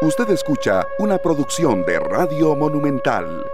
Usted 0.00 0.30
escucha 0.30 0.86
una 1.00 1.18
producción 1.18 1.84
de 1.84 1.98
Radio 1.98 2.54
Monumental. 2.54 3.44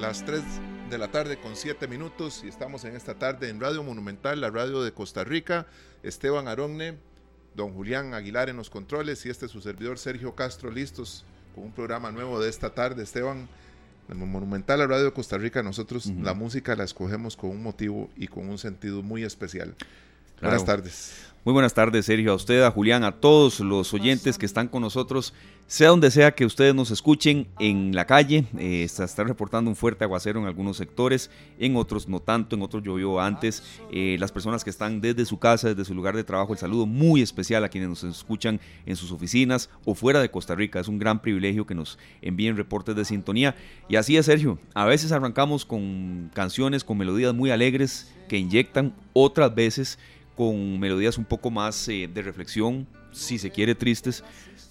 Las 0.00 0.24
3 0.24 0.42
de 0.88 0.96
la 0.96 1.10
tarde 1.10 1.36
con 1.38 1.54
7 1.54 1.86
minutos 1.88 2.40
y 2.42 2.48
estamos 2.48 2.86
en 2.86 2.96
esta 2.96 3.18
tarde 3.18 3.50
en 3.50 3.60
Radio 3.60 3.82
Monumental, 3.82 4.40
la 4.40 4.48
radio 4.48 4.82
de 4.82 4.92
Costa 4.92 5.24
Rica. 5.24 5.66
Esteban 6.02 6.48
Aronne, 6.48 6.96
don 7.54 7.74
Julián 7.74 8.14
Aguilar 8.14 8.48
en 8.48 8.56
los 8.56 8.70
controles 8.70 9.26
y 9.26 9.28
este 9.28 9.44
es 9.44 9.52
su 9.52 9.60
servidor 9.60 9.98
Sergio 9.98 10.34
Castro 10.34 10.70
listos 10.70 11.26
con 11.54 11.64
un 11.64 11.72
programa 11.72 12.10
nuevo 12.10 12.40
de 12.40 12.48
esta 12.48 12.70
tarde. 12.70 13.02
Esteban, 13.02 13.46
en 14.08 14.18
Monumental, 14.30 14.78
la 14.78 14.86
radio 14.86 15.04
de 15.04 15.12
Costa 15.12 15.36
Rica, 15.36 15.62
nosotros 15.62 16.06
la 16.06 16.32
música 16.32 16.74
la 16.74 16.84
escogemos 16.84 17.36
con 17.36 17.50
un 17.50 17.62
motivo 17.62 18.08
y 18.16 18.28
con 18.28 18.48
un 18.48 18.56
sentido 18.56 19.02
muy 19.02 19.22
especial. 19.22 19.74
Buenas 20.44 20.64
tardes. 20.64 21.14
Muy 21.44 21.52
buenas 21.52 21.74
tardes, 21.74 22.06
Sergio, 22.06 22.32
a 22.32 22.34
usted, 22.36 22.62
a 22.62 22.70
Julián, 22.70 23.04
a 23.04 23.12
todos 23.12 23.60
los 23.60 23.92
oyentes 23.92 24.38
que 24.38 24.46
están 24.46 24.68
con 24.68 24.80
nosotros, 24.80 25.34
sea 25.66 25.88
donde 25.88 26.10
sea 26.10 26.34
que 26.34 26.44
ustedes 26.44 26.74
nos 26.74 26.90
escuchen, 26.90 27.46
en 27.58 27.94
la 27.94 28.06
calle, 28.06 28.44
eh, 28.58 28.84
está 28.84 29.24
reportando 29.24 29.70
un 29.70 29.76
fuerte 29.76 30.04
aguacero 30.04 30.38
en 30.38 30.46
algunos 30.46 30.76
sectores, 30.76 31.30
en 31.58 31.76
otros 31.76 32.06
no 32.08 32.20
tanto, 32.20 32.54
en 32.54 32.62
otros 32.62 32.82
llovió 32.82 33.20
antes. 33.20 33.62
Eh, 33.90 34.16
las 34.20 34.30
personas 34.30 34.62
que 34.62 34.70
están 34.70 35.00
desde 35.00 35.24
su 35.24 35.38
casa, 35.38 35.68
desde 35.68 35.84
su 35.84 35.94
lugar 35.94 36.16
de 36.16 36.24
trabajo, 36.24 36.52
el 36.52 36.58
saludo 36.58 36.86
muy 36.86 37.22
especial 37.22 37.64
a 37.64 37.68
quienes 37.68 37.88
nos 37.88 38.04
escuchan 38.04 38.60
en 38.84 38.96
sus 38.96 39.10
oficinas 39.10 39.70
o 39.84 39.94
fuera 39.94 40.20
de 40.20 40.30
Costa 40.30 40.54
Rica. 40.54 40.80
Es 40.80 40.88
un 40.88 40.98
gran 40.98 41.22
privilegio 41.22 41.66
que 41.66 41.74
nos 41.74 41.98
envíen 42.20 42.56
reportes 42.56 42.94
de 42.94 43.04
sintonía. 43.04 43.56
Y 43.88 43.96
así 43.96 44.16
es, 44.16 44.26
Sergio, 44.26 44.58
a 44.74 44.84
veces 44.84 45.12
arrancamos 45.12 45.64
con 45.64 46.30
canciones, 46.34 46.84
con 46.84 46.98
melodías 46.98 47.34
muy 47.34 47.50
alegres 47.50 48.12
que 48.28 48.36
inyectan, 48.36 48.94
otras 49.12 49.54
veces 49.54 49.98
con 50.36 50.78
melodías 50.80 51.16
un 51.18 51.24
poco 51.24 51.50
más 51.50 51.88
eh, 51.88 52.08
de 52.12 52.22
reflexión, 52.22 52.86
si 53.12 53.38
se 53.38 53.50
quiere 53.50 53.74
tristes, 53.74 54.24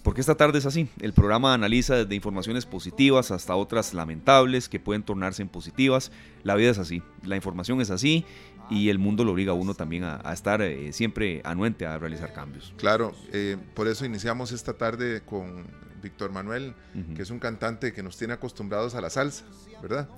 porque 0.04 0.22
esta 0.22 0.36
tarde 0.36 0.60
es 0.60 0.66
así. 0.66 0.90
El 1.00 1.14
programa 1.14 1.54
analiza 1.54 1.96
desde 1.96 2.14
informaciones 2.14 2.66
positivas 2.66 3.32
hasta 3.32 3.56
otras 3.56 3.94
lamentables 3.94 4.70
que 4.70 4.80
pueden 4.80 5.04
tornarse 5.04 5.42
en 5.42 5.50
positivas. 5.50 6.12
La 6.44 6.56
vida 6.56 6.72
es 6.72 6.78
así, 6.78 7.02
la 7.24 7.36
información 7.36 7.82
es 7.82 7.90
así 7.90 8.26
y 8.70 8.90
el 8.90 9.00
mundo 9.00 9.24
lo 9.24 9.32
obliga 9.32 9.52
a 9.52 9.56
uno 9.56 9.74
también 9.74 10.04
a, 10.04 10.34
estar 10.34 10.62
eh, 10.62 10.94
siempre 10.94 11.42
anuente 11.46 11.86
a 11.86 11.98
realizar 11.98 12.34
cambios. 12.34 12.74
Claro, 12.78 13.14
eh, 13.32 13.58
por 13.74 13.88
eso 13.88 14.06
iniciamos 14.06 14.52
esta 14.52 14.74
tarde 14.74 15.22
con 15.22 15.66
Víctor 16.02 16.32
Manuel, 16.32 16.76
que 17.16 17.22
es 17.22 17.30
un 17.30 17.40
cantante 17.40 17.94
que 17.94 18.04
nos 18.04 18.18
tiene 18.18 18.34
acostumbrados 18.34 18.94
a 18.94 19.02
la 19.02 19.10
salsa, 19.10 19.46
¿verdad? 19.82 20.10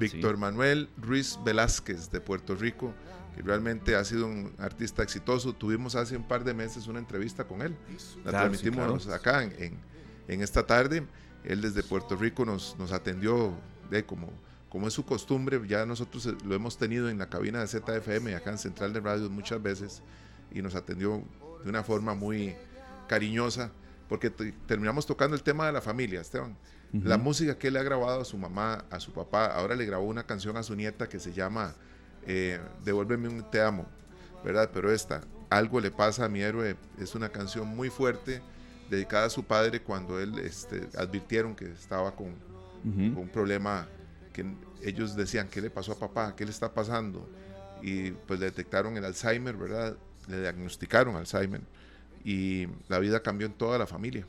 Víctor 0.00 0.38
Manuel 0.38 0.88
Ruiz 0.96 1.38
Velázquez 1.44 2.10
de 2.10 2.20
Puerto 2.20 2.54
Rico 2.54 2.94
que 3.36 3.42
realmente 3.42 3.94
ha 3.94 4.04
sido 4.04 4.26
un 4.26 4.54
artista 4.58 5.02
exitoso. 5.02 5.52
Tuvimos 5.52 5.94
hace 5.94 6.16
un 6.16 6.26
par 6.26 6.42
de 6.42 6.54
meses 6.54 6.86
una 6.86 6.98
entrevista 6.98 7.44
con 7.44 7.60
él. 7.60 7.76
La 8.24 8.30
transmitimos 8.30 9.06
acá 9.08 9.44
en, 9.44 9.78
en, 10.26 10.40
esta 10.40 10.66
tarde. 10.66 11.06
Él 11.44 11.60
desde 11.60 11.82
Puerto 11.82 12.16
Rico 12.16 12.46
nos, 12.46 12.76
nos 12.78 12.92
atendió 12.92 13.52
de 13.90 14.04
como, 14.06 14.32
como 14.70 14.88
es 14.88 14.94
su 14.94 15.04
costumbre. 15.04 15.60
Ya 15.68 15.84
nosotros 15.84 16.26
lo 16.44 16.54
hemos 16.54 16.78
tenido 16.78 17.10
en 17.10 17.18
la 17.18 17.28
cabina 17.28 17.60
de 17.60 17.66
ZFM, 17.66 18.34
acá 18.34 18.50
en 18.50 18.58
Central 18.58 18.94
de 18.94 19.00
Radio 19.00 19.28
muchas 19.28 19.62
veces, 19.62 20.02
y 20.50 20.62
nos 20.62 20.74
atendió 20.74 21.22
de 21.62 21.68
una 21.68 21.82
forma 21.82 22.14
muy 22.14 22.56
cariñosa, 23.06 23.70
porque 24.08 24.30
terminamos 24.30 25.04
tocando 25.04 25.36
el 25.36 25.42
tema 25.42 25.66
de 25.66 25.72
la 25.72 25.82
familia, 25.82 26.22
Esteban. 26.22 26.56
La 26.92 27.18
música 27.18 27.58
que 27.58 27.68
él 27.68 27.76
ha 27.76 27.82
grabado 27.82 28.22
a 28.22 28.24
su 28.24 28.38
mamá, 28.38 28.86
a 28.90 29.00
su 29.00 29.12
papá, 29.12 29.46
ahora 29.46 29.74
le 29.74 29.84
grabó 29.84 30.04
una 30.04 30.24
canción 30.24 30.56
a 30.56 30.62
su 30.62 30.74
nieta 30.74 31.08
que 31.08 31.20
se 31.20 31.34
llama 31.34 31.74
eh, 32.26 32.60
Devuélveme 32.84 33.28
un 33.28 33.50
te 33.50 33.60
amo, 33.60 33.86
¿verdad? 34.44 34.70
Pero 34.72 34.90
esta, 34.92 35.22
Algo 35.48 35.80
le 35.80 35.90
pasa 35.90 36.24
a 36.24 36.28
mi 36.28 36.40
héroe, 36.40 36.76
es 36.98 37.14
una 37.14 37.28
canción 37.28 37.68
muy 37.68 37.90
fuerte 37.90 38.42
dedicada 38.90 39.26
a 39.26 39.30
su 39.30 39.44
padre 39.44 39.80
cuando 39.80 40.20
él 40.20 40.38
este, 40.38 40.88
advirtieron 40.96 41.54
que 41.54 41.70
estaba 41.70 42.14
con, 42.14 42.34
un 42.84 43.28
problema 43.32 43.88
que 44.32 44.46
ellos 44.80 45.16
decían, 45.16 45.48
¿qué 45.48 45.60
le 45.60 45.70
pasó 45.70 45.92
a 45.92 45.98
papá? 45.98 46.36
¿Qué 46.36 46.44
le 46.44 46.52
está 46.52 46.72
pasando? 46.72 47.28
Y 47.82 48.12
pues 48.12 48.38
le 48.38 48.46
detectaron 48.46 48.96
el 48.96 49.04
Alzheimer, 49.04 49.56
¿verdad? 49.56 49.96
Le 50.28 50.40
diagnosticaron 50.40 51.16
Alzheimer 51.16 51.62
y 52.24 52.68
la 52.88 53.00
vida 53.00 53.20
cambió 53.22 53.46
en 53.46 53.54
toda 53.54 53.76
la 53.76 53.86
familia 53.86 54.24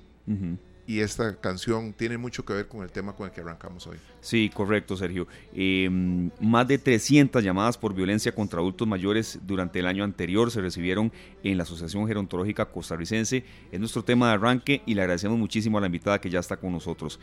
y 0.88 1.02
esta 1.02 1.36
canción 1.36 1.92
tiene 1.92 2.18
mucho 2.18 2.46
que 2.46 2.54
ver 2.54 2.68
con 2.70 2.82
el 2.82 2.90
tema 2.90 3.14
con 3.14 3.28
el 3.28 3.34
que 3.34 3.42
arrancamos 3.42 3.86
hoy. 3.88 3.98
Sí, 4.22 4.50
correcto, 4.54 4.96
Sergio. 4.96 5.28
Em, 5.54 6.32
más 6.40 6.66
de 6.66 6.78
300 6.78 7.44
llamadas 7.44 7.78
por 7.78 7.94
violencia 7.94 8.34
contra 8.34 8.62
adultos 8.62 8.88
mayores 8.88 9.40
durante 9.44 9.80
el 9.80 9.86
año 9.86 10.06
anterior 10.06 10.50
se 10.50 10.62
recibieron 10.62 11.12
en 11.44 11.58
la 11.58 11.64
Asociación 11.64 12.08
Gerontológica 12.08 12.66
Costarricense. 12.66 13.44
Es 13.70 13.80
nuestro 13.82 14.04
tema 14.04 14.30
de 14.30 14.36
arranque 14.36 14.82
y 14.86 14.94
le 14.94 15.02
agradecemos 15.02 15.38
muchísimo 15.38 15.78
a 15.78 15.82
la 15.82 15.88
invitada 15.88 16.22
que 16.22 16.30
ya 16.30 16.40
está 16.40 16.56
con 16.56 16.72
nosotros. 16.72 17.20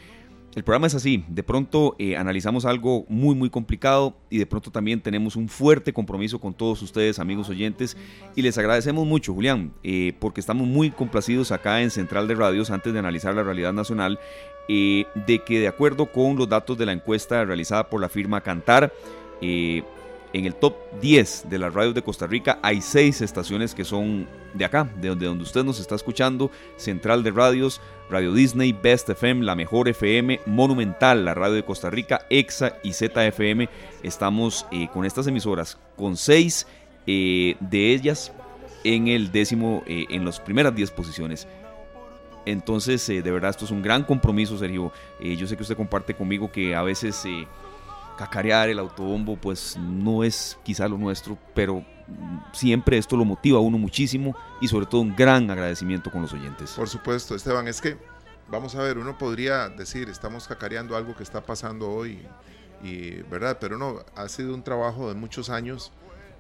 El 0.55 0.63
programa 0.63 0.87
es 0.87 0.95
así, 0.95 1.25
de 1.27 1.43
pronto 1.43 1.97
eh, 1.99 2.17
analizamos 2.17 2.65
algo 2.65 3.05
muy 3.09 3.35
muy 3.35 3.51
complicado 3.51 4.15
y 4.31 4.39
de 4.39 4.47
pronto 4.47 4.71
también 4.71 5.01
tenemos 5.01 5.35
un 5.35 5.49
fuerte 5.49 5.93
compromiso 5.93 6.41
con 6.41 6.55
todos 6.55 6.81
ustedes 6.81 7.19
amigos 7.19 7.49
oyentes 7.49 7.97
y 8.37 8.43
les 8.43 8.57
agradecemos 8.57 9.05
mucho 9.05 9.35
Julián 9.35 9.73
eh, 9.83 10.13
porque 10.21 10.41
estamos 10.41 10.69
muy 10.69 10.93
complacidos 10.93 11.51
acá 11.51 11.83
en 11.83 11.91
Central 11.91 12.29
de 12.29 12.37
Radios 12.37 12.71
antes 12.71 12.93
de 12.93 13.01
analizar 13.01 13.35
la 13.35 13.43
realidad 13.43 13.73
nacional 13.73 14.21
eh, 14.69 15.07
de 15.27 15.41
que 15.41 15.59
de 15.59 15.67
acuerdo 15.67 16.13
con 16.13 16.37
los 16.37 16.49
datos 16.49 16.79
de 16.79 16.87
la 16.87 16.93
encuesta 16.93 17.45
realizada 17.45 17.91
por 17.91 18.01
la 18.01 18.09
firma 18.09 18.41
Cantar 18.41 18.93
en 20.35 20.47
el 20.47 20.55
top 20.57 20.75
10 21.01 21.47
de 21.49 21.59
las 21.59 21.73
radios 21.73 21.95
de 21.95 22.03
Costa 22.03 22.27
Rica 22.27 22.59
hay 22.61 22.81
seis 22.81 23.21
estaciones 23.21 23.73
que 23.73 23.85
son 23.85 24.27
de 24.53 24.65
acá, 24.65 24.91
de 25.01 25.09
donde, 25.09 25.29
usted 25.29 25.63
nos 25.63 25.79
está 25.79 25.95
escuchando, 25.95 26.51
Central 26.77 27.23
de 27.23 27.31
Radios, 27.31 27.81
Radio 28.11 28.33
Disney, 28.33 28.73
Best 28.73 29.09
FM, 29.09 29.45
La 29.45 29.55
Mejor 29.55 29.89
FM, 29.89 30.41
Monumental, 30.47 31.25
la 31.25 31.35
radio 31.35 31.55
de 31.55 31.65
Costa 31.65 31.89
Rica, 31.89 32.27
EXA 32.31 32.77
y 32.83 32.93
ZFM. 32.93 33.69
Estamos 34.03 34.67
eh, 34.73 34.89
con 34.93 35.05
estas 35.05 35.29
emisoras, 35.29 35.79
con 35.97 36.17
seis 36.17 36.67
eh, 37.07 37.55
de 37.61 37.93
ellas 37.93 38.33
en 38.83 39.07
el 39.07 39.31
décimo, 39.31 39.85
eh, 39.87 40.07
en 40.11 40.25
las 40.25 40.41
primeras 40.41 40.75
10 40.75 40.91
posiciones. 40.91 41.47
Entonces, 42.45 43.07
de 43.07 43.23
verdad, 43.23 43.51
esto 43.51 43.65
es 43.65 43.71
un 43.71 43.83
gran 43.83 44.03
compromiso, 44.03 44.59
Sergio. 44.59 44.93
yo 45.21 45.47
sé 45.47 45.57
que 45.57 45.63
usted 45.63 45.77
comparte 45.77 46.13
conmigo 46.13 46.53
que 46.53 46.75
a 46.75 46.83
veces 46.83 47.25
cacarear 48.17 48.69
el 48.69 48.79
autobombo 48.79 49.37
pues 49.37 49.77
no 49.77 50.25
es 50.25 50.59
quizá 50.63 50.89
lo 50.89 50.99
nuestro, 50.99 51.39
pero 51.55 51.85
siempre 52.53 52.99
esto 52.99 53.17
lo 53.17 53.25
motiva 53.25 53.59
a 53.59 53.61
uno 53.61 53.79
muchísimo 53.79 54.37
y 54.61 54.69
sobre 54.69 54.87
todo 54.87 55.01
un 55.01 55.15
gran 55.15 55.51
agradecimiento 55.51 56.11
con 56.11 56.23
los 56.23 56.33
oyentes. 56.33 56.73
Por 56.73 56.89
supuesto, 56.89 57.35
Esteban, 57.35 57.69
es 57.69 57.81
que 57.81 57.97
vamos 58.49 58.75
a 58.75 58.83
ver, 58.83 58.99
uno 58.99 59.17
podría 59.19 59.69
decir, 59.69 60.09
estamos 60.09 60.47
cacareando 60.47 60.97
algo 60.97 61.15
que 61.17 61.23
está 61.23 61.45
pasando 61.45 61.91
hoy, 61.91 62.19
y, 62.83 63.23
¿verdad? 63.23 63.59
Pero 63.61 63.79
no, 63.79 64.01
ha 64.15 64.29
sido 64.29 64.55
un 64.55 64.63
trabajo 64.63 65.09
de 65.09 65.15
muchos 65.15 65.51
años. 65.51 65.93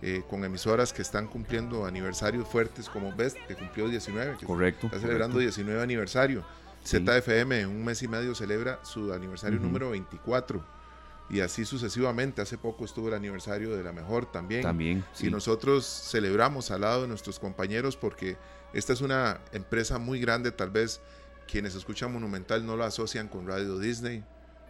Eh, 0.02 0.22
con 0.28 0.44
emisoras 0.44 0.92
que 0.92 1.00
están 1.00 1.26
cumpliendo 1.26 1.86
aniversarios 1.86 2.46
fuertes 2.46 2.90
como 2.90 3.14
Best, 3.16 3.38
que 3.46 3.54
cumplió 3.54 3.88
19, 3.88 4.36
que 4.38 4.44
correcto, 4.44 4.88
está 4.88 5.00
celebrando 5.00 5.38
19 5.38 5.82
aniversario. 5.82 6.44
ZFM 6.84 7.60
en 7.60 7.68
un 7.68 7.82
mes 7.82 8.02
y 8.02 8.08
medio 8.08 8.34
celebra 8.34 8.80
su 8.82 9.14
aniversario 9.14 9.58
número 9.58 9.90
24 9.90 10.62
y 11.30 11.40
así 11.40 11.64
sucesivamente. 11.64 12.42
Hace 12.42 12.58
poco 12.58 12.84
estuvo 12.84 13.08
el 13.08 13.14
aniversario 13.14 13.76
de 13.76 13.82
la 13.82 13.92
mejor 13.92 14.30
también. 14.30 14.62
También. 14.62 15.04
Y 15.20 15.30
nosotros 15.30 15.84
celebramos 15.84 16.70
al 16.70 16.82
lado 16.82 17.02
de 17.02 17.08
nuestros 17.08 17.38
compañeros 17.38 17.96
porque 17.96 18.36
esta 18.72 18.92
es 18.92 19.00
una 19.00 19.40
empresa 19.52 19.98
muy 19.98 20.20
grande, 20.20 20.50
tal 20.52 20.70
vez 20.70 21.00
quienes 21.46 21.74
escuchan 21.74 22.12
Monumental 22.12 22.64
no 22.64 22.76
lo 22.76 22.84
asocian 22.84 23.28
con 23.28 23.46
Radio 23.46 23.78
Disney 23.78 24.24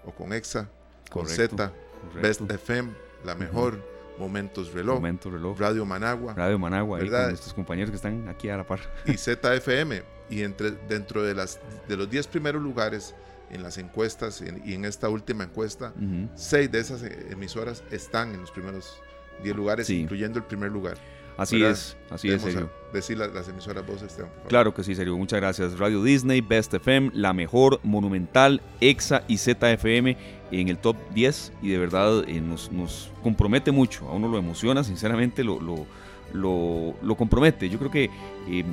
o 0.05 0.13
con 0.13 0.33
EXA, 0.33 0.69
con 1.11 1.27
Z, 1.29 1.73
Best 2.21 2.43
FM, 2.51 2.93
la 3.25 3.35
mejor. 3.35 3.95
Momentos 4.17 4.73
reloj, 4.73 4.95
Momentos 4.95 5.33
reloj, 5.33 5.59
Radio 5.59 5.85
Managua, 5.85 6.35
Radio 6.35 6.57
Managua, 6.57 7.01
¿verdad? 7.01 7.31
nuestros 7.31 7.53
compañeros 7.53 7.91
que 7.91 7.97
están 7.97 8.29
aquí 8.29 8.49
a 8.49 8.57
la 8.57 8.65
par. 8.65 8.79
Y 9.07 9.15
ZFM, 9.15 10.05
y 10.31 10.43
entre, 10.43 10.71
dentro 10.71 11.25
de, 11.25 11.35
las, 11.35 11.59
de 11.89 11.97
los 11.97 12.09
10 12.09 12.29
primeros 12.29 12.63
lugares 12.63 13.13
en 13.55 13.63
las 13.63 13.79
encuestas 13.79 14.43
y 14.65 14.75
en 14.75 14.85
esta 14.85 15.09
última 15.09 15.45
encuesta, 15.45 15.95
seis 16.35 16.71
de 16.71 16.81
esas 16.81 17.03
emisoras 17.31 17.83
están 17.91 18.35
en 18.35 18.41
los 18.41 18.51
primeros 18.51 19.01
10 19.43 19.57
lugares, 19.57 19.91
incluyendo 19.91 20.39
el 20.39 20.45
primer 20.45 20.71
lugar. 20.71 20.99
Así 21.37 21.65
es, 21.65 21.97
así 22.11 22.29
es. 22.29 22.45
Decir 22.93 23.19
las, 23.19 23.49
emisoras 23.49 23.85
vos, 23.85 24.05
Claro 24.49 24.73
que 24.73 24.85
sí, 24.85 24.95
serio. 24.95 25.17
Muchas 25.17 25.41
gracias. 25.41 25.79
Radio 25.79 26.03
Disney, 26.03 26.41
Best 26.41 26.73
FM, 26.75 27.11
La 27.13 27.33
Mejor, 27.33 27.81
Monumental, 27.83 28.61
EXA 28.81 29.25
y 29.27 29.39
ZFM 29.39 30.17
en 30.53 30.69
el 30.69 30.79
top 30.79 30.97
10 31.13 31.53
y 31.61 31.71
de 31.71 31.79
verdad 31.79 32.23
eh, 32.29 32.41
nos, 32.41 32.71
nos, 32.71 33.11
compromete 33.23 33.73
mucho. 33.73 34.09
A 34.09 34.13
uno 34.13 34.29
lo 34.29 34.39
emociona, 34.39 34.85
sinceramente 34.85 35.43
lo, 35.43 35.61
lo, 35.61 35.87
lo, 36.33 36.95
lo 37.03 37.17
compromete. 37.17 37.69
Yo 37.69 37.79
creo 37.79 37.91
que... 37.91 38.11
Eh, 38.49 38.65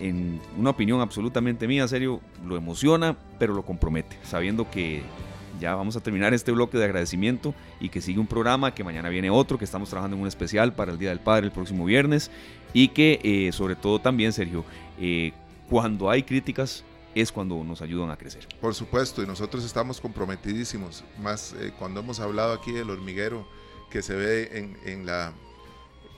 en 0.00 0.40
una 0.58 0.70
opinión 0.70 1.00
absolutamente 1.00 1.68
mía, 1.68 1.86
serio, 1.86 2.20
lo 2.46 2.56
emociona, 2.56 3.16
pero 3.38 3.54
lo 3.54 3.64
compromete, 3.64 4.16
sabiendo 4.22 4.70
que 4.70 5.02
ya 5.60 5.74
vamos 5.74 5.94
a 5.96 6.00
terminar 6.00 6.32
este 6.32 6.52
bloque 6.52 6.78
de 6.78 6.84
agradecimiento 6.84 7.54
y 7.80 7.90
que 7.90 8.00
sigue 8.00 8.18
un 8.18 8.26
programa, 8.26 8.74
que 8.74 8.82
mañana 8.82 9.08
viene 9.10 9.30
otro, 9.30 9.58
que 9.58 9.64
estamos 9.64 9.90
trabajando 9.90 10.16
en 10.16 10.22
un 10.22 10.28
especial 10.28 10.72
para 10.72 10.92
el 10.92 10.98
Día 10.98 11.10
del 11.10 11.20
Padre 11.20 11.46
el 11.46 11.52
próximo 11.52 11.84
viernes 11.84 12.30
y 12.72 12.88
que 12.88 13.20
eh, 13.22 13.52
sobre 13.52 13.76
todo 13.76 14.00
también, 14.00 14.32
Sergio, 14.32 14.64
eh, 14.98 15.32
cuando 15.68 16.10
hay 16.10 16.22
críticas 16.22 16.84
es 17.14 17.32
cuando 17.32 17.62
nos 17.64 17.82
ayudan 17.82 18.10
a 18.10 18.16
crecer. 18.16 18.46
Por 18.60 18.74
supuesto, 18.74 19.22
y 19.22 19.26
nosotros 19.26 19.64
estamos 19.64 20.00
comprometidísimos, 20.00 21.04
más 21.20 21.54
eh, 21.60 21.72
cuando 21.78 22.00
hemos 22.00 22.20
hablado 22.20 22.52
aquí 22.52 22.72
del 22.72 22.90
hormiguero 22.90 23.46
que 23.90 24.02
se 24.02 24.14
ve 24.14 24.76
en, 24.84 25.06
la, 25.06 25.32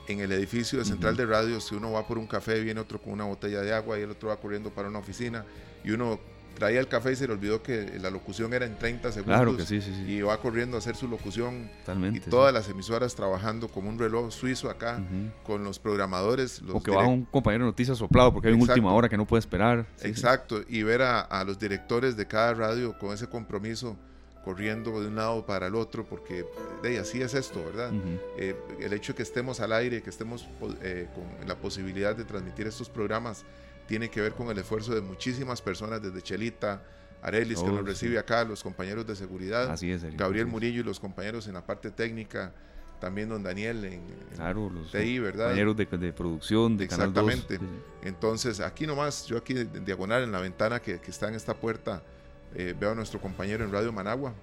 en 0.07 0.19
el 0.19 0.31
edificio 0.31 0.79
de 0.79 0.85
Central 0.85 1.15
de 1.15 1.25
Radio, 1.25 1.59
si 1.59 1.75
uno 1.75 1.91
va 1.91 2.05
por 2.05 2.17
un 2.17 2.27
café, 2.27 2.59
viene 2.61 2.79
otro 2.79 3.01
con 3.01 3.13
una 3.13 3.25
botella 3.25 3.61
de 3.61 3.73
agua 3.73 3.99
y 3.99 4.03
el 4.03 4.11
otro 4.11 4.29
va 4.29 4.37
corriendo 4.37 4.69
para 4.69 4.89
una 4.89 4.99
oficina 4.99 5.45
y 5.83 5.91
uno 5.91 6.19
traía 6.53 6.79
el 6.79 6.87
café 6.87 7.11
y 7.11 7.15
se 7.15 7.27
le 7.27 7.33
olvidó 7.33 7.61
que 7.63 7.99
la 7.99 8.09
locución 8.09 8.53
era 8.53 8.65
en 8.65 8.77
30 8.77 9.11
segundos. 9.11 9.35
Claro 9.35 9.57
que 9.57 9.65
sí, 9.65 9.81
sí, 9.81 9.91
Y 10.07 10.21
va 10.21 10.37
corriendo 10.37 10.77
a 10.77 10.79
hacer 10.79 10.95
su 10.95 11.07
locución. 11.07 11.69
Totalmente. 11.79 12.19
Y 12.19 12.29
todas 12.29 12.53
las 12.53 12.69
emisoras 12.69 13.15
trabajando 13.15 13.67
como 13.67 13.89
un 13.89 13.99
reloj 13.99 14.31
suizo 14.31 14.69
acá, 14.69 15.01
con 15.43 15.63
los 15.63 15.79
programadores. 15.79 16.61
Los 16.61 16.75
o 16.75 16.83
que 16.83 16.91
va 16.91 17.07
un 17.07 17.25
compañero 17.25 17.65
de 17.65 17.71
noticias 17.71 17.97
soplado 17.97 18.33
porque 18.33 18.49
hay 18.49 18.53
una 18.53 18.63
última 18.63 18.93
hora 18.93 19.09
que 19.09 19.17
no 19.17 19.25
puede 19.25 19.39
esperar. 19.39 19.85
Exacto. 20.01 20.61
Y 20.67 20.83
ver 20.83 21.01
a, 21.01 21.43
los 21.43 21.59
directores 21.59 22.15
de 22.15 22.27
cada 22.27 22.53
radio 22.53 22.97
con 22.97 23.13
ese 23.13 23.27
compromiso 23.27 23.97
corriendo 24.43 25.01
de 25.01 25.07
un 25.07 25.15
lado 25.15 25.45
para 25.45 25.67
el 25.67 25.75
otro, 25.75 26.05
porque 26.05 26.45
de, 26.81 26.99
así 26.99 27.21
es 27.21 27.33
esto, 27.33 27.63
¿verdad? 27.63 27.91
Eh, 28.37 28.55
el 28.79 28.93
hecho 28.93 29.13
de 29.13 29.17
que 29.17 29.23
estemos 29.23 29.59
al 29.59 29.71
aire, 29.73 30.01
que 30.01 30.09
estemos 30.09 30.47
eh, 30.81 31.07
con 31.13 31.47
la 31.47 31.55
posibilidad 31.55 32.15
de 32.15 32.25
transmitir 32.25 32.67
estos 32.67 32.89
programas, 32.89 33.45
tiene 33.87 34.09
que 34.09 34.21
ver 34.21 34.33
con 34.33 34.49
el 34.49 34.57
esfuerzo 34.57 34.93
de 34.93 35.01
muchísimas 35.01 35.61
personas, 35.61 36.01
desde 36.01 36.21
Chelita, 36.21 36.83
Arelis, 37.21 37.61
que 37.61 37.69
nos 37.69 37.85
recibe 37.85 38.19
acá, 38.19 38.43
los 38.43 38.61
compañeros 38.61 39.07
de 39.07 39.15
seguridad, 39.15 39.71
Así 39.71 39.91
es, 39.91 40.03
Gabriel 40.17 40.47
Murillo 40.47 40.81
y 40.81 40.83
los 40.83 40.99
compañeros 40.99 41.47
en 41.47 41.53
la 41.53 41.65
parte 41.65 41.89
técnica, 41.89 42.53
también 42.99 43.29
don 43.29 43.43
Daniel 43.43 43.83
en, 43.85 44.01
claro, 44.35 44.69
los 44.69 44.91
¿verdad? 44.91 45.47
compañeros 45.47 45.75
de, 45.75 46.13
producción 46.13 46.77
de 46.77 46.85
Exactamente. 46.85 47.59
Entonces, 48.01 48.59
aquí 48.59 48.87
nomás, 48.87 49.25
yo 49.25 49.37
aquí 49.37 49.57
en 49.57 49.83
diagonal, 49.85 50.23
en 50.23 50.31
la 50.31 50.39
ventana 50.39 50.81
que, 50.81 50.99
está 51.07 51.27
en 51.27 51.35
esta 51.35 51.53
puerta, 51.53 52.01
eh, 52.55 52.75
veo 52.79 52.91
a 52.91 52.95
nuestro 52.95 53.19
compañero 53.19 53.63
en 53.63 53.71
Radio 53.71 53.91
Managua, 53.91 54.33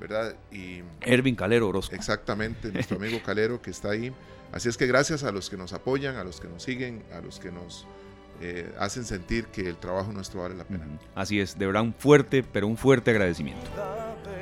¿verdad? 0.00 0.34
Y, 0.50 0.82
Ervin 1.00 1.36
Calero 1.36 1.68
Orozco. 1.68 1.94
Exactamente, 1.94 2.70
nuestro 2.72 2.96
amigo 2.96 3.20
Calero 3.24 3.60
que 3.60 3.70
está 3.70 3.90
ahí. 3.90 4.12
Así 4.52 4.68
es 4.68 4.76
que 4.76 4.86
gracias 4.86 5.24
a 5.24 5.32
los 5.32 5.50
que 5.50 5.56
nos 5.56 5.72
apoyan, 5.72 6.16
a 6.16 6.24
los 6.24 6.40
que 6.40 6.48
nos 6.48 6.62
siguen, 6.62 7.02
a 7.12 7.20
los 7.20 7.40
que 7.40 7.50
nos 7.50 7.86
eh, 8.40 8.72
hacen 8.78 9.04
sentir 9.04 9.46
que 9.46 9.68
el 9.68 9.76
trabajo 9.76 10.12
nuestro 10.12 10.42
vale 10.42 10.54
la 10.54 10.64
pena. 10.64 10.86
Así 11.14 11.40
es, 11.40 11.58
de 11.58 11.66
verdad 11.66 11.82
un 11.82 11.94
fuerte, 11.94 12.42
pero 12.42 12.66
un 12.66 12.76
fuerte 12.76 13.10
agradecimiento. 13.10 13.70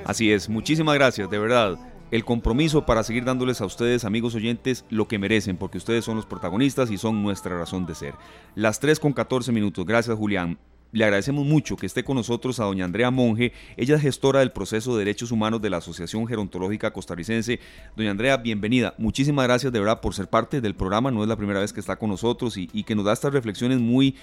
Así 0.05 0.33
es, 0.33 0.49
muchísimas 0.49 0.95
gracias, 0.95 1.31
de 1.31 1.39
verdad. 1.39 1.79
El 2.11 2.27
compromiso 2.27 2.85
para 2.85 3.05
seguir 3.05 3.25
dándoles 3.25 3.63
a 3.63 3.65
ustedes, 3.65 4.05
amigos 4.05 4.35
oyentes, 4.35 4.85
lo 4.91 5.09
que 5.09 5.19
merecen, 5.19 5.57
porque 5.57 5.79
ustedes 5.79 6.05
son 6.05 6.17
los 6.17 6.27
protagonistas 6.27 6.91
y 6.91 6.99
son 6.99 7.23
nuestra 7.23 7.57
razón 7.57 7.87
de 7.87 7.95
ser. 7.95 8.15
Las 8.55 8.81
3 8.81 9.01
con 9.01 9.15
14 9.15 9.51
minutos. 9.51 9.87
Gracias, 9.87 10.19
Julián. 10.19 10.59
Le 10.93 11.05
agradecemos 11.05 11.47
mucho 11.47 11.77
que 11.77 11.87
esté 11.87 12.05
con 12.05 12.17
nosotros 12.17 12.61
a 12.61 12.65
doña 12.65 12.85
Andrea 12.85 13.11
Monge. 13.11 13.55
Ella 13.79 13.97
es 13.97 14.03
gestora 14.03 14.41
del 14.41 14.53
proceso 14.53 14.93
de 14.93 15.05
derechos 15.07 15.33
humanos 15.33 15.63
de 15.63 15.71
la 15.71 15.79
Asociación 15.79 16.27
Gerontológica 16.27 16.93
Costarricense. 16.93 17.61
Doña 17.97 18.11
Andrea, 18.11 18.37
bienvenida. 18.37 18.95
Muchísimas 18.99 19.47
gracias 19.47 19.73
de 19.73 19.81
verdad 19.81 20.03
por 20.03 20.15
ser 20.15 20.29
parte 20.29 20.61
del 20.61 20.75
programa. 20.75 21.11
No 21.11 21.23
es 21.23 21.29
la 21.31 21.37
primera 21.37 21.61
vez 21.61 21.73
que 21.73 21.81
está 21.81 21.97
con 21.97 22.11
nosotros 22.11 22.59
y, 22.59 22.67
que 22.85 22.95
nos 22.95 23.07
da 23.07 23.15
estas 23.15 23.33
reflexiones 23.33 23.81
muy... 23.81 24.15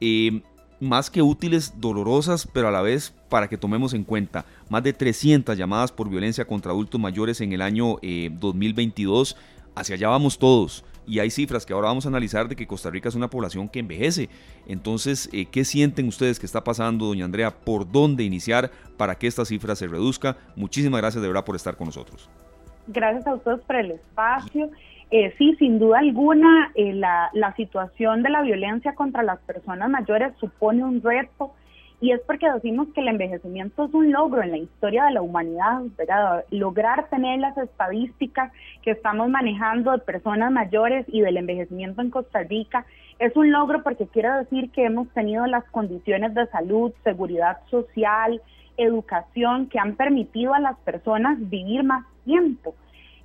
Eh, 0.00 0.40
más 0.80 1.10
que 1.10 1.20
útiles, 1.20 1.74
dolorosas, 1.78 2.48
pero 2.52 2.68
a 2.68 2.70
la 2.70 2.82
vez 2.82 3.12
para 3.28 3.48
que 3.48 3.58
tomemos 3.58 3.94
en 3.94 4.04
cuenta. 4.04 4.46
Más 4.70 4.82
de 4.84 4.92
300 4.92 5.58
llamadas 5.58 5.90
por 5.90 6.08
violencia 6.08 6.46
contra 6.46 6.70
adultos 6.70 7.00
mayores 7.00 7.40
en 7.40 7.52
el 7.52 7.60
año 7.60 7.98
2022. 8.00 9.32
Eh, 9.32 9.58
Hacia 9.74 9.94
allá 9.94 10.08
vamos 10.08 10.38
todos 10.38 10.84
y 11.08 11.20
hay 11.20 11.30
cifras 11.30 11.64
que 11.64 11.72
ahora 11.72 11.88
vamos 11.88 12.04
a 12.04 12.10
analizar 12.10 12.48
de 12.48 12.54
que 12.54 12.66
Costa 12.66 12.90
Rica 12.90 13.08
es 13.08 13.14
una 13.14 13.28
población 13.28 13.68
que 13.68 13.80
envejece. 13.80 14.28
Entonces, 14.66 15.28
eh, 15.32 15.46
¿qué 15.46 15.64
sienten 15.64 16.06
ustedes 16.06 16.38
que 16.38 16.46
está 16.46 16.62
pasando, 16.62 17.06
doña 17.06 17.24
Andrea? 17.24 17.50
¿Por 17.50 17.90
dónde 17.90 18.24
iniciar 18.24 18.70
para 18.96 19.14
que 19.14 19.26
esta 19.26 19.44
cifra 19.44 19.74
se 19.74 19.86
reduzca? 19.86 20.36
Muchísimas 20.54 21.00
gracias 21.00 21.22
de 21.22 21.28
verdad 21.28 21.44
por 21.44 21.56
estar 21.56 21.76
con 21.76 21.86
nosotros. 21.86 22.28
Gracias 22.86 23.26
a 23.26 23.34
ustedes 23.34 23.60
por 23.60 23.76
el 23.76 23.92
espacio. 23.92 24.70
Eh, 25.10 25.34
sí, 25.38 25.56
sin 25.58 25.78
duda 25.78 26.00
alguna, 26.00 26.70
eh, 26.74 26.92
la, 26.92 27.30
la 27.32 27.54
situación 27.56 28.22
de 28.22 28.28
la 28.28 28.42
violencia 28.42 28.94
contra 28.94 29.22
las 29.22 29.38
personas 29.40 29.88
mayores 29.88 30.34
supone 30.38 30.84
un 30.84 31.02
reto 31.02 31.52
y 32.00 32.12
es 32.12 32.20
porque 32.20 32.50
decimos 32.50 32.88
que 32.94 33.00
el 33.00 33.08
envejecimiento 33.08 33.84
es 33.84 33.94
un 33.94 34.12
logro 34.12 34.42
en 34.42 34.52
la 34.52 34.58
historia 34.58 35.06
de 35.06 35.12
la 35.12 35.22
humanidad, 35.22 35.82
¿verdad? 35.96 36.44
Lograr 36.50 37.08
tener 37.08 37.40
las 37.40 37.58
estadísticas 37.58 38.52
que 38.82 38.92
estamos 38.92 39.28
manejando 39.28 39.90
de 39.90 39.98
personas 39.98 40.52
mayores 40.52 41.06
y 41.08 41.22
del 41.22 41.38
envejecimiento 41.38 42.00
en 42.00 42.10
Costa 42.10 42.44
Rica 42.44 42.86
es 43.18 43.34
un 43.36 43.50
logro 43.50 43.82
porque 43.82 44.06
quiere 44.06 44.30
decir 44.30 44.70
que 44.70 44.84
hemos 44.84 45.08
tenido 45.08 45.44
las 45.46 45.64
condiciones 45.70 46.34
de 46.34 46.46
salud, 46.48 46.92
seguridad 47.02 47.58
social, 47.68 48.40
educación 48.76 49.66
que 49.66 49.80
han 49.80 49.96
permitido 49.96 50.54
a 50.54 50.60
las 50.60 50.78
personas 50.78 51.36
vivir 51.50 51.82
más 51.82 52.04
tiempo. 52.24 52.76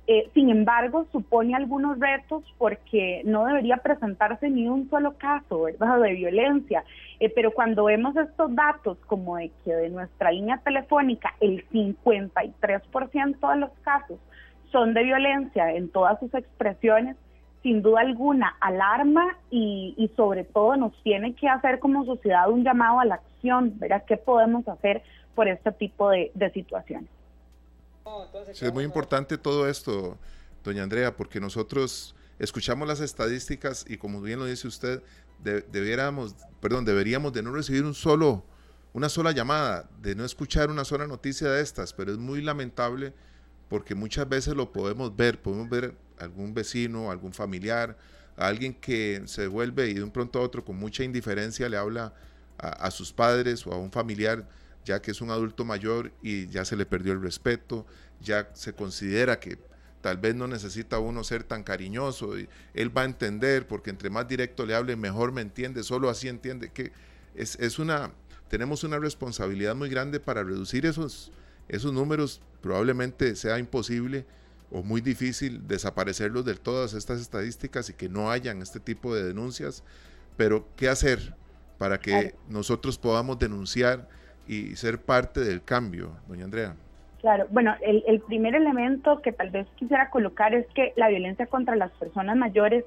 Eh, 0.06 0.28
sin 0.34 0.50
embargo, 0.50 1.06
supone 1.12 1.54
algunos 1.54 1.98
retos 1.98 2.44
porque 2.58 3.22
no 3.24 3.46
debería 3.46 3.78
presentarse 3.78 4.50
ni 4.50 4.68
un 4.68 4.90
solo 4.90 5.16
caso 5.16 5.62
¿verdad? 5.62 5.98
de 6.00 6.12
violencia. 6.12 6.84
Eh, 7.20 7.30
pero 7.34 7.52
cuando 7.52 7.84
vemos 7.84 8.14
estos 8.16 8.54
datos, 8.54 8.98
como 9.06 9.36
de 9.36 9.50
que 9.64 9.74
de 9.74 9.88
nuestra 9.88 10.30
línea 10.30 10.58
telefónica 10.58 11.34
el 11.40 11.66
53% 11.70 13.50
de 13.50 13.56
los 13.56 13.70
casos 13.82 14.18
son 14.70 14.92
de 14.92 15.04
violencia 15.04 15.72
en 15.72 15.88
todas 15.88 16.18
sus 16.20 16.34
expresiones, 16.34 17.16
sin 17.62 17.80
duda 17.80 18.00
alguna 18.00 18.56
alarma 18.60 19.38
y, 19.50 19.94
y 19.96 20.08
sobre 20.08 20.44
todo 20.44 20.76
nos 20.76 20.92
tiene 21.02 21.34
que 21.34 21.48
hacer 21.48 21.78
como 21.78 22.04
sociedad 22.04 22.50
un 22.50 22.62
llamado 22.62 23.00
a 23.00 23.06
la 23.06 23.14
acción, 23.14 23.78
¿verdad? 23.78 24.04
¿Qué 24.06 24.18
podemos 24.18 24.68
hacer 24.68 25.02
por 25.34 25.48
este 25.48 25.72
tipo 25.72 26.10
de 26.10 26.50
situaciones? 26.52 27.08
Es 28.60 28.72
muy 28.72 28.84
importante 28.84 29.38
todo 29.38 29.68
esto, 29.68 30.18
doña 30.62 30.82
Andrea, 30.82 31.16
porque 31.16 31.40
nosotros 31.40 32.14
escuchamos 32.38 32.86
las 32.86 33.00
estadísticas 33.00 33.84
y 33.88 33.96
como 33.96 34.20
bien 34.20 34.38
lo 34.38 34.46
dice 34.46 34.68
usted, 34.68 35.02
deberíamos, 35.42 36.34
perdón, 36.60 36.84
deberíamos 36.84 37.32
de 37.32 37.42
no 37.42 37.52
recibir 37.52 37.84
un 37.84 37.94
solo, 37.94 38.44
una 38.92 39.08
sola 39.08 39.32
llamada, 39.32 39.88
de 40.00 40.14
no 40.14 40.24
escuchar 40.24 40.70
una 40.70 40.84
sola 40.84 41.06
noticia 41.06 41.50
de 41.50 41.60
estas, 41.60 41.92
pero 41.92 42.12
es 42.12 42.18
muy 42.18 42.42
lamentable 42.42 43.12
porque 43.68 43.94
muchas 43.94 44.28
veces 44.28 44.54
lo 44.54 44.72
podemos 44.72 45.14
ver, 45.16 45.40
podemos 45.40 45.68
ver 45.68 45.96
algún 46.18 46.54
vecino, 46.54 47.10
algún 47.10 47.32
familiar, 47.32 47.96
a 48.36 48.46
alguien 48.46 48.74
que 48.74 49.22
se 49.26 49.46
vuelve 49.46 49.88
y 49.88 49.94
de 49.94 50.02
un 50.02 50.10
pronto 50.10 50.38
a 50.38 50.42
otro 50.42 50.64
con 50.64 50.76
mucha 50.76 51.04
indiferencia 51.04 51.68
le 51.68 51.76
habla 51.76 52.14
a 52.58 52.90
sus 52.90 53.12
padres 53.12 53.66
o 53.66 53.72
a 53.72 53.78
un 53.78 53.90
familiar 53.90 54.48
ya 54.84 55.00
que 55.00 55.10
es 55.10 55.20
un 55.20 55.30
adulto 55.30 55.64
mayor 55.64 56.12
y 56.22 56.46
ya 56.48 56.64
se 56.64 56.76
le 56.76 56.86
perdió 56.86 57.12
el 57.12 57.22
respeto, 57.22 57.86
ya 58.20 58.50
se 58.54 58.72
considera 58.72 59.40
que 59.40 59.58
tal 60.00 60.18
vez 60.18 60.34
no 60.34 60.46
necesita 60.46 60.98
uno 60.98 61.24
ser 61.24 61.44
tan 61.44 61.62
cariñoso, 61.62 62.38
y 62.38 62.46
él 62.74 62.94
va 62.94 63.02
a 63.02 63.06
entender, 63.06 63.66
porque 63.66 63.88
entre 63.88 64.10
más 64.10 64.28
directo 64.28 64.66
le 64.66 64.74
hable, 64.74 64.96
mejor 64.96 65.32
me 65.32 65.40
entiende, 65.40 65.82
solo 65.82 66.10
así 66.10 66.28
entiende 66.28 66.70
que 66.70 66.92
es, 67.34 67.56
es 67.58 67.78
una, 67.78 68.12
tenemos 68.48 68.84
una 68.84 68.98
responsabilidad 68.98 69.74
muy 69.74 69.88
grande 69.88 70.20
para 70.20 70.44
reducir 70.44 70.84
esos, 70.84 71.32
esos 71.68 71.92
números, 71.92 72.42
probablemente 72.60 73.34
sea 73.34 73.58
imposible 73.58 74.26
o 74.70 74.82
muy 74.82 75.00
difícil 75.00 75.66
desaparecerlos 75.66 76.44
de 76.44 76.54
todas 76.54 76.92
estas 76.94 77.20
estadísticas 77.20 77.88
y 77.88 77.94
que 77.94 78.08
no 78.08 78.30
hayan 78.30 78.60
este 78.60 78.80
tipo 78.80 79.14
de 79.14 79.24
denuncias, 79.24 79.82
pero 80.36 80.68
¿qué 80.76 80.88
hacer 80.88 81.34
para 81.78 81.98
que 81.98 82.34
nosotros 82.48 82.98
podamos 82.98 83.38
denunciar? 83.38 84.08
Y 84.46 84.76
ser 84.76 84.98
parte 84.98 85.40
del 85.40 85.62
cambio, 85.62 86.12
doña 86.28 86.44
Andrea? 86.44 86.74
Claro, 87.20 87.46
bueno, 87.50 87.74
el, 87.80 88.20
primer 88.20 88.54
elemento 88.54 89.22
que 89.22 89.32
tal 89.32 89.48
vez 89.48 89.66
quisiera 89.76 90.10
colocar 90.10 90.54
es 90.54 90.66
que 90.74 90.92
la 90.96 91.08
violencia 91.08 91.46
contra 91.46 91.74
las 91.74 91.90
personas 91.92 92.36
mayores 92.36 92.84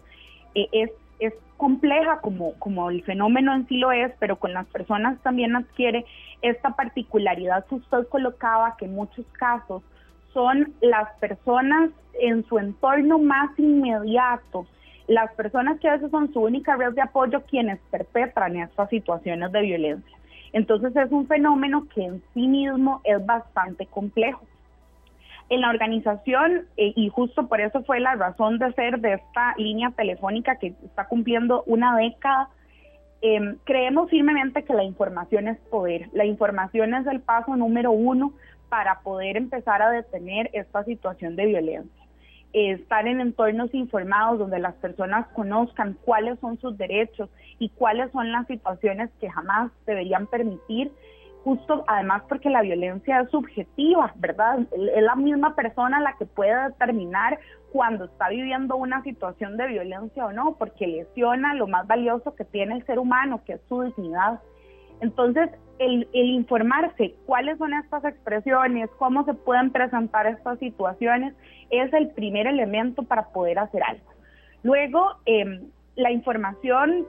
eh, 0.53 0.67
es, 0.71 0.91
es 1.19 1.33
compleja 1.57 2.19
como, 2.21 2.53
como 2.59 2.91
el 2.91 3.03
fenómeno 3.03 3.55
en 3.55 3.67
sí 3.67 3.77
lo 3.77 3.91
es, 3.91 4.13
pero 4.19 4.37
con 4.37 4.53
las 4.53 4.67
personas 4.67 5.19
también 5.23 5.55
adquiere 5.55 6.05
esta 6.43 6.75
particularidad 6.75 7.65
que 7.65 7.75
usted 7.75 8.07
colocaba, 8.09 8.77
que 8.77 8.85
en 8.85 8.93
muchos 8.93 9.25
casos 9.39 9.81
son 10.33 10.71
las 10.81 11.11
personas 11.19 11.89
en 12.21 12.45
su 12.45 12.59
entorno 12.59 13.17
más 13.17 13.57
inmediato, 13.57 14.67
las 15.07 15.33
personas 15.33 15.79
que 15.79 15.89
a 15.89 15.93
veces 15.93 16.11
son 16.11 16.31
su 16.31 16.41
única 16.41 16.75
red 16.75 16.93
de 16.93 17.01
apoyo 17.01 17.41
quienes 17.49 17.79
perpetran 17.89 18.57
estas 18.57 18.89
situaciones 18.89 19.51
de 19.51 19.61
violencia. 19.61 20.17
Entonces 20.53 20.95
es 20.95 21.11
un 21.11 21.27
fenómeno 21.27 21.87
que 21.93 22.03
en 22.03 22.23
sí 22.33 22.47
mismo 22.47 23.01
es 23.03 23.23
bastante 23.25 23.85
complejo. 23.85 24.41
En 25.49 25.61
la 25.61 25.69
organización, 25.69 26.65
eh, 26.75 26.93
y 26.95 27.09
justo 27.09 27.47
por 27.47 27.61
eso 27.61 27.83
fue 27.83 27.99
la 27.99 28.15
razón 28.15 28.59
de 28.59 28.73
ser 28.73 28.99
de 28.99 29.13
esta 29.13 29.55
línea 29.57 29.91
telefónica 29.91 30.57
que 30.57 30.73
está 30.83 31.07
cumpliendo 31.07 31.63
una 31.65 31.95
década, 31.95 32.49
em, 33.21 33.57
creemos 33.63 34.09
firmemente 34.09 34.63
que 34.63 34.73
la 34.73 34.83
información 34.83 35.47
es 35.47 35.57
poder. 35.69 36.09
La 36.11 36.25
información 36.25 36.93
es 36.93 37.07
el 37.07 37.21
paso 37.21 37.55
número 37.55 37.91
uno 37.91 38.33
para 38.69 38.99
poder 38.99 39.37
empezar 39.37 39.81
a 39.81 39.89
detener 39.89 40.49
esta 40.53 40.83
situación 40.83 41.35
de 41.37 41.45
violencia. 41.45 41.96
Estar 42.53 43.07
en 43.07 43.21
entornos 43.21 43.73
informados 43.73 44.39
donde 44.39 44.59
las 44.59 44.75
personas 44.75 45.27
conozcan 45.29 45.97
cuáles 46.05 46.39
son 46.39 46.59
sus 46.59 46.77
derechos 46.77 47.29
y 47.59 47.69
cuáles 47.69 48.11
son 48.11 48.31
las 48.31 48.47
situaciones 48.47 49.09
que 49.19 49.29
jamás 49.29 49.71
deberían 49.85 50.27
permitir 50.27 50.91
justo 51.47 51.85
además 51.87 52.23
porque 52.27 52.49
la 52.49 52.61
violencia 52.61 53.21
es 53.21 53.29
subjetiva, 53.29 54.11
¿verdad? 54.17 54.59
Es 54.73 55.01
la 55.01 55.15
misma 55.15 55.55
persona 55.55 56.01
la 56.01 56.17
que 56.17 56.25
puede 56.25 56.53
determinar 56.69 57.39
cuando 57.71 58.03
está 58.03 58.27
viviendo 58.27 58.75
una 58.75 59.01
situación 59.03 59.55
de 59.55 59.67
violencia 59.67 60.25
o 60.25 60.33
no, 60.33 60.55
porque 60.57 60.87
lesiona 60.87 61.53
lo 61.53 61.67
más 61.67 61.87
valioso 61.87 62.35
que 62.35 62.43
tiene 62.43 62.75
el 62.75 62.85
ser 62.85 62.99
humano, 62.99 63.41
que 63.45 63.53
es 63.53 63.61
su 63.69 63.81
dignidad. 63.81 64.41
Entonces, 64.99 65.49
el, 65.79 66.07
informarse 66.13 67.15
cuáles 67.25 67.57
son 67.57 67.73
estas 67.73 68.03
expresiones, 68.05 68.89
cómo 68.97 69.25
se 69.25 69.33
pueden 69.33 69.71
presentar 69.71 70.27
estas 70.27 70.59
situaciones, 70.59 71.33
es 71.69 71.91
el 71.93 72.09
primer 72.09 72.47
elemento 72.47 73.03
para 73.03 73.27
poder 73.29 73.59
hacer 73.59 73.83
algo. 73.83 74.11
Luego, 74.63 75.17
em, 75.25 75.69
la 75.95 76.11
información 76.11 77.05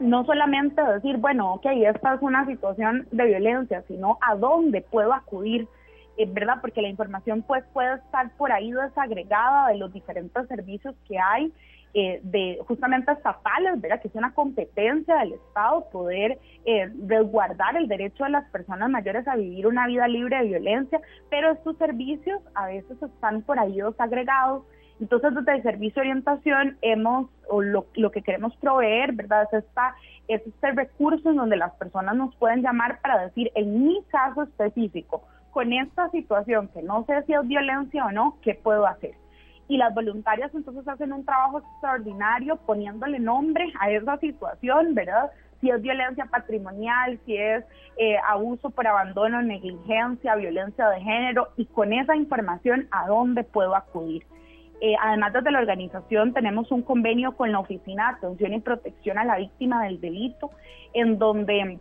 no 0.00 0.24
solamente 0.24 0.82
decir, 0.82 1.18
bueno, 1.18 1.54
ok, 1.54 1.66
esta 1.66 2.14
es 2.14 2.22
una 2.22 2.46
situación 2.46 3.06
de 3.10 3.26
violencia, 3.26 3.82
sino 3.86 4.18
a 4.22 4.34
dónde 4.34 4.80
puedo 4.80 5.12
acudir, 5.12 5.68
eh, 6.16 6.26
¿verdad? 6.26 6.58
Porque 6.60 6.82
la 6.82 6.88
información 6.88 7.42
pues 7.42 7.64
puede 7.72 7.96
estar 7.96 8.30
por 8.36 8.50
ahí 8.50 8.72
desagregada 8.72 9.68
de 9.68 9.76
los 9.76 9.92
diferentes 9.92 10.48
servicios 10.48 10.94
que 11.06 11.18
hay, 11.18 11.52
eh, 11.94 12.20
de 12.22 12.58
justamente 12.66 13.12
estatales, 13.12 13.80
¿verdad? 13.80 14.00
Que 14.00 14.08
es 14.08 14.14
una 14.14 14.32
competencia 14.32 15.16
del 15.16 15.32
Estado 15.32 15.88
poder 15.90 16.38
eh, 16.64 16.90
resguardar 17.06 17.76
el 17.76 17.88
derecho 17.88 18.24
de 18.24 18.30
las 18.30 18.48
personas 18.50 18.90
mayores 18.90 19.26
a 19.26 19.36
vivir 19.36 19.66
una 19.66 19.86
vida 19.86 20.06
libre 20.08 20.38
de 20.38 20.44
violencia, 20.44 21.00
pero 21.30 21.52
estos 21.52 21.76
servicios 21.78 22.40
a 22.54 22.66
veces 22.66 23.02
están 23.02 23.42
por 23.42 23.58
ahí 23.58 23.80
desagregados 23.80 24.64
entonces, 25.00 25.34
desde 25.34 25.56
el 25.56 25.62
servicio 25.62 26.02
de 26.02 26.08
orientación 26.10 26.76
hemos, 26.82 27.30
o 27.48 27.62
lo, 27.62 27.86
que 28.12 28.22
queremos 28.22 28.54
proveer, 28.56 29.12
¿verdad? 29.12 29.48
Es, 29.50 29.64
esta, 29.64 29.94
es 30.28 30.46
este 30.46 30.72
recurso 30.72 31.30
en 31.30 31.36
donde 31.36 31.56
las 31.56 31.72
personas 31.76 32.14
nos 32.14 32.36
pueden 32.36 32.62
llamar 32.62 33.00
para 33.00 33.24
decir, 33.24 33.50
en 33.54 33.86
mi 33.86 34.02
caso 34.10 34.42
específico, 34.42 35.22
con 35.52 35.72
esta 35.72 36.10
situación, 36.10 36.68
que 36.68 36.82
no 36.82 37.04
sé 37.06 37.22
si 37.24 37.32
es 37.32 37.48
violencia 37.48 38.04
o 38.04 38.12
no, 38.12 38.36
¿qué 38.42 38.54
puedo 38.54 38.86
hacer? 38.86 39.14
Y 39.70 39.76
las 39.76 39.94
voluntarias 39.94 40.52
entonces 40.52 40.86
hacen 40.88 41.12
un 41.12 41.24
trabajo 41.24 41.60
extraordinario 41.60 42.56
poniéndole 42.66 43.20
nombre 43.20 43.72
a 43.78 43.88
esa 43.88 44.18
situación, 44.18 44.94
¿verdad? 44.94 45.30
Si 45.60 45.70
es 45.70 45.80
violencia 45.80 46.24
patrimonial, 46.24 47.20
si 47.24 47.36
es 47.36 47.64
eh, 47.96 48.16
abuso 48.28 48.70
por 48.70 48.88
abandono, 48.88 49.40
negligencia, 49.42 50.34
violencia 50.34 50.88
de 50.88 51.00
género, 51.00 51.50
y 51.56 51.66
con 51.66 51.92
esa 51.92 52.16
información, 52.16 52.88
¿a 52.90 53.06
dónde 53.06 53.44
puedo 53.44 53.76
acudir? 53.76 54.26
Eh, 54.80 54.96
además, 55.00 55.34
desde 55.34 55.52
la 55.52 55.60
organización 55.60 56.32
tenemos 56.32 56.72
un 56.72 56.82
convenio 56.82 57.36
con 57.36 57.52
la 57.52 57.60
Oficina 57.60 58.08
de 58.08 58.16
Atención 58.16 58.54
y 58.54 58.60
Protección 58.60 59.18
a 59.18 59.24
la 59.24 59.36
Víctima 59.36 59.84
del 59.84 60.00
Delito, 60.00 60.50
en 60.94 61.16
donde 61.20 61.78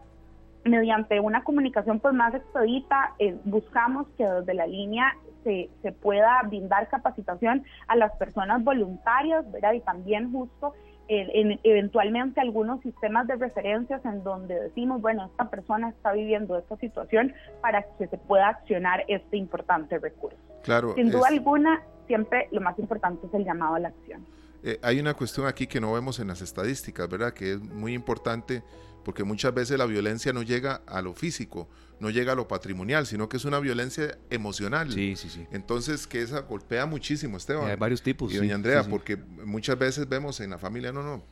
mediante 0.63 1.19
una 1.19 1.43
comunicación 1.43 1.99
pues 1.99 2.13
más 2.13 2.33
expedita 2.33 3.13
eh, 3.19 3.37
buscamos 3.45 4.07
que 4.17 4.25
desde 4.25 4.53
la 4.53 4.67
línea 4.67 5.15
se, 5.43 5.69
se, 5.81 5.91
pueda 5.93 6.41
brindar 6.43 6.89
capacitación 6.89 7.63
a 7.87 7.95
las 7.95 8.11
personas 8.17 8.61
voluntarias, 8.63 9.49
¿verdad? 9.51 9.71
Y 9.71 9.79
también 9.79 10.31
justo 10.33 10.73
en, 11.09 11.59
eventualmente 11.63 12.39
algunos 12.39 12.81
sistemas 12.81 13.25
de 13.27 13.35
referencias 13.35 14.03
en 14.05 14.23
donde 14.23 14.59
decimos, 14.59 15.01
bueno, 15.01 15.25
esta 15.25 15.49
persona 15.49 15.89
está 15.89 16.13
viviendo 16.13 16.57
esta 16.57 16.77
situación 16.77 17.33
para 17.61 17.83
que 17.97 18.07
se 18.07 18.17
pueda 18.17 18.49
accionar 18.49 19.03
este 19.07 19.37
importante 19.37 19.97
recurso. 19.97 20.37
Claro. 20.63 20.93
Sin 20.93 21.09
duda 21.09 21.29
alguna, 21.29 21.81
siempre 22.05 22.47
lo 22.51 22.61
más 22.61 22.77
importante 22.77 23.25
es 23.25 23.33
el 23.33 23.43
llamado 23.43 23.75
a 23.75 23.79
la 23.79 23.87
acción. 23.87 24.23
Eh, 24.61 24.77
hay 24.83 24.99
una 24.99 25.15
cuestión 25.15 25.47
aquí 25.47 25.65
que 25.65 25.81
no 25.81 25.93
vemos 25.93 26.19
en 26.19 26.27
las 26.27 26.41
estadísticas, 26.41 27.09
¿verdad? 27.09 27.33
Que 27.33 27.53
es 27.53 27.59
muy 27.59 27.93
importante 27.93 28.61
porque 29.09 29.23
muchas 29.23 29.55
veces 29.55 29.75
la 29.79 29.87
violencia 29.87 30.33
no 30.33 30.43
llega 30.43 30.83
a 30.85 31.01
lo 31.01 31.15
físico, 31.15 31.67
no 31.99 32.11
llega 32.11 32.33
a 32.33 32.35
lo 32.35 32.47
patrimonial, 32.47 33.07
sino 33.07 33.27
que 33.27 33.37
es 33.37 33.45
una 33.45 33.59
violencia 33.59 34.19
emocional. 34.29 34.93
Sí, 34.93 35.15
sí, 35.15 35.31
sí. 35.31 35.47
Entonces, 35.51 36.05
que 36.05 36.21
esa 36.21 36.41
golpea 36.41 36.85
muchísimo, 36.85 37.35
Esteban. 37.35 37.67
hay 37.67 37.75
varios 37.75 38.03
tipos. 38.03 38.31
Y 38.31 38.37
doña 38.37 38.53
Andrea, 38.53 38.83
porque 38.83 39.17
muchas 39.17 39.79
veces 39.79 40.07
vemos 40.07 40.39
en 40.41 40.51
la 40.51 40.59
familia, 40.59 40.91
no, 40.91 41.01
no, 41.01 41.23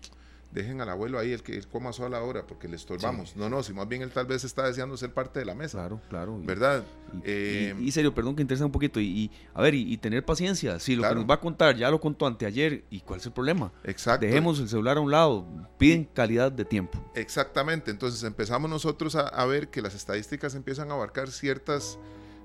dejen 0.51 0.81
al 0.81 0.89
abuelo 0.89 1.19
ahí, 1.19 1.33
el 1.33 1.43
que 1.43 1.55
él 1.55 1.67
coma 1.67 1.93
sola 1.93 2.17
ahora, 2.17 2.47
porque 2.47 2.67
le 2.67 2.75
estorbamos. 2.75 3.35
No, 3.35 3.49
no, 3.49 3.63
si 3.63 3.73
más 3.73 3.87
bien 3.87 4.01
él 4.01 4.11
tal 4.11 4.25
vez 4.25 4.43
está 4.43 4.65
deseando 4.65 4.97
ser 4.97 5.13
parte 5.13 5.39
de 5.39 5.45
la 5.45 5.55
mesa. 5.55 5.77
Claro, 5.77 6.01
claro. 6.09 6.39
¿Verdad? 6.43 6.83
Y, 7.13 7.19
eh, 7.25 7.91
serio, 7.91 8.13
perdón 8.13 8.35
que 8.35 8.41
interesa 8.41 8.65
un 8.65 8.71
poquito, 8.71 8.99
y, 8.99 9.31
a 9.53 9.61
ver, 9.61 9.75
y, 9.75 9.97
tener 9.97 10.23
paciencia. 10.23 10.79
Si 10.79 10.95
lo 10.95 11.07
que 11.07 11.15
nos 11.15 11.29
va 11.29 11.35
a 11.35 11.39
contar 11.39 11.75
ya 11.75 11.89
lo 11.89 11.99
contó 11.99 12.25
anteayer, 12.25 12.83
¿y 12.89 13.01
cuál 13.01 13.19
es 13.19 13.25
el 13.25 13.33
problema? 13.33 13.71
Exacto. 13.83 14.25
Dejemos 14.25 14.59
el 14.59 14.69
celular 14.69 14.97
a 14.97 15.01
un 15.01 15.11
lado, 15.11 15.45
piden 15.77 16.05
calidad 16.05 16.51
de 16.51 16.65
tiempo. 16.65 16.99
Exactamente, 17.15 17.91
entonces 17.91 18.23
empezamos 18.23 18.69
nosotros 18.69 19.15
a, 19.15 19.27
a 19.27 19.45
ver 19.45 19.69
que 19.69 19.81
las 19.81 19.95
estadísticas 19.95 20.55
empiezan 20.55 20.91
a 20.91 20.93
abarcar 20.93 21.29
ciertas, 21.29 21.99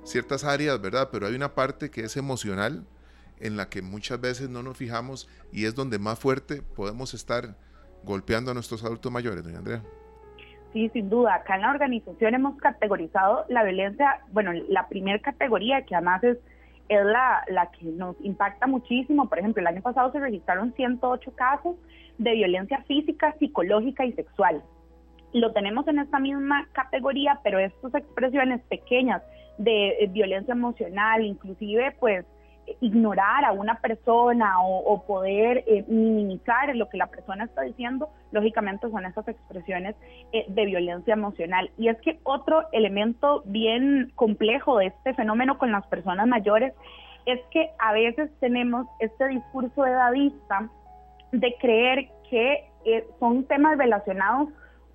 ciertas 0.05 0.45
áreas, 0.45 0.81
¿verdad? 0.81 1.09
Pero 1.13 1.27
hay 1.27 1.35
una 1.35 1.55
parte 1.55 1.91
que 1.91 2.05
es 2.05 2.17
emocional 2.17 2.85
en 3.43 3.57
la 3.57 3.69
que 3.69 3.83
muchas 3.83 4.21
veces 4.21 4.49
no 4.49 4.63
nos 4.63 4.77
fijamos 4.77 5.29
y 5.53 5.65
es 5.65 5.75
donde 5.75 5.99
más 5.99 6.19
fuerte 6.19 6.63
podemos 6.63 7.13
estar 7.13 7.57
golpeando 8.05 8.51
a 8.51 8.55
nuestros 8.55 8.85
adultos 8.85 9.11
mayores, 9.11 9.45
doña 9.45 9.59
Andrea. 9.59 9.83
Sí, 10.73 10.89
sin 10.91 11.11
duda. 11.11 11.35
Acá 11.35 11.57
en 11.57 11.63
la 11.63 11.71
organización 11.71 12.35
hemos 12.35 12.57
categorizado 12.57 13.45
la 13.49 13.63
violencia, 13.63 14.21
bueno, 14.33 14.53
la 14.69 14.89
primera 14.89 15.19
categoría 15.19 15.83
que 15.83 15.95
además 15.95 16.25
es, 16.25 16.39
es 16.89 17.05
la, 17.05 17.45
la 17.49 17.71
que 17.71 17.85
nos 17.85 18.17
impacta 18.23 18.67
muchísimo. 18.67 19.29
Por 19.29 19.39
ejemplo, 19.39 19.61
el 19.61 19.67
año 19.67 19.83
pasado 19.83 20.11
se 20.13 20.21
registraron 20.21 20.73
108 20.75 21.33
casos 21.35 21.77
de 22.19 22.33
violencia 22.33 22.83
física, 22.87 23.35
psicológica 23.39 24.05
y 24.07 24.13
sexual. 24.13 24.63
Lo 25.35 25.53
tenemos 25.53 25.87
en 25.89 25.99
esta 25.99 26.19
misma 26.19 26.67
categoría, 26.73 27.41
pero 27.43 27.59
estas 27.59 27.95
expresiones 27.95 28.63
pequeñas 28.63 29.23
de 29.59 29.89
eh, 29.89 30.07
violencia 30.09 30.53
emocional, 30.53 31.23
inclusive 31.23 31.95
pues 32.01 32.25
ignorar 32.81 33.45
a 33.45 33.52
una 33.52 33.81
persona 33.81 34.55
o, 34.62 35.02
poder 35.07 35.64
eh, 35.67 35.85
minimizar 35.88 36.75
lo 36.76 36.88
que 36.88 36.97
la 36.97 37.07
persona 37.07 37.45
está 37.45 37.62
diciendo, 37.62 38.09
lógicamente 38.31 38.91
son 38.91 39.05
esas 39.05 39.26
expresiones 39.29 39.97
eh, 40.33 40.45
de 40.49 40.64
violencia 40.67 41.14
emocional. 41.14 41.71
Y 41.79 41.88
es 41.88 42.00
que 42.00 42.19
otro 42.23 42.64
elemento 42.73 43.43
bien 43.47 44.12
complejo 44.14 44.79
de 44.79 44.87
este 44.87 45.14
fenómeno 45.14 45.59
con 45.59 45.73
las 45.73 45.87
personas 45.87 46.26
mayores 46.26 46.73
es 47.26 47.41
que 47.50 47.71
a 47.79 47.93
veces 47.93 48.31
tenemos 48.41 48.87
este 49.00 49.29
discurso 49.29 49.87
edadista 49.87 50.69
de 51.33 51.55
creer 51.61 52.09
que 52.29 52.64
eh, 52.85 53.07
son 53.21 53.45
temas 53.45 53.79
relacionados 53.79 54.49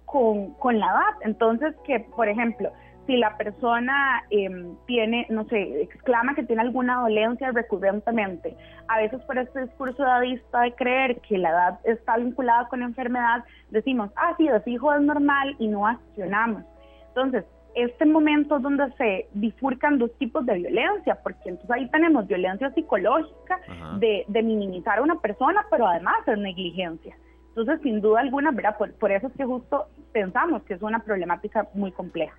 con, 0.06 0.54
con 0.56 0.80
la 0.80 0.88
edad. 0.88 1.22
Entonces, 1.22 1.76
que, 1.86 2.00
por 2.00 2.28
ejemplo, 2.28 2.72
si 3.08 3.18
la 3.18 3.36
persona 3.38 4.24
em, 4.30 4.76
tiene, 4.86 5.26
no 5.30 5.46
sé, 5.46 5.82
exclama 5.82 6.36
que 6.36 6.44
tiene 6.44 6.62
alguna 6.62 7.02
dolencia 7.02 7.52
recurrentemente, 7.52 8.56
a 8.88 8.98
veces 8.98 9.22
por 9.22 9.38
este 9.38 9.62
discurso 9.62 10.04
dadista 10.04 10.62
de 10.62 10.74
creer 10.74 11.20
que 11.22 11.38
la 11.38 11.50
edad 11.50 11.80
está 11.86 12.18
vinculada 12.18 12.68
con 12.68 12.84
enfermedad, 12.84 13.44
decimos, 13.72 14.12
ah, 14.18 14.36
sí, 14.38 14.48
de 14.48 14.62
hijo 14.72 14.94
es 14.94 15.02
normal 15.02 15.56
y 15.58 15.68
no 15.68 15.88
accionamos. 15.88 16.64
Entonces, 17.08 17.46
este 17.76 18.06
momento 18.06 18.58
es 18.58 18.64
donde 18.64 18.92
se 18.94 19.28
bifurcan 19.34 20.00
dos 20.00 20.12
tipos 20.18 20.46
de 20.46 20.56
violencia, 20.56 21.18
porque 21.24 21.50
entonces 21.50 21.72
ahí 21.72 21.90
tenemos 21.90 22.28
violencia 22.28 22.72
psicológica 22.72 23.60
de, 24.00 24.26
minimizar 24.44 25.00
a 25.00 25.02
una 25.02 25.20
persona, 25.20 25.66
pero 25.72 25.88
además 25.88 26.16
es 26.28 26.38
negligencia. 26.38 27.16
Entonces, 27.50 27.80
sin 27.82 28.02
duda 28.02 28.22
alguna, 28.22 28.52
¿verdad? 28.52 28.78
por 28.78 29.12
eso 29.12 29.28
es 29.28 29.34
que 29.34 29.46
justo 29.46 29.86
pensamos 30.12 30.64
que 30.64 30.74
es 30.74 30.82
una 30.82 31.00
problemática 31.00 31.68
muy 31.74 31.92
compleja. 31.92 32.36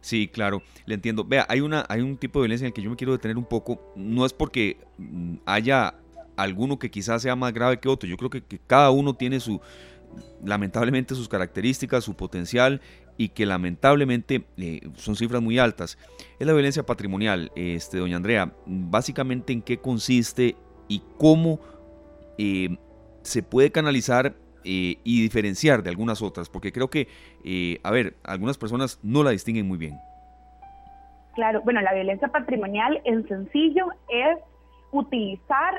Sí, 0.00 0.28
claro, 0.28 0.62
le 0.86 0.94
entiendo. 0.94 1.24
Vea, 1.24 1.46
hay, 1.48 1.60
una, 1.60 1.84
hay 1.88 2.00
un 2.00 2.16
tipo 2.16 2.38
de 2.38 2.44
violencia 2.44 2.64
en 2.64 2.68
el 2.68 2.74
que 2.74 2.82
yo 2.82 2.90
me 2.90 2.96
quiero 2.96 3.12
detener 3.12 3.36
un 3.36 3.44
poco. 3.44 3.92
No 3.96 4.24
es 4.24 4.32
porque 4.32 4.78
mm, 4.98 5.36
haya 5.44 5.94
alguno 6.36 6.78
que 6.78 6.90
quizás 6.90 7.22
sea 7.22 7.36
más 7.36 7.52
grave 7.52 7.80
que 7.80 7.88
otro. 7.88 8.08
Yo 8.08 8.16
creo 8.16 8.30
que, 8.30 8.42
cada 8.66 8.90
uno 8.90 9.14
tiene 9.14 9.40
su, 9.40 9.60
lamentablemente, 10.44 11.14
sus 11.14 11.28
características, 11.28 12.04
su 12.04 12.14
potencial 12.14 12.80
y 13.16 13.30
que 13.30 13.44
lamentablemente 13.44 14.46
eh, 14.56 14.80
son 14.96 15.16
cifras 15.16 15.42
muy 15.42 15.58
altas. 15.58 15.98
Es 16.38 16.46
la 16.46 16.52
violencia 16.52 16.86
patrimonial, 16.86 17.50
este, 17.56 17.98
doña 17.98 18.16
Andrea. 18.16 18.54
Básicamente, 18.66 19.52
¿en 19.52 19.62
qué 19.62 19.78
consiste 19.78 20.54
y 20.86 21.02
cómo 21.18 21.60
eh, 22.38 22.76
se 23.22 23.42
puede 23.42 23.72
canalizar 23.72 24.36
eh, 24.70 24.98
y 25.02 25.22
diferenciar 25.22 25.82
de 25.82 25.88
algunas 25.88 26.20
otras, 26.20 26.50
porque 26.50 26.72
creo 26.72 26.90
que, 26.90 27.08
eh, 27.42 27.80
a 27.82 27.90
ver, 27.90 28.16
algunas 28.22 28.58
personas 28.58 29.00
no 29.02 29.22
la 29.22 29.30
distinguen 29.30 29.66
muy 29.66 29.78
bien. 29.78 29.98
Claro, 31.34 31.62
bueno, 31.62 31.80
la 31.80 31.94
violencia 31.94 32.28
patrimonial 32.28 33.00
en 33.06 33.26
sencillo 33.26 33.86
es 34.10 34.36
utilizar 34.92 35.74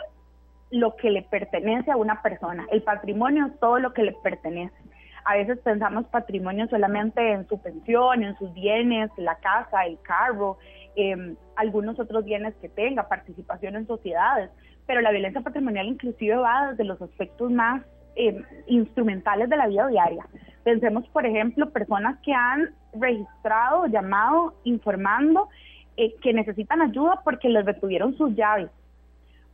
lo 0.72 0.96
que 0.96 1.12
le 1.12 1.22
pertenece 1.22 1.92
a 1.92 1.98
una 1.98 2.24
persona. 2.24 2.66
El 2.72 2.82
patrimonio 2.82 3.46
es 3.46 3.60
todo 3.60 3.78
lo 3.78 3.94
que 3.94 4.02
le 4.02 4.14
pertenece. 4.24 4.76
A 5.24 5.36
veces 5.36 5.60
pensamos 5.60 6.06
patrimonio 6.08 6.68
solamente 6.68 7.34
en 7.34 7.48
su 7.48 7.62
pensión, 7.62 8.24
en 8.24 8.36
sus 8.40 8.52
bienes, 8.56 9.12
la 9.18 9.36
casa, 9.36 9.86
el 9.86 10.00
carro, 10.02 10.58
em, 10.96 11.36
algunos 11.56 12.00
otros 12.00 12.26
bienes 12.26 12.56
que 12.56 12.70
tenga, 12.70 13.08
participación 13.08 13.76
en 13.76 13.86
sociedades, 13.86 14.50
pero 14.88 15.02
la 15.02 15.12
violencia 15.12 15.42
patrimonial 15.42 15.86
inclusive 15.86 16.38
va 16.38 16.72
desde 16.72 16.86
los 16.86 17.00
aspectos 17.00 17.52
más 17.52 17.84
em, 18.16 18.44
instrumentales 18.68 19.50
de 19.50 19.58
la 19.58 19.68
vida 19.68 19.88
diaria. 19.88 20.26
Pensemos, 20.64 21.08
por 21.10 21.26
ejemplo, 21.26 21.70
personas 21.70 22.20
que 22.20 22.34
han 22.34 22.70
registrado, 22.94 23.88
llamado, 23.88 24.54
informando 24.64 25.50
eh, 25.98 26.14
que 26.22 26.34
necesitan 26.34 26.82
ayuda 26.82 27.22
porque 27.24 27.50
les 27.50 27.66
retuvieron 27.66 28.16
sus 28.18 28.36
llaves 28.36 28.70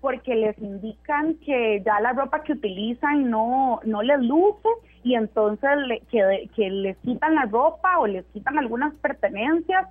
porque 0.05 0.35
les 0.35 0.55
indican 0.59 1.33
que 1.43 1.81
ya 1.83 2.00
la 2.00 2.13
ropa 2.13 2.43
que 2.43 2.53
utilizan 2.53 3.27
no, 3.27 3.79
no 3.85 4.03
les 4.03 4.19
luce 4.19 4.69
y 5.03 5.15
entonces 5.15 5.71
que, 6.12 6.47
que 6.55 6.69
les 6.69 6.95
quitan 6.97 7.33
la 7.33 7.45
ropa 7.45 7.97
o 7.97 8.05
les 8.05 8.24
quitan 8.25 8.59
algunas 8.59 8.93
pertenencias 8.95 9.88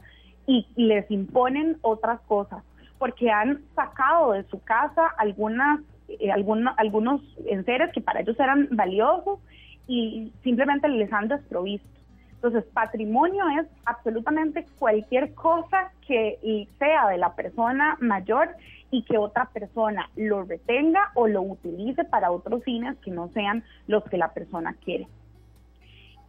y 0.46 0.68
les 0.76 1.10
imponen 1.10 1.78
otras 1.82 2.20
cosas, 2.28 2.62
porque 2.98 3.28
han 3.28 3.62
sacado 3.74 4.32
de 4.32 4.44
su 4.44 4.62
casa 4.62 5.08
algunas, 5.18 5.80
eh, 6.08 6.30
algunos 6.30 7.22
enseres 7.46 7.92
que 7.92 8.00
para 8.00 8.20
ellos 8.20 8.38
eran 8.38 8.68
valiosos 8.72 9.40
y 9.86 10.32
simplemente 10.42 10.88
les 10.88 11.12
han 11.12 11.28
desprovisto. 11.28 11.88
Entonces, 12.34 12.64
patrimonio 12.74 13.44
es 13.60 13.66
absolutamente 13.86 14.66
cualquier 14.78 15.32
cosa 15.34 15.92
que 16.06 16.68
sea 16.78 17.08
de 17.08 17.16
la 17.16 17.34
persona 17.34 17.96
mayor 18.00 18.50
y 18.90 19.02
que 19.02 19.18
otra 19.18 19.46
persona 19.46 20.08
lo 20.14 20.44
retenga 20.44 21.10
o 21.14 21.26
lo 21.26 21.42
utilice 21.42 22.04
para 22.04 22.30
otros 22.30 22.62
fines 22.62 22.96
que 22.98 23.10
no 23.10 23.28
sean 23.28 23.64
los 23.86 24.04
que 24.04 24.18
la 24.18 24.32
persona 24.32 24.76
quiere. 24.84 25.08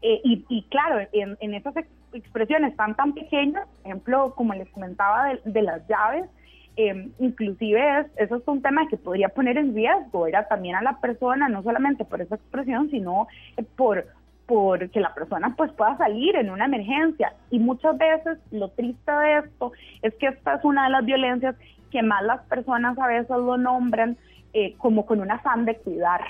Eh, 0.02 0.22
y, 0.24 0.64
claro, 0.70 1.08
en, 1.14 1.54
esas 1.54 1.76
expresiones 2.14 2.76
tan 2.76 2.96
tan 2.96 3.14
pequeñas, 3.14 3.68
ejemplo, 3.84 4.34
como 4.36 4.54
les 4.54 4.70
comentaba 4.70 5.34
de, 5.44 5.62
las 5.62 5.88
llaves, 5.88 6.30
eh, 6.78 7.10
inclusive 7.20 8.00
es, 8.00 8.08
eso 8.18 8.36
es 8.38 8.48
un 8.48 8.62
tema 8.62 8.88
que 8.90 8.98
podría 8.98 9.30
poner 9.30 9.58
en 9.58 9.74
riesgo, 9.74 10.28
era 10.28 10.48
también 10.48 10.76
a 10.76 10.82
la 10.82 11.00
persona, 11.00 11.48
no 11.48 11.64
solamente 11.64 12.06
por 12.06 12.22
esa 12.22 12.36
expresión, 12.36 12.90
sino 12.90 13.28
eh, 13.58 13.64
por 13.76 14.06
por 14.46 14.92
que 14.92 15.00
la 15.00 15.12
persona 15.14 15.56
pues 15.58 15.72
pueda 15.72 15.98
salir 15.98 16.36
en 16.36 16.52
una 16.52 16.66
emergencia 16.66 17.34
y 17.50 17.58
muchas 17.58 17.98
veces 17.98 18.38
lo 18.52 18.70
triste 18.70 19.12
de 19.12 19.40
esto 19.40 19.72
es 20.04 20.14
que 20.16 20.28
esta 20.28 20.56
es 20.56 20.64
una 20.64 20.84
de 20.84 20.92
las 20.92 21.04
violencias 21.04 21.56
que 21.90 22.04
más 22.04 22.24
las 22.24 22.42
personas 22.44 22.98
a 23.00 23.08
veces 23.08 23.30
lo 23.30 23.58
nombran 23.58 24.18
eh, 24.54 24.76
como 24.78 25.06
con 25.06 25.20
un 25.20 25.32
afán 25.32 25.66
de 25.66 25.76
cuidar. 25.78 26.22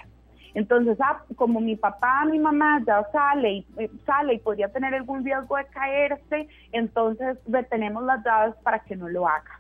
Entonces, 0.54 0.98
ah, 1.02 1.22
como 1.36 1.60
mi 1.60 1.76
papá, 1.76 2.24
mi 2.26 2.40
mamá 2.40 2.82
ya 2.88 3.06
sale 3.12 3.52
y 3.52 3.66
eh, 3.78 3.92
sale 4.06 4.36
y 4.36 4.40
podría 4.40 4.70
tener 4.70 4.96
algún 4.96 5.26
riesgo 5.26 5.58
de 5.58 5.66
caerse, 5.66 6.48
entonces 6.72 7.38
retenemos 7.46 8.04
las 8.04 8.24
llaves 8.24 8.56
para 8.64 8.80
que 8.80 8.96
no 8.96 9.10
lo 9.10 9.28
haga. 9.28 9.60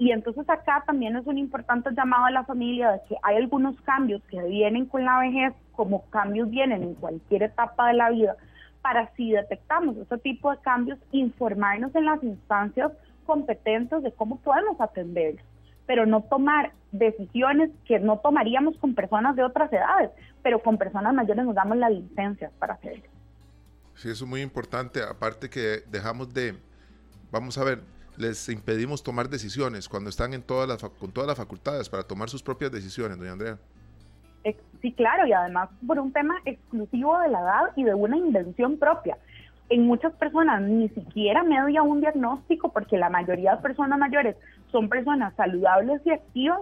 Y 0.00 0.12
entonces 0.12 0.48
acá 0.48 0.82
también 0.86 1.14
es 1.14 1.26
un 1.26 1.36
importante 1.36 1.90
llamado 1.94 2.24
a 2.24 2.30
la 2.30 2.44
familia 2.44 2.92
de 2.92 3.00
que 3.06 3.16
hay 3.22 3.36
algunos 3.36 3.78
cambios 3.82 4.22
que 4.30 4.42
vienen 4.44 4.86
con 4.86 5.04
la 5.04 5.20
vejez, 5.20 5.52
como 5.72 6.06
cambios 6.08 6.48
vienen 6.48 6.82
en 6.82 6.94
cualquier 6.94 7.42
etapa 7.42 7.88
de 7.88 7.92
la 7.92 8.08
vida, 8.08 8.34
para 8.80 9.14
si 9.14 9.32
detectamos 9.32 9.98
ese 9.98 10.16
tipo 10.16 10.50
de 10.50 10.56
cambios, 10.62 10.98
informarnos 11.12 11.94
en 11.94 12.06
las 12.06 12.22
instancias 12.22 12.92
competentes 13.26 14.02
de 14.02 14.10
cómo 14.12 14.40
podemos 14.40 14.80
atenderlos, 14.80 15.44
pero 15.84 16.06
no 16.06 16.22
tomar 16.22 16.72
decisiones 16.92 17.70
que 17.84 17.98
no 17.98 18.20
tomaríamos 18.20 18.78
con 18.78 18.94
personas 18.94 19.36
de 19.36 19.44
otras 19.44 19.70
edades, 19.70 20.10
pero 20.42 20.62
con 20.62 20.78
personas 20.78 21.12
mayores 21.12 21.44
nos 21.44 21.54
damos 21.54 21.76
las 21.76 21.92
licencias 21.92 22.50
para 22.58 22.72
hacerlo. 22.72 23.04
Sí, 23.96 24.08
eso 24.08 24.24
es 24.24 24.30
muy 24.30 24.40
importante, 24.40 25.02
aparte 25.02 25.50
que 25.50 25.82
dejamos 25.90 26.32
de, 26.32 26.54
vamos 27.30 27.58
a 27.58 27.64
ver, 27.64 27.82
les 28.20 28.48
impedimos 28.48 29.02
tomar 29.02 29.28
decisiones 29.28 29.88
cuando 29.88 30.10
están 30.10 30.34
en 30.34 30.42
todas 30.42 30.68
las, 30.68 30.78
con 30.78 31.10
todas 31.10 31.26
las 31.26 31.38
facultades 31.38 31.88
para 31.88 32.02
tomar 32.02 32.28
sus 32.28 32.42
propias 32.42 32.70
decisiones, 32.70 33.18
doña 33.18 33.32
Andrea. 33.32 33.58
Sí, 34.80 34.92
claro, 34.92 35.26
y 35.26 35.32
además 35.32 35.68
por 35.86 35.98
un 35.98 36.12
tema 36.12 36.36
exclusivo 36.46 37.18
de 37.18 37.28
la 37.28 37.40
edad 37.40 37.62
y 37.76 37.84
de 37.84 37.94
una 37.94 38.16
invención 38.16 38.78
propia 38.78 39.18
en 39.70 39.86
muchas 39.86 40.12
personas 40.14 40.62
ni 40.62 40.88
siquiera 40.88 41.42
media 41.44 41.82
un 41.82 42.00
diagnóstico 42.00 42.70
porque 42.70 42.98
la 42.98 43.08
mayoría 43.08 43.56
de 43.56 43.62
personas 43.62 43.98
mayores 43.98 44.36
son 44.72 44.88
personas 44.88 45.34
saludables 45.36 46.02
y 46.04 46.10
activas, 46.10 46.60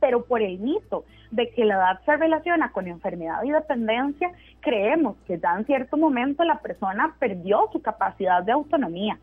pero 0.00 0.24
por 0.24 0.40
el 0.40 0.58
mito 0.58 1.04
de 1.30 1.50
que 1.50 1.64
la 1.64 1.74
edad 1.74 2.00
se 2.04 2.16
relaciona 2.16 2.72
con 2.72 2.86
enfermedad 2.86 3.42
y 3.44 3.50
dependencia, 3.50 4.30
creemos 4.60 5.16
que 5.26 5.38
ya 5.38 5.56
en 5.56 5.66
cierto 5.66 5.96
momento 5.96 6.44
la 6.44 6.60
persona 6.60 7.14
perdió 7.18 7.68
su 7.72 7.82
capacidad 7.82 8.42
de 8.42 8.52
autonomía. 8.52 9.18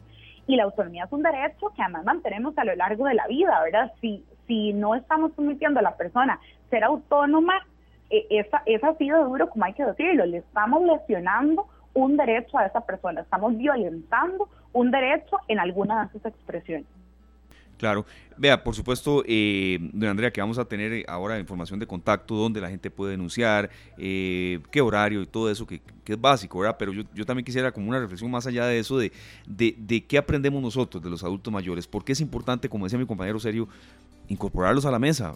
Y 0.48 0.56
la 0.56 0.64
autonomía 0.64 1.04
es 1.04 1.12
un 1.12 1.24
derecho 1.24 1.72
que 1.76 1.82
además 1.82 2.06
mantenemos 2.06 2.58
a 2.58 2.64
lo 2.64 2.76
largo 2.76 3.06
de 3.06 3.14
la 3.14 3.28
vida, 3.28 3.62
¿verdad? 3.64 3.92
Si, 4.02 4.26
si 4.48 4.74
no 4.74 4.96
estamos 4.96 5.32
permitiendo 5.34 5.80
a 5.80 5.84
la 5.84 5.96
persona 5.96 6.40
ser 6.70 6.84
autónoma, 6.84 7.66
eh, 8.10 8.26
esa, 8.30 8.64
es 8.66 8.84
así 8.84 9.10
de 9.10 9.18
duro 9.18 9.50
como 9.50 9.66
hay 9.66 9.74
que 9.74 9.86
decirlo, 9.86 10.26
le 10.26 10.38
estamos 10.38 10.82
lesionando 10.84 11.68
un 11.94 12.16
derecho 12.16 12.58
a 12.58 12.66
esa 12.66 12.82
persona, 12.82 13.22
estamos 13.22 13.58
violentando 13.58 14.48
un 14.72 14.92
derecho 14.92 15.38
en 15.48 15.60
alguna 15.60 16.06
de 16.06 16.12
sus 16.12 16.26
expresiones. 16.26 16.88
Claro. 17.78 18.06
Vea, 18.40 18.64
por 18.64 18.76
supuesto, 18.76 19.24
eh, 19.26 19.80
don 19.94 20.10
Andrea, 20.10 20.32
que 20.32 20.42
vamos 20.42 20.60
a 20.60 20.66
tener 20.66 21.04
ahora 21.08 21.40
información 21.40 21.80
de 21.80 21.88
contacto, 21.88 22.36
donde 22.36 22.62
la 22.62 22.70
gente 22.70 22.92
puede 22.92 23.12
denunciar, 23.12 23.70
eh, 23.98 24.60
qué 24.72 24.82
horario 24.82 25.24
y 25.24 25.26
todo 25.26 25.50
eso, 25.50 25.66
que, 25.66 25.82
es 26.06 26.22
básico, 26.22 26.60
¿verdad? 26.60 26.76
Pero 26.78 26.94
yo, 26.94 27.04
yo, 27.16 27.26
también 27.26 27.44
quisiera 27.44 27.72
como 27.72 27.90
una 27.90 28.00
reflexión 28.00 28.30
más 28.30 28.46
allá 28.46 28.66
de 28.68 28.80
eso, 28.80 28.98
de, 28.98 29.12
de, 29.48 30.06
qué 30.06 30.18
aprendemos 30.18 30.62
nosotros 30.62 31.04
de 31.04 31.10
los 31.10 31.24
adultos 31.24 31.52
mayores, 31.52 31.88
porque 31.88 32.14
es 32.14 32.22
importante, 32.22 32.70
como 32.70 32.86
decía 32.86 33.00
mi 33.00 33.08
compañero 33.08 33.40
Serio, 33.40 33.68
incorporarlos 34.28 34.86
a 34.86 34.92
la 34.92 35.00
mesa, 35.00 35.36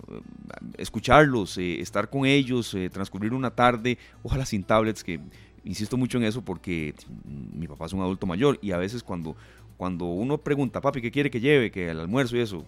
escucharlos, 0.78 1.58
eh, 1.58 1.82
estar 1.82 2.10
con 2.10 2.26
ellos, 2.26 2.78
transcurrir 2.92 3.34
una 3.34 3.50
tarde, 3.50 3.98
ojalá 4.22 4.46
sin 4.46 4.64
tablets, 4.64 5.04
que 5.04 5.20
insisto 5.64 5.98
mucho 5.98 6.18
en 6.18 6.24
eso 6.24 6.42
porque 6.42 6.94
mi 7.26 7.68
papá 7.68 7.86
es 7.86 7.94
un 7.94 8.02
adulto 8.02 8.26
mayor 8.26 8.58
y 8.62 8.72
a 8.72 8.78
veces 8.78 9.04
cuando, 9.04 9.36
cuando 9.82 10.06
uno 10.06 10.38
pregunta, 10.38 10.80
papi, 10.80 11.02
¿qué 11.02 11.10
quiere 11.10 11.32
que 11.32 11.40
lleve? 11.40 11.72
Que 11.72 11.90
el 11.90 12.00
almuerzo 12.00 12.38
y 12.38 12.42
eso, 12.42 12.64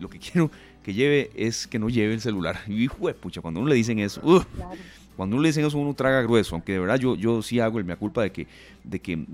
lo 0.00 0.10
que 0.10 0.18
quiero 0.32 0.50
que 0.82 0.92
lleve 0.92 1.30
es 1.36 1.68
que 1.68 1.78
no 1.78 1.88
lleve 1.88 2.14
el 2.14 2.20
celular. 2.20 2.58
Y 2.66 2.82
hijo 2.82 2.96
pucha, 3.12 3.40
cuando 3.40 3.60
uno 3.60 3.68
le 3.68 3.76
dicen 3.76 4.00
eso, 4.00 4.20
cuando 5.16 5.36
uno 5.36 5.42
le 5.44 5.50
dicen 5.50 5.64
eso 5.64 5.78
uno 5.78 5.94
traga 5.94 6.20
grueso, 6.22 6.56
aunque 6.56 6.72
de 6.72 6.80
verdad 6.80 6.96
yo, 6.96 7.14
yo 7.14 7.42
sí 7.42 7.60
hago 7.60 7.78
el 7.78 7.84
mea 7.84 7.94
culpa 7.94 8.24
de 8.24 8.32
que, 8.32 8.48
de 8.82 8.98
que 8.98 9.24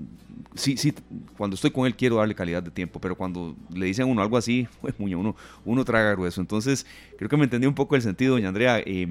sí, 0.53 0.77
sí, 0.77 0.93
cuando 1.35 1.55
estoy 1.55 1.71
con 1.71 1.87
él 1.87 1.95
quiero 1.95 2.17
darle 2.17 2.35
calidad 2.35 2.61
de 2.61 2.69
tiempo, 2.69 3.01
pero 3.01 3.15
cuando 3.15 3.55
le 3.73 3.87
dicen 3.87 4.03
a 4.03 4.05
uno 4.05 4.21
algo 4.21 4.37
así, 4.37 4.67
pues 4.81 4.93
uno, 4.99 5.35
uno 5.65 5.85
traga 5.85 6.11
grueso. 6.11 6.41
Entonces, 6.41 6.85
creo 7.17 7.27
que 7.27 7.37
me 7.37 7.45
entendí 7.45 7.65
un 7.65 7.73
poco 7.73 7.95
el 7.95 8.03
sentido, 8.03 8.35
doña 8.35 8.49
Andrea. 8.49 8.83
Eh, 8.85 9.07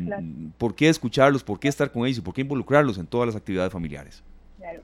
¿Por 0.56 0.76
qué 0.76 0.88
escucharlos? 0.88 1.42
¿Por 1.42 1.58
qué 1.58 1.66
estar 1.66 1.90
con 1.90 2.06
ellos? 2.06 2.18
¿Y 2.18 2.20
por 2.20 2.32
qué 2.32 2.42
involucrarlos 2.42 2.96
en 2.96 3.08
todas 3.08 3.26
las 3.26 3.34
actividades 3.34 3.72
familiares? 3.72 4.22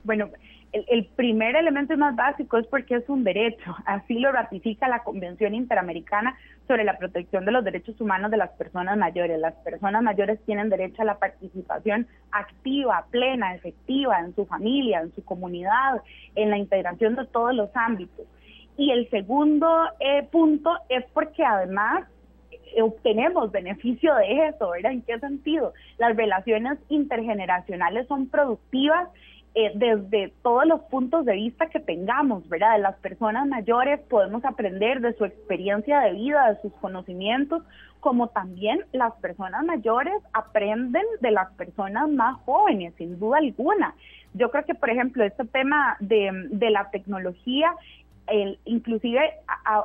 Bueno, 0.03 0.31
el, 0.75 1.07
primer 1.17 1.55
elemento 1.55 1.97
más 1.97 2.17
básico 2.17 2.59
es 2.59 2.67
porque 2.67 2.97
es 2.97 3.09
un 3.09 3.23
derecho. 3.23 3.77
Así 3.87 4.19
lo 4.19 4.33
ratifica 4.33 4.89
la 4.89 5.05
Convención 5.05 5.55
Interamericana 5.55 6.37
sobre 6.67 6.85
la 6.85 6.99
protección 6.99 7.45
de 7.45 7.53
los 7.53 7.65
derechos 7.65 8.01
humanos 8.01 8.31
de 8.31 8.39
las 8.39 8.51
personas 8.51 8.99
mayores. 8.99 9.39
Las 9.39 9.55
personas 9.57 10.03
mayores 10.03 10.41
tienen 10.47 10.71
derecho 10.71 11.03
a 11.03 11.05
la 11.05 11.19
participación 11.19 12.09
activa, 12.33 13.07
plena, 13.11 13.55
efectiva 13.55 14.19
en 14.19 14.35
su 14.35 14.47
familia, 14.47 15.01
en 15.01 15.15
su 15.15 15.25
comunidad, 15.25 16.03
en 16.35 16.51
la 16.51 16.59
integración 16.59 17.15
de 17.15 17.27
todos 17.27 17.55
los 17.55 17.71
ámbitos. 17.75 18.27
Y 18.77 18.91
el 18.91 19.09
segundo 19.11 19.69
eh, 20.01 20.25
punto 20.33 20.73
es 20.89 21.05
porque 21.13 21.45
además 21.45 22.05
eh, 22.51 22.83
obtenemos 22.83 23.53
beneficio 23.53 24.13
de 24.17 24.49
eso, 24.49 24.71
¿verdad? 24.71 24.91
¿En 24.91 25.03
qué 25.03 25.21
sentido? 25.21 25.73
Las 25.99 26.17
relaciones 26.17 26.79
intergeneracionales 26.89 28.09
son 28.09 28.29
productivas 28.29 29.09
eh, 29.57 29.71
desde 29.75 30.33
todos 30.43 30.67
los 30.67 30.81
puntos 30.83 31.25
de 31.25 31.35
vista 31.35 31.67
que 31.67 31.79
tengamos, 31.79 32.49
¿verdad? 32.49 32.73
De 32.73 32.81
las 32.81 32.97
personas 32.97 33.47
mayores 33.47 34.01
podemos 34.01 34.45
aprender 34.45 35.01
de 35.01 35.13
su 35.15 35.25
experiencia 35.25 36.01
de 36.01 36.13
vida, 36.13 36.53
de 36.53 36.61
sus 36.61 36.73
conocimientos, 36.81 37.63
como 38.01 38.29
también 38.29 38.85
las 38.93 39.15
personas 39.15 39.65
mayores 39.65 40.15
aprenden 40.33 41.05
de 41.21 41.31
las 41.31 41.53
personas 41.53 42.11
más 42.11 42.37
jóvenes, 42.45 42.95
sin 42.99 43.19
duda 43.19 43.39
alguna. 43.39 43.95
Yo 44.35 44.51
creo 44.51 44.65
que, 44.65 44.75
por 44.75 44.91
ejemplo, 44.91 45.23
este 45.23 45.45
tema 45.45 45.97
de, 46.01 46.49
de 46.51 46.71
la 46.71 46.91
tecnología 46.91 47.73
el, 48.27 48.59
inclusive 48.65 49.21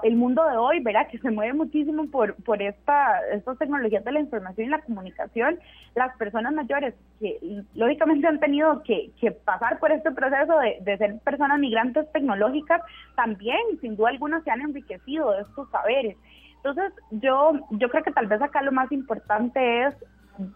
el 0.04 0.15
mundo 0.15 0.43
de 0.45 0.58
hoy, 0.58 0.80
¿verdad? 0.82 1.08
Que 1.10 1.19
se 1.19 1.32
mueve 1.32 1.54
muchísimo 1.54 2.10
por, 2.10 2.36
por 2.43 2.62
esta, 2.62 3.19
estas 3.32 3.58
tecnologías 3.58 4.04
de 4.04 4.12
la 4.12 4.19
información 4.19 4.67
y 4.67 4.69
la 4.69 4.82
comunicación, 4.82 5.60
las 5.95 6.15
personas 6.17 6.54
mayores 6.54 6.93
que 7.19 7.38
lógicamente 7.75 8.28
han 8.28 8.39
tenido 8.39 8.82
que, 8.84 9.12
que 9.19 9.32
pasar 9.32 9.80
por 9.80 9.91
este 9.91 10.12
proceso 10.12 10.58
de, 10.60 10.78
de, 10.82 10.97
ser 10.97 11.19
personas 11.19 11.60
migrantes 11.60 12.10
tecnológicas, 12.12 12.82
también 13.15 13.60
sin 13.82 13.95
duda 13.95 14.10
alguna 14.10 14.41
se 14.41 14.52
han 14.52 14.62
enriquecido 14.62 15.32
de 15.32 15.41
estos 15.41 15.69
saberes. 15.69 16.15
Entonces 16.58 16.93
yo, 17.12 17.54
yo 17.71 17.89
creo 17.89 18.04
que 18.04 18.12
tal 18.12 18.28
vez 18.28 18.41
acá 18.41 18.62
lo 18.62 18.71
más 18.71 18.91
importante 18.91 19.84
es 19.84 19.95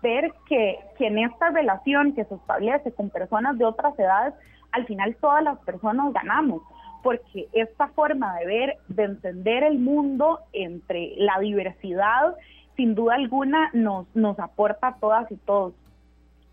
ver 0.02 0.32
que, 0.48 0.80
que 0.98 1.08
en 1.08 1.20
esta 1.20 1.50
relación 1.50 2.14
que 2.14 2.24
se 2.26 2.36
establece 2.36 2.94
con 2.94 3.10
personas 3.10 3.58
de 3.58 3.66
otras 3.66 3.98
edades, 4.00 4.34
al 4.72 4.86
final 4.86 5.16
todas 5.18 5.44
las 5.44 5.60
personas 5.60 6.14
ganamos 6.14 6.62
porque 7.04 7.50
esta 7.52 7.90
forma 7.90 8.36
de 8.40 8.46
ver, 8.46 8.78
de 8.88 9.04
entender 9.04 9.64
el 9.64 9.78
mundo 9.78 10.40
entre 10.54 11.14
la 11.18 11.38
diversidad, 11.40 12.36
sin 12.76 12.96
duda 12.96 13.16
alguna 13.16 13.70
nos, 13.74 14.08
nos 14.16 14.40
aporta 14.40 14.88
a 14.88 14.96
todas 14.96 15.32
y 15.32 15.36
todos. 15.36 15.74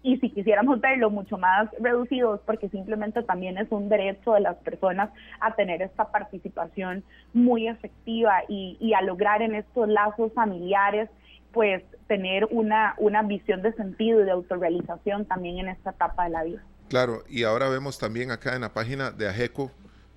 Y 0.03 0.17
si 0.17 0.31
quisiéramos 0.31 0.81
verlo 0.81 1.11
mucho 1.11 1.39
más 1.39 1.69
reducido, 1.79 2.41
porque 2.47 2.69
simplemente 2.71 3.23
también 3.23 3.59
es 3.59 3.71
un 3.71 3.89
derecho 3.89 4.33
de 4.33 4.41
las 4.41 4.57
personas 4.57 5.11
a 5.41 5.55
tener 5.55 5.83
esta 5.83 6.11
participación 6.11 7.05
muy 7.33 7.69
efectiva 7.69 8.43
y, 8.49 8.77
y 8.81 8.95
a 8.95 9.03
lograr 9.03 9.43
en 9.43 9.55
estos 9.55 9.89
lazos 9.89 10.33
familiares 10.33 11.09
pues 11.53 11.83
tener 12.07 12.47
una, 12.51 12.95
una 12.99 13.23
visión 13.23 13.63
de 13.63 13.73
sentido 13.73 14.21
y 14.21 14.25
de 14.25 14.31
autorrealización 14.31 15.27
también 15.27 15.59
en 15.59 15.69
esta 15.69 15.91
etapa 15.91 16.25
de 16.25 16.31
la 16.31 16.45
vida. 16.45 16.63
Claro, 16.89 17.23
y 17.29 17.45
ahora 17.45 17.69
vemos 17.69 17.99
también 17.99 18.31
acá 18.31 18.55
en 18.55 18.63
la 18.63 18.73
página 18.73 19.11
de 19.11 19.29
AGECO 19.29 19.71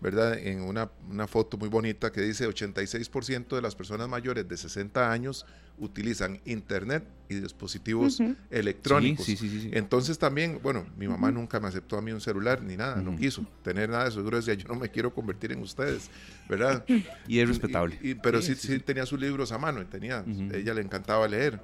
¿verdad? 0.04 0.38
En 0.38 0.62
una, 0.62 0.92
una 1.10 1.28
foto 1.28 1.58
muy 1.58 1.70
bonita 1.70 2.12
que 2.12 2.20
dice 2.20 2.46
86% 2.46 3.56
de 3.56 3.62
las 3.62 3.74
personas 3.74 4.10
mayores 4.10 4.46
de 4.46 4.58
60 4.58 5.10
años 5.10 5.46
utilizan 5.80 6.42
internet 6.44 7.06
y 7.30 7.36
dispositivos 7.36 8.22
electrónicos. 8.52 9.26
Entonces 9.72 10.20
también, 10.20 10.60
bueno, 10.62 10.86
mi 10.98 11.08
mamá 11.08 11.32
nunca 11.32 11.62
me 11.62 11.70
aceptó 11.70 11.98
a 11.98 12.02
mí 12.02 12.12
un 12.12 12.20
celular 12.20 12.62
ni 12.62 12.76
nada, 12.76 12.98
no 12.98 13.16
quiso 13.16 13.48
tener 13.64 13.90
nada 13.90 14.04
de 14.04 14.10
eso. 14.10 14.22
Yo 14.22 14.30
decía, 14.30 14.54
yo 14.56 14.68
no 14.68 14.76
me 14.76 14.90
quiero 14.90 15.14
convertir 15.14 15.54
en 15.54 15.62
ustedes, 15.62 16.12
¿verdad? 16.50 16.86
Y 17.28 17.40
es 17.40 17.48
respetable. 17.48 17.98
pero 18.22 18.42
sí, 18.42 18.56
sí, 18.56 18.80
tenía 18.80 19.06
sus 19.06 19.20
libros 19.20 19.54
a 19.54 19.58
mano 19.58 19.86
tenía, 19.86 20.26
ella 20.54 20.74
le 20.74 20.82
encantaba 20.82 21.28
leer. 21.30 21.62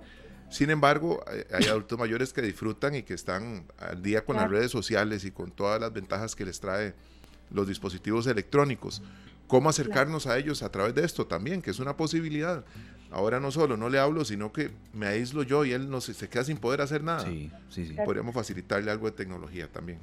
Sin 0.50 0.70
embargo, 0.70 1.24
hay 1.52 1.66
adultos 1.66 2.00
mayores 2.00 2.32
que 2.32 2.42
disfrutan 2.42 2.96
y 2.96 3.04
que 3.04 3.14
están 3.14 3.66
al 3.78 4.02
día 4.02 4.24
con 4.24 4.38
las 4.38 4.50
redes 4.50 4.72
sociales 4.72 5.26
y 5.26 5.32
con 5.32 5.52
todas 5.52 5.80
las 5.82 5.92
ventajas 5.92 6.36
que 6.36 6.46
les 6.46 6.60
trae 6.60 6.96
los 7.52 7.68
dispositivos 7.68 8.28
electrónicos. 8.28 9.02
¿Cómo 9.48 9.70
acercarnos 9.70 10.28
a 10.28 10.38
ellos 10.38 10.62
a 10.62 10.72
través 10.72 10.94
de 10.94 11.04
esto 11.04 11.26
también? 11.26 11.62
Que 11.62 11.72
es 11.72 11.80
una 11.80 11.98
posibilidad. 11.98 12.64
Ahora 13.12 13.40
no 13.40 13.50
solo 13.50 13.78
no 13.78 13.90
le 13.90 13.98
hablo, 13.98 14.24
sino 14.24 14.52
que 14.52 14.70
me 14.94 15.08
aíslo 15.08 15.42
yo 15.42 15.66
y 15.66 15.72
él 15.72 15.90
no 15.90 16.02
se, 16.02 16.14
se 16.14 16.30
queda 16.30 16.44
sin 16.44 16.58
poder 16.58 16.82
hacer 16.82 17.04
nada. 17.04 17.22
Sí, 17.22 17.52
sí, 17.70 17.88
sí. 17.88 17.96
Podríamos 18.06 18.36
facilitarle 18.36 18.92
algo 18.92 19.08
de 19.08 19.14
tecnología 19.14 19.68
también. 19.68 19.98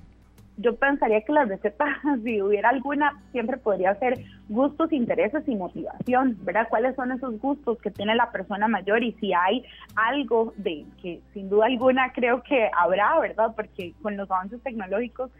Yo 0.58 0.74
pensaría 0.74 1.20
que 1.20 1.32
la 1.32 1.44
receta, 1.44 1.84
si 2.24 2.40
hubiera 2.40 2.70
alguna, 2.70 3.20
siempre 3.30 3.58
podría 3.58 3.94
ser 3.96 4.18
gustos, 4.48 4.92
intereses 4.92 5.46
y 5.46 5.54
motivación, 5.54 6.38
¿verdad? 6.42 6.66
¿Cuáles 6.68 6.96
son 6.96 7.12
esos 7.12 7.38
gustos 7.38 7.78
que 7.78 7.90
tiene 7.90 8.14
la 8.14 8.32
persona 8.32 8.66
mayor? 8.66 9.04
Y 9.04 9.12
si 9.20 9.34
hay 9.34 9.64
algo 9.94 10.54
de 10.56 10.86
que 11.02 11.20
sin 11.34 11.50
duda 11.50 11.66
alguna 11.66 12.12
creo 12.12 12.42
que 12.42 12.70
habrá, 12.76 13.18
¿verdad? 13.20 13.52
Porque 13.54 13.92
con 14.02 14.16
los 14.16 14.30
avances 14.30 14.62
tecnológicos 14.62 15.30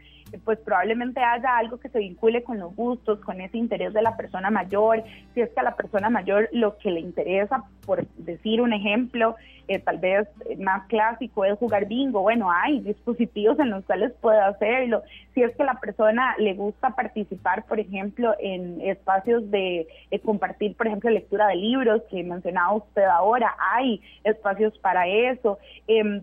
pues 0.43 0.59
probablemente 0.59 1.19
haya 1.19 1.57
algo 1.57 1.79
que 1.79 1.89
se 1.89 1.99
vincule 1.99 2.43
con 2.43 2.59
los 2.59 2.75
gustos, 2.75 3.19
con 3.19 3.41
ese 3.41 3.57
interés 3.57 3.93
de 3.93 4.01
la 4.01 4.17
persona 4.17 4.49
mayor, 4.49 5.03
si 5.33 5.41
es 5.41 5.49
que 5.49 5.59
a 5.59 5.63
la 5.63 5.75
persona 5.75 6.09
mayor 6.09 6.49
lo 6.51 6.77
que 6.77 6.91
le 6.91 6.99
interesa, 6.99 7.63
por 7.85 8.07
decir 8.17 8.61
un 8.61 8.73
ejemplo, 8.73 9.35
eh, 9.67 9.79
tal 9.79 9.97
vez 9.97 10.27
más 10.59 10.87
clásico 10.87 11.43
es 11.43 11.57
jugar 11.59 11.87
bingo, 11.87 12.21
bueno, 12.21 12.49
hay 12.51 12.79
dispositivos 12.79 13.59
en 13.59 13.69
los 13.69 13.83
cuales 13.85 14.13
puede 14.21 14.39
hacerlo, 14.39 15.03
si 15.33 15.43
es 15.43 15.55
que 15.55 15.63
a 15.63 15.67
la 15.67 15.79
persona 15.79 16.35
le 16.37 16.53
gusta 16.53 16.91
participar, 16.91 17.65
por 17.65 17.79
ejemplo, 17.79 18.33
en 18.39 18.81
espacios 18.81 19.49
de 19.51 19.87
compartir, 20.23 20.75
por 20.75 20.87
ejemplo, 20.87 21.09
lectura 21.09 21.47
de 21.47 21.55
libros 21.55 22.01
que 22.09 22.23
mencionaba 22.23 22.73
usted 22.73 23.03
ahora, 23.03 23.55
hay 23.73 24.01
espacios 24.23 24.77
para 24.79 25.07
eso. 25.07 25.59
Eh, 25.87 26.21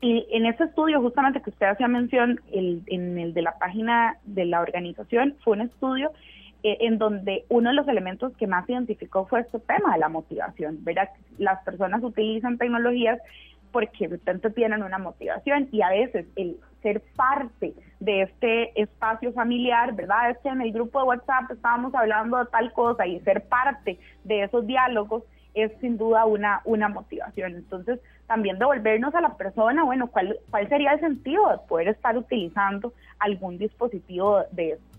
y 0.00 0.26
en 0.30 0.46
ese 0.46 0.64
estudio, 0.64 1.00
justamente 1.00 1.40
que 1.40 1.50
usted 1.50 1.66
hacía 1.66 1.88
mención, 1.88 2.40
el, 2.52 2.82
en 2.86 3.18
el 3.18 3.34
de 3.34 3.42
la 3.42 3.58
página 3.58 4.18
de 4.24 4.44
la 4.44 4.60
organización, 4.60 5.36
fue 5.42 5.54
un 5.54 5.62
estudio 5.62 6.12
eh, 6.62 6.78
en 6.80 6.98
donde 6.98 7.44
uno 7.48 7.70
de 7.70 7.76
los 7.76 7.88
elementos 7.88 8.36
que 8.36 8.46
más 8.46 8.68
identificó 8.68 9.26
fue 9.26 9.40
este 9.40 9.58
tema 9.60 9.92
de 9.94 9.98
la 9.98 10.08
motivación, 10.08 10.78
¿verdad? 10.82 11.10
Las 11.38 11.62
personas 11.64 12.02
utilizan 12.02 12.58
tecnologías 12.58 13.18
porque 13.70 14.08
de 14.08 14.16
repente 14.16 14.50
tienen 14.50 14.82
una 14.82 14.98
motivación 14.98 15.68
y 15.72 15.82
a 15.82 15.90
veces 15.90 16.26
el 16.36 16.56
ser 16.80 17.02
parte 17.16 17.74
de 17.98 18.22
este 18.22 18.80
espacio 18.80 19.32
familiar, 19.32 19.94
¿verdad? 19.94 20.30
Es 20.30 20.38
que 20.38 20.48
en 20.48 20.60
el 20.60 20.72
grupo 20.72 21.00
de 21.00 21.08
WhatsApp 21.08 21.50
estábamos 21.50 21.94
hablando 21.94 22.38
de 22.38 22.46
tal 22.46 22.72
cosa 22.72 23.06
y 23.06 23.20
ser 23.20 23.42
parte 23.48 23.98
de 24.22 24.44
esos 24.44 24.66
diálogos 24.66 25.24
es 25.54 25.72
sin 25.80 25.96
duda 25.96 26.24
una, 26.24 26.60
una 26.64 26.88
motivación. 26.88 27.56
Entonces, 27.56 28.00
también 28.26 28.58
devolvernos 28.58 29.14
a 29.14 29.20
la 29.20 29.36
persona, 29.36 29.84
bueno, 29.84 30.08
¿cuál, 30.08 30.38
cuál 30.50 30.68
sería 30.68 30.92
el 30.92 31.00
sentido 31.00 31.50
de 31.50 31.58
poder 31.68 31.88
estar 31.88 32.16
utilizando 32.16 32.92
algún 33.18 33.58
dispositivo 33.58 34.42
de 34.52 34.72
esto? 34.72 34.94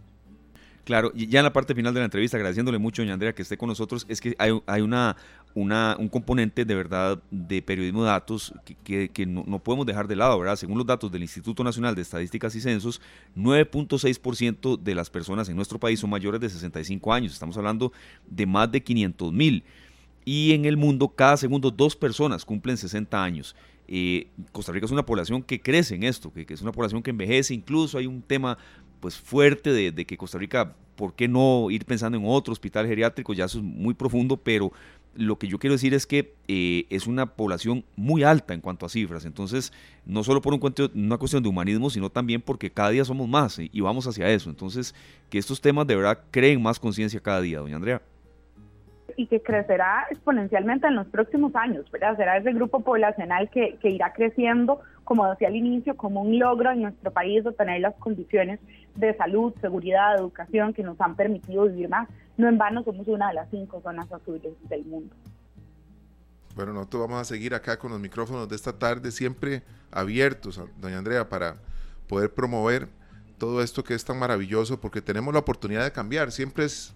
Claro, 0.86 1.12
y 1.16 1.26
ya 1.28 1.40
en 1.40 1.46
la 1.46 1.52
parte 1.52 1.74
final 1.74 1.96
de 1.96 2.00
la 2.00 2.06
entrevista, 2.06 2.38
agradeciéndole 2.38 2.78
mucho, 2.78 3.02
doña 3.02 3.14
Andrea, 3.14 3.34
que 3.34 3.42
esté 3.42 3.58
con 3.58 3.70
nosotros, 3.70 4.06
es 4.08 4.22
que 4.22 4.36
hay, 4.38 4.52
hay 4.68 4.82
una, 4.84 5.18
una, 5.56 5.96
un 5.98 6.10
componente 6.10 6.64
de 6.64 6.76
verdad 6.76 7.20
de 7.32 7.64
periodismo 7.64 8.04
de 8.04 8.10
datos 8.12 8.54
que, 8.84 9.10
que, 9.10 9.26
no, 9.26 9.44
no, 9.48 9.58
podemos 9.58 9.88
dejar 9.88 10.08
de 10.08 10.16
lado, 10.16 10.38
¿verdad? 10.38 10.56
Según 10.58 10.78
los 10.78 10.86
datos 10.86 11.12
del 11.12 11.24
Instituto 11.24 11.64
Nacional 11.64 11.96
de 11.96 12.04
Estadísticas 12.04 12.54
y 12.54 12.62
Censos, 12.62 13.02
9.6% 13.36 14.78
de 14.78 14.94
las 14.94 15.10
personas 15.10 15.50
en 15.50 15.56
nuestro 15.56 15.80
país 15.80 16.00
son 16.00 16.12
mayores 16.12 16.40
de 16.40 16.50
65 16.50 17.12
años. 17.12 17.34
Estamos 17.34 17.58
hablando 17.58 17.92
de 18.28 18.46
más 18.46 18.72
de 18.72 18.84
500 18.84 19.34
mil 19.34 19.64
y 20.26 20.54
en 20.54 20.66
el 20.66 20.76
mundo 20.76 21.10
cada 21.10 21.38
segundo 21.38 21.70
dos 21.72 21.96
personas 21.96 22.44
cumplen 22.44 22.78
60 22.78 23.24
años. 23.24 23.56
Eh, 23.88 24.30
Costa 24.52 24.72
Rica 24.72 24.88
es 24.88 24.92
una 24.92 25.06
población 25.06 25.44
que 25.44 25.62
crece 25.62 25.94
en 25.94 26.04
esto, 26.04 26.34
que, 26.34 26.46
es 26.50 26.62
una 26.62 26.72
población 26.72 27.04
que 27.04 27.12
envejece, 27.12 27.54
incluso 27.54 28.00
hay 28.00 28.08
un 28.08 28.24
tema 28.24 28.58
pues 29.00 29.16
fuerte 29.16 29.72
de, 29.72 30.06
que 30.06 30.18
Costa 30.18 30.40
Rica, 30.40 30.76
¿por 30.96 31.14
qué 31.14 31.28
no 31.28 31.70
ir 31.70 31.86
pensando 31.86 32.18
en 32.18 32.24
otro 32.26 32.52
hospital 32.52 32.88
geriátrico? 32.88 33.34
Ya 33.34 33.46
eso 33.46 33.60
es 33.60 33.64
muy 33.64 33.94
profundo, 33.94 34.38
pero 34.38 34.72
lo 35.14 35.38
que 35.38 35.48
yo 35.48 35.60
quiero 35.60 35.76
decir 35.76 35.94
es 35.94 36.08
que 36.08 36.34
eh, 36.48 36.88
es 36.90 37.06
una 37.06 37.28
población 37.28 37.86
muy 37.96 38.24
alta 38.24 38.56
en 38.56 38.62
cuanto 38.62 38.88
a 38.88 38.90
cifras, 38.90 39.26
entonces 39.26 39.72
no 40.06 40.24
solo 40.24 40.42
por 40.42 40.54
un 40.54 40.60
una 40.96 41.18
cuestión 41.18 41.44
de 41.44 41.50
humanismo, 41.50 41.92
sino 41.92 42.10
también 42.10 42.42
porque 42.42 42.72
cada 42.72 42.90
día 42.90 43.06
somos 43.06 43.30
más 43.30 43.60
y 43.60 43.82
vamos 43.82 44.08
hacia 44.08 44.30
eso, 44.32 44.50
entonces 44.50 44.96
que 45.30 45.38
estos 45.38 45.62
temas 45.62 45.86
de 45.86 45.96
verdad 45.96 46.24
creen 46.32 46.62
más 46.62 46.80
conciencia 46.80 47.20
cada 47.20 47.42
día, 47.42 47.60
doña 47.60 47.76
Andrea 47.76 48.02
y 49.18 49.28
que 49.28 49.42
crecerá 49.42 50.08
exponencialmente 50.10 50.88
en 50.88 50.96
los 50.96 51.08
próximos 51.08 51.56
años, 51.56 51.90
¿verdad? 51.92 52.18
Será 52.18 52.38
ese 52.38 52.52
grupo 52.54 52.82
poblacional 52.82 53.50
que, 53.50 53.78
que 53.82 53.90
irá 53.90 54.14
creciendo, 54.14 54.82
como 55.04 55.30
decía 55.30 55.48
al 55.48 55.56
inicio, 55.56 55.96
como 55.96 56.22
un 56.22 56.38
logro 56.38 56.72
en 56.72 56.82
nuestro 56.82 57.12
país 57.12 57.44
de 57.44 57.52
tener 57.54 57.82
las 57.82 57.96
condiciones 57.96 58.60
de 58.96 59.16
salud, 59.16 59.54
seguridad, 59.62 60.18
educación 60.18 60.74
que 60.74 60.84
nos 60.84 61.00
han 61.00 61.16
permitido 61.16 61.66
vivir 61.66 61.90
más. 61.90 62.10
No 62.38 62.50
en 62.50 62.58
vano 62.58 62.84
somos 62.84 63.08
una 63.08 63.30
de 63.30 63.36
las 63.36 63.50
cinco 63.50 63.82
zonas 63.82 64.12
azules 64.12 64.54
del 64.70 64.86
mundo. 64.86 65.16
Bueno, 66.56 66.72
nosotros 66.74 67.02
vamos 67.02 67.22
a 67.22 67.26
seguir 67.26 67.54
acá 67.54 67.78
con 67.78 67.92
los 67.92 68.00
micrófonos 68.00 68.48
de 68.48 68.56
esta 68.56 68.78
tarde, 68.78 69.12
siempre 69.12 69.62
abiertos, 69.92 70.62
doña 70.80 70.98
Andrea, 70.98 71.28
para 71.28 71.56
poder 72.08 72.34
promover 72.34 72.88
todo 73.38 73.62
esto 73.62 73.84
que 73.84 73.94
es 73.94 74.06
tan 74.06 74.18
maravilloso, 74.18 74.80
porque 74.80 75.02
tenemos 75.02 75.34
la 75.34 75.42
oportunidad 75.42 75.84
de 75.84 75.92
cambiar. 75.92 76.32
Siempre 76.32 76.66
es 76.66 76.96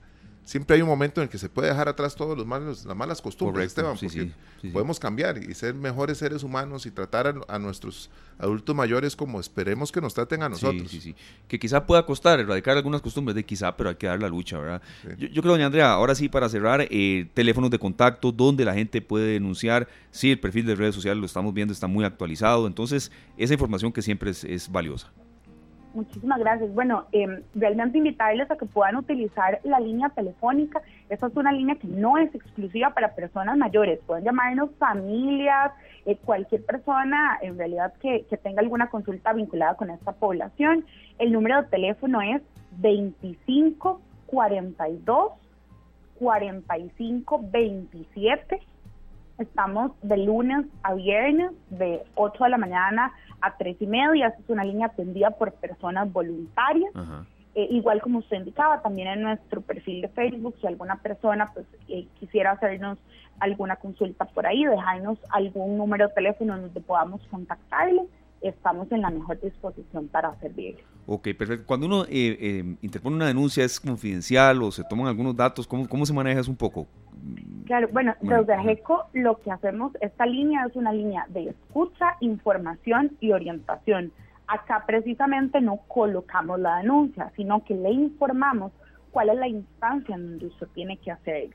siempre 0.50 0.76
hay 0.76 0.82
un 0.82 0.88
momento 0.88 1.22
en 1.22 1.26
el 1.26 1.30
que 1.30 1.38
se 1.38 1.48
puede 1.48 1.68
dejar 1.68 1.88
atrás 1.88 2.16
todos 2.16 2.36
los 2.36 2.48
malos, 2.48 2.84
las 2.84 2.98
malas 2.98 3.22
costumbres, 3.22 3.68
Esteban, 3.68 3.96
porque 3.96 4.32
podemos 4.74 5.00
cambiar 5.00 5.38
y 5.38 5.54
ser 5.54 5.76
mejores 5.76 6.18
seres 6.18 6.42
humanos 6.42 6.88
y 6.88 6.92
tratar 6.92 7.36
a, 7.48 7.60
nuestros 7.60 8.10
adultos 8.40 8.76
mayores 8.76 9.16
como 9.16 9.40
esperemos 9.40 9.92
que 9.92 10.02
nos 10.02 10.16
traten 10.16 10.42
a 10.42 10.50
nosotros. 10.50 10.90
Sí, 10.90 11.02
sí, 11.02 11.16
Que 11.48 11.60
quizá 11.60 11.86
pueda 11.86 12.04
costar 12.04 12.40
erradicar 12.40 12.76
algunas 12.76 13.00
costumbres 13.00 13.36
de 13.36 13.46
quizá, 13.46 13.78
pero 13.78 13.90
hay 13.90 13.96
que 13.96 14.08
dar 14.08 14.20
la 14.20 14.28
lucha, 14.28 14.58
¿verdad? 14.58 14.82
Yo, 15.20 15.40
creo, 15.44 15.54
doña 15.54 15.68
Andrea, 15.68 15.92
ahora 15.92 16.16
sí, 16.16 16.30
para 16.30 16.50
cerrar, 16.50 16.88
eh, 16.90 17.30
teléfonos 17.36 17.70
de 17.70 17.78
contacto, 17.78 18.32
donde 18.32 18.66
la 18.66 18.74
gente 18.74 19.04
puede 19.04 19.34
denunciar. 19.34 19.88
Sí, 20.10 20.32
el 20.32 20.40
perfil 20.40 20.66
de 20.66 20.74
redes 20.74 20.96
sociales 20.96 21.20
lo 21.20 21.28
estamos 21.28 21.54
viendo, 21.54 21.74
está 21.74 21.86
muy 21.86 22.06
actualizado, 22.06 22.66
entonces 22.66 23.12
esa 23.38 23.54
información 23.54 23.92
que 23.92 24.02
siempre 24.02 24.32
es 24.32 24.72
valiosa. 24.72 25.12
Muchísimas 25.94 26.40
gracias. 26.40 26.72
Bueno, 26.74 27.06
eh, 27.12 27.44
realmente 27.56 27.98
invitarles 27.98 28.50
a 28.52 28.58
que 28.58 28.66
puedan 28.66 28.96
utilizar 28.96 29.60
la 29.64 29.80
línea 29.80 30.10
telefónica. 30.10 30.82
Esta 31.10 31.28
es 31.28 31.36
una 31.36 31.52
línea 31.52 31.76
que 31.76 31.88
no 31.88 32.18
es 32.18 32.34
exclusiva 32.36 32.92
para 32.94 33.16
personas 33.16 33.58
mayores. 33.58 34.00
Pueden 34.06 34.24
llamarnos 34.24 34.70
familias, 34.78 35.72
eh, 36.06 36.16
cualquier 36.18 36.64
persona 36.64 37.40
en 37.42 37.58
realidad 37.58 37.94
que, 38.02 38.26
que 38.30 38.38
tenga 38.38 38.62
alguna 38.62 38.90
consulta 38.90 39.34
vinculada 39.34 39.76
con 39.76 39.90
esta 39.90 40.12
población. 40.12 40.86
El 41.18 41.32
número 41.32 41.62
de 41.64 41.68
teléfono 41.70 42.22
es 42.22 42.42
25 42.78 44.00
42 44.28 45.32
45 46.20 47.42
27 47.52 48.60
Estamos 49.40 49.94
de 50.02 50.18
lunes 50.18 50.66
a 50.84 50.94
viernes 50.96 51.52
de 51.70 52.04
8 52.16 52.44
de 52.44 52.50
la 52.50 52.58
mañana 52.58 53.14
a 53.42 53.58
3 53.58 53.78
y 53.80 53.88
media. 53.88 54.28
Es 54.28 54.50
una 54.50 54.64
línea 54.64 54.88
atendida 54.88 55.32
por 55.32 55.54
personas 55.54 56.12
voluntarias. 56.12 56.92
Eh, 57.56 57.68
igual 57.72 58.02
como 58.02 58.20
usted 58.20 58.38
indicaba, 58.38 58.82
también 58.82 59.08
en 59.08 59.22
nuestro 59.24 59.62
perfil 59.62 60.02
de 60.02 60.08
Facebook, 60.10 60.56
si 60.62 60.68
alguna 60.68 60.98
persona 60.98 61.50
pues 61.54 61.66
eh, 61.88 62.06
quisiera 62.20 62.52
hacernos 62.52 63.00
alguna 63.40 63.76
consulta 63.78 64.26
por 64.26 64.46
ahí, 64.46 64.64
dejarnos 64.66 65.18
algún 65.32 65.78
número 65.78 66.08
de 66.08 66.14
teléfono 66.14 66.60
donde 66.60 66.80
podamos 66.82 67.22
contactarle, 67.32 68.04
estamos 68.42 68.92
en 68.92 69.02
la 69.02 69.10
mejor 69.10 69.40
disposición 69.42 70.08
para 70.08 70.36
servirle. 70.40 70.84
Ok, 71.06 71.30
perfecto. 71.38 71.66
Cuando 71.66 71.88
uno 71.88 72.06
eh, 72.10 72.76
interpone 72.82 73.16
una 73.16 73.28
denuncia, 73.28 73.64
¿es 73.64 73.80
confidencial 73.80 74.62
o 74.62 74.72
se 74.72 74.84
toman 74.84 75.08
algunos 75.08 75.36
datos? 75.36 75.68
¿Cómo, 75.68 75.88
cómo 75.88 76.06
se 76.06 76.14
maneja 76.14 76.40
eso 76.40 76.52
un 76.52 76.58
poco? 76.58 76.88
Claro, 77.66 77.88
bueno, 77.92 78.16
desde 78.22 78.54
AGECO 78.54 79.10
lo 79.14 79.38
que 79.40 79.52
hacemos, 79.52 79.92
esta 80.02 80.26
línea 80.26 80.66
es 80.66 80.76
una 80.76 80.92
línea 80.92 81.26
de 81.30 81.50
escucha, 81.50 82.16
información 82.20 83.16
y 83.20 83.32
orientación. 83.32 84.12
Acá 84.48 84.84
precisamente 84.88 85.62
no 85.62 85.78
colocamos 85.88 86.60
la 86.60 86.78
denuncia, 86.78 87.32
sino 87.36 87.64
que 87.64 87.76
le 87.76 87.92
informamos 87.92 88.72
cuál 89.12 89.30
es 89.30 89.38
la 89.38 89.48
instancia 89.48 90.16
en 90.16 90.32
donde 90.32 90.48
usted 90.48 90.68
tiene 90.74 90.98
que 90.98 91.12
hacer. 91.12 91.50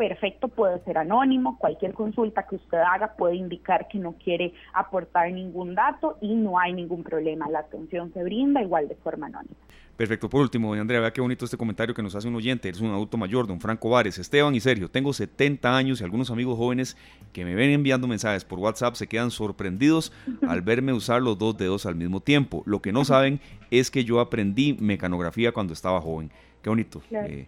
Perfecto, 0.00 0.48
puede 0.48 0.82
ser 0.84 0.96
anónimo, 0.96 1.58
cualquier 1.58 1.92
consulta 1.92 2.46
que 2.46 2.56
usted 2.56 2.78
haga 2.78 3.12
puede 3.18 3.34
indicar 3.34 3.86
que 3.86 3.98
no 3.98 4.12
quiere 4.12 4.54
aportar 4.72 5.30
ningún 5.30 5.74
dato 5.74 6.16
y 6.22 6.34
no 6.36 6.58
hay 6.58 6.72
ningún 6.72 7.02
problema. 7.02 7.50
La 7.50 7.58
atención 7.58 8.10
se 8.14 8.24
brinda 8.24 8.62
igual 8.62 8.88
de 8.88 8.94
forma 8.94 9.26
anónima. 9.26 9.54
Perfecto. 9.98 10.30
Por 10.30 10.40
último, 10.40 10.68
doña 10.70 10.80
Andrea, 10.80 11.00
vea 11.00 11.12
qué 11.12 11.20
bonito 11.20 11.44
este 11.44 11.58
comentario 11.58 11.94
que 11.94 12.02
nos 12.02 12.14
hace 12.14 12.28
un 12.28 12.34
oyente. 12.34 12.70
Es 12.70 12.80
un 12.80 12.88
adulto 12.88 13.18
mayor, 13.18 13.46
don 13.46 13.60
Franco 13.60 13.90
Vares. 13.90 14.16
Esteban 14.18 14.54
y 14.54 14.60
Sergio, 14.60 14.90
tengo 14.90 15.12
70 15.12 15.76
años 15.76 16.00
y 16.00 16.04
algunos 16.04 16.30
amigos 16.30 16.56
jóvenes 16.56 16.96
que 17.34 17.44
me 17.44 17.54
ven 17.54 17.68
enviando 17.68 18.08
mensajes 18.08 18.46
por 18.46 18.58
WhatsApp 18.58 18.94
se 18.94 19.06
quedan 19.06 19.30
sorprendidos 19.30 20.14
al 20.48 20.62
verme 20.62 20.94
usar 20.94 21.20
los 21.20 21.36
dos 21.36 21.58
dedos 21.58 21.84
al 21.84 21.96
mismo 21.96 22.20
tiempo. 22.20 22.62
Lo 22.64 22.80
que 22.80 22.90
no 22.90 23.04
saben 23.04 23.38
es 23.70 23.90
que 23.90 24.02
yo 24.02 24.20
aprendí 24.20 24.78
mecanografía 24.80 25.52
cuando 25.52 25.74
estaba 25.74 26.00
joven. 26.00 26.30
Qué 26.62 26.70
bonito. 26.70 27.02
Eh, 27.10 27.46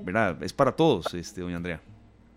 ¿Verdad? 0.00 0.42
Es 0.42 0.52
para 0.52 0.72
todos, 0.72 1.12
este, 1.14 1.40
doña 1.40 1.56
Andrea. 1.56 1.80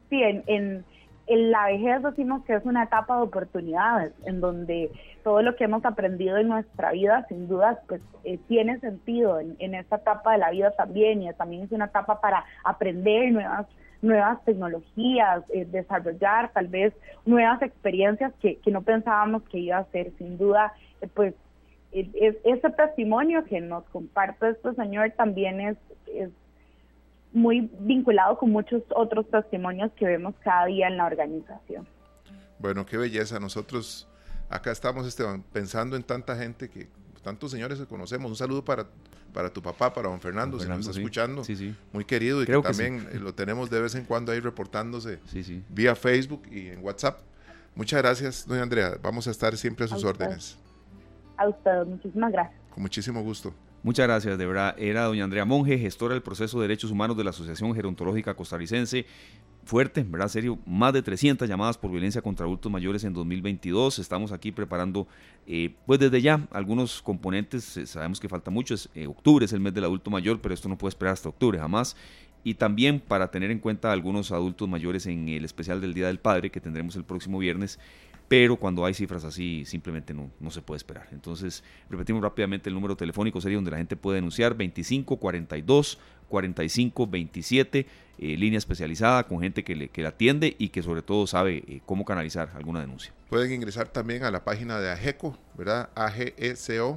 Sí, 0.09 0.21
en 0.21 0.83
en 1.27 1.51
la 1.51 1.65
vejez 1.65 2.03
decimos 2.03 2.43
que 2.45 2.53
es 2.53 2.65
una 2.65 2.83
etapa 2.83 3.17
de 3.17 3.23
oportunidades, 3.23 4.13
en 4.25 4.41
donde 4.41 4.91
todo 5.23 5.41
lo 5.41 5.55
que 5.55 5.63
hemos 5.63 5.83
aprendido 5.83 6.37
en 6.37 6.49
nuestra 6.49 6.91
vida, 6.91 7.25
sin 7.27 7.47
duda, 7.47 7.79
pues 7.87 8.01
eh, 8.23 8.37
tiene 8.47 8.79
sentido 8.79 9.39
en, 9.39 9.73
esta 9.73 9.95
etapa 9.95 10.33
de 10.33 10.37
la 10.37 10.51
vida 10.51 10.71
también, 10.71 11.23
y 11.23 11.33
también 11.33 11.63
es 11.63 11.71
una 11.71 11.85
etapa 11.85 12.21
para 12.21 12.45
aprender 12.63 13.31
nuevas 13.31 13.67
nuevas 14.01 14.43
tecnologías, 14.45 15.43
eh, 15.49 15.65
desarrollar 15.65 16.51
tal 16.53 16.67
vez 16.67 16.93
nuevas 17.25 17.59
experiencias 17.63 18.31
que, 18.39 18.59
no 18.67 18.83
pensábamos 18.83 19.41
que 19.43 19.57
iba 19.57 19.77
a 19.77 19.85
ser. 19.85 20.11
Sin 20.19 20.37
duda, 20.37 20.73
eh, 21.01 21.07
pues 21.11 21.33
ese 21.91 22.69
testimonio 22.71 23.45
que 23.45 23.61
nos 23.61 23.83
comparte 23.85 24.49
este 24.49 24.75
señor 24.75 25.11
también 25.17 25.59
es, 25.59 25.77
es 26.13 26.29
muy 27.35 27.69
vinculado 27.79 28.37
con 28.37 28.49
muchos 28.49 28.81
otros 28.95 29.29
testimonios 29.29 29.91
que 29.97 30.05
vemos 30.05 30.33
cada 30.43 30.65
día 30.65 30.87
en 30.87 30.97
la 30.97 31.05
organización. 31.05 31.85
Bueno, 32.59 32.85
qué 32.85 32.97
belleza. 32.97 33.39
Nosotros 33.39 34.07
acá 34.49 34.71
estamos 34.71 35.05
Esteban, 35.05 35.43
pensando 35.51 35.95
en 35.97 36.03
tanta 36.03 36.35
gente 36.37 36.69
que, 36.69 36.87
tantos 37.21 37.51
señores 37.51 37.77
que 37.77 37.85
conocemos. 37.85 38.31
Un 38.31 38.37
saludo 38.37 38.63
para, 38.63 38.87
para 39.33 39.49
tu 39.49 39.61
papá, 39.61 39.93
para 39.93 40.09
don 40.09 40.21
Fernando, 40.21 40.59
si 40.59 40.67
nos 40.67 40.79
está 40.79 40.91
escuchando. 40.91 41.43
Muy 41.91 42.05
querido 42.05 42.41
y 42.41 42.45
que, 42.45 42.57
también 42.61 43.05
lo 43.21 43.33
tenemos 43.33 43.69
de 43.69 43.81
vez 43.81 43.95
en 43.95 44.05
cuando 44.05 44.31
ahí 44.31 44.39
reportándose 44.39 45.19
vía 45.69 45.93
Facebook 45.95 46.43
y 46.49 46.69
en 46.69 46.83
WhatsApp. 46.83 47.19
Muchas 47.75 48.01
gracias, 48.01 48.47
doña 48.47 48.63
Andrea. 48.63 48.97
Vamos 49.03 49.27
a 49.27 49.31
estar 49.31 49.57
siempre 49.57 49.83
a 49.85 49.87
sus 49.89 50.05
órdenes. 50.05 50.57
A 51.35 51.49
usted, 51.49 51.85
muchísimas 51.85 52.31
gracias. 52.31 52.61
Con 52.69 52.81
muchísimo 52.81 53.21
gusto. 53.21 53.53
Muchas 53.85 54.07
gracias, 54.07 54.39
de 54.39 54.47
verdad. 54.47 54.73
Era 54.79 55.03
doña 55.03 55.25
Andrea 55.25 55.45
Monge, 55.45 55.77
gestora 55.77 56.15
del 56.15 56.23
proceso 56.23 56.59
de 56.59 56.67
derechos 56.67 56.89
humanos 56.89 57.15
de 57.17 57.23
la 57.23 57.29
Asociación 57.29 57.75
Gerontológica 57.75 58.33
Costarricense. 58.33 59.05
Fuerte, 59.63 60.01
¿verdad? 60.01 60.27
Serio, 60.27 60.57
más 60.65 60.91
de 60.91 61.03
300 61.03 61.47
llamadas 61.47 61.77
por 61.77 61.91
violencia 61.91 62.19
contra 62.23 62.47
adultos 62.47 62.71
mayores 62.71 63.03
en 63.03 63.13
2022. 63.13 63.99
Estamos 63.99 64.31
aquí 64.31 64.51
preparando, 64.51 65.05
eh, 65.45 65.75
pues 65.85 65.99
desde 65.99 66.19
ya, 66.19 66.47
algunos 66.49 66.99
componentes. 67.03 67.77
Eh, 67.77 67.85
sabemos 67.85 68.19
que 68.19 68.27
falta 68.27 68.49
mucho. 68.49 68.73
Es, 68.73 68.89
eh, 68.95 69.05
octubre 69.05 69.45
es 69.45 69.53
el 69.53 69.59
mes 69.59 69.75
del 69.75 69.83
adulto 69.83 70.09
mayor, 70.09 70.41
pero 70.41 70.55
esto 70.55 70.67
no 70.67 70.79
puede 70.79 70.89
esperar 70.89 71.13
hasta 71.13 71.29
octubre, 71.29 71.59
jamás. 71.59 71.95
Y 72.43 72.55
también 72.55 72.99
para 72.99 73.29
tener 73.29 73.51
en 73.51 73.59
cuenta 73.59 73.91
algunos 73.91 74.31
adultos 74.31 74.67
mayores 74.67 75.05
en 75.05 75.29
el 75.29 75.45
especial 75.45 75.79
del 75.79 75.93
Día 75.93 76.07
del 76.07 76.17
Padre 76.17 76.49
que 76.49 76.59
tendremos 76.59 76.95
el 76.95 77.03
próximo 77.03 77.37
viernes 77.37 77.77
pero 78.27 78.57
cuando 78.57 78.85
hay 78.85 78.93
cifras 78.93 79.23
así 79.23 79.65
simplemente 79.65 80.13
no, 80.13 80.31
no 80.39 80.51
se 80.51 80.61
puede 80.61 80.77
esperar. 80.77 81.07
Entonces, 81.11 81.63
repetimos 81.89 82.21
rápidamente 82.21 82.69
el 82.69 82.75
número 82.75 82.95
telefónico 82.95 83.39
sería 83.41 83.57
donde 83.57 83.71
la 83.71 83.77
gente 83.77 83.95
puede 83.95 84.15
denunciar 84.15 84.55
25 84.55 85.17
42 85.17 85.99
45 86.27 87.07
27, 87.07 87.85
línea 88.17 88.57
especializada 88.57 89.23
con 89.25 89.41
gente 89.41 89.63
que, 89.63 89.75
le, 89.75 89.89
que 89.89 90.01
la 90.01 90.09
atiende 90.09 90.55
y 90.57 90.69
que 90.69 90.81
sobre 90.81 91.01
todo 91.01 91.27
sabe 91.27 91.63
eh, 91.67 91.81
cómo 91.85 92.05
canalizar 92.05 92.51
alguna 92.55 92.81
denuncia. 92.81 93.13
Pueden 93.29 93.51
ingresar 93.51 93.89
también 93.89 94.23
a 94.23 94.31
la 94.31 94.43
página 94.43 94.79
de 94.79 94.91
AGECO, 94.91 95.37
¿verdad? 95.57 95.89
ageco.org. 95.95 96.93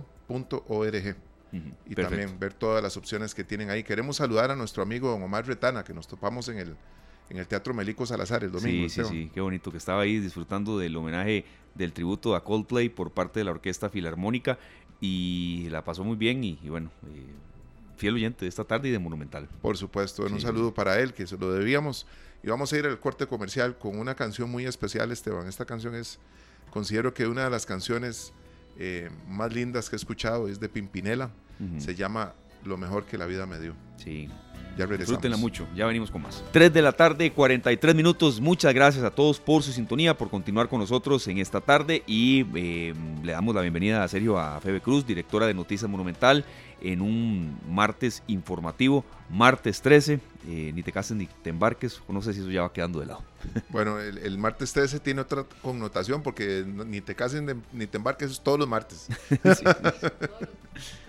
y 1.87 1.95
también 1.95 2.39
ver 2.39 2.53
todas 2.53 2.83
las 2.83 2.97
opciones 2.97 3.35
que 3.35 3.45
tienen 3.45 3.71
ahí. 3.71 3.83
Queremos 3.83 4.17
saludar 4.17 4.51
a 4.51 4.57
nuestro 4.57 4.83
amigo 4.83 5.15
Omar 5.15 5.47
Retana, 5.47 5.85
que 5.85 5.95
nos 5.95 6.07
topamos 6.07 6.49
en 6.49 6.59
el 6.59 6.77
en 7.31 7.39
el 7.39 7.47
Teatro 7.47 7.75
Melico 7.75 8.07
Salazar 8.07 8.45
el 8.45 8.51
domingo. 8.51 8.89
Sí, 8.89 9.03
sí, 9.03 9.09
sí, 9.09 9.31
qué 9.33 9.41
bonito 9.41 9.71
que 9.71 9.79
estaba 9.79 10.03
ahí 10.03 10.19
disfrutando 10.19 10.79
del 10.79 10.97
homenaje 10.97 11.45
del 11.75 11.93
tributo 11.93 12.35
a 12.35 12.45
Coldplay 12.45 12.89
por 12.89 13.11
parte 13.11 13.41
de 13.41 13.45
la 13.45 13.53
Orquesta 13.53 13.89
Filarmónica 13.89 14.59
y 15.01 15.69
la 15.71 15.85
pasó 15.85 16.05
muy 16.05 16.17
bien 16.17 16.43
y, 16.43 16.57
bueno, 16.69 16.91
eh, 17.07 17.25
fiel 17.97 18.15
oyente 18.15 18.45
de 18.45 18.49
esta 18.49 18.65
tarde 18.65 18.89
y 18.89 18.93
de 18.93 18.99
Monumental. 18.99 19.49
Por 19.63 19.77
supuesto, 19.77 20.25
un 20.25 20.41
saludo 20.41 20.75
para 20.75 20.99
él, 21.01 21.13
que 21.13 21.27
se 21.27 21.37
lo 21.37 21.53
debíamos. 21.53 22.07
Y 22.43 22.49
vamos 22.49 22.73
a 22.73 22.79
ir 22.79 22.87
al 22.87 22.99
corte 23.01 23.27
comercial 23.27 23.79
con 23.79 23.99
una 23.99 24.15
canción 24.15 24.51
muy 24.51 24.65
especial, 24.67 25.11
Esteban. 25.11 25.47
Esta 25.49 25.65
canción 25.65 25.95
es, 25.95 26.19
considero 26.71 27.13
que 27.15 27.27
una 27.27 27.45
de 27.45 27.51
las 27.51 27.67
canciones 27.67 28.33
eh, 28.79 29.11
más 29.29 29.53
lindas 29.53 29.91
que 29.91 29.97
he 29.97 29.99
escuchado 29.99 30.49
es 30.49 30.61
de 30.61 30.69
Pimpinela. 30.69 31.31
Se 31.79 31.97
llama 31.97 32.35
Lo 32.65 32.77
mejor 32.77 33.05
que 33.05 33.19
la 33.19 33.27
vida 33.27 33.45
me 33.45 33.59
dio. 33.59 33.75
Sí, 33.97 34.29
ya 34.79 34.87
Disfrútenla 34.87 35.37
mucho, 35.37 35.67
ya 35.75 35.87
venimos 35.87 36.09
con 36.09 36.23
más. 36.23 36.43
3 36.53 36.73
de 36.73 36.83
la 36.83 36.93
tarde, 36.93 37.33
43 37.33 37.97
minutos. 37.97 38.41
Muchas 38.41 38.73
gracias 38.73 39.03
a 39.03 39.11
todos 39.11 39.41
por 39.41 39.65
su 39.65 39.73
sintonía, 39.73 40.17
por 40.17 40.31
continuar 40.31 40.69
con 40.69 40.79
nosotros 40.79 41.27
en 41.27 41.39
esta 41.39 41.61
tarde 41.61 42.05
y 42.07 42.47
eh, 42.55 42.95
le 43.25 43.33
damos 43.33 43.57
la 43.57 43.63
bienvenida 43.63 44.05
a 44.05 44.09
Sergio 44.09 44.39
a 44.39 44.61
Febe 44.61 44.81
Cruz, 44.81 45.05
directora 45.05 45.49
de 45.49 45.55
Noticias 45.55 45.91
Monumental, 45.91 46.45
en 46.81 47.03
un 47.03 47.59
martes 47.69 48.23
informativo, 48.29 49.05
martes 49.29 49.83
13. 49.83 50.21
Eh, 50.47 50.73
ni 50.73 50.85
te 50.85 50.93
cases 50.93 51.17
ni 51.17 51.27
te 51.27 51.51
embarques, 51.51 52.01
no 52.09 52.23
sé 52.23 52.33
si 52.33 52.41
eso 52.41 52.51
ya 52.51 52.63
va 52.63 52.73
quedando 52.73 53.01
de 53.01 53.07
lado. 53.07 53.25
Bueno, 53.71 53.99
el, 53.99 54.39
martes 54.39 54.73
13 54.73 55.01
tiene 55.01 55.21
otra 55.21 55.45
connotación 55.61 56.23
porque 56.23 56.65
ni 56.65 57.01
te 57.01 57.17
cases 57.17 57.43
ni 57.73 57.87
te 57.87 57.97
embarques 57.97 58.31
es 58.31 58.41
todos 58.41 58.61
los 58.61 58.69
martes. 58.69 59.09
sí. 59.29 59.65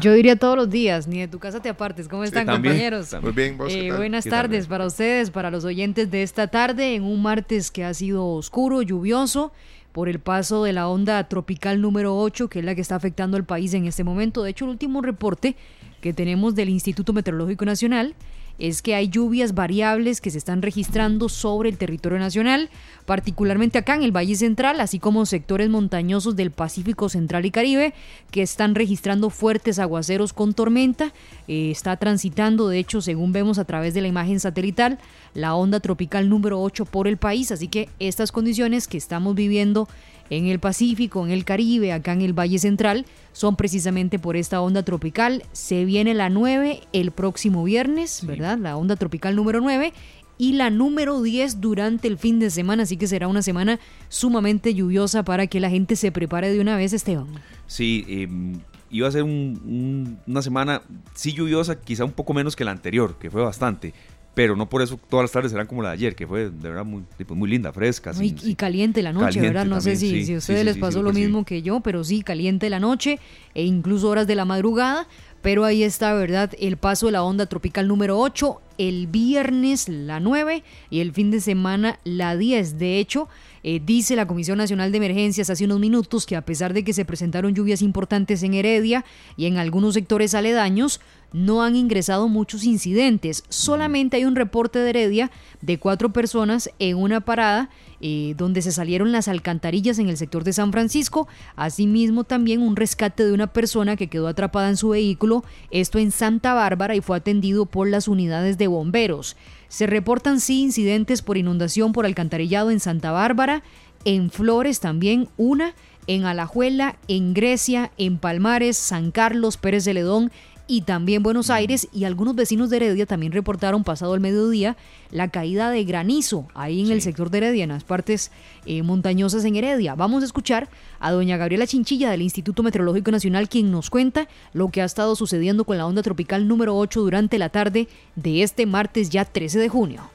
Yo 0.00 0.12
diría 0.12 0.36
todos 0.36 0.56
los 0.56 0.70
días, 0.70 1.06
ni 1.06 1.20
de 1.20 1.28
tu 1.28 1.38
casa 1.38 1.60
te 1.60 1.68
apartes. 1.68 2.08
¿Cómo 2.08 2.24
están, 2.24 2.46
compañeros? 2.46 3.14
Muy 3.22 3.32
bien, 3.32 3.58
eh, 3.68 3.92
buenas 3.92 4.24
tardes 4.24 4.66
para 4.66 4.86
ustedes, 4.86 5.30
para 5.30 5.50
los 5.50 5.64
oyentes 5.64 6.10
de 6.10 6.22
esta 6.22 6.48
tarde, 6.48 6.94
en 6.94 7.04
un 7.04 7.22
martes 7.22 7.70
que 7.70 7.84
ha 7.84 7.94
sido 7.94 8.26
oscuro, 8.26 8.82
lluvioso, 8.82 9.52
por 9.92 10.08
el 10.08 10.18
paso 10.18 10.62
de 10.62 10.74
la 10.74 10.88
onda 10.88 11.26
tropical 11.28 11.80
número 11.80 12.18
8, 12.18 12.48
que 12.48 12.58
es 12.58 12.64
la 12.64 12.74
que 12.74 12.82
está 12.82 12.96
afectando 12.96 13.36
al 13.36 13.44
país 13.44 13.72
en 13.72 13.86
este 13.86 14.04
momento. 14.04 14.42
De 14.42 14.50
hecho, 14.50 14.66
el 14.66 14.72
último 14.72 15.00
reporte 15.00 15.56
que 16.00 16.12
tenemos 16.12 16.54
del 16.54 16.68
Instituto 16.68 17.12
Meteorológico 17.12 17.64
Nacional 17.64 18.14
es 18.58 18.82
que 18.82 18.94
hay 18.94 19.08
lluvias 19.08 19.54
variables 19.54 20.20
que 20.20 20.30
se 20.30 20.38
están 20.38 20.62
registrando 20.62 21.28
sobre 21.28 21.68
el 21.68 21.78
territorio 21.78 22.18
nacional, 22.18 22.70
particularmente 23.04 23.78
acá 23.78 23.94
en 23.94 24.02
el 24.02 24.16
Valle 24.16 24.34
Central, 24.36 24.80
así 24.80 24.98
como 24.98 25.26
sectores 25.26 25.68
montañosos 25.68 26.36
del 26.36 26.50
Pacífico 26.50 27.08
Central 27.08 27.44
y 27.46 27.50
Caribe, 27.50 27.94
que 28.30 28.42
están 28.42 28.74
registrando 28.74 29.30
fuertes 29.30 29.78
aguaceros 29.78 30.32
con 30.32 30.54
tormenta. 30.54 31.12
Eh, 31.48 31.70
está 31.70 31.96
transitando, 31.96 32.68
de 32.68 32.78
hecho, 32.78 33.00
según 33.00 33.32
vemos 33.32 33.58
a 33.58 33.64
través 33.64 33.94
de 33.94 34.00
la 34.00 34.08
imagen 34.08 34.40
satelital, 34.40 34.98
la 35.34 35.54
onda 35.54 35.80
tropical 35.80 36.28
número 36.28 36.60
8 36.60 36.86
por 36.86 37.08
el 37.08 37.18
país, 37.18 37.52
así 37.52 37.68
que 37.68 37.88
estas 37.98 38.32
condiciones 38.32 38.88
que 38.88 38.96
estamos 38.96 39.34
viviendo 39.34 39.88
en 40.30 40.46
el 40.46 40.58
Pacífico, 40.58 41.24
en 41.24 41.32
el 41.32 41.44
Caribe, 41.44 41.92
acá 41.92 42.12
en 42.12 42.22
el 42.22 42.32
Valle 42.32 42.58
Central, 42.58 43.06
son 43.32 43.56
precisamente 43.56 44.18
por 44.18 44.36
esta 44.36 44.60
onda 44.60 44.82
tropical. 44.82 45.44
Se 45.52 45.84
viene 45.84 46.14
la 46.14 46.30
9 46.30 46.80
el 46.92 47.10
próximo 47.10 47.64
viernes, 47.64 48.24
¿verdad? 48.26 48.58
La 48.58 48.76
onda 48.76 48.96
tropical 48.96 49.36
número 49.36 49.60
9 49.60 49.92
y 50.38 50.52
la 50.52 50.70
número 50.70 51.22
10 51.22 51.60
durante 51.60 52.08
el 52.08 52.18
fin 52.18 52.38
de 52.38 52.50
semana, 52.50 52.82
así 52.82 52.96
que 52.96 53.06
será 53.06 53.28
una 53.28 53.42
semana 53.42 53.80
sumamente 54.08 54.74
lluviosa 54.74 55.24
para 55.24 55.46
que 55.46 55.60
la 55.60 55.70
gente 55.70 55.96
se 55.96 56.12
prepare 56.12 56.52
de 56.52 56.60
una 56.60 56.76
vez, 56.76 56.92
Esteban. 56.92 57.26
Sí, 57.66 58.04
em, 58.08 58.60
iba 58.90 59.08
a 59.08 59.10
ser 59.10 59.22
una 59.24 60.42
semana 60.42 60.82
sí 61.14 61.32
lluviosa, 61.32 61.80
quizá 61.80 62.04
un 62.04 62.12
poco 62.12 62.34
menos 62.34 62.54
que 62.54 62.64
la 62.64 62.70
anterior, 62.70 63.18
que 63.18 63.30
fue 63.30 63.42
bastante, 63.42 63.94
pero 64.36 64.54
no 64.54 64.68
por 64.68 64.82
eso 64.82 65.00
todas 65.08 65.24
las 65.24 65.32
tardes 65.32 65.50
serán 65.50 65.66
como 65.66 65.80
la 65.80 65.88
de 65.88 65.94
ayer, 65.94 66.14
que 66.14 66.26
fue 66.26 66.50
de 66.50 66.68
verdad 66.68 66.84
muy, 66.84 67.04
pues, 67.16 67.38
muy 67.38 67.48
linda, 67.48 67.72
fresca. 67.72 68.12
y, 68.20 68.54
caliente 68.54 69.00
la 69.00 69.14
noche, 69.14 69.40
¿verdad? 69.40 69.64
No 69.64 69.80
sé 69.80 69.96
si, 69.96 70.26
si 70.26 70.34
a 70.34 70.36
ustedes 70.36 70.62
les 70.62 70.76
pasó 70.76 71.02
lo 71.02 71.10
mismo 71.14 71.46
que 71.46 71.62
yo, 71.62 71.80
pero 71.80 72.04
sí, 72.04 72.20
caliente 72.20 72.68
la 72.68 72.78
noche 72.78 73.18
e 73.54 73.64
incluso 73.64 74.10
horas 74.10 74.26
de 74.26 74.34
la 74.34 74.44
madrugada, 74.44 75.08
pero 75.40 75.64
ahí 75.64 75.82
está, 75.82 76.12
¿verdad? 76.12 76.52
El 76.58 76.76
paso 76.76 77.06
de 77.06 77.12
la 77.12 77.22
onda 77.22 77.46
tropical 77.46 77.88
número 77.88 78.18
8, 78.18 78.60
el 78.76 79.06
viernes 79.06 79.88
la 79.88 80.20
9 80.20 80.62
y 80.90 81.00
el 81.00 81.12
fin 81.12 81.30
de 81.30 81.40
semana 81.40 81.98
la 82.04 82.36
10. 82.36 82.78
De 82.78 82.98
hecho, 82.98 83.28
eh, 83.62 83.80
dice 83.84 84.16
la 84.16 84.26
Comisión 84.26 84.58
Nacional 84.58 84.92
de 84.92 84.98
Emergencias 84.98 85.48
hace 85.48 85.64
unos 85.64 85.80
minutos 85.80 86.26
que 86.26 86.36
a 86.36 86.44
pesar 86.44 86.74
de 86.74 86.84
que 86.84 86.92
se 86.92 87.04
presentaron 87.04 87.54
lluvias 87.54 87.80
importantes 87.80 88.42
en 88.42 88.54
Heredia 88.54 89.04
y 89.36 89.46
en 89.46 89.56
algunos 89.56 89.94
sectores 89.94 90.34
aledaños, 90.34 91.00
no 91.32 91.62
han 91.62 91.76
ingresado 91.76 92.28
muchos 92.28 92.64
incidentes. 92.64 93.44
Solamente 93.48 94.16
hay 94.16 94.24
un 94.24 94.36
reporte 94.36 94.78
de 94.78 94.90
Heredia 94.90 95.30
de 95.60 95.78
cuatro 95.78 96.12
personas 96.12 96.70
en 96.78 96.96
una 96.96 97.20
parada 97.20 97.70
eh, 98.00 98.34
donde 98.36 98.60
se 98.60 98.72
salieron 98.72 99.10
las 99.10 99.26
alcantarillas 99.26 99.98
en 99.98 100.08
el 100.08 100.16
sector 100.16 100.44
de 100.44 100.52
San 100.52 100.70
Francisco. 100.70 101.28
Asimismo, 101.56 102.24
también 102.24 102.60
un 102.60 102.76
rescate 102.76 103.24
de 103.24 103.32
una 103.32 103.46
persona 103.46 103.96
que 103.96 104.08
quedó 104.08 104.28
atrapada 104.28 104.68
en 104.68 104.76
su 104.76 104.90
vehículo, 104.90 105.44
esto 105.70 105.98
en 105.98 106.10
Santa 106.10 106.52
Bárbara 106.54 106.94
y 106.94 107.00
fue 107.00 107.16
atendido 107.16 107.66
por 107.66 107.88
las 107.88 108.06
unidades 108.06 108.58
de 108.58 108.66
bomberos. 108.66 109.36
Se 109.68 109.86
reportan 109.86 110.40
sí 110.40 110.62
incidentes 110.62 111.22
por 111.22 111.36
inundación 111.36 111.92
por 111.92 112.06
alcantarillado 112.06 112.70
en 112.70 112.80
Santa 112.80 113.12
Bárbara, 113.12 113.62
en 114.04 114.30
Flores 114.30 114.80
también 114.80 115.28
una, 115.36 115.74
en 116.06 116.24
Alajuela, 116.24 116.96
en 117.08 117.34
Grecia, 117.34 117.90
en 117.98 118.18
Palmares, 118.18 118.76
San 118.76 119.10
Carlos, 119.10 119.56
Pérez 119.56 119.84
de 119.84 119.94
Ledón 119.94 120.30
y 120.68 120.82
también 120.82 121.22
Buenos 121.22 121.50
Aires 121.50 121.88
y 121.92 122.04
algunos 122.04 122.34
vecinos 122.34 122.70
de 122.70 122.78
Heredia 122.78 123.06
también 123.06 123.32
reportaron 123.32 123.84
pasado 123.84 124.14
el 124.14 124.20
mediodía 124.20 124.76
la 125.10 125.28
caída 125.28 125.70
de 125.70 125.84
granizo 125.84 126.46
ahí 126.54 126.80
en 126.80 126.90
el 126.90 127.02
sector 127.02 127.30
de 127.30 127.38
Heredia, 127.38 127.64
en 127.64 127.70
las 127.70 127.84
partes 127.84 128.32
eh, 128.64 128.82
montañosas 128.82 129.44
en 129.44 129.56
Heredia. 129.56 129.94
Vamos 129.94 130.22
a 130.22 130.26
escuchar 130.26 130.68
a 130.98 131.12
doña 131.12 131.36
Gabriela 131.36 131.66
Chinchilla 131.66 132.10
del 132.10 132.22
Instituto 132.22 132.62
Meteorológico 132.62 133.10
Nacional 133.10 133.48
quien 133.48 133.70
nos 133.70 133.90
cuenta 133.90 134.28
lo 134.52 134.68
que 134.70 134.82
ha 134.82 134.84
estado 134.84 135.14
sucediendo 135.14 135.64
con 135.64 135.78
la 135.78 135.86
onda 135.86 136.02
tropical 136.02 136.48
número 136.48 136.76
8 136.76 137.00
durante 137.00 137.38
la 137.38 137.48
tarde 137.48 137.88
de 138.16 138.42
este 138.42 138.66
martes 138.66 139.10
ya 139.10 139.24
13 139.24 139.58
de 139.58 139.68
junio. 139.68 140.10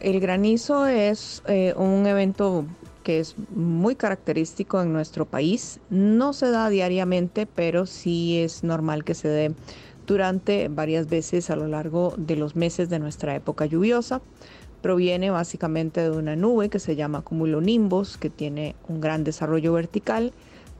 El 0.00 0.20
granizo 0.20 0.86
es 0.86 1.42
eh, 1.46 1.74
un 1.76 2.06
evento 2.06 2.66
que 3.06 3.20
es 3.20 3.36
muy 3.54 3.94
característico 3.94 4.82
en 4.82 4.92
nuestro 4.92 5.26
país. 5.26 5.78
No 5.90 6.32
se 6.32 6.50
da 6.50 6.68
diariamente, 6.68 7.46
pero 7.46 7.86
sí 7.86 8.38
es 8.38 8.64
normal 8.64 9.04
que 9.04 9.14
se 9.14 9.28
dé 9.28 9.54
durante 10.08 10.66
varias 10.66 11.08
veces 11.08 11.48
a 11.50 11.54
lo 11.54 11.68
largo 11.68 12.14
de 12.16 12.34
los 12.34 12.56
meses 12.56 12.88
de 12.88 12.98
nuestra 12.98 13.36
época 13.36 13.64
lluviosa. 13.64 14.22
Proviene 14.82 15.30
básicamente 15.30 16.00
de 16.00 16.10
una 16.10 16.34
nube 16.34 16.68
que 16.68 16.80
se 16.80 16.96
llama 16.96 17.22
cumulonimbus, 17.22 18.16
que 18.16 18.28
tiene 18.28 18.74
un 18.88 19.00
gran 19.00 19.22
desarrollo 19.22 19.72
vertical. 19.72 20.32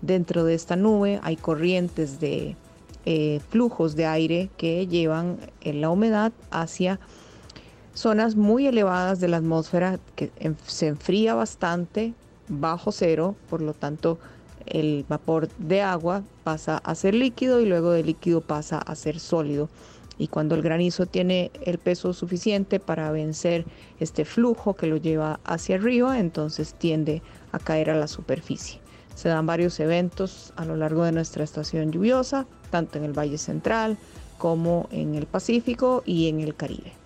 Dentro 0.02 0.42
de 0.42 0.54
esta 0.54 0.74
nube 0.74 1.20
hay 1.22 1.36
corrientes 1.36 2.18
de 2.18 2.56
eh, 3.04 3.38
flujos 3.50 3.94
de 3.94 4.06
aire 4.06 4.50
que 4.56 4.88
llevan 4.88 5.38
la 5.62 5.90
humedad 5.90 6.32
hacia 6.50 6.98
zonas 7.96 8.36
muy 8.36 8.66
elevadas 8.66 9.20
de 9.20 9.28
la 9.28 9.38
atmósfera 9.38 9.98
que 10.14 10.30
se 10.66 10.88
enfría 10.88 11.34
bastante 11.34 12.12
bajo 12.48 12.92
cero, 12.92 13.34
por 13.48 13.62
lo 13.62 13.72
tanto 13.72 14.18
el 14.66 15.06
vapor 15.08 15.48
de 15.58 15.80
agua 15.80 16.22
pasa 16.44 16.76
a 16.78 16.94
ser 16.94 17.14
líquido 17.14 17.60
y 17.60 17.66
luego 17.66 17.92
de 17.92 18.04
líquido 18.04 18.42
pasa 18.42 18.78
a 18.78 18.94
ser 18.94 19.18
sólido. 19.18 19.70
Y 20.18 20.28
cuando 20.28 20.54
el 20.54 20.62
granizo 20.62 21.06
tiene 21.06 21.50
el 21.62 21.78
peso 21.78 22.12
suficiente 22.12 22.80
para 22.80 23.10
vencer 23.10 23.64
este 23.98 24.24
flujo 24.24 24.74
que 24.74 24.86
lo 24.86 24.96
lleva 24.96 25.40
hacia 25.44 25.76
arriba, 25.76 26.18
entonces 26.18 26.74
tiende 26.74 27.22
a 27.52 27.58
caer 27.58 27.90
a 27.90 27.96
la 27.96 28.08
superficie. 28.08 28.80
Se 29.14 29.30
dan 29.30 29.46
varios 29.46 29.80
eventos 29.80 30.52
a 30.56 30.66
lo 30.66 30.76
largo 30.76 31.04
de 31.04 31.12
nuestra 31.12 31.44
estación 31.44 31.92
lluviosa, 31.92 32.46
tanto 32.70 32.98
en 32.98 33.04
el 33.04 33.18
Valle 33.18 33.38
Central 33.38 33.96
como 34.36 34.86
en 34.90 35.14
el 35.14 35.26
Pacífico 35.26 36.02
y 36.04 36.28
en 36.28 36.40
el 36.40 36.54
Caribe. 36.54 37.05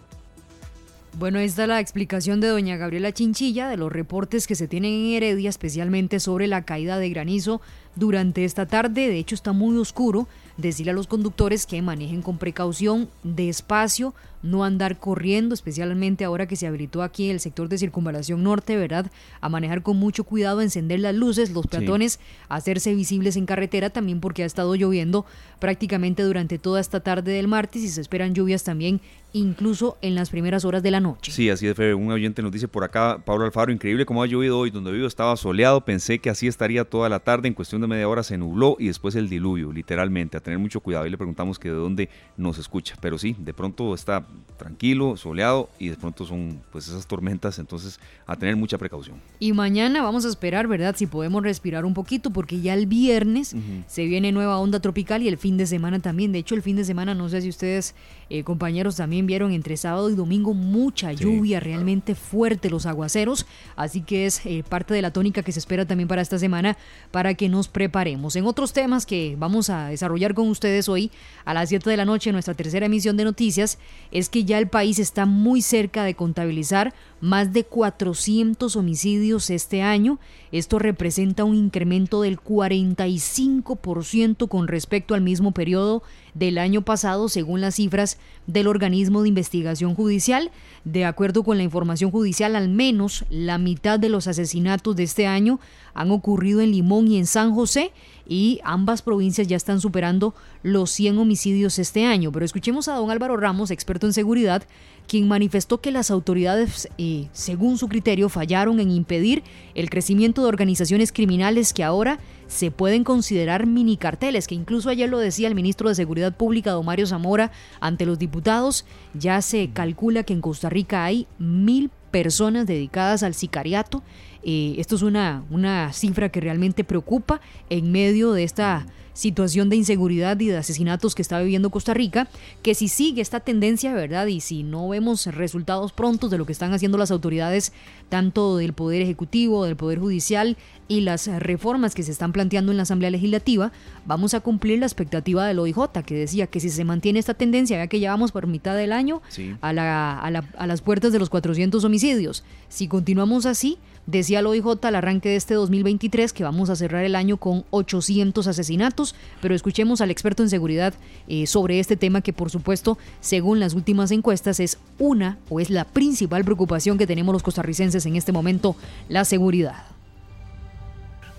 Bueno, 1.19 1.39
esta 1.41 1.63
es 1.63 1.69
la 1.69 1.81
explicación 1.81 2.41
de 2.41 2.49
doña 2.49 2.77
Gabriela 2.77 3.13
Chinchilla 3.13 3.69
de 3.69 3.77
los 3.77 3.91
reportes 3.93 4.47
que 4.47 4.55
se 4.55 4.69
tienen 4.69 4.93
en 4.93 5.15
Heredia, 5.15 5.51
especialmente 5.51 6.21
sobre 6.21 6.47
la 6.47 6.65
caída 6.65 6.99
de 6.99 7.11
granizo 7.11 7.61
durante 7.97 8.45
esta 8.45 8.67
tarde. 8.67 9.09
De 9.09 9.19
hecho, 9.19 9.35
está 9.35 9.53
muy 9.53 9.77
oscuro. 9.77 10.29
Decirle 10.61 10.93
a 10.93 10.95
los 10.95 11.07
conductores 11.07 11.65
que 11.65 11.81
manejen 11.81 12.21
con 12.21 12.37
precaución, 12.37 13.09
despacio, 13.23 14.15
no 14.43 14.65
andar 14.65 14.99
corriendo, 14.99 15.55
especialmente 15.55 16.25
ahora 16.25 16.47
que 16.47 16.57
se 16.57 16.67
habilitó 16.67 17.03
aquí 17.03 17.31
el 17.31 17.41
sector 17.41 17.69
de 17.69 17.79
circunvalación 17.79 18.43
norte, 18.43 18.77
¿verdad? 18.77 19.11
A 19.41 19.49
manejar 19.49 19.83
con 19.83 19.97
mucho 19.97 20.25
cuidado, 20.25 20.61
encender 20.61 21.01
las 21.01 21.15
luces, 21.15 21.51
los 21.51 21.67
peatones, 21.67 22.21
hacerse 22.49 22.95
visibles 22.95 23.37
en 23.37 23.47
carretera 23.47 23.91
también 23.91 24.21
porque 24.21 24.43
ha 24.43 24.47
estado 24.47 24.75
lloviendo 24.75 25.25
prácticamente 25.59 26.23
durante 26.23 26.59
toda 26.59 26.81
esta 26.81 27.01
tarde 27.01 27.33
del 27.33 27.49
martes 27.49 27.83
y 27.83 27.89
se 27.89 28.01
esperan 28.01 28.35
lluvias 28.35 28.65
también 28.65 29.01
incluso 29.33 29.97
en 30.03 30.15
las 30.15 30.31
primeras 30.31 30.65
horas 30.65 30.83
de 30.83 30.91
la 30.91 31.01
noche. 31.01 31.31
Sí, 31.33 31.51
así 31.51 31.67
es, 31.67 31.79
Un 31.79 32.11
oyente 32.11 32.43
nos 32.43 32.53
dice 32.53 32.69
por 32.69 32.85
acá, 32.85 33.23
Pablo 33.25 33.45
Alfaro, 33.45 33.71
increíble 33.71 34.07
cómo 34.07 34.23
ha 34.23 34.27
llovido 34.27 34.59
hoy. 34.59 34.71
Donde 34.71 34.91
vivo 34.93 35.07
estaba 35.07 35.37
soleado, 35.37 35.85
pensé 35.85 36.19
que 36.19 36.31
así 36.31 36.47
estaría 36.47 36.85
toda 36.85 37.09
la 37.09 37.21
tarde. 37.21 37.49
En 37.49 37.55
cuestión 37.55 37.81
de 37.81 37.87
media 37.87 38.09
hora 38.09 38.23
se 38.23 38.39
nubló 38.39 38.77
y 38.79 38.89
después 38.89 39.15
el 39.15 39.29
diluvio, 39.29 39.73
literalmente. 39.73 40.37
Tener 40.51 40.59
mucho 40.59 40.81
cuidado. 40.81 41.07
Y 41.07 41.11
le 41.11 41.17
preguntamos 41.17 41.59
que 41.59 41.69
de 41.69 41.77
dónde 41.77 42.09
nos 42.37 42.59
escucha. 42.59 42.97
Pero 43.01 43.19
sí, 43.19 43.37
de 43.39 43.55
pronto 43.55 43.95
está 43.95 44.27
tranquilo, 44.57 45.17
soleado 45.17 45.71
y 45.79 45.89
de 45.89 45.97
pronto 45.97 46.27
son 46.27 46.61
pues 46.73 46.89
esas 46.89 47.07
tormentas. 47.07 47.59
Entonces, 47.59 48.01
a 48.27 48.37
tener 48.37 48.57
mucha 48.57 48.77
precaución. 48.79 49.17
Y 49.39 49.53
mañana 49.53 50.03
vamos 50.03 50.25
a 50.25 50.29
esperar, 50.29 50.67
¿verdad? 50.67 50.97
Si 50.97 51.07
podemos 51.07 51.43
respirar 51.43 51.85
un 51.85 51.95
poquito, 51.95 52.31
porque 52.31 52.61
ya 52.61 52.75
el 52.75 52.87
viernes 52.87 53.55
se 53.87 54.05
viene 54.07 54.33
nueva 54.33 54.59
onda 54.59 54.81
tropical 54.81 55.23
y 55.23 55.29
el 55.29 55.39
fin 55.39 55.57
de 55.57 55.67
semana 55.67 56.01
también. 56.01 56.33
De 56.33 56.39
hecho, 56.39 56.55
el 56.55 56.63
fin 56.63 56.77
de 56.77 56.85
semana, 56.85 57.15
no 57.15 57.29
sé 57.29 57.43
si 57.43 57.49
ustedes, 57.49 57.95
eh, 58.29 58.43
compañeros, 58.43 58.97
también 58.97 59.27
vieron 59.27 59.53
entre 59.53 59.77
sábado 59.77 60.11
y 60.11 60.15
domingo 60.15 60.53
mucha 60.55 61.13
lluvia, 61.13 61.61
realmente 61.61 62.15
fuerte 62.15 62.71
los 62.71 62.87
aguaceros, 62.87 63.47
así 63.77 64.03
que 64.03 64.27
es 64.27 64.45
eh, 64.47 64.65
parte 64.69 64.95
de 64.95 65.03
la 65.03 65.13
tónica 65.13 65.43
que 65.43 65.53
se 65.53 65.59
espera 65.59 65.87
también 65.87 66.09
para 66.09 66.23
esta 66.23 66.39
semana 66.39 66.77
para 67.11 67.35
que 67.35 67.49
nos 67.49 67.69
preparemos. 67.69 68.37
En 68.37 68.47
otros 68.47 68.73
temas 68.73 69.07
que 69.07 69.37
vamos 69.39 69.71
a 69.71 69.89
desarrollar 69.89 70.35
con 70.35 70.40
ustedes 70.49 70.89
hoy 70.89 71.11
a 71.45 71.53
las 71.55 71.69
7 71.69 71.91
de 71.91 71.97
la 71.97 72.05
noche 72.05 72.31
en 72.31 72.35
nuestra 72.35 72.55
tercera 72.55 72.87
emisión 72.87 73.17
de 73.17 73.25
noticias 73.25 73.79
es 74.11 74.29
que 74.29 74.45
ya 74.45 74.59
el 74.59 74.67
país 74.69 74.99
está 74.99 75.25
muy 75.27 75.63
cerca 75.63 76.03
de 76.05 76.15
contabilizar 76.15 76.93
más 77.21 77.53
de 77.53 77.65
400 77.65 78.75
homicidios 78.77 79.51
este 79.51 79.83
año. 79.83 80.19
Esto 80.53 80.79
representa 80.79 81.45
un 81.45 81.57
incremento 81.57 82.23
del 82.23 82.41
45% 82.41 84.49
con 84.49 84.69
respecto 84.69 85.15
al 85.15 85.21
mismo 85.21 85.53
periodo 85.53 86.03
del 86.35 86.59
año 86.59 86.83
pasado, 86.83 87.29
según 87.29 87.61
las 87.61 87.77
cifras 87.77 88.19
del 88.47 88.67
organismo 88.67 89.23
de 89.23 89.29
investigación 89.29 89.95
judicial. 89.95 90.51
De 90.85 91.05
acuerdo 91.05 91.43
con 91.43 91.57
la 91.57 91.63
información 91.63 92.11
judicial, 92.11 92.57
al 92.57 92.69
menos 92.69 93.25
la 93.31 93.59
mitad 93.59 93.99
de 93.99 94.09
los 94.09 94.27
asesinatos 94.27 94.97
de 94.97 95.03
este 95.03 95.27
año 95.27 95.61
han 95.95 96.11
ocurrido 96.11 96.61
en 96.61 96.71
Limón 96.71 97.09
y 97.09 97.19
en 97.19 97.27
San 97.27 97.53
José 97.55 97.93
y 98.27 98.61
ambas 98.63 99.03
provincias 99.03 99.49
ya 99.49 99.57
están 99.57 99.81
superando 99.81 100.35
los 100.63 100.91
100 100.93 101.19
homicidios 101.19 101.79
este 101.79 102.07
año. 102.07 102.31
Pero 102.31 102.45
escuchemos 102.45 102.87
a 102.89 102.95
don 102.95 103.11
Álvaro 103.11 103.37
Ramos, 103.37 103.71
experto 103.71 104.07
en 104.07 104.13
seguridad, 104.13 104.63
quien 105.09 105.27
manifestó 105.27 105.81
que 105.81 105.91
las 105.91 106.13
autoridades, 106.13 106.89
eh, 106.97 107.27
según 107.33 107.77
su 107.77 107.89
criterio, 107.89 108.29
fallaron 108.29 108.79
en 108.79 108.91
impedir 108.93 109.43
el 109.75 109.91
crecimiento 109.91 110.43
de 110.43 110.49
organizaciones 110.49 111.11
criminales 111.11 111.73
que 111.73 111.83
ahora 111.83 112.21
se 112.51 112.73
pueden 112.73 113.05
considerar 113.05 113.65
mini 113.65 113.97
carteles, 113.97 114.49
que 114.49 114.57
incluso 114.57 114.91
ayer 114.91 115.09
lo 115.09 115.19
decía 115.19 115.47
el 115.47 115.55
ministro 115.55 115.89
de 115.89 115.95
Seguridad 115.95 116.35
Pública, 116.35 116.73
don 116.73 116.85
Mario 116.85 117.07
Zamora, 117.07 117.53
ante 117.79 118.05
los 118.05 118.19
diputados, 118.19 118.85
ya 119.15 119.41
se 119.41 119.71
calcula 119.71 120.25
que 120.25 120.33
en 120.33 120.41
Costa 120.41 120.69
Rica 120.69 121.05
hay 121.05 121.29
mil 121.39 121.91
personas 122.11 122.67
dedicadas 122.67 123.23
al 123.23 123.35
sicariato. 123.35 124.03
Eh, 124.43 124.75
esto 124.79 124.97
es 124.97 125.03
una, 125.03 125.45
una 125.51 125.93
cifra 125.93 126.31
que 126.31 126.41
realmente 126.41 126.85
preocupa 126.85 127.41
en 127.69 127.93
medio 127.93 128.33
de 128.33 128.45
esta 128.45 128.87
situación 129.13 129.69
de 129.69 129.77
inseguridad 129.77 130.39
y 130.41 130.47
de 130.47 130.57
asesinatos 130.57 131.15
que 131.15 131.23
está 131.23 131.41
viviendo 131.41 131.71
Costa 131.71 131.93
Rica, 131.93 132.29
que 132.63 132.75
si 132.75 132.89
sigue 132.89 133.21
esta 133.21 133.41
tendencia, 133.41 133.93
¿verdad? 133.93 134.27
Y 134.27 134.41
si 134.41 134.63
no 134.63 134.89
vemos 134.89 135.27
resultados 135.27 135.93
prontos 135.93 136.31
de 136.31 136.39
lo 136.39 136.47
que 136.47 136.53
están 136.53 136.73
haciendo 136.73 136.97
las 136.97 137.11
autoridades, 137.11 137.73
tanto 138.09 138.57
del 138.57 138.73
Poder 138.73 139.03
Ejecutivo, 139.03 139.65
del 139.65 139.77
Poder 139.77 139.99
Judicial 139.99 140.57
y 140.89 141.01
las 141.01 141.27
reformas 141.27 141.95
que 141.95 142.03
se 142.03 142.13
están 142.13 142.33
planteando 142.33 142.73
en 142.73 142.77
la 142.79 142.85
Asamblea 142.85 143.11
Legislativa, 143.11 143.73
vamos 144.07 144.33
a 144.33 144.41
cumplir 144.41 144.79
la 144.79 144.87
expectativa 144.87 145.47
del 145.47 145.59
OIJ, 145.59 146.03
que 146.07 146.15
decía 146.15 146.47
que 146.47 146.61
si 146.61 146.71
se 146.71 146.85
mantiene 146.85 147.19
esta 147.19 147.35
tendencia, 147.35 147.77
ya 147.77 147.87
que 147.89 148.01
llevamos 148.01 148.33
por 148.33 148.47
mitad 148.47 148.75
del 148.75 148.93
año 148.93 149.21
a, 149.61 149.73
la, 149.73 150.19
a, 150.19 150.31
la, 150.31 150.49
a 150.57 150.67
las 150.67 150.81
puertas 150.81 151.13
de 151.13 151.19
los 151.19 151.29
400 151.29 151.85
homicidios, 151.85 152.43
si 152.69 152.89
continuamos 152.89 153.45
así, 153.45 153.79
Decía 154.11 154.41
el 154.41 154.47
OIJ 154.49 154.85
al 154.85 154.97
arranque 154.97 155.29
de 155.29 155.37
este 155.37 155.55
2023 155.55 156.33
que 156.33 156.43
vamos 156.43 156.69
a 156.69 156.75
cerrar 156.75 157.05
el 157.05 157.15
año 157.15 157.37
con 157.37 157.65
800 157.71 158.45
asesinatos, 158.49 159.15
pero 159.41 159.55
escuchemos 159.55 160.01
al 160.01 160.11
experto 160.11 160.43
en 160.43 160.51
seguridad 160.51 160.95
eh, 161.29 161.47
sobre 161.47 161.79
este 161.79 161.97
tema 161.97 162.21
que 162.21 162.33
por 162.33 162.51
supuesto, 162.51 162.99
según 163.21 163.61
las 163.61 163.75
últimas 163.75 164.11
encuestas, 164.11 164.59
es 164.59 164.79
una 164.99 165.39
o 165.49 165.61
es 165.61 165.71
la 165.71 165.85
principal 165.85 166.45
preocupación 166.45 166.99
que 166.99 167.07
tenemos 167.07 167.33
los 167.33 167.45
costarricenses 167.45 168.05
en 168.05 168.17
este 168.17 168.33
momento, 168.33 168.75
la 169.09 169.25
seguridad. 169.25 169.85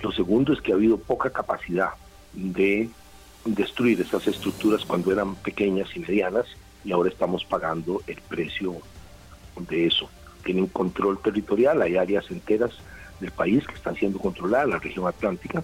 Lo 0.02 0.14
segundo 0.14 0.54
es 0.54 0.62
que 0.62 0.72
ha 0.72 0.76
habido 0.76 0.98
poca 0.98 1.30
capacidad 1.30 1.90
de 2.32 2.90
destruir 3.44 4.00
esas 4.00 4.26
estructuras 4.28 4.86
cuando 4.86 5.12
eran 5.12 5.36
pequeñas 5.36 5.90
y 5.94 6.00
medianas 6.00 6.46
y 6.86 6.94
ahora 6.94 7.10
estamos 7.10 7.44
pagando 7.44 8.02
el 8.08 8.22
precio 8.22 8.78
de 9.58 9.88
eso. 9.88 10.10
Tienen 10.44 10.68
control 10.68 11.20
territorial, 11.22 11.82
hay 11.82 11.98
áreas 11.98 12.30
enteras 12.32 12.72
del 13.20 13.32
país 13.32 13.66
que 13.68 13.76
están 13.76 13.96
siendo 13.96 14.20
controladas, 14.20 14.70
la 14.70 14.80
región 14.80 15.08
atlántica, 15.08 15.64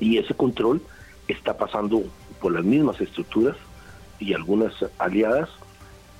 y 0.00 0.18
ese 0.18 0.34
control 0.34 0.80
está 1.28 1.56
pasando 1.56 2.02
por 2.40 2.52
las 2.52 2.64
mismas 2.64 3.00
estructuras 3.00 3.56
y 4.18 4.34
algunas 4.34 4.72
aliadas 4.98 5.48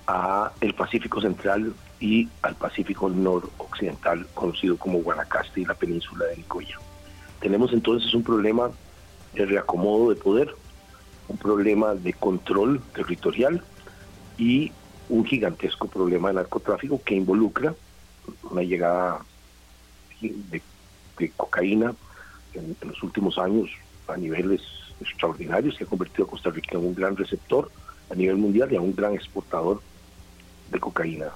a 0.06 0.52
el 0.60 0.74
Pacífico 0.74 1.20
Central 1.20 1.72
y 2.00 2.28
al 2.42 2.56
Pacífico 2.56 3.08
Noroccidental, 3.08 4.26
conocido 4.34 4.76
como 4.76 4.98
Guanacaste 4.98 5.60
y 5.60 5.64
la 5.64 5.74
península 5.74 6.26
de 6.26 6.36
Nicoya. 6.36 6.78
Tenemos 7.40 7.72
entonces 7.72 8.12
un 8.14 8.24
problema 8.24 8.70
de 9.34 9.46
reacomodo 9.46 10.10
de 10.10 10.16
poder, 10.16 10.54
un 11.28 11.38
problema 11.38 11.94
de 11.94 12.12
control 12.12 12.82
territorial 12.94 13.62
y 14.36 14.72
un 15.12 15.26
gigantesco 15.26 15.88
problema 15.88 16.28
de 16.28 16.34
narcotráfico 16.34 17.00
que 17.04 17.14
involucra 17.14 17.74
una 18.50 18.62
llegada 18.62 19.20
de, 20.22 20.62
cocaína 21.36 21.94
en, 22.54 22.74
en, 22.80 22.88
los 22.88 23.02
últimos 23.02 23.36
años 23.36 23.68
a 24.08 24.16
niveles 24.16 24.62
extraordinarios 25.00 25.76
que 25.76 25.84
ha 25.84 25.86
convertido 25.86 26.24
a 26.24 26.30
Costa 26.30 26.50
Rica 26.50 26.78
en 26.78 26.86
un 26.86 26.94
gran 26.94 27.14
receptor 27.14 27.70
a 28.10 28.14
nivel 28.14 28.36
mundial 28.36 28.72
y 28.72 28.76
a 28.76 28.80
un 28.80 28.94
gran 28.94 29.12
exportador 29.12 29.82
de 30.70 30.80
cocaína. 30.80 31.26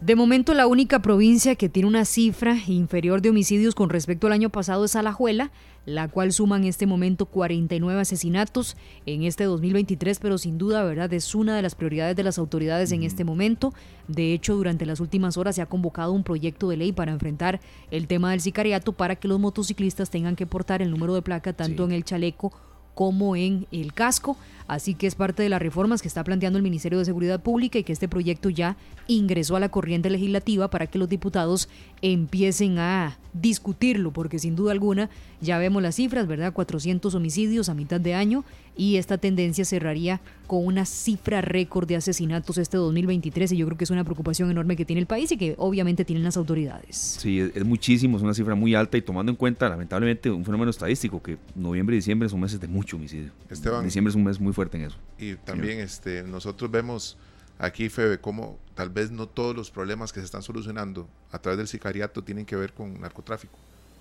De 0.00 0.14
momento 0.14 0.54
la 0.54 0.68
única 0.68 1.02
provincia 1.02 1.56
que 1.56 1.68
tiene 1.68 1.88
una 1.88 2.04
cifra 2.04 2.56
inferior 2.68 3.20
de 3.20 3.30
homicidios 3.30 3.74
con 3.74 3.90
respecto 3.90 4.28
al 4.28 4.32
año 4.32 4.48
pasado 4.48 4.84
es 4.84 4.94
Alajuela, 4.94 5.50
la 5.86 6.06
cual 6.06 6.32
suma 6.32 6.56
en 6.56 6.64
este 6.64 6.86
momento 6.86 7.26
49 7.26 8.00
asesinatos 8.00 8.76
en 9.06 9.24
este 9.24 9.42
2023, 9.42 10.20
pero 10.20 10.38
sin 10.38 10.56
duda, 10.56 10.84
¿verdad? 10.84 11.12
Es 11.12 11.34
una 11.34 11.56
de 11.56 11.62
las 11.62 11.74
prioridades 11.74 12.14
de 12.14 12.22
las 12.22 12.38
autoridades 12.38 12.92
en 12.92 13.02
este 13.02 13.24
momento. 13.24 13.74
De 14.06 14.34
hecho, 14.34 14.54
durante 14.54 14.86
las 14.86 15.00
últimas 15.00 15.36
horas 15.36 15.56
se 15.56 15.62
ha 15.62 15.66
convocado 15.66 16.12
un 16.12 16.22
proyecto 16.22 16.68
de 16.68 16.76
ley 16.76 16.92
para 16.92 17.10
enfrentar 17.10 17.58
el 17.90 18.06
tema 18.06 18.30
del 18.30 18.40
sicariato 18.40 18.92
para 18.92 19.16
que 19.16 19.26
los 19.26 19.40
motociclistas 19.40 20.10
tengan 20.10 20.36
que 20.36 20.46
portar 20.46 20.80
el 20.80 20.92
número 20.92 21.12
de 21.12 21.22
placa 21.22 21.54
tanto 21.54 21.84
en 21.84 21.90
el 21.90 22.04
chaleco 22.04 22.52
como 22.94 23.34
en 23.34 23.66
el 23.72 23.94
casco. 23.94 24.36
Así 24.68 24.94
que 24.94 25.06
es 25.06 25.14
parte 25.14 25.42
de 25.42 25.48
las 25.48 25.60
reformas 25.60 26.02
que 26.02 26.08
está 26.08 26.22
planteando 26.22 26.58
el 26.58 26.62
Ministerio 26.62 26.98
de 26.98 27.04
Seguridad 27.06 27.42
Pública 27.42 27.78
y 27.78 27.84
que 27.84 27.92
este 27.92 28.06
proyecto 28.06 28.50
ya 28.50 28.76
ingresó 29.06 29.56
a 29.56 29.60
la 29.60 29.70
corriente 29.70 30.10
legislativa 30.10 30.68
para 30.68 30.86
que 30.86 30.98
los 30.98 31.08
diputados 31.08 31.68
empiecen 32.02 32.78
a 32.78 33.16
discutirlo, 33.32 34.12
porque 34.12 34.38
sin 34.38 34.56
duda 34.56 34.72
alguna 34.72 35.10
ya 35.40 35.58
vemos 35.58 35.82
las 35.82 35.94
cifras, 35.94 36.26
¿verdad? 36.26 36.52
400 36.52 37.14
homicidios 37.14 37.68
a 37.68 37.74
mitad 37.74 38.00
de 38.00 38.14
año 38.14 38.44
y 38.76 38.96
esta 38.96 39.18
tendencia 39.18 39.64
cerraría 39.64 40.20
con 40.46 40.64
una 40.64 40.84
cifra 40.84 41.40
récord 41.40 41.86
de 41.86 41.96
asesinatos 41.96 42.58
este 42.58 42.76
2023 42.76 43.52
y 43.52 43.56
yo 43.56 43.66
creo 43.66 43.76
que 43.76 43.84
es 43.84 43.90
una 43.90 44.04
preocupación 44.04 44.50
enorme 44.50 44.76
que 44.76 44.84
tiene 44.84 45.00
el 45.00 45.06
país 45.06 45.30
y 45.32 45.36
que 45.36 45.54
obviamente 45.58 46.04
tienen 46.04 46.24
las 46.24 46.36
autoridades. 46.36 46.96
Sí, 46.96 47.40
es, 47.40 47.64
muchísimo, 47.64 48.16
es 48.16 48.22
una 48.22 48.34
cifra 48.34 48.54
muy 48.54 48.74
alta 48.74 48.96
y 48.96 49.02
tomando 49.02 49.30
en 49.30 49.36
cuenta 49.36 49.68
lamentablemente 49.68 50.30
un 50.30 50.44
fenómeno 50.44 50.70
estadístico 50.70 51.22
que 51.22 51.38
noviembre 51.54 51.96
y 51.96 51.98
diciembre 51.98 52.28
son 52.28 52.40
meses 52.40 52.60
de 52.60 52.68
mucho 52.68 52.96
homicidio. 52.96 53.30
Esteban, 53.50 53.84
diciembre 53.84 54.10
es 54.10 54.16
un 54.16 54.24
mes 54.24 54.40
muy 54.40 54.52
fuerte 54.58 54.76
en 54.76 54.84
eso. 54.84 54.96
Y 55.18 55.34
también 55.36 55.78
este, 55.78 56.24
nosotros 56.24 56.68
vemos 56.68 57.16
aquí, 57.60 57.88
Febe, 57.88 58.18
cómo 58.18 58.58
tal 58.74 58.88
vez 58.90 59.12
no 59.12 59.28
todos 59.28 59.54
los 59.54 59.70
problemas 59.70 60.12
que 60.12 60.18
se 60.18 60.26
están 60.26 60.42
solucionando 60.42 61.08
a 61.30 61.38
través 61.38 61.58
del 61.58 61.68
sicariato 61.68 62.24
tienen 62.24 62.44
que 62.44 62.56
ver 62.56 62.72
con 62.72 63.00
narcotráfico. 63.00 63.56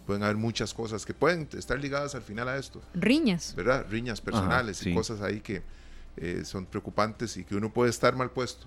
Pueden 0.08 0.24
haber 0.24 0.38
muchas 0.38 0.74
cosas 0.74 1.05
que 1.05 1.14
pueden 1.14 1.47
estar 1.55 1.80
ligadas 1.80 2.16
al 2.16 2.24
final 2.24 2.47
a 2.47 2.58
esto. 2.58 2.82
Riñas. 2.95 3.53
¿Verdad? 3.55 3.86
Riñas 3.88 4.20
personales 4.20 4.84
y 4.84 4.95
cosas 4.95 5.22
ahí 5.22 5.41
que 5.41 5.62
eh, 6.16 6.41
son 6.43 6.66
preocupantes 6.66 7.38
y 7.38 7.43
que 7.43 7.55
uno 7.55 7.72
puede 7.72 7.91
estar 7.91 8.16
mal 8.16 8.32
puesto 8.32 8.66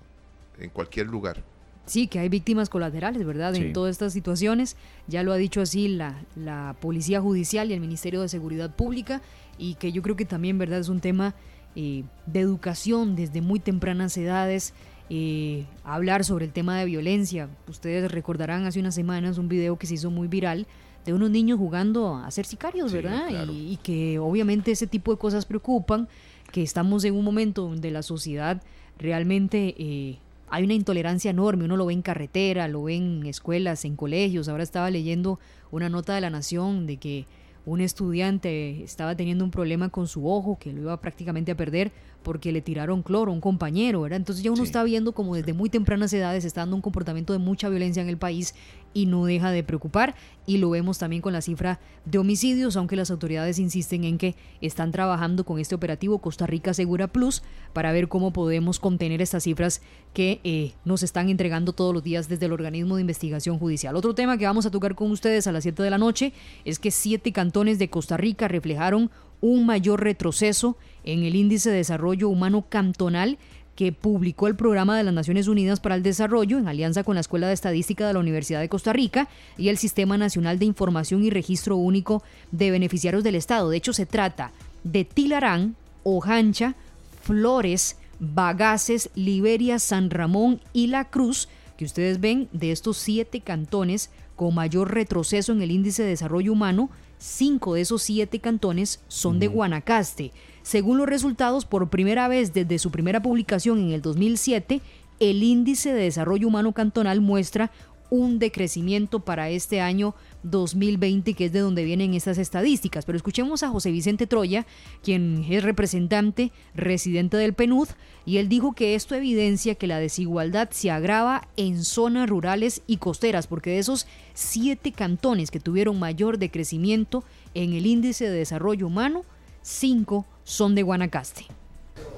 en 0.59 0.69
cualquier 0.69 1.07
lugar. 1.07 1.43
Sí, 1.87 2.07
que 2.07 2.19
hay 2.19 2.29
víctimas 2.29 2.69
colaterales, 2.69 3.25
¿verdad? 3.25 3.53
En 3.55 3.73
todas 3.73 3.91
estas 3.91 4.13
situaciones. 4.13 4.77
Ya 5.07 5.23
lo 5.23 5.33
ha 5.33 5.35
dicho 5.35 5.59
así 5.59 5.89
la, 5.89 6.23
la 6.37 6.77
Policía 6.79 7.19
Judicial 7.19 7.69
y 7.69 7.73
el 7.73 7.81
Ministerio 7.81 8.21
de 8.21 8.29
Seguridad 8.29 8.73
Pública 8.73 9.21
y 9.57 9.75
que 9.75 9.91
yo 9.91 10.01
creo 10.01 10.15
que 10.15 10.25
también, 10.25 10.57
¿verdad? 10.57 10.79
Es 10.79 10.89
un 10.89 11.01
tema 11.01 11.33
eh, 11.75 12.03
de 12.25 12.39
educación 12.39 13.15
desde 13.15 13.41
muy 13.41 13.59
tempranas 13.59 14.17
edades, 14.17 14.73
eh, 15.09 15.65
hablar 15.83 16.23
sobre 16.23 16.45
el 16.45 16.51
tema 16.51 16.77
de 16.79 16.85
violencia. 16.85 17.49
Ustedes 17.67 18.11
recordarán 18.11 18.65
hace 18.65 18.79
unas 18.79 18.95
semanas 18.95 19.37
un 19.37 19.49
video 19.49 19.77
que 19.77 19.87
se 19.87 19.95
hizo 19.95 20.09
muy 20.09 20.27
viral 20.27 20.67
de 21.05 21.13
unos 21.13 21.29
niños 21.31 21.57
jugando 21.57 22.15
a 22.15 22.29
ser 22.31 22.45
sicarios, 22.45 22.93
¿verdad? 22.93 23.29
Y, 23.49 23.77
que 23.83 24.19
obviamente 24.19 24.71
ese 24.71 24.87
tipo 24.87 25.11
de 25.11 25.17
cosas 25.17 25.45
preocupan, 25.45 26.07
que 26.51 26.61
estamos 26.61 27.03
en 27.05 27.15
un 27.15 27.25
momento 27.25 27.63
donde 27.63 27.91
la 27.91 28.03
sociedad 28.03 28.61
realmente 28.97 29.75
eh, 29.77 30.17
hay 30.49 30.63
una 30.63 30.73
intolerancia 30.73 31.31
enorme, 31.31 31.65
uno 31.65 31.77
lo 31.77 31.85
ve 31.85 31.93
en 31.93 32.01
carretera, 32.01 32.67
lo 32.67 32.83
ve 32.83 32.95
en 32.95 33.25
escuelas, 33.25 33.85
en 33.85 33.95
colegios, 33.95 34.47
ahora 34.47 34.63
estaba 34.63 34.89
leyendo 34.89 35.39
una 35.71 35.89
nota 35.89 36.13
de 36.13 36.21
la 36.21 36.29
Nación 36.29 36.85
de 36.85 36.97
que 36.97 37.25
un 37.65 37.81
estudiante 37.81 38.83
estaba 38.83 39.15
teniendo 39.15 39.43
un 39.43 39.51
problema 39.51 39.89
con 39.89 40.07
su 40.07 40.27
ojo 40.27 40.57
que 40.59 40.73
lo 40.73 40.81
iba 40.81 40.99
prácticamente 40.99 41.51
a 41.51 41.57
perder 41.57 41.91
porque 42.23 42.51
le 42.51 42.61
tiraron 42.61 43.01
cloro 43.01 43.31
a 43.31 43.33
un 43.35 43.41
compañero, 43.41 44.01
¿verdad? 44.01 44.17
Entonces 44.17 44.43
ya 44.43 44.51
uno 44.51 44.63
está 44.63 44.83
viendo 44.83 45.11
como 45.11 45.35
desde 45.35 45.53
muy 45.53 45.69
tempranas 45.69 46.13
edades 46.13 46.45
está 46.45 46.61
dando 46.61 46.75
un 46.75 46.81
comportamiento 46.81 47.33
de 47.33 47.39
mucha 47.39 47.69
violencia 47.69 48.01
en 48.01 48.09
el 48.09 48.17
país 48.17 48.55
y 48.93 49.05
no 49.05 49.25
deja 49.25 49.51
de 49.51 49.63
preocupar 49.63 50.15
y 50.45 50.57
lo 50.57 50.69
vemos 50.69 50.97
también 50.97 51.21
con 51.21 51.33
la 51.33 51.41
cifra 51.41 51.79
de 52.05 52.17
homicidios, 52.17 52.75
aunque 52.75 52.95
las 52.95 53.11
autoridades 53.11 53.59
insisten 53.59 54.03
en 54.03 54.17
que 54.17 54.35
están 54.59 54.91
trabajando 54.91 55.45
con 55.45 55.59
este 55.59 55.75
operativo 55.75 56.19
Costa 56.19 56.47
Rica 56.47 56.73
Segura 56.73 57.07
Plus 57.07 57.43
para 57.73 57.91
ver 57.91 58.07
cómo 58.07 58.33
podemos 58.33 58.79
contener 58.79 59.21
estas 59.21 59.43
cifras 59.43 59.81
que 60.13 60.41
eh, 60.43 60.73
nos 60.83 61.03
están 61.03 61.29
entregando 61.29 61.73
todos 61.73 61.93
los 61.93 62.03
días 62.03 62.27
desde 62.27 62.47
el 62.47 62.53
organismo 62.53 62.95
de 62.95 63.01
investigación 63.01 63.59
judicial. 63.59 63.95
Otro 63.95 64.15
tema 64.15 64.37
que 64.37 64.45
vamos 64.45 64.65
a 64.65 64.71
tocar 64.71 64.95
con 64.95 65.11
ustedes 65.11 65.47
a 65.47 65.51
las 65.51 65.63
7 65.63 65.83
de 65.83 65.89
la 65.89 65.97
noche 65.97 66.33
es 66.65 66.79
que 66.79 66.91
siete 66.91 67.31
cantones 67.31 67.79
de 67.79 67.89
Costa 67.89 68.17
Rica 68.17 68.47
reflejaron 68.47 69.11
un 69.41 69.65
mayor 69.65 70.03
retroceso 70.03 70.77
en 71.03 71.23
el 71.23 71.35
índice 71.35 71.71
de 71.71 71.77
desarrollo 71.77 72.29
humano 72.29 72.65
cantonal 72.69 73.37
que 73.75 73.91
publicó 73.91 74.47
el 74.47 74.55
Programa 74.55 74.97
de 74.97 75.03
las 75.03 75.13
Naciones 75.13 75.47
Unidas 75.47 75.79
para 75.79 75.95
el 75.95 76.03
Desarrollo 76.03 76.57
en 76.57 76.67
alianza 76.67 77.03
con 77.03 77.15
la 77.15 77.21
Escuela 77.21 77.47
de 77.47 77.53
Estadística 77.53 78.05
de 78.05 78.13
la 78.13 78.19
Universidad 78.19 78.59
de 78.59 78.69
Costa 78.69 78.93
Rica 78.93 79.27
y 79.57 79.69
el 79.69 79.77
Sistema 79.77 80.17
Nacional 80.17 80.59
de 80.59 80.65
Información 80.65 81.23
y 81.23 81.29
Registro 81.29 81.77
Único 81.77 82.21
de 82.51 82.71
Beneficiarios 82.71 83.23
del 83.23 83.35
Estado. 83.35 83.69
De 83.69 83.77
hecho, 83.77 83.93
se 83.93 84.05
trata 84.05 84.51
de 84.83 85.05
Tilarán, 85.05 85.75
Ojancha, 86.03 86.75
Flores, 87.23 87.97
Bagaces, 88.19 89.09
Liberia, 89.15 89.79
San 89.79 90.09
Ramón 90.09 90.59
y 90.73 90.87
La 90.87 91.05
Cruz, 91.05 91.47
que 91.77 91.85
ustedes 91.85 92.19
ven 92.19 92.49
de 92.51 92.71
estos 92.71 92.97
siete 92.97 93.41
cantones 93.41 94.11
con 94.35 94.53
mayor 94.53 94.93
retroceso 94.93 95.51
en 95.51 95.61
el 95.61 95.71
índice 95.71 96.03
de 96.03 96.09
desarrollo 96.09 96.53
humano, 96.53 96.89
cinco 97.17 97.75
de 97.75 97.81
esos 97.81 98.01
siete 98.01 98.39
cantones 98.39 98.99
son 99.07 99.39
de 99.39 99.47
Guanacaste. 99.47 100.31
Según 100.63 100.97
los 100.97 101.07
resultados, 101.07 101.65
por 101.65 101.89
primera 101.89 102.27
vez 102.27 102.53
desde 102.53 102.79
su 102.79 102.91
primera 102.91 103.21
publicación 103.21 103.79
en 103.79 103.91
el 103.91 104.01
2007, 104.01 104.81
el 105.19 105.43
índice 105.43 105.93
de 105.93 106.03
desarrollo 106.03 106.47
humano 106.47 106.71
cantonal 106.71 107.21
muestra 107.21 107.71
un 108.11 108.39
decrecimiento 108.39 109.21
para 109.21 109.49
este 109.49 109.79
año 109.79 110.13
2020, 110.43 111.33
que 111.33 111.45
es 111.45 111.53
de 111.53 111.61
donde 111.61 111.85
vienen 111.85 112.13
estas 112.13 112.37
estadísticas. 112.37 113.05
Pero 113.05 113.15
escuchemos 113.15 113.63
a 113.63 113.69
José 113.69 113.89
Vicente 113.89 114.27
Troya, 114.27 114.67
quien 115.01 115.45
es 115.49 115.63
representante 115.63 116.51
residente 116.75 117.37
del 117.37 117.53
PNUD, 117.53 117.87
y 118.25 118.37
él 118.37 118.49
dijo 118.49 118.73
que 118.73 118.95
esto 118.95 119.15
evidencia 119.15 119.75
que 119.75 119.87
la 119.87 119.99
desigualdad 119.99 120.69
se 120.71 120.91
agrava 120.91 121.47
en 121.55 121.83
zonas 121.85 122.29
rurales 122.29 122.81
y 122.85 122.97
costeras, 122.97 123.47
porque 123.47 123.71
de 123.71 123.79
esos 123.79 124.07
siete 124.33 124.91
cantones 124.91 125.49
que 125.49 125.61
tuvieron 125.61 125.97
mayor 125.97 126.37
decrecimiento 126.37 127.23
en 127.53 127.73
el 127.73 127.85
índice 127.85 128.25
de 128.25 128.37
desarrollo 128.37 128.87
humano, 128.87 129.23
cinco 129.61 130.25
son 130.43 130.75
de 130.75 130.83
Guanacaste. 130.83 131.47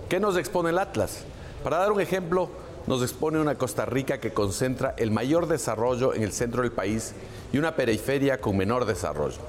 ¿Qué 0.09 0.19
nos 0.19 0.37
expone 0.37 0.69
el 0.69 0.79
Atlas? 0.79 1.23
Para 1.63 1.77
dar 1.77 1.91
un 1.91 2.01
ejemplo, 2.01 2.49
nos 2.87 3.01
expone 3.01 3.39
una 3.39 3.55
Costa 3.55 3.85
Rica 3.85 4.19
que 4.19 4.33
concentra 4.33 4.93
el 4.97 5.11
mayor 5.11 5.47
desarrollo 5.47 6.13
en 6.13 6.23
el 6.23 6.33
centro 6.33 6.61
del 6.61 6.71
país 6.71 7.13
y 7.51 7.57
una 7.57 7.75
periferia 7.75 8.41
con 8.41 8.57
menor 8.57 8.85
desarrollo. 8.85 9.39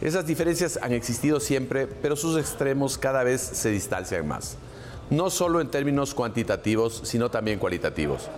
Esas 0.00 0.26
diferencias 0.26 0.80
han 0.82 0.92
existido 0.92 1.38
siempre, 1.38 1.86
pero 1.86 2.16
sus 2.16 2.36
extremos 2.36 2.98
cada 2.98 3.22
vez 3.22 3.40
se 3.40 3.70
distancian 3.70 4.26
más, 4.26 4.56
no 5.10 5.30
solo 5.30 5.60
en 5.60 5.70
términos 5.70 6.12
cuantitativos, 6.12 7.02
sino 7.04 7.30
también 7.30 7.60
cualitativos. 7.60 8.28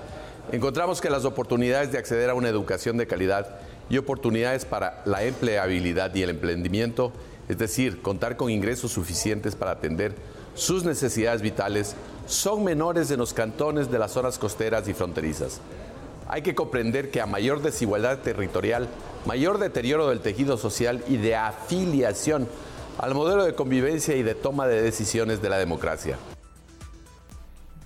Encontramos 0.52 1.00
que 1.00 1.08
las 1.08 1.24
oportunidades 1.24 1.90
de 1.90 1.96
acceder 1.96 2.28
a 2.28 2.34
una 2.34 2.50
educación 2.50 2.98
de 2.98 3.06
calidad 3.06 3.58
y 3.88 3.96
oportunidades 3.96 4.66
para 4.66 5.02
la 5.06 5.24
empleabilidad 5.24 6.14
y 6.14 6.22
el 6.22 6.30
emprendimiento 6.30 7.12
es 7.48 7.58
decir, 7.58 8.02
contar 8.02 8.36
con 8.36 8.50
ingresos 8.50 8.92
suficientes 8.92 9.54
para 9.54 9.72
atender 9.72 10.14
sus 10.54 10.84
necesidades 10.84 11.42
vitales, 11.42 11.94
son 12.26 12.64
menores 12.64 13.10
en 13.10 13.18
los 13.18 13.34
cantones 13.34 13.90
de 13.90 13.98
las 13.98 14.12
zonas 14.12 14.38
costeras 14.38 14.88
y 14.88 14.94
fronterizas. 14.94 15.60
Hay 16.28 16.42
que 16.42 16.54
comprender 16.54 17.10
que 17.10 17.20
a 17.20 17.26
mayor 17.26 17.60
desigualdad 17.60 18.20
territorial, 18.20 18.88
mayor 19.26 19.58
deterioro 19.58 20.08
del 20.08 20.20
tejido 20.20 20.56
social 20.56 21.04
y 21.08 21.16
de 21.16 21.36
afiliación 21.36 22.48
al 22.98 23.14
modelo 23.14 23.44
de 23.44 23.54
convivencia 23.54 24.16
y 24.16 24.22
de 24.22 24.34
toma 24.34 24.66
de 24.66 24.80
decisiones 24.80 25.42
de 25.42 25.50
la 25.50 25.58
democracia. 25.58 26.16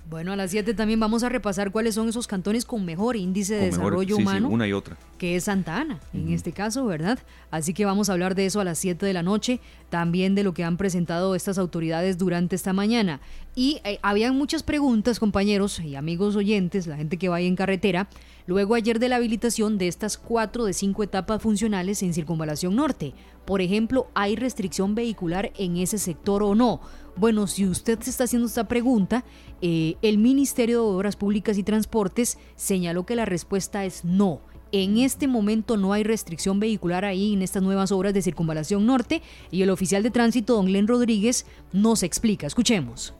Bueno, 0.09 0.31
a 0.31 0.35
las 0.35 0.49
7 0.49 0.73
también 0.73 0.99
vamos 0.99 1.21
a 1.21 1.29
repasar 1.29 1.71
cuáles 1.71 1.93
son 1.93 2.09
esos 2.09 2.25
cantones 2.25 2.65
con 2.65 2.83
mejor 2.83 3.15
índice 3.15 3.53
de 3.53 3.65
desarrollo 3.65 4.17
humano. 4.17 4.49
una 4.49 4.67
y 4.67 4.73
otra. 4.73 4.97
Que 5.19 5.35
es 5.35 5.43
Santa 5.43 5.77
Ana, 5.77 5.99
en 6.13 6.33
este 6.33 6.51
caso, 6.51 6.83
¿verdad? 6.87 7.19
Así 7.51 7.75
que 7.75 7.85
vamos 7.85 8.09
a 8.09 8.13
hablar 8.13 8.33
de 8.33 8.47
eso 8.47 8.59
a 8.59 8.63
las 8.63 8.79
7 8.79 9.05
de 9.05 9.13
la 9.13 9.21
noche, 9.21 9.59
también 9.89 10.33
de 10.33 10.43
lo 10.43 10.55
que 10.55 10.63
han 10.63 10.77
presentado 10.77 11.35
estas 11.35 11.59
autoridades 11.59 12.17
durante 12.17 12.55
esta 12.55 12.73
mañana. 12.73 13.21
Y 13.53 13.81
eh, 13.83 13.99
habían 14.01 14.35
muchas 14.35 14.63
preguntas, 14.63 15.19
compañeros 15.19 15.79
y 15.79 15.95
amigos 15.95 16.35
oyentes, 16.35 16.87
la 16.87 16.97
gente 16.97 17.17
que 17.17 17.29
vaya 17.29 17.47
en 17.47 17.55
carretera, 17.55 18.09
luego 18.47 18.73
ayer 18.73 18.97
de 18.97 19.09
la 19.09 19.17
habilitación 19.17 19.77
de 19.77 19.89
estas 19.89 20.17
cuatro 20.17 20.65
de 20.65 20.73
cinco 20.73 21.03
etapas 21.03 21.39
funcionales 21.39 22.01
en 22.01 22.15
Circunvalación 22.15 22.75
Norte. 22.75 23.13
Por 23.45 23.61
ejemplo, 23.61 24.07
¿hay 24.15 24.35
restricción 24.35 24.95
vehicular 24.95 25.51
en 25.57 25.77
ese 25.77 25.99
sector 25.99 26.41
o 26.41 26.55
no? 26.55 26.81
Bueno, 27.19 27.47
si 27.47 27.67
usted 27.67 27.99
se 27.99 28.11
está 28.11 28.23
haciendo 28.23 28.47
esta 28.47 28.69
pregunta, 28.69 29.25
eh, 29.61 29.95
el 30.01 30.19
Ministerio 30.19 30.83
de 30.83 30.87
Obras 30.95 31.17
Públicas 31.17 31.57
y 31.57 31.63
Transportes 31.63 32.39
señaló 32.55 33.05
que 33.05 33.17
la 33.17 33.25
respuesta 33.25 33.83
es 33.83 34.05
no. 34.05 34.39
En 34.71 34.97
este 34.97 35.27
momento 35.27 35.75
no 35.75 35.91
hay 35.91 36.03
restricción 36.03 36.61
vehicular 36.61 37.03
ahí 37.03 37.33
en 37.33 37.41
estas 37.41 37.61
nuevas 37.61 37.91
obras 37.91 38.13
de 38.13 38.21
circunvalación 38.21 38.85
norte 38.85 39.21
y 39.51 39.63
el 39.63 39.69
oficial 39.69 40.01
de 40.01 40.11
tránsito, 40.11 40.53
don 40.53 40.67
Glenn 40.67 40.87
Rodríguez, 40.87 41.45
nos 41.73 42.03
explica. 42.03 42.47
Escuchemos. 42.47 43.13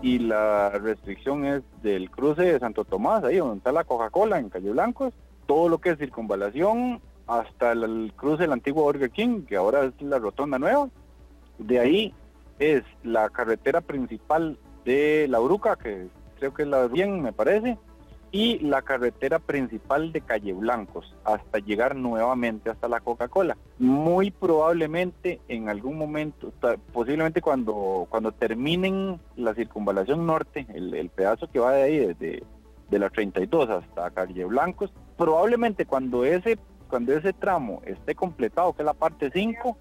Y 0.00 0.20
la 0.20 0.70
restricción 0.70 1.44
es 1.44 1.62
del 1.82 2.10
cruce 2.10 2.42
de 2.42 2.60
Santo 2.60 2.84
Tomás, 2.84 3.24
ahí 3.24 3.38
donde 3.38 3.56
está 3.56 3.72
la 3.72 3.82
Coca-Cola 3.82 4.38
en 4.38 4.50
Calle 4.50 4.70
Blancos, 4.70 5.12
todo 5.46 5.68
lo 5.68 5.78
que 5.78 5.90
es 5.90 5.98
circunvalación 5.98 7.00
hasta 7.26 7.72
el, 7.72 8.12
cruce 8.14 8.42
del 8.42 8.52
antiguo 8.52 8.84
Burger 8.84 9.10
King, 9.10 9.42
que 9.42 9.56
ahora 9.56 9.86
es 9.86 10.00
la 10.00 10.20
rotonda 10.20 10.60
nueva, 10.60 10.90
de 11.58 11.78
ahí 11.78 12.14
es 12.58 12.82
la 13.02 13.28
carretera 13.30 13.80
principal 13.80 14.58
de 14.84 15.26
La 15.28 15.40
Uruca, 15.40 15.76
que 15.76 16.08
creo 16.38 16.54
que 16.54 16.62
es 16.62 16.68
la 16.68 16.86
bien, 16.86 17.22
me 17.22 17.32
parece, 17.32 17.78
y 18.34 18.58
la 18.58 18.82
carretera 18.82 19.38
principal 19.38 20.10
de 20.10 20.20
Calle 20.20 20.52
Blancos, 20.52 21.14
hasta 21.22 21.60
llegar 21.60 21.94
nuevamente 21.94 22.68
hasta 22.68 22.88
la 22.88 22.98
Coca-Cola. 22.98 23.56
Muy 23.78 24.32
probablemente 24.32 25.40
en 25.46 25.68
algún 25.68 25.96
momento, 25.96 26.52
posiblemente 26.92 27.40
cuando, 27.40 28.08
cuando 28.10 28.32
terminen 28.32 29.20
la 29.36 29.54
circunvalación 29.54 30.26
norte, 30.26 30.66
el, 30.74 31.08
pedazo 31.10 31.48
que 31.48 31.60
va 31.60 31.74
de 31.74 31.82
ahí, 31.82 31.98
desde 31.98 32.42
de 32.90 32.98
la 32.98 33.08
32 33.08 33.70
hasta 33.70 34.10
Calle 34.10 34.44
Blancos, 34.44 34.92
probablemente 35.16 35.86
cuando 35.86 36.24
ese, 36.24 36.58
cuando 36.88 37.16
ese 37.16 37.32
tramo 37.32 37.82
esté 37.84 38.16
completado, 38.16 38.72
que 38.72 38.82
es 38.82 38.86
la 38.86 38.94
parte 38.94 39.30
5, 39.32 39.76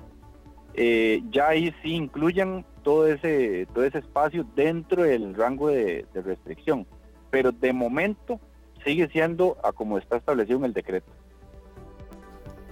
eh, 0.74 1.22
ya 1.30 1.50
ahí 1.50 1.74
sí 1.82 1.94
incluyan 1.94 2.66
todo 2.84 3.08
ese, 3.08 3.68
todo 3.74 3.84
ese 3.84 4.00
espacio 4.00 4.46
dentro 4.56 5.04
del 5.04 5.34
rango 5.36 5.70
de, 5.70 6.06
restricción. 6.14 6.86
Pero 7.30 7.52
de 7.52 7.74
momento 7.74 8.40
sigue 8.84 9.08
siendo 9.10 9.58
a 9.64 9.72
como 9.72 9.98
está 9.98 10.18
establecido 10.18 10.60
en 10.60 10.66
el 10.66 10.74
decreto. 10.74 11.12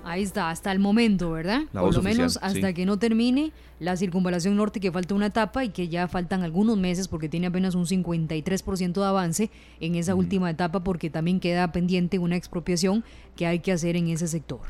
Ahí 0.04 0.24
está, 0.24 0.50
hasta 0.50 0.72
el 0.72 0.80
momento, 0.80 1.32
¿verdad? 1.32 1.64
Por 1.72 1.94
lo 1.94 2.02
menos 2.02 2.40
hasta 2.42 2.74
que 2.74 2.86
no 2.86 2.98
termine 2.98 3.52
la 3.80 3.96
circunvalación 3.98 4.56
norte, 4.56 4.80
que 4.80 4.92
falta 4.92 5.16
una 5.16 5.28
etapa 5.28 5.64
y 5.64 5.70
que 5.70 5.88
ya 5.88 6.08
faltan 6.08 6.44
algunos 6.44 6.78
meses 6.78 7.08
porque 7.08 7.30
tiene 7.30 7.48
apenas 7.48 7.76
un 7.76 7.86
53% 7.86 8.94
de 8.94 9.06
avance 9.06 9.52
en 9.80 9.96
esa 9.96 10.16
última 10.16 10.50
etapa 10.50 10.84
porque 10.84 11.10
también 11.10 11.40
queda 11.40 11.72
pendiente 11.72 12.20
una 12.20 12.36
expropiación 12.36 13.04
que 13.36 13.48
hay 13.48 13.60
que 13.60 13.72
hacer 13.72 13.96
en 13.96 14.08
ese 14.08 14.28
sector. 14.28 14.62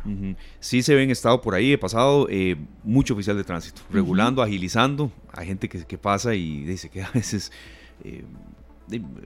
Sí 0.60 0.82
se 0.82 0.96
ven 0.96 1.10
estado 1.10 1.42
por 1.42 1.56
ahí, 1.56 1.74
he 1.74 1.78
pasado 1.78 2.28
eh, 2.30 2.58
mucho 2.84 3.14
oficial 3.14 3.38
de 3.38 3.44
tránsito, 3.44 3.82
regulando, 3.90 4.42
agilizando, 4.42 5.12
hay 5.34 5.48
gente 5.48 5.70
que, 5.70 5.86
que, 5.86 5.98
pasa 5.98 6.36
y 6.36 6.64
dice 6.64 6.90
que 6.90 7.04
a 7.04 7.12
veces... 7.12 7.52
Eh, 8.04 8.24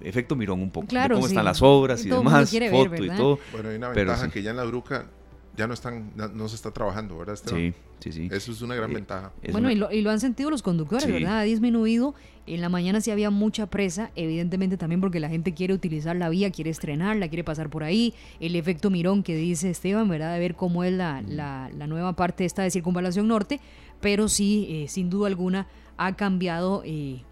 efecto 0.01 0.35
mirón 0.35 0.61
un 0.61 0.69
poco, 0.69 0.85
claro, 0.85 1.15
cómo 1.15 1.25
están 1.25 1.43
las 1.43 1.59
obras 1.63 2.05
y, 2.05 2.09
demás, 2.09 2.51
foto 2.51 3.03
y 3.03 3.09
todo. 3.09 3.39
Bueno, 3.51 3.69
hay 3.69 3.77
una 3.77 3.89
ventaja 3.89 4.29
que 4.29 4.43
ya 4.43 4.51
en 4.51 4.57
la 4.57 4.63
Bruca 4.63 5.07
ya 5.55 5.67
no 5.67 5.73
están, 5.73 6.11
no, 6.15 6.47
se 6.47 6.55
está 6.55 6.71
trabajando, 6.71 7.17
¿verdad? 7.17 7.37
Sí, 7.43 7.73
sí, 7.99 8.11
sí. 8.11 8.29
Eso 8.31 8.51
es 8.51 8.61
una 8.61 8.75
gran 8.75 8.91
eh, 8.91 8.95
ventaja. 8.95 9.31
bueno, 9.51 9.71
y, 9.71 9.75
lo, 9.75 10.09
han 10.09 10.19
sentido 10.19 10.49
los 10.49 10.61
conductores, 10.61 11.07
¿verdad? 11.07 11.39
Ha 11.39 11.43
disminuido. 11.43 12.15
En 12.47 12.61
la 12.61 12.69
mañana 12.69 13.01
sí 13.01 13.09
había 13.09 13.31
mucha 13.31 13.65
presa, 13.67 14.11
evidentemente 14.15 14.77
también 14.77 15.01
porque 15.01 15.19
la 15.19 15.29
gente 15.29 15.53
quiere 15.53 15.73
utilizar 15.73 16.15
la 16.15 16.29
vía, 16.29 16.51
quiere 16.51 16.69
estrenarla, 16.69 17.27
quiere 17.27 17.43
pasar 17.43 17.69
por 17.69 17.83
ahí. 17.83 18.13
El 18.39 18.55
efecto 18.55 18.89
mirón 18.89 19.23
que 19.23 19.35
dice 19.35 19.71
Esteban, 19.71 20.07
¿verdad? 20.07 20.33
De 20.33 20.39
ver 20.39 20.55
cómo 20.55 20.83
es 20.83 20.93
la, 20.93 21.23
la, 21.23 21.69
nueva 21.87 22.13
parte 22.13 22.45
esta 22.45 22.61
de 22.61 22.69
Circunvalación 22.69 23.27
Norte, 23.27 23.59
pero 23.99 24.27
sí, 24.27 24.67
eh, 24.69 24.87
sin 24.87 25.09
duda 25.09 25.27
alguna, 25.27 25.67
ha 25.97 26.15
cambiado, 26.15 26.83
eh, 26.85 27.23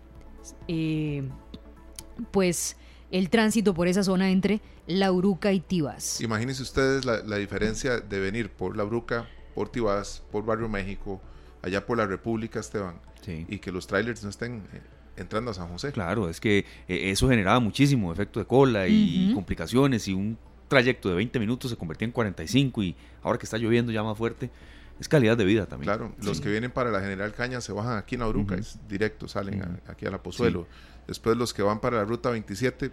pues 2.31 2.75
el 3.11 3.29
tránsito 3.29 3.75
por 3.75 3.87
esa 3.87 4.03
zona 4.03 4.31
entre 4.31 4.59
La 4.87 5.11
Uruca 5.11 5.51
y 5.51 5.59
Tibás. 5.59 6.19
Imagínense 6.21 6.61
ustedes 6.61 7.05
la, 7.05 7.37
diferencia 7.37 7.99
de 7.99 8.19
venir 8.19 8.49
por 8.49 8.75
La 8.75 8.83
Uruca, 8.83 9.27
por 9.55 9.69
Tibás, 9.69 10.23
por 10.31 10.45
Barrio 10.45 10.67
México, 10.67 11.21
allá 11.61 11.85
por 11.85 11.97
la 11.97 12.05
República, 12.05 12.59
Esteban, 12.59 12.95
y 13.25 13.59
que 13.59 13.71
los 13.71 13.87
trailers 13.87 14.23
no 14.23 14.29
estén 14.29 14.63
eh, 14.73 14.81
entrando 15.15 15.51
a 15.51 15.53
San 15.53 15.69
José. 15.69 15.91
Claro, 15.91 16.29
es 16.29 16.41
que 16.41 16.65
eh, 16.87 17.11
eso 17.11 17.29
generaba 17.29 17.59
muchísimo 17.59 18.11
efecto 18.11 18.39
de 18.39 18.45
cola 18.45 18.87
y 18.87 19.31
complicaciones 19.33 20.07
y 20.07 20.13
un 20.13 20.37
trayecto 20.67 21.07
de 21.09 21.15
20 21.15 21.39
minutos 21.39 21.71
se 21.71 21.77
convertía 21.77 22.05
en 22.05 22.11
45 22.11 22.83
y 22.83 22.95
ahora 23.21 23.37
que 23.37 23.45
está 23.45 23.57
lloviendo 23.57 23.91
ya 23.91 24.03
más 24.03 24.17
fuerte, 24.17 24.49
es 24.99 25.07
calidad 25.07 25.37
de 25.37 25.45
vida 25.45 25.65
también. 25.65 25.85
Claro, 25.85 26.13
los 26.21 26.41
que 26.41 26.49
vienen 26.49 26.71
para 26.71 26.91
la 26.91 26.99
General 26.99 27.33
Caña 27.33 27.61
se 27.61 27.71
bajan 27.71 27.97
aquí 27.97 28.15
en 28.15 28.21
la 28.21 28.27
Uruca, 28.27 28.55
es 28.55 28.79
directo, 28.87 29.27
salen 29.27 29.79
aquí 29.87 30.05
a 30.05 30.11
la 30.11 30.21
Pozuelo. 30.21 30.67
Después 31.07 31.37
los 31.37 31.53
que 31.53 31.61
van 31.61 31.79
para 31.79 31.97
la 31.97 32.05
ruta 32.05 32.29
27 32.29 32.91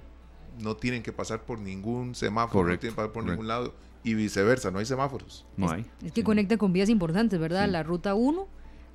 no 0.58 0.76
tienen 0.76 1.02
que 1.02 1.12
pasar 1.12 1.44
por 1.44 1.58
ningún 1.58 2.14
semáforo, 2.14 2.68
no 2.68 2.78
tienen 2.78 2.94
que 2.94 2.96
pasar 2.96 3.12
por 3.12 3.24
ningún 3.24 3.48
lado 3.48 3.74
y 4.02 4.14
viceversa, 4.14 4.70
no 4.70 4.78
hay 4.78 4.86
semáforos. 4.86 5.46
No 5.56 5.70
hay. 5.70 5.84
Es 6.04 6.12
que 6.12 6.24
conecta 6.24 6.56
con 6.56 6.72
vías 6.72 6.88
importantes, 6.88 7.38
¿verdad? 7.38 7.68
La 7.68 7.82
ruta 7.82 8.14
1, 8.14 8.48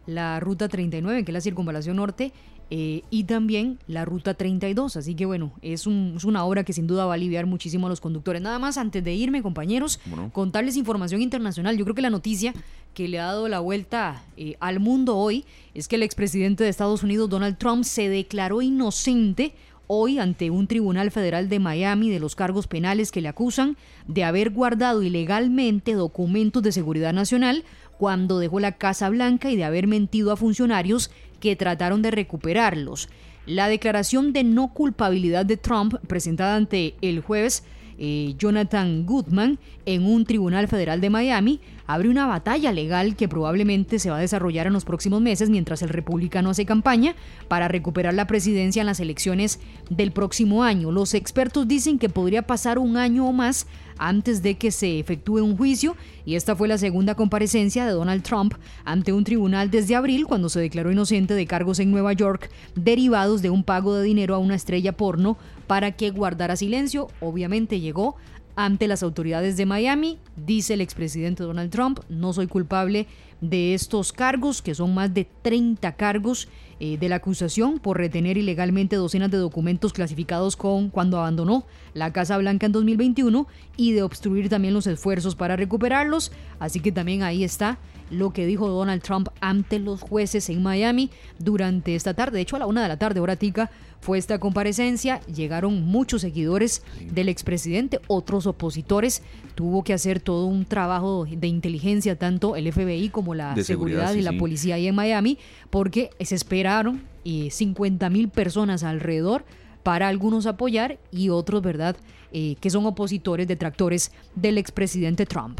la 0.08 0.40
ruta 0.40 0.68
39, 0.68 1.24
que 1.24 1.32
es 1.32 1.34
la 1.34 1.42
circunvalación 1.42 1.98
norte, 1.98 2.34
eh, 2.72 3.04
y 3.12 3.26
también 3.26 3.78
la 3.88 4.06
ruta 4.06 4.34
32. 4.34 4.98
Así 4.98 5.14
que 5.16 5.26
bueno, 5.26 5.54
es, 5.62 5.86
una 5.86 6.44
obra 6.44 6.64
que 6.64 6.74
sin 6.74 6.88
duda 6.88 7.06
va 7.06 7.14
a 7.14 7.16
aliviar 7.16 7.46
muchísimo 7.46 7.86
a 7.86 7.90
los 7.90 8.02
conductores. 8.02 8.42
Nada 8.42 8.58
más, 8.58 8.78
antes 8.78 9.04
de 9.04 9.14
irme, 9.14 9.44
compañeros, 9.44 10.00
contarles 10.34 10.76
información 10.76 11.22
internacional. 11.22 11.78
Yo 11.78 11.86
creo 11.86 11.96
que 11.96 12.02
la 12.02 12.10
noticia 12.10 12.54
que 12.96 13.08
le 13.08 13.20
ha 13.20 13.26
dado 13.26 13.48
la 13.48 13.60
vuelta 13.60 14.24
eh, 14.38 14.56
al 14.60 14.80
mundo 14.80 15.18
hoy 15.18 15.46
es 15.76 15.88
que 15.88 15.98
el 15.98 16.04
expresidente 16.04 16.64
de 16.64 16.70
Estados 16.70 17.04
Unidos, 17.04 17.30
Donald 17.30 17.58
Trump, 17.58 17.84
se 17.84 18.10
declaró 18.10 18.62
inocente 18.62 19.54
hoy 19.88 20.20
ante 20.20 20.50
un 20.50 20.68
tribunal 20.68 21.12
federal 21.12 21.50
de 21.50 21.60
Miami 21.60 22.10
de 22.10 22.20
los 22.20 22.36
cargos 22.36 22.68
penales 22.68 23.12
que 23.12 23.22
le 23.22 23.28
acusan 23.28 23.78
de 24.08 24.24
haber 24.24 24.50
guardado 24.50 25.04
ilegalmente 25.04 25.94
documentos 25.94 26.64
de 26.64 26.72
seguridad 26.72 27.14
nacional 27.14 27.64
cuando 27.98 28.40
dejó 28.40 28.60
la 28.60 28.74
Casa 28.74 29.10
Blanca 29.10 29.52
y 29.52 29.56
de 29.56 29.64
haber 29.64 29.88
mentido 29.88 30.32
a 30.32 30.38
funcionarios 30.38 31.12
que 31.40 31.56
trataron 31.56 32.02
de 32.02 32.12
recuperarlos. 32.12 33.10
La 33.46 33.68
declaración 33.68 34.34
de 34.34 34.44
no 34.44 34.74
culpabilidad 34.74 35.46
de 35.46 35.58
Trump 35.58 35.96
presentada 36.08 36.56
ante 36.56 36.96
el 37.02 37.22
jueves 37.22 37.64
eh, 37.98 38.36
Jonathan 38.38 39.06
Goodman 39.06 39.60
en 39.86 40.06
un 40.06 40.26
tribunal 40.26 40.68
federal 40.68 41.02
de 41.02 41.10
Miami 41.10 41.62
abre 41.88 42.10
una 42.10 42.26
batalla 42.26 42.72
legal 42.72 43.16
que 43.16 43.28
probablemente 43.28 44.00
se 44.00 44.10
va 44.10 44.18
a 44.18 44.22
desarrollar 44.22 44.68
en 44.68 44.74
los 44.74 44.86
próximos 44.86 45.22
meses 45.22 45.50
mientras 45.50 45.82
el 45.82 45.90
republicano 45.90 46.50
hace 46.50 46.66
campaña 46.66 47.16
para 47.48 47.68
recuperar 47.68 48.14
la 48.14 48.28
presidencia 48.28 48.82
en 48.82 48.88
las 48.88 49.00
elecciones 49.00 49.60
del 49.90 50.12
próximo 50.12 50.64
año. 50.64 50.92
Los 50.92 51.14
expertos 51.14 51.68
dicen 51.68 52.00
que 52.00 52.10
podría 52.10 52.42
pasar 52.42 52.80
un 52.80 52.98
año 52.98 53.28
o 53.28 53.34
más 53.34 53.68
antes 53.98 54.42
de 54.42 54.56
que 54.56 54.72
se 54.72 55.00
efectúe 55.00 55.42
un 55.42 55.56
juicio 55.56 55.96
y 56.26 56.36
esta 56.36 56.56
fue 56.56 56.68
la 56.68 56.78
segunda 56.78 57.16
comparecencia 57.16 57.86
de 57.86 57.92
Donald 57.92 58.24
Trump 58.24 58.56
ante 58.84 59.14
un 59.14 59.24
tribunal 59.24 59.72
desde 59.72 59.96
abril 59.96 60.26
cuando 60.26 60.50
se 60.50 60.60
declaró 60.60 60.92
inocente 60.92 61.34
de 61.34 61.48
cargos 61.48 61.80
en 61.80 61.92
Nueva 61.92 62.14
York 62.14 62.50
derivados 62.76 63.42
de 63.42 63.52
un 63.52 63.64
pago 63.64 63.96
de 63.96 64.04
dinero 64.04 64.36
a 64.36 64.40
una 64.40 64.56
estrella 64.56 64.98
porno 64.98 65.38
para 65.68 65.92
que 65.94 66.12
guardara 66.12 66.56
silencio. 66.56 67.08
Obviamente 67.20 67.80
llegó 67.80 68.16
ante 68.56 68.88
las 68.88 69.04
autoridades 69.04 69.58
de 69.58 69.66
Miami. 69.66 70.20
Dice 70.36 70.74
el 70.76 70.82
expresidente 70.82 71.44
Donald 71.44 71.72
Trump, 71.72 72.00
no 72.10 72.34
soy 72.34 72.48
culpable 72.48 73.08
de 73.42 73.74
estos 73.74 74.14
cargos, 74.14 74.62
que 74.62 74.76
son 74.76 74.94
más 74.94 75.14
de 75.14 75.28
30 75.42 75.96
cargos 75.96 76.48
eh, 76.80 76.98
de 76.98 77.10
la 77.10 77.18
acusación 77.18 77.80
por 77.80 77.98
retener 77.98 78.38
ilegalmente 78.38 78.98
docenas 78.98 79.32
de 79.32 79.38
documentos 79.38 79.94
clasificados 79.94 80.56
con 80.56 80.90
cuando 80.90 81.18
abandonó 81.18 81.66
la 81.94 82.12
Casa 82.12 82.38
Blanca 82.38 82.66
en 82.66 82.74
2021 82.74 83.48
y 83.78 83.94
de 83.94 84.04
obstruir 84.04 84.50
también 84.50 84.74
los 84.74 84.86
esfuerzos 84.86 85.36
para 85.36 85.56
recuperarlos. 85.56 86.32
Así 86.60 86.82
que 86.82 86.92
también 86.92 87.24
ahí 87.24 87.44
está 87.44 87.78
lo 88.12 88.34
que 88.34 88.46
dijo 88.46 88.68
Donald 88.68 89.02
Trump 89.02 89.30
ante 89.42 89.80
los 89.80 90.02
jueces 90.02 90.50
en 90.50 90.62
Miami 90.62 91.10
durante 91.40 91.96
esta 91.96 92.14
tarde. 92.14 92.38
De 92.38 92.42
hecho, 92.42 92.56
a 92.56 92.60
la 92.60 92.68
una 92.68 92.84
de 92.84 92.88
la 92.88 92.98
tarde, 92.98 93.20
hora 93.20 93.36
tica, 93.36 93.72
fue 94.00 94.18
esta 94.20 94.40
comparecencia. 94.40 95.20
Llegaron 95.22 95.84
muchos 95.84 96.22
seguidores 96.22 96.84
del 97.12 97.30
expresidente, 97.30 98.00
otros 98.08 98.46
opositores. 98.46 99.24
Tuvo 99.56 99.84
que 99.84 99.94
hacer 99.94 100.20
todo 100.20 100.46
un 100.46 100.66
trabajo 100.66 101.26
de 101.26 101.48
inteligencia, 101.48 102.16
tanto 102.16 102.56
el 102.56 102.72
FBI 102.72 103.10
como 103.10 103.34
la 103.34 103.56
seguridad, 103.64 104.14
y 104.14 104.22
la 104.22 104.34
policía 104.34 104.76
ahí 104.76 104.88
en 104.88 104.96
Miami, 104.96 105.40
porque 105.72 106.12
se 106.20 106.36
esperaron 106.66 107.04
50 107.24 108.10
mil 108.10 108.30
personas 108.30 108.84
alrededor 108.84 109.46
para 109.84 110.08
algunos 110.08 110.48
apoyar 110.48 110.98
y 111.12 111.30
otros, 111.30 111.62
¿verdad?, 111.62 111.96
eh, 112.32 112.56
que 112.60 112.72
son 112.72 112.86
opositores, 112.88 113.48
detractores 113.48 114.12
del 114.36 114.58
expresidente 114.58 115.28
Trump. 115.28 115.60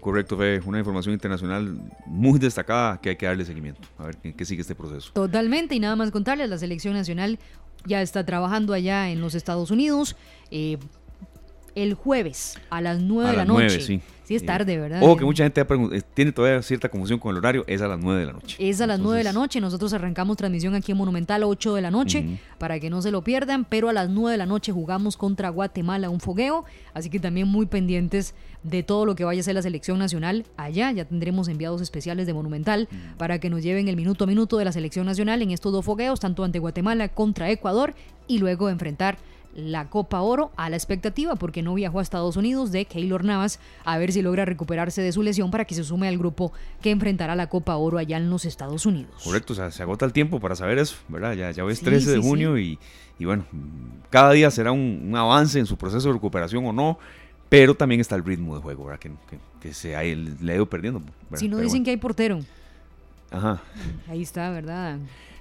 Correcto, 0.00 0.38
Fe, 0.38 0.60
una 0.64 0.78
información 0.78 1.12
internacional 1.12 1.78
muy 2.06 2.38
destacada 2.38 2.98
que 2.98 3.10
hay 3.10 3.16
que 3.16 3.26
darle 3.26 3.44
seguimiento. 3.44 3.82
A 3.98 4.06
ver 4.06 4.16
qué, 4.16 4.44
sigue 4.46 4.62
este 4.62 4.74
proceso. 4.74 5.12
Totalmente, 5.12 5.74
y 5.74 5.80
nada 5.80 5.96
más 5.96 6.10
contarles, 6.10 6.48
la 6.48 6.56
selección 6.56 6.94
nacional 6.94 7.38
ya 7.84 8.00
está 8.00 8.24
trabajando 8.24 8.72
allá 8.72 9.10
en 9.10 9.20
los 9.20 9.34
Estados 9.34 9.70
Unidos. 9.70 10.16
Eh, 10.50 10.78
el 11.82 11.94
jueves 11.94 12.58
a 12.70 12.80
las 12.80 13.00
9 13.00 13.30
de 13.30 13.36
la 13.36 13.44
noche. 13.44 13.80
sí. 13.80 14.00
Sí, 14.28 14.34
es 14.34 14.44
tarde, 14.44 14.76
¿verdad? 14.76 15.00
O 15.02 15.16
que 15.16 15.24
mucha 15.24 15.42
gente 15.42 15.62
eh, 15.62 16.02
tiene 16.12 16.32
todavía 16.32 16.60
cierta 16.60 16.90
confusión 16.90 17.18
con 17.18 17.30
el 17.30 17.38
horario, 17.38 17.64
es 17.66 17.80
a 17.80 17.88
las 17.88 17.98
9 17.98 18.20
de 18.20 18.26
la 18.26 18.34
noche. 18.34 18.56
Es 18.58 18.78
a 18.82 18.86
las 18.86 19.00
9 19.00 19.16
de 19.16 19.24
la 19.24 19.32
noche, 19.32 19.58
nosotros 19.58 19.94
arrancamos 19.94 20.36
transmisión 20.36 20.74
aquí 20.74 20.92
en 20.92 20.98
Monumental 20.98 21.42
a 21.44 21.46
8 21.46 21.74
de 21.74 21.80
la 21.80 21.90
noche, 21.90 22.38
para 22.58 22.78
que 22.78 22.90
no 22.90 23.00
se 23.00 23.10
lo 23.10 23.24
pierdan, 23.24 23.64
pero 23.64 23.88
a 23.88 23.94
las 23.94 24.10
9 24.10 24.32
de 24.32 24.36
la 24.36 24.44
noche 24.44 24.70
jugamos 24.70 25.16
contra 25.16 25.48
Guatemala 25.48 26.10
un 26.10 26.20
fogueo, 26.20 26.66
así 26.92 27.08
que 27.08 27.20
también 27.20 27.48
muy 27.48 27.64
pendientes 27.64 28.34
de 28.62 28.82
todo 28.82 29.06
lo 29.06 29.14
que 29.14 29.24
vaya 29.24 29.40
a 29.40 29.44
ser 29.44 29.54
la 29.54 29.62
selección 29.62 29.98
nacional 29.98 30.44
allá, 30.58 30.92
ya 30.92 31.06
tendremos 31.06 31.48
enviados 31.48 31.80
especiales 31.80 32.26
de 32.26 32.34
Monumental 32.34 32.86
para 33.16 33.38
que 33.38 33.48
nos 33.48 33.62
lleven 33.62 33.88
el 33.88 33.96
minuto 33.96 34.24
a 34.24 34.26
minuto 34.26 34.58
de 34.58 34.66
la 34.66 34.72
selección 34.72 35.06
nacional 35.06 35.40
en 35.40 35.52
estos 35.52 35.72
dos 35.72 35.86
fogueos, 35.86 36.20
tanto 36.20 36.44
ante 36.44 36.58
Guatemala 36.58 37.08
contra 37.08 37.50
Ecuador 37.50 37.94
y 38.26 38.40
luego 38.40 38.68
enfrentar 38.68 39.16
la 39.54 39.86
Copa 39.86 40.20
Oro 40.20 40.52
a 40.56 40.70
la 40.70 40.76
expectativa 40.76 41.36
porque 41.36 41.62
no 41.62 41.74
viajó 41.74 41.98
a 41.98 42.02
Estados 42.02 42.36
Unidos 42.36 42.70
de 42.70 42.84
Keylor 42.84 43.24
Navas 43.24 43.58
a 43.84 43.98
ver 43.98 44.12
si 44.12 44.22
logra 44.22 44.44
recuperarse 44.44 45.02
de 45.02 45.12
su 45.12 45.22
lesión 45.22 45.50
para 45.50 45.64
que 45.64 45.74
se 45.74 45.84
sume 45.84 46.08
al 46.08 46.18
grupo 46.18 46.52
que 46.80 46.90
enfrentará 46.90 47.34
la 47.34 47.48
Copa 47.48 47.76
Oro 47.76 47.98
allá 47.98 48.16
en 48.16 48.30
los 48.30 48.44
Estados 48.44 48.86
Unidos. 48.86 49.10
Correcto, 49.24 49.52
o 49.52 49.56
sea, 49.56 49.70
se 49.70 49.82
agota 49.82 50.04
el 50.06 50.12
tiempo 50.12 50.40
para 50.40 50.54
saber 50.54 50.78
eso, 50.78 50.96
¿verdad? 51.08 51.34
Ya, 51.34 51.50
ya 51.50 51.64
ves 51.64 51.80
13 51.80 52.12
de 52.12 52.18
junio 52.18 52.58
y, 52.58 52.78
bueno, 53.18 53.44
cada 54.10 54.32
día 54.32 54.50
será 54.50 54.72
un, 54.72 55.12
avance 55.16 55.58
en 55.58 55.66
su 55.66 55.76
proceso 55.76 56.08
de 56.08 56.14
recuperación 56.14 56.64
o 56.66 56.72
no, 56.72 56.98
pero 57.48 57.74
también 57.74 58.00
está 58.00 58.14
el 58.14 58.24
ritmo 58.24 58.54
de 58.54 58.62
juego, 58.62 58.84
¿verdad? 58.84 59.00
Que, 59.00 59.10
que, 59.60 59.74
se 59.74 59.96
ha, 59.96 60.02
le 60.02 60.52
ha 60.52 60.56
ido 60.56 60.66
perdiendo. 60.66 61.02
Si 61.34 61.48
no 61.48 61.58
dicen 61.58 61.82
que 61.82 61.90
hay 61.90 61.96
portero. 61.96 62.40
Ajá. 63.30 63.60
Ahí 64.08 64.22
está, 64.22 64.50
¿verdad? 64.50 64.98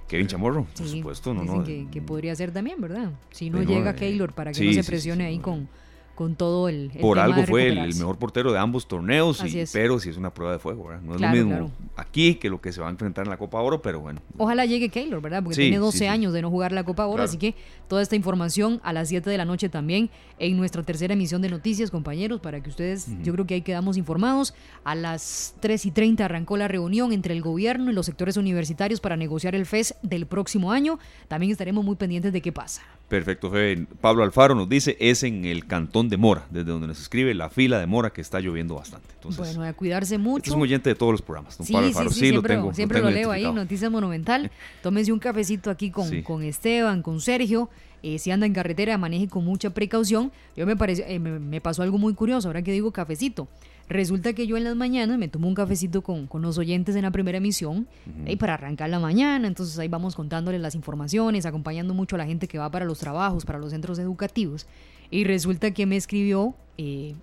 Kevin 0.08 0.28
Chamorro, 0.28 0.66
por 0.78 0.88
supuesto. 0.88 1.34
No, 1.34 1.44
no, 1.44 1.64
que, 1.64 1.88
que, 1.92 2.02
podría 2.02 2.36
ser 2.36 2.52
también, 2.52 2.80
¿verdad? 2.80 3.12
Si 3.32 3.50
no 3.50 3.62
llega 3.64 3.96
Keylor 3.96 4.34
para 4.34 4.52
que 4.52 4.64
no 4.64 4.74
se 4.74 4.84
presione 4.84 5.26
ahí 5.26 5.40
con 5.40 5.68
con 6.18 6.34
todo 6.34 6.68
el, 6.68 6.90
Por 7.00 7.20
algo 7.20 7.44
fue 7.44 7.68
el, 7.68 7.94
mejor 7.96 8.18
portero 8.18 8.52
de 8.52 8.58
ambos 8.58 8.88
torneos, 8.88 9.40
pero 9.72 10.00
si 10.00 10.10
es 10.10 10.18
una 10.18 10.34
prueba 10.34 10.52
de 10.52 10.58
fuego, 10.58 10.88
¿verdad? 10.88 11.04
No 11.04 11.14
es 11.14 11.22
lo 11.22 11.30
mismo 11.30 11.72
aquí 11.96 12.34
que 12.36 12.50
lo 12.50 12.60
que 12.60 12.74
se 12.74 12.82
va 12.82 12.88
a 12.88 12.90
enfrentar 12.90 13.26
en 13.26 13.30
la 13.30 13.38
Copa 13.38 13.62
Oro, 13.62 13.84
pero 13.84 14.00
bueno. 14.00 14.20
Ojalá 14.36 14.66
llegue 14.66 14.90
Keylor, 14.90 15.22
¿verdad? 15.22 15.44
Porque 15.44 15.58
tiene 15.58 15.78
12 15.78 16.08
años 16.08 16.34
de 16.34 16.42
no 16.42 16.50
jugar 16.50 16.72
la 16.72 16.84
Copa 16.84 17.06
Oro, 17.06 17.22
así 17.22 17.38
que 17.38 17.54
toda 17.88 18.02
esta 18.02 18.16
información 18.16 18.82
a 18.84 18.94
las 18.94 19.10
7 19.10 19.30
de 19.30 19.38
la 19.38 19.46
noche 19.46 19.70
también 19.70 20.10
en 20.40 20.58
nuestra 20.58 20.82
tercera 20.82 21.14
emisión 21.14 21.44
de 21.44 21.50
noticias, 21.50 21.92
compañeros, 21.92 22.42
para 22.42 22.64
que 22.64 22.72
ustedes, 22.72 23.08
yo 23.22 23.32
creo 23.34 23.46
que 23.46 23.54
ahí 23.54 23.62
quedamos 23.62 23.96
informados. 23.96 24.56
A 24.84 24.96
las 24.96 25.54
3 25.60 25.86
y 25.86 25.92
30 25.92 26.26
arrancó 26.26 26.58
la 26.58 26.68
reunión 26.68 27.14
entre 27.14 27.36
el 27.36 27.44
gobierno 27.44 27.92
y 27.92 27.94
los 27.94 28.08
sectores 28.08 28.38
universitarios 28.38 29.00
para 29.02 29.18
negociar 29.18 29.54
el 29.54 29.68
FES 29.68 29.94
del 30.02 30.26
próximo 30.26 30.72
año. 30.72 30.98
También 31.28 31.52
estaremos 31.52 31.86
muy 31.86 31.96
pendientes 31.96 32.34
de 32.34 32.42
qué 32.42 32.52
pasa. 32.52 32.82
Perfecto, 33.08 33.52
Pablo 34.02 34.24
Alfaro 34.24 34.54
nos 34.54 34.68
dice, 34.68 34.98
es 35.00 35.24
en 35.24 35.46
el 35.46 35.66
cantón 35.66 36.10
de 36.10 36.18
Mora, 36.18 36.46
desde 36.50 36.72
donde 36.72 36.88
nos 36.88 37.00
escribe 37.00 37.34
la 37.34 37.50
fila 37.50 37.80
de 37.80 37.88
Mora 37.88 38.10
que 38.10 38.20
está 38.20 38.42
lloviendo 38.42 38.76
bastante. 38.76 39.08
bueno, 39.38 39.64
a 39.64 39.72
cuidarse 39.72 40.18
mucho. 40.18 40.40
Este 40.40 40.50
es 40.50 40.56
un 40.56 40.62
oyente 40.62 40.90
de 40.90 40.96
todos 40.96 41.14
los 41.14 41.22
programas, 41.22 41.58
don 41.58 41.68
Pablo 41.68 41.88
Alfaro. 41.88 42.10
Sí, 42.10 42.32
lo 42.32 42.44
tengo. 42.44 42.74
Siempre 42.74 43.00
lo, 43.00 43.10
leo 43.10 43.32
ahí, 43.32 43.50
Noticias 43.50 43.90
Monumental. 43.90 44.52
Tómese 44.84 45.14
un 45.14 45.20
cafecito 45.20 45.70
aquí 45.70 45.90
con, 45.90 46.22
con 46.22 46.44
Esteban, 46.44 47.02
con 47.02 47.22
Sergio. 47.22 47.70
Eh, 48.04 48.20
si 48.20 48.30
anda 48.30 48.46
en 48.46 48.54
carretera, 48.54 48.98
maneje 48.98 49.30
con 49.30 49.46
mucha 49.46 49.70
precaución. 49.70 50.32
Yo 50.58 50.66
me, 50.66 50.76
parece, 50.76 51.06
eh, 51.08 51.20
me 51.20 51.62
pasó 51.62 51.84
algo 51.84 51.98
muy 51.98 52.14
curioso, 52.14 52.50
ahora 52.50 52.62
que 52.62 52.74
digo 52.74 52.92
cafecito. 52.92 53.48
Resulta 53.90 54.34
que 54.34 54.48
yo 54.48 54.58
en 54.58 54.66
las 54.66 54.76
mañanas 54.76 55.18
me 55.18 55.30
tomo 55.30 55.48
un 55.48 55.56
cafecito 55.56 56.02
con, 56.02 56.28
con 56.28 56.42
los 56.42 56.58
oyentes 56.58 56.96
en 56.96 57.04
la 57.04 57.12
primera 57.12 57.38
emisión 57.38 57.88
y 58.26 58.36
para 58.36 58.56
arrancar 58.56 58.90
la 58.90 59.00
mañana, 59.00 59.48
entonces 59.48 59.80
ahí 59.80 59.88
vamos 59.88 60.16
contándoles 60.16 60.60
las 60.60 60.76
informaciones, 60.76 61.46
acompañando 61.46 61.94
mucho 61.94 62.16
a 62.16 62.20
la 62.20 62.26
gente 62.26 62.48
que 62.48 62.58
va 62.58 62.70
para 62.70 62.84
los 62.84 63.00
trabajos, 63.00 63.46
para 63.46 63.60
los 63.60 63.72
centros 63.72 63.98
educativos. 64.00 64.68
Y 65.10 65.24
resulta 65.24 65.72
que 65.72 65.86
me 65.86 65.96
escribió 65.96 66.54
eh, 66.78 67.16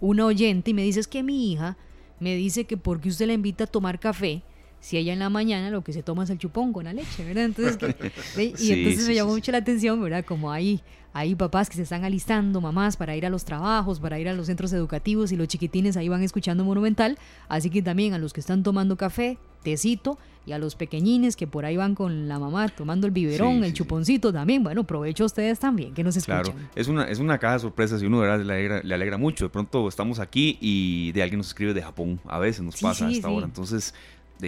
una 0.00 0.26
oyente 0.26 0.72
y 0.72 0.74
me 0.74 0.82
dice 0.82 1.00
es 1.00 1.06
que 1.06 1.22
mi 1.22 1.52
hija 1.52 1.76
me 2.18 2.34
dice 2.34 2.64
que 2.64 2.76
porque 2.76 3.08
usted 3.08 3.26
la 3.26 3.32
invita 3.32 3.64
a 3.64 3.66
tomar 3.68 4.00
café, 4.00 4.42
si 4.80 4.96
ella 4.96 5.12
en 5.12 5.18
la 5.18 5.30
mañana 5.30 5.70
lo 5.70 5.82
que 5.82 5.92
se 5.92 6.02
toma 6.02 6.24
es 6.24 6.30
el 6.30 6.38
chupón 6.38 6.72
con 6.72 6.84
la 6.84 6.92
leche, 6.92 7.24
¿verdad? 7.24 7.44
Entonces, 7.44 7.78
y 8.58 8.72
entonces 8.72 9.08
me 9.08 9.14
llamó 9.14 9.32
mucho 9.32 9.52
la 9.52 9.58
atención, 9.58 10.00
¿verdad? 10.00 10.24
Como 10.24 10.50
hay, 10.50 10.80
hay 11.18 11.34
papás 11.34 11.68
que 11.68 11.74
se 11.74 11.82
están 11.82 12.04
alistando, 12.04 12.60
mamás, 12.60 12.96
para 12.96 13.16
ir 13.16 13.26
a 13.26 13.30
los 13.30 13.44
trabajos, 13.44 13.98
para 13.98 14.20
ir 14.20 14.28
a 14.28 14.34
los 14.34 14.46
centros 14.46 14.72
educativos 14.72 15.32
y 15.32 15.36
los 15.36 15.48
chiquitines 15.48 15.96
ahí 15.96 16.08
van 16.08 16.22
escuchando 16.22 16.64
Monumental. 16.64 17.18
Así 17.48 17.70
que 17.70 17.82
también 17.82 18.14
a 18.14 18.18
los 18.18 18.32
que 18.32 18.38
están 18.38 18.62
tomando 18.62 18.96
café, 18.96 19.36
tecito, 19.64 20.16
y 20.46 20.52
a 20.52 20.58
los 20.58 20.76
pequeñines 20.76 21.36
que 21.36 21.46
por 21.46 21.66
ahí 21.66 21.76
van 21.76 21.94
con 21.94 22.26
la 22.26 22.38
mamá 22.38 22.68
tomando 22.68 23.06
el 23.06 23.12
biberón, 23.12 23.64
el 23.64 23.74
chuponcito 23.74 24.32
también, 24.32 24.62
bueno, 24.62 24.84
provecho 24.84 25.24
a 25.24 25.26
ustedes 25.26 25.58
también 25.58 25.92
que 25.92 26.02
nos 26.02 26.16
escuchan. 26.16 26.42
Claro, 26.42 26.58
es 26.74 26.88
una, 26.88 27.04
es 27.04 27.18
una 27.18 27.38
caja 27.38 27.54
de 27.54 27.60
sorpresas 27.60 28.00
y 28.02 28.06
uno 28.06 28.20
de 28.20 28.28
verdad 28.28 28.44
le 28.44 28.52
alegra, 28.54 28.80
le 28.82 28.94
alegra 28.94 29.18
mucho. 29.18 29.44
De 29.44 29.50
pronto 29.50 29.86
estamos 29.88 30.20
aquí 30.20 30.56
y 30.60 31.12
de 31.12 31.22
alguien 31.22 31.38
nos 31.38 31.48
escribe 31.48 31.74
de 31.74 31.82
Japón, 31.82 32.18
a 32.26 32.38
veces 32.38 32.62
nos 32.62 32.80
pasa 32.80 33.08
hasta 33.08 33.28
ahora. 33.28 33.44
Entonces, 33.44 33.92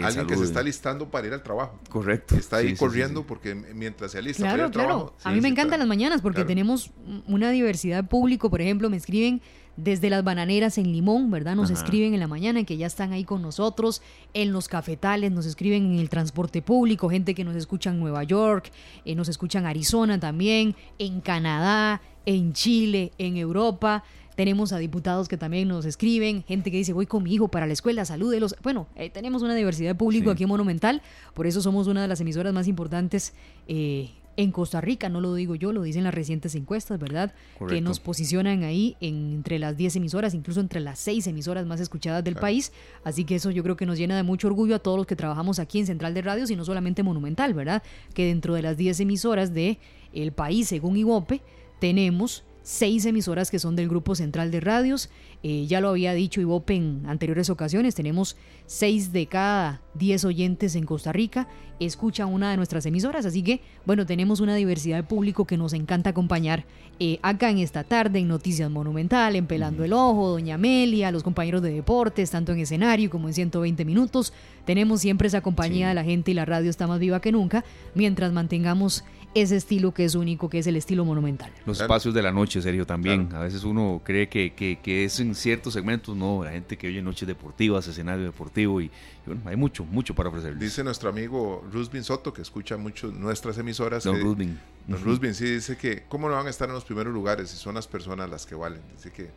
Alguien 0.02 0.26
que 0.26 0.36
se 0.36 0.44
está 0.44 0.62
listando 0.62 1.10
para 1.10 1.26
ir 1.26 1.32
al 1.32 1.42
trabajo. 1.42 1.78
Correcto. 1.88 2.36
Está 2.36 2.58
ahí 2.58 2.74
corriendo 2.76 3.26
porque 3.26 3.54
mientras 3.54 4.12
se 4.12 4.18
alista 4.18 4.44
para 4.44 4.54
ir 4.56 4.60
al 4.62 4.70
trabajo. 4.70 5.14
A 5.24 5.32
mí 5.32 5.40
me 5.40 5.48
encantan 5.48 5.78
las 5.78 5.88
mañanas 5.88 6.20
porque 6.22 6.44
tenemos 6.44 6.90
una 7.26 7.50
diversidad 7.50 8.02
de 8.02 8.08
público. 8.08 8.50
Por 8.50 8.60
ejemplo, 8.60 8.88
me 8.88 8.96
escriben 8.96 9.42
desde 9.76 10.10
las 10.10 10.22
bananeras 10.24 10.78
en 10.78 10.92
Limón, 10.92 11.30
¿verdad? 11.30 11.56
Nos 11.56 11.70
escriben 11.70 12.14
en 12.14 12.20
la 12.20 12.26
mañana 12.26 12.64
que 12.64 12.76
ya 12.76 12.86
están 12.86 13.12
ahí 13.12 13.24
con 13.24 13.40
nosotros, 13.42 14.02
en 14.34 14.52
los 14.52 14.68
cafetales, 14.68 15.32
nos 15.32 15.46
escriben 15.46 15.92
en 15.92 15.98
el 15.98 16.08
transporte 16.08 16.60
público, 16.60 17.08
gente 17.08 17.34
que 17.34 17.44
nos 17.44 17.56
escucha 17.56 17.90
en 17.90 17.98
Nueva 17.98 18.24
York, 18.24 18.70
eh, 19.04 19.14
nos 19.14 19.28
escucha 19.28 19.58
en 19.58 19.66
Arizona 19.66 20.20
también, 20.20 20.76
en 20.98 21.20
Canadá, 21.20 22.02
en 22.26 22.52
Chile, 22.52 23.12
en 23.18 23.36
Europa. 23.36 24.04
Tenemos 24.40 24.72
a 24.72 24.78
diputados 24.78 25.28
que 25.28 25.36
también 25.36 25.68
nos 25.68 25.84
escriben, 25.84 26.44
gente 26.44 26.70
que 26.70 26.78
dice 26.78 26.94
voy 26.94 27.04
con 27.04 27.22
mi 27.22 27.34
hijo 27.34 27.48
para 27.48 27.66
la 27.66 27.74
escuela, 27.74 28.06
salúdelos. 28.06 28.56
Bueno, 28.62 28.86
eh, 28.96 29.10
tenemos 29.10 29.42
una 29.42 29.54
diversidad 29.54 29.90
de 29.90 29.94
público 29.94 30.30
aquí 30.30 30.44
en 30.44 30.48
Monumental, 30.48 31.02
por 31.34 31.46
eso 31.46 31.60
somos 31.60 31.88
una 31.88 32.00
de 32.00 32.08
las 32.08 32.22
emisoras 32.22 32.54
más 32.54 32.66
importantes 32.66 33.34
eh, 33.68 34.08
en 34.38 34.50
Costa 34.50 34.80
Rica, 34.80 35.10
no 35.10 35.20
lo 35.20 35.34
digo 35.34 35.56
yo, 35.56 35.74
lo 35.74 35.82
dicen 35.82 36.04
las 36.04 36.14
recientes 36.14 36.54
encuestas, 36.54 36.98
¿verdad? 36.98 37.34
Que 37.68 37.82
nos 37.82 38.00
posicionan 38.00 38.62
ahí 38.62 38.96
entre 39.02 39.58
las 39.58 39.76
10 39.76 39.96
emisoras, 39.96 40.32
incluso 40.32 40.60
entre 40.60 40.80
las 40.80 40.98
6 41.00 41.26
emisoras 41.26 41.66
más 41.66 41.78
escuchadas 41.78 42.24
del 42.24 42.36
país. 42.36 42.72
Así 43.04 43.24
que 43.24 43.34
eso 43.34 43.50
yo 43.50 43.62
creo 43.62 43.76
que 43.76 43.84
nos 43.84 43.98
llena 43.98 44.16
de 44.16 44.22
mucho 44.22 44.46
orgullo 44.46 44.74
a 44.74 44.78
todos 44.78 44.96
los 44.96 45.06
que 45.06 45.16
trabajamos 45.16 45.58
aquí 45.58 45.80
en 45.80 45.86
Central 45.86 46.14
de 46.14 46.22
Radios 46.22 46.50
y 46.50 46.56
no 46.56 46.64
solamente 46.64 47.02
Monumental, 47.02 47.52
¿verdad? 47.52 47.82
Que 48.14 48.24
dentro 48.24 48.54
de 48.54 48.62
las 48.62 48.78
10 48.78 49.00
emisoras 49.00 49.52
de 49.52 49.78
el 50.14 50.32
país, 50.32 50.68
según 50.68 50.96
IVOPE, 50.96 51.42
tenemos 51.78 52.42
seis 52.70 53.04
emisoras 53.04 53.50
que 53.50 53.58
son 53.58 53.74
del 53.74 53.88
Grupo 53.88 54.14
Central 54.14 54.52
de 54.52 54.60
Radios. 54.60 55.10
Eh, 55.42 55.66
ya 55.66 55.80
lo 55.80 55.88
había 55.88 56.12
dicho 56.12 56.40
Ivope 56.40 56.74
en 56.74 57.02
anteriores 57.06 57.48
ocasiones, 57.48 57.94
tenemos 57.94 58.36
seis 58.66 59.10
de 59.10 59.26
cada 59.26 59.80
diez 59.94 60.24
oyentes 60.24 60.74
en 60.76 60.84
Costa 60.84 61.12
Rica, 61.12 61.48
escuchan 61.80 62.28
una 62.28 62.50
de 62.50 62.58
nuestras 62.58 62.84
emisoras, 62.84 63.24
así 63.24 63.42
que 63.42 63.62
bueno, 63.86 64.04
tenemos 64.04 64.40
una 64.40 64.54
diversidad 64.54 64.98
de 64.98 65.02
público 65.02 65.46
que 65.46 65.56
nos 65.56 65.72
encanta 65.72 66.10
acompañar 66.10 66.66
eh, 66.98 67.18
acá 67.22 67.48
en 67.48 67.56
esta 67.56 67.84
tarde 67.84 68.18
en 68.18 68.28
Noticias 68.28 68.70
Monumental, 68.70 69.34
en 69.34 69.46
Pelando 69.46 69.82
el 69.82 69.94
Ojo, 69.94 70.28
Doña 70.28 70.56
Amelia, 70.56 71.10
los 71.10 71.22
compañeros 71.22 71.62
de 71.62 71.72
deportes, 71.72 72.30
tanto 72.30 72.52
en 72.52 72.58
escenario 72.58 73.08
como 73.08 73.28
en 73.28 73.32
120 73.32 73.86
minutos. 73.86 74.34
Tenemos 74.66 75.00
siempre 75.00 75.28
esa 75.28 75.40
compañía 75.40 75.88
de 75.88 75.94
la 75.94 76.04
gente 76.04 76.32
y 76.32 76.34
la 76.34 76.44
radio 76.44 76.68
está 76.68 76.86
más 76.86 77.00
viva 77.00 77.22
que 77.22 77.32
nunca, 77.32 77.64
mientras 77.94 78.32
mantengamos 78.32 79.04
ese 79.34 79.56
estilo 79.56 79.94
que 79.94 80.04
es 80.04 80.14
único, 80.14 80.48
que 80.48 80.58
es 80.58 80.66
el 80.66 80.76
estilo 80.76 81.04
monumental. 81.04 81.50
Los 81.64 81.80
espacios 81.80 82.12
de 82.14 82.22
la 82.22 82.32
noche, 82.32 82.60
Sergio, 82.60 82.84
también. 82.84 83.28
A 83.32 83.40
veces 83.40 83.64
uno 83.64 84.00
cree 84.04 84.28
que, 84.28 84.52
que, 84.52 85.04
es 85.04 85.20
en 85.30 85.34
ciertos 85.34 85.72
segmentos, 85.72 86.16
no, 86.16 86.44
la 86.44 86.50
gente 86.50 86.76
que 86.76 86.88
oye 86.88 87.00
noches 87.02 87.26
deportivas, 87.26 87.86
escenario 87.86 88.24
deportivo, 88.24 88.80
y, 88.80 88.90
bueno, 89.24 89.42
hay 89.46 89.56
mucho, 89.56 89.84
mucho 89.84 90.14
para 90.14 90.28
ofrecer. 90.28 90.56
Dice 90.58 90.84
nuestro 90.84 91.08
amigo 91.08 91.64
Rusbin 91.72 92.04
Soto, 92.04 92.32
que 92.32 92.42
escucha 92.42 92.76
mucho 92.76 93.08
nuestras 93.08 93.58
emisoras. 93.58 94.04
Don 94.04 94.20
Rusbin. 94.20 94.58
Don 94.86 95.02
Rusbin, 95.02 95.34
sí, 95.34 95.44
dice 95.46 95.76
que, 95.76 96.04
¿cómo 96.08 96.28
no 96.28 96.34
van 96.34 96.46
a 96.46 96.50
estar 96.50 96.68
en 96.68 96.74
los 96.74 96.84
primeros 96.84 97.12
lugares 97.12 97.50
si 97.50 97.56
son 97.56 97.74
las 97.74 97.86
personas 97.86 98.28
las 98.28 98.46
que 98.46 98.54
valen? 98.54 98.82
Dice 98.94 99.10
que 99.10 99.30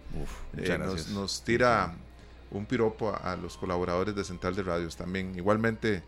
eh, 0.58 0.78
nos, 1.14 1.44
tira 1.44 1.96
un 2.52 2.66
piropo 2.66 3.16
a, 3.16 3.36
los 3.36 3.58
colaboradores 3.58 4.16
de 4.16 4.24
Central 4.24 4.56
de 4.56 4.64
Radios 4.64 4.96
también. 4.96 5.34
Igualmente, 5.36 6.04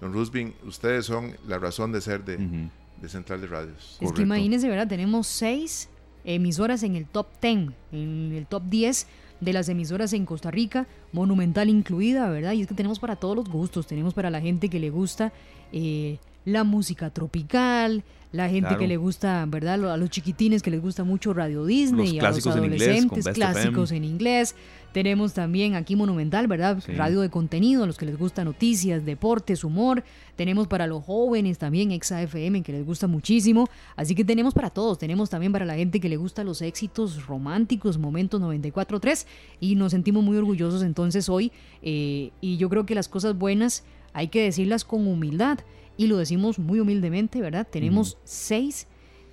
don 0.00 0.12
Rusbin, 0.12 0.54
ustedes 0.64 1.06
son 1.06 1.36
la 1.46 1.58
razón 1.58 1.92
de 1.92 2.00
ser 2.00 2.24
de 2.24 2.68
de 3.00 3.08
Central 3.08 3.40
de 3.40 3.46
Radios. 3.46 3.98
Es 4.00 4.12
que 4.12 4.22
imagínense, 4.22 4.68
¿verdad? 4.68 4.86
Tenemos 4.86 5.26
seis 5.26 5.88
emisoras 6.24 6.82
en 6.82 6.96
el 6.96 7.06
top 7.06 7.26
10, 7.40 7.72
en 7.92 8.32
el 8.32 8.46
top 8.46 8.62
10 8.64 9.06
de 9.40 9.52
las 9.52 9.68
emisoras 9.68 10.12
en 10.12 10.26
Costa 10.26 10.50
Rica, 10.50 10.86
Monumental 11.12 11.68
incluida, 11.68 12.28
¿verdad? 12.28 12.52
Y 12.52 12.62
es 12.62 12.68
que 12.68 12.74
tenemos 12.74 12.98
para 12.98 13.16
todos 13.16 13.36
los 13.36 13.48
gustos, 13.48 13.86
tenemos 13.86 14.14
para 14.14 14.30
la 14.30 14.40
gente 14.40 14.68
que 14.68 14.78
le 14.78 14.90
gusta 14.90 15.32
eh, 15.72 16.18
la 16.44 16.64
música 16.64 17.10
tropical, 17.10 18.04
la 18.32 18.48
gente 18.48 18.76
que 18.76 18.86
le 18.86 18.96
gusta, 18.96 19.44
¿verdad? 19.46 19.92
A 19.92 19.96
los 19.96 20.08
chiquitines 20.08 20.62
que 20.62 20.70
les 20.70 20.80
gusta 20.80 21.02
mucho 21.02 21.34
Radio 21.34 21.64
Disney, 21.64 22.20
a 22.20 22.30
los 22.30 22.46
adolescentes, 22.46 23.26
clásicos 23.26 23.90
en 23.90 24.04
inglés. 24.04 24.54
Tenemos 24.92 25.34
también 25.34 25.74
aquí 25.74 25.96
Monumental, 25.96 26.46
¿verdad? 26.46 26.80
Radio 26.96 27.22
de 27.22 27.30
contenido, 27.30 27.82
a 27.82 27.86
los 27.86 27.96
que 27.96 28.06
les 28.06 28.16
gusta 28.16 28.44
noticias, 28.44 29.04
deportes, 29.04 29.64
humor. 29.64 30.04
Tenemos 30.36 30.68
para 30.68 30.86
los 30.86 31.02
jóvenes 31.04 31.58
también 31.58 31.90
Exa 31.90 32.22
FM, 32.22 32.62
que 32.62 32.70
les 32.70 32.86
gusta 32.86 33.08
muchísimo. 33.08 33.68
Así 33.96 34.14
que 34.14 34.24
tenemos 34.24 34.54
para 34.54 34.70
todos. 34.70 34.98
Tenemos 34.98 35.28
también 35.28 35.50
para 35.50 35.64
la 35.64 35.74
gente 35.74 35.98
que 35.98 36.08
le 36.08 36.16
gusta 36.16 36.44
los 36.44 36.62
éxitos 36.62 37.26
románticos, 37.26 37.98
Momentos 37.98 38.40
94.3. 38.40 39.26
Y 39.58 39.74
nos 39.74 39.90
sentimos 39.90 40.22
muy 40.22 40.36
orgullosos 40.36 40.84
entonces 40.84 41.28
hoy. 41.28 41.50
Eh, 41.82 42.30
y 42.40 42.58
yo 42.58 42.68
creo 42.68 42.86
que 42.86 42.94
las 42.94 43.08
cosas 43.08 43.36
buenas 43.36 43.82
hay 44.12 44.28
que 44.28 44.42
decirlas 44.42 44.84
con 44.84 45.06
humildad 45.08 45.58
y 45.96 46.06
lo 46.06 46.16
decimos 46.16 46.58
muy 46.58 46.80
humildemente, 46.80 47.40
¿verdad? 47.40 47.66
Tenemos 47.70 48.16
seis 48.24 48.86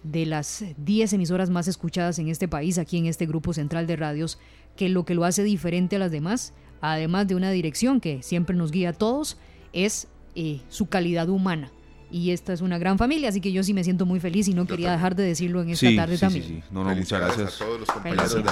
de 0.04 0.26
las 0.26 0.64
diez 0.78 1.14
emisoras 1.14 1.50
más 1.50 1.68
escuchadas 1.68 2.20
en 2.20 2.28
este 2.28 2.48
país, 2.48 2.78
aquí 2.78 2.98
en 2.98 3.06
este 3.06 3.26
grupo 3.26 3.54
central 3.54 3.88
de 3.88 3.96
radios, 3.96 4.40
que 4.76 4.90
lo 4.90 5.06
que 5.06 5.16
lo 5.16 5.26
hace 5.26 5.44
diferente 5.44 5.96
a 5.96 6.00
las 6.00 6.12
demás, 6.12 6.54
además 6.82 7.28
de 7.28 7.36
una 7.36 7.52
dirección 7.52 8.00
que 8.00 8.22
siempre 8.22 8.56
nos 8.56 8.72
guía 8.72 8.90
a 8.90 8.94
todos, 8.94 9.38
es 9.74 10.08
eh, 10.36 10.62
su 10.70 10.88
calidad 10.88 11.30
humana. 11.30 11.72
Y 12.10 12.32
esta 12.32 12.54
es 12.54 12.62
una 12.62 12.78
gran 12.78 12.98
familia, 12.98 13.28
así 13.28 13.42
que 13.42 13.52
yo 13.52 13.64
sí 13.64 13.74
me 13.74 13.84
siento 13.84 14.06
muy 14.06 14.22
feliz 14.22 14.48
y 14.48 14.54
no 14.54 14.66
quería 14.66 14.94
dejar 14.94 15.14
de 15.14 15.24
decirlo 15.24 15.62
en 15.62 15.72
esta 15.72 15.94
tarde 15.94 16.18
también. 16.18 16.46
Sí, 16.46 16.54
sí. 16.56 16.64
No, 16.72 16.86
no, 16.86 16.96
muchas 16.96 17.20
gracias. 17.20 17.62
a 17.62 17.66
todos 17.66 17.80
los 17.82 17.90
compañeros 17.90 18.34
de 18.34 18.44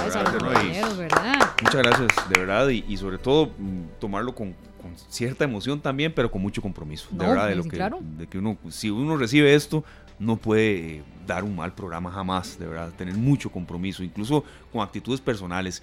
verdad. 0.98 1.54
Muchas 1.62 1.82
gracias, 1.82 2.28
de 2.28 2.40
verdad, 2.40 2.68
y 2.68 2.96
sobre 2.98 3.16
todo 3.16 3.46
mm, 3.46 3.98
tomarlo 3.98 4.34
con, 4.34 4.54
cierta 5.08 5.44
emoción 5.44 5.80
también, 5.80 6.12
pero 6.14 6.30
con 6.30 6.42
mucho 6.42 6.62
compromiso. 6.62 7.08
de 7.10 7.26
verdad, 7.26 7.48
de 7.48 7.56
lo 7.56 7.64
que, 7.64 7.78
de 8.18 8.26
que 8.26 8.38
uno, 8.38 8.56
si 8.68 8.90
uno 8.90 9.16
recibe 9.16 9.54
esto, 9.54 9.84
no 10.18 10.36
puede 10.36 11.02
dar 11.26 11.44
un 11.44 11.56
mal 11.56 11.74
programa 11.74 12.10
jamás, 12.10 12.58
de 12.58 12.66
verdad, 12.66 12.92
tener 12.96 13.14
mucho 13.14 13.50
compromiso, 13.50 14.02
incluso 14.02 14.44
con 14.72 14.82
actitudes 14.82 15.20
personales. 15.20 15.82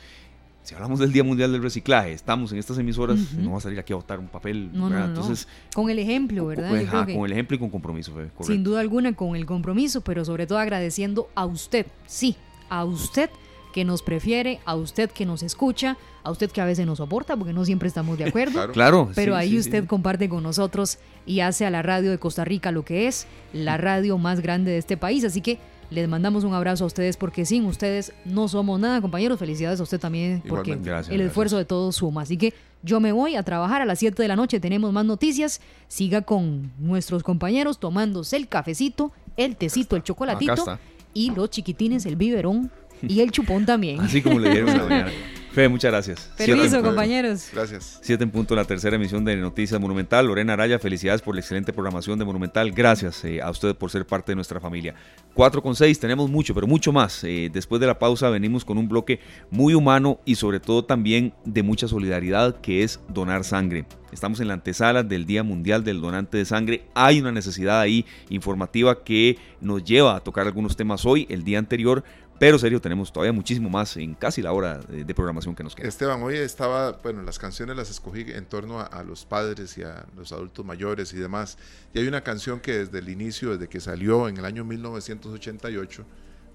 Si 0.63 0.73
hablamos 0.73 0.99
del 0.99 1.11
Día 1.11 1.25
Mundial 1.25 1.51
del 1.51 1.61
Reciclaje, 1.61 2.13
estamos 2.13 2.53
en 2.53 2.57
estas 2.57 2.77
emisoras, 2.77 3.33
no 3.33 3.51
va 3.51 3.57
a 3.57 3.61
salir 3.61 3.79
aquí 3.79 3.91
a 3.91 3.97
votar 3.97 4.17
un 4.17 4.29
papel. 4.29 4.71
Entonces, 4.73 5.45
con 5.75 5.89
el 5.89 5.99
ejemplo, 5.99 6.45
¿verdad? 6.45 6.69
con 7.05 7.25
el 7.25 7.33
ejemplo 7.33 7.55
y 7.55 7.59
con 7.59 7.69
compromiso. 7.69 8.13
Sin 8.41 8.63
duda 8.63 8.79
alguna, 8.79 9.13
con 9.13 9.35
el 9.35 9.45
compromiso, 9.45 10.01
pero 10.01 10.23
sobre 10.23 10.47
todo 10.47 10.59
agradeciendo 10.59 11.29
a 11.35 11.45
usted, 11.45 11.85
sí, 12.05 12.37
a 12.69 12.85
usted 12.85 13.29
que 13.73 13.83
nos 13.83 14.01
prefiere, 14.01 14.61
a 14.63 14.75
usted 14.75 15.11
que 15.11 15.25
nos 15.25 15.43
escucha, 15.43 15.97
a 16.23 16.31
usted 16.31 16.49
que 16.49 16.61
a 16.61 16.65
veces 16.65 16.85
nos 16.85 16.99
soporta 16.99 17.35
porque 17.35 17.51
no 17.51 17.65
siempre 17.65 17.89
estamos 17.89 18.17
de 18.17 18.25
acuerdo. 18.25 18.71
claro. 18.71 19.11
Pero 19.13 19.35
ahí 19.35 19.57
usted 19.57 19.85
comparte 19.85 20.29
con 20.29 20.43
nosotros 20.43 20.99
y 21.25 21.41
hace 21.41 21.65
a 21.65 21.69
la 21.69 21.81
radio 21.81 22.11
de 22.11 22.19
Costa 22.19 22.45
Rica 22.45 22.71
lo 22.71 22.85
que 22.85 23.07
es 23.07 23.27
la 23.51 23.75
radio 23.75 24.17
más 24.17 24.39
grande 24.39 24.71
de 24.71 24.77
este 24.77 24.95
país. 24.95 25.25
Así 25.25 25.41
que 25.41 25.59
les 25.89 26.07
mandamos 26.07 26.43
un 26.43 26.53
abrazo 26.53 26.85
a 26.85 26.87
ustedes 26.87 27.17
porque 27.17 27.45
sin 27.45 27.65
ustedes 27.65 28.13
no 28.25 28.47
somos 28.47 28.79
nada, 28.79 29.01
compañeros. 29.01 29.37
Felicidades 29.39 29.79
a 29.79 29.83
usted 29.83 29.99
también 29.99 30.41
porque 30.47 30.79
el 31.09 31.21
esfuerzo 31.21 31.57
de 31.57 31.65
todos 31.65 31.97
suma. 31.97 32.21
Así 32.21 32.37
que 32.37 32.53
yo 32.83 32.99
me 32.99 33.11
voy 33.11 33.35
a 33.35 33.43
trabajar 33.43 33.81
a 33.81 33.85
las 33.85 33.99
7 33.99 34.21
de 34.21 34.27
la 34.27 34.35
noche. 34.35 34.59
Tenemos 34.59 34.93
más 34.93 35.05
noticias. 35.05 35.61
Siga 35.87 36.21
con 36.21 36.71
nuestros 36.79 37.23
compañeros 37.23 37.79
tomándose 37.79 38.37
el 38.37 38.47
cafecito, 38.47 39.11
el 39.35 39.55
tecito, 39.55 39.95
el 39.95 40.03
chocolatito 40.03 40.79
y 41.13 41.31
los 41.31 41.49
chiquitines, 41.49 42.05
el 42.05 42.15
biberón 42.15 42.71
y 43.07 43.21
el 43.21 43.31
chupón 43.31 43.65
también. 43.65 43.99
Así 43.99 44.21
como 44.21 44.39
le 44.39 44.51
dieron 44.51 44.77
la 44.77 44.83
mañana. 44.89 45.11
Fe, 45.53 45.69
muchas 45.69 45.91
gracias. 45.91 46.31
Permiso, 46.35 46.81
compañeros. 46.81 47.49
Gracias. 47.53 47.99
Siete 48.01 48.23
en 48.23 48.31
punto 48.31 48.55
la 48.55 48.65
tercera 48.65 48.95
emisión 48.95 49.23
de 49.23 49.35
Noticias 49.35 49.79
Monumental. 49.79 50.25
Lorena 50.25 50.53
Araya, 50.53 50.79
felicidades 50.79 51.21
por 51.21 51.35
la 51.35 51.41
excelente 51.41 51.71
programación 51.71 52.17
de 52.17 52.25
Monumental. 52.25 52.71
Gracias 52.71 53.23
eh, 53.23 53.39
a 53.39 53.51
usted 53.51 53.75
por 53.75 53.91
ser 53.91 54.07
parte 54.07 54.31
de 54.31 54.35
nuestra 54.35 54.59
familia. 54.59 54.95
Cuatro 55.35 55.61
con 55.61 55.75
seis, 55.75 55.99
tenemos 55.99 56.27
mucho, 56.27 56.55
pero 56.55 56.65
mucho 56.65 56.91
más. 56.91 57.23
Eh, 57.23 57.51
después 57.53 57.79
de 57.79 57.85
la 57.85 57.99
pausa 57.99 58.31
venimos 58.31 58.65
con 58.65 58.79
un 58.79 58.89
bloque 58.89 59.19
muy 59.51 59.75
humano 59.75 60.19
y 60.25 60.35
sobre 60.35 60.59
todo 60.59 60.85
también 60.85 61.35
de 61.45 61.61
mucha 61.61 61.87
solidaridad, 61.87 62.59
que 62.59 62.81
es 62.81 62.99
donar 63.07 63.43
sangre. 63.43 63.85
Estamos 64.13 64.39
en 64.39 64.47
la 64.47 64.53
antesala 64.53 65.01
del 65.01 65.25
Día 65.25 65.41
Mundial 65.41 65.83
del 65.83 65.99
Donante 65.99 66.37
de 66.37 66.45
Sangre. 66.45 66.85
Hay 66.93 67.19
una 67.19 67.31
necesidad 67.31 67.79
ahí 67.79 68.05
informativa 68.29 69.03
que 69.03 69.37
nos 69.59 69.83
lleva 69.83 70.15
a 70.15 70.19
tocar 70.19 70.45
algunos 70.45 70.75
temas 70.75 71.03
hoy. 71.05 71.25
El 71.29 71.43
día 71.43 71.57
anterior 71.57 72.03
pero 72.43 72.59
serio, 72.59 72.81
tenemos 72.81 73.13
todavía 73.13 73.31
muchísimo 73.31 73.69
más 73.69 73.95
en 73.95 74.15
casi 74.15 74.41
la 74.41 74.51
hora 74.51 74.77
de, 74.79 75.15
programación 75.15 75.55
que 75.55 75.63
nos 75.63 75.75
queda. 75.75 75.87
Esteban, 75.87 76.21
hoy 76.23 76.35
estaba, 76.35 76.91
bueno, 76.91 77.23
las 77.23 77.39
canciones 77.39 77.73
las 77.77 77.89
escogí 77.89 78.25
en 78.33 78.45
torno 78.47 78.81
a, 78.81 79.01
los 79.03 79.23
padres 79.23 79.77
y 79.77 79.83
a 79.83 80.05
los 80.17 80.33
adultos 80.33 80.65
mayores 80.65 81.13
y 81.13 81.15
demás. 81.19 81.57
Y 81.93 81.99
hay 81.99 82.07
una 82.09 82.19
canción 82.19 82.59
que 82.59 82.79
desde 82.79 82.99
el 82.99 83.07
inicio, 83.07 83.51
desde 83.51 83.69
que 83.69 83.79
salió 83.79 84.27
en 84.27 84.35
el 84.35 84.43
año 84.43 84.65
1988, 84.65 86.03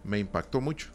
me 0.05 0.19
impactó 0.19 0.61
mucho, 0.61 0.89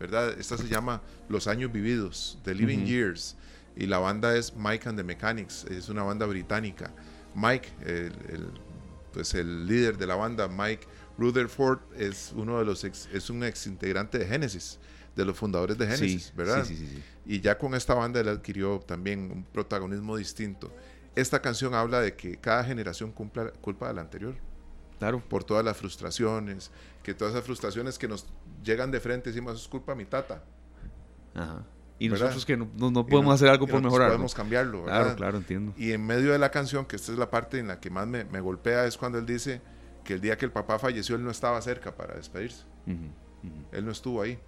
¿verdad? 0.00 0.36
Esta 0.36 0.58
se 0.58 0.66
llama 0.66 1.00
Los 1.28 1.46
Años 1.46 1.70
Vividos, 1.70 2.36
The 2.42 2.52
Living 2.52 2.86
Years. 2.86 3.36
Y 3.76 3.86
la 3.86 4.00
banda 4.00 4.36
es 4.36 4.56
Mike 4.56 4.88
and 4.88 4.98
the 4.98 5.04
Mechanics, 5.04 5.64
es 5.66 5.88
una 5.88 6.02
banda 6.02 6.26
británica. 6.26 6.90
Mike, 7.36 7.68
pues 9.12 9.32
el 9.34 9.68
líder 9.68 9.96
de 9.96 10.08
la 10.08 10.16
banda, 10.16 10.48
Mike 10.48 10.88
Rutherford 11.20 11.80
es 11.96 12.32
uno 12.34 12.58
de 12.58 12.64
los 12.64 12.82
es 12.82 13.30
un 13.30 13.44
ex 13.44 13.66
integrante 13.66 14.18
de 14.18 14.26
Genesis, 14.26 14.78
de 15.14 15.24
los 15.26 15.36
fundadores 15.36 15.76
de 15.76 15.86
Genesis, 15.86 16.32
¿verdad? 16.34 16.64
Sí, 16.64 16.74
sí, 16.74 16.86
sí, 16.86 17.02
y 17.26 17.40
ya 17.40 17.58
con 17.58 17.74
esta 17.74 17.92
banda 17.92 18.20
él 18.20 18.28
adquirió 18.28 18.80
también 18.80 19.30
un 19.30 19.44
protagonismo 19.44 20.16
distinto. 20.16 20.72
Esta 21.14 21.42
canción 21.42 21.74
habla 21.74 22.00
de 22.00 22.16
que 22.16 22.38
cada 22.38 22.64
generación 22.64 23.12
cumpla, 23.12 23.52
culpa 23.60 23.88
de 23.88 23.94
la 23.94 24.00
anterior. 24.00 24.34
Claro. 24.98 25.22
Por 25.28 25.44
todas 25.44 25.64
las 25.64 25.76
frustraciones, 25.76 26.70
que 27.02 27.14
todas 27.14 27.34
esas 27.34 27.44
frustraciones 27.44 27.98
que 27.98 28.08
nos 28.08 28.26
llegan 28.64 28.90
de 28.90 29.00
frente 29.00 29.30
decimos, 29.30 29.60
es 29.60 29.68
culpa 29.68 29.92
de 29.92 29.96
mi 29.96 30.04
tata. 30.06 30.42
Ajá. 31.34 31.64
Y 31.98 32.08
nosotros 32.08 32.46
que 32.46 32.56
no, 32.56 32.66
no, 32.76 33.06
podemos 33.06 33.34
hacer 33.34 33.48
algo 33.48 33.66
por 33.66 33.82
mejorar. 33.82 34.08
Podemos 34.08 34.34
cambiarlo, 34.34 34.84
¿verdad? 34.84 35.02
Claro, 35.02 35.16
claro, 35.16 35.38
entiendo. 35.38 35.74
Y 35.76 35.92
en 35.92 36.06
medio 36.06 36.32
de 36.32 36.38
la 36.38 36.50
canción, 36.50 36.86
que 36.86 36.96
esta 36.96 37.12
es 37.12 37.18
la 37.18 37.30
parte 37.30 37.58
en 37.58 37.68
la 37.68 37.78
que 37.78 37.90
más 37.90 38.06
me, 38.06 38.24
me 38.24 38.40
golpea, 38.40 38.86
es 38.86 38.96
cuando 38.96 39.18
él 39.18 39.26
dice, 39.26 39.60
que 40.04 40.14
el 40.14 40.20
día 40.20 40.36
que 40.36 40.44
el 40.44 40.52
papá 40.52 40.78
falleció 40.78 41.16
él 41.16 41.24
no 41.24 41.30
estaba 41.30 41.60
cerca 41.62 41.94
para 41.94 42.14
despedirse. 42.14 42.64
Él 43.72 43.84
no 43.84 43.90
estuvo 43.90 44.22
ahí. 44.22 44.38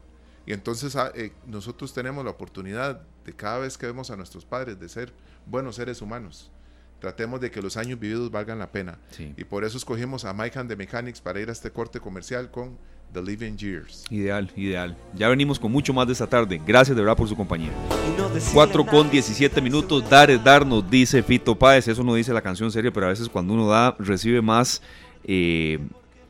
Y 0.44 0.52
entonces 0.52 0.96
ah, 0.96 1.12
eh, 1.14 1.32
nosotros 1.46 1.94
tenemos 1.94 2.24
la 2.24 2.32
oportunidad 2.32 3.02
de 3.24 3.32
cada 3.32 3.58
vez 3.60 3.78
que 3.78 3.86
vemos 3.86 4.10
a 4.10 4.16
nuestros 4.16 4.44
padres 4.44 4.78
de 4.80 4.88
ser 4.88 5.12
buenos 5.46 5.76
seres 5.76 6.02
humanos. 6.02 6.50
Tratemos 6.98 7.40
de 7.40 7.50
que 7.50 7.60
los 7.62 7.76
años 7.76 7.98
vividos 7.98 8.30
valgan 8.30 8.58
la 8.58 8.70
pena. 8.70 8.98
Y 9.36 9.44
por 9.44 9.64
eso 9.64 9.76
escogimos 9.76 10.24
a 10.24 10.32
Mike 10.32 10.58
and 10.58 10.68
the 10.68 10.76
Mechanics 10.76 11.20
para 11.20 11.40
ir 11.40 11.48
a 11.48 11.52
este 11.52 11.70
corte 11.70 11.98
comercial 11.98 12.50
con 12.50 12.78
The 13.12 13.20
Living 13.20 13.56
Years. 13.56 14.04
Ideal, 14.08 14.50
ideal. 14.56 14.96
Ya 15.14 15.28
venimos 15.28 15.58
con 15.58 15.72
mucho 15.72 15.92
más 15.92 16.06
de 16.06 16.12
esta 16.12 16.28
tarde. 16.28 16.60
Gracias 16.64 16.96
de 16.96 17.02
verdad 17.02 17.16
por 17.16 17.28
su 17.28 17.36
compañía. 17.36 17.72
4 18.54 18.86
con 18.86 19.10
17 19.10 19.60
minutos. 19.60 20.08
Dar 20.08 20.30
es 20.30 20.42
dar, 20.42 20.64
nos 20.64 20.88
dice 20.88 21.22
Fito 21.24 21.58
Páez. 21.58 21.88
Eso 21.88 22.04
no 22.04 22.14
dice 22.14 22.32
la 22.32 22.40
canción 22.40 22.70
seria, 22.70 22.92
pero 22.92 23.06
a 23.06 23.08
veces 23.08 23.28
cuando 23.28 23.52
uno 23.52 23.68
da, 23.68 23.96
recibe 23.98 24.40
más 24.40 24.80
eh, 25.24 25.78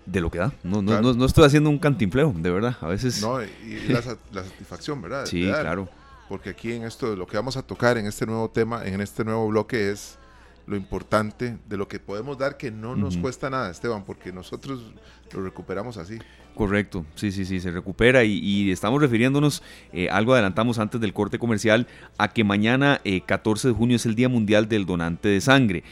de 0.07 0.21
lo 0.21 0.31
que 0.31 0.39
da. 0.39 0.53
No, 0.63 0.83
no, 0.83 1.01
no, 1.01 1.25
estoy 1.25 1.45
haciendo 1.45 1.71
un 1.71 1.79
cantinfleo, 1.79 2.35
de 2.37 2.51
verdad. 2.51 2.77
A 2.81 2.89
veces. 2.89 3.23
No, 3.23 3.43
y 3.43 3.49
la, 3.89 4.03
satisfacción, 4.03 5.01
¿verdad? 5.01 5.27
Sí, 5.27 5.45
claro. 5.45 5.89
Porque 6.29 6.51
aquí 6.51 6.73
en 6.73 6.85
esto, 6.85 7.15
lo 7.15 7.27
que 7.27 7.37
vamos 7.37 7.57
a 7.57 7.63
tocar 7.63 7.99
en 7.99 8.07
este 8.07 8.27
nuevo 8.27 8.49
tema, 8.51 8.85
en 8.87 9.01
este 9.01 9.25
nuevo 9.25 9.49
bloque 9.49 9.91
es 9.91 10.19
lo 10.67 10.77
importante 10.77 11.59
de 11.69 11.77
lo 11.77 11.89
que 11.89 11.99
podemos 11.99 12.39
dar 12.39 12.57
que 12.57 12.71
no 12.71 12.97
nos 12.97 13.17
cuesta 13.17 13.51
nada, 13.51 13.71
Esteban, 13.71 14.05
porque 14.05 14.33
nosotros 14.33 14.93
lo 15.33 15.43
recuperamos 15.43 15.97
así. 15.97 16.19
Correcto, 16.55 17.05
sí, 17.15 17.33
sí, 17.33 17.45
sí, 17.45 17.61
se 17.61 17.71
recupera 17.71 18.25
y, 18.25 18.71
estamos 18.71 19.01
refiriéndonos, 19.01 19.63
eh, 19.93 20.09
algo 20.11 20.35
adelantamos 20.35 20.79
antes 20.79 21.01
del 21.01 21.13
corte 21.13 21.39
comercial, 21.39 21.87
a 22.19 22.33
que 22.33 22.45
mañana, 22.45 23.01
14 23.27 23.67
eh, 23.67 23.71
de 23.71 23.77
junio, 23.77 23.97
es 23.97 24.07
el 24.07 24.15
Día 24.15 24.29
Mundial 24.29 24.69
del 24.69 24.87
Donante 24.87 25.29
de 25.29 25.41
Sangre 25.41 25.83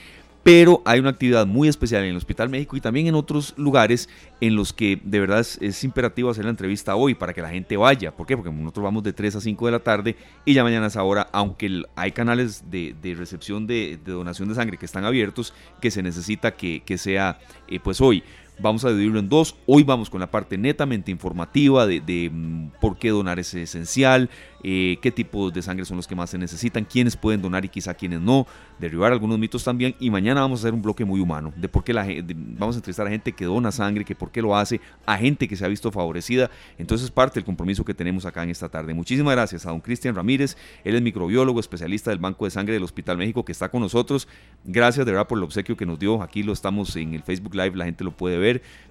pero 0.43 0.82
hay 0.84 1.01
una 1.01 1.11
actividad 1.11 1.47
muy 1.47 1.68
especial 1.68 2.03
en 2.03 2.11
el 2.11 2.16
Hospital 2.16 2.49
México 2.49 2.76
y 2.76 2.80
también 2.80 3.07
en 3.07 3.14
otros 3.14 3.53
lugares 3.57 4.09
en 4.41 4.57
los 4.57 4.72
que 4.72 4.99
de 5.03 5.20
verdad 5.20 5.41
es, 5.41 5.84
imperativo 5.84 6.30
hacer 6.30 6.45
la 6.45 6.51
entrevista 6.51 6.97
hoy 6.97 7.14
para 7.14 7.34
que 7.34 7.43
la 7.43 7.51
gente 7.51 7.76
vaya. 7.76 8.16
¿Por 8.16 8.26
qué? 8.26 8.36
Porque 8.36 8.51
nosotros 8.51 8.84
vamos 8.84 9.03
de 9.03 9.12
3 9.12 9.36
a 9.36 9.41
5 9.41 9.66
de 9.66 9.72
la 9.72 9.80
tarde 9.80 10.16
y 10.45 10.55
ya 10.55 10.62
mañana 10.62 10.86
es 10.86 10.97
ahora, 10.97 11.28
aunque 11.32 11.82
hay 11.95 12.12
canales 12.12 12.70
de, 12.70 12.95
recepción 13.16 13.66
de, 13.66 13.99
donación 14.05 14.49
de 14.49 14.55
sangre 14.55 14.78
que 14.78 14.86
están 14.86 15.05
abiertos, 15.05 15.53
que 15.80 15.91
se 15.91 16.03
necesita 16.03 16.53
que, 16.53 16.82
sea 16.97 17.38
eh, 17.68 17.80
pues 17.80 18.01
hoy. 18.01 18.22
Vamos 18.63 18.85
a 18.85 18.91
dividirlo 18.91 19.19
en 19.19 19.29
dos. 19.29 19.57
Hoy 19.67 19.85
vamos 19.85 20.11
con 20.11 20.21
la 20.21 20.31
parte 20.31 20.59
netamente 20.59 21.11
informativa 21.11 21.87
de, 21.87 22.01
de 22.01 22.29
mm, 22.31 22.73
por 22.81 22.99
qué 22.99 23.09
donar 23.09 23.39
es 23.39 23.55
esencial, 23.55 24.29
eh, 24.63 24.99
qué 25.01 25.11
tipos 25.11 25.51
de 25.53 25.63
sangre 25.63 25.87
son 25.87 25.97
los 25.97 26.07
que 26.07 26.15
más 26.15 26.29
se 26.29 26.37
necesitan, 26.37 26.85
quiénes 26.85 27.17
pueden 27.17 27.41
donar 27.41 27.65
y 27.65 27.71
quizá 27.71 27.95
quiénes 27.95 28.21
no, 28.21 28.47
derribar 28.79 29.13
algunos 29.13 29.39
mitos 29.39 29.65
también. 29.65 29.95
Y 29.99 30.11
mañana 30.11 30.43
vamos 30.43 30.61
a 30.61 30.63
hacer 30.63 30.75
un 30.75 30.83
bloque 30.83 31.07
muy 31.07 31.21
humano 31.21 31.55
de 31.57 31.69
por 31.69 31.85
qué 31.85 31.95
la 31.95 32.05
gente, 32.05 32.35
vamos 32.37 32.77
a 32.77 32.79
entrevistar 32.79 33.07
a 33.07 33.11
gente 33.11 33.33
que 33.33 33.47
dona 33.47 33.73
sangre, 33.73 34.05
que 34.05 34.15
por 34.15 34.31
qué 34.31 34.43
lo 34.43 34.55
hace, 34.55 34.81
a 35.07 35.17
gente 35.17 35.49
que 35.49 35.57
se 35.57 35.65
ha 35.65 35.69
visto 35.69 35.91
favorecida. 35.91 36.51
Entonces 36.77 37.07
es 37.07 37.11
parte 37.11 37.35
del 37.35 37.45
compromiso 37.45 37.83
que 37.85 37.95
tenemos 37.95 38.27
acá 38.27 38.43
en 38.43 38.51
esta 38.51 38.69
tarde. 38.69 38.93
Muchísimas 38.93 39.33
gracias 39.33 39.65
a 39.65 39.71
don 39.71 39.81
Cristian 39.81 40.15
Ramírez, 40.15 40.59
él 40.85 40.95
es 40.95 41.01
microbiólogo, 41.01 41.61
especialista 41.61 42.11
del 42.11 42.19
Banco 42.19 42.45
de 42.45 42.51
Sangre 42.51 42.75
del 42.75 42.83
Hospital 42.83 43.17
México 43.17 43.43
que 43.43 43.53
está 43.53 43.71
con 43.71 43.81
nosotros. 43.81 44.29
Gracias 44.65 45.07
de 45.07 45.13
verdad 45.13 45.27
por 45.27 45.39
el 45.39 45.45
obsequio 45.45 45.77
que 45.77 45.87
nos 45.87 45.99
dio. 45.99 46.23
Aquí 46.23 46.43
lo 46.43 46.53
estamos 46.53 46.95
en 46.97 47.15
el 47.15 47.23
Facebook 47.23 47.55
Live, 47.55 47.77
la 47.77 47.87
gente 47.87 48.05
lo 48.05 48.11
puede 48.11 48.37
ver. 48.37 48.49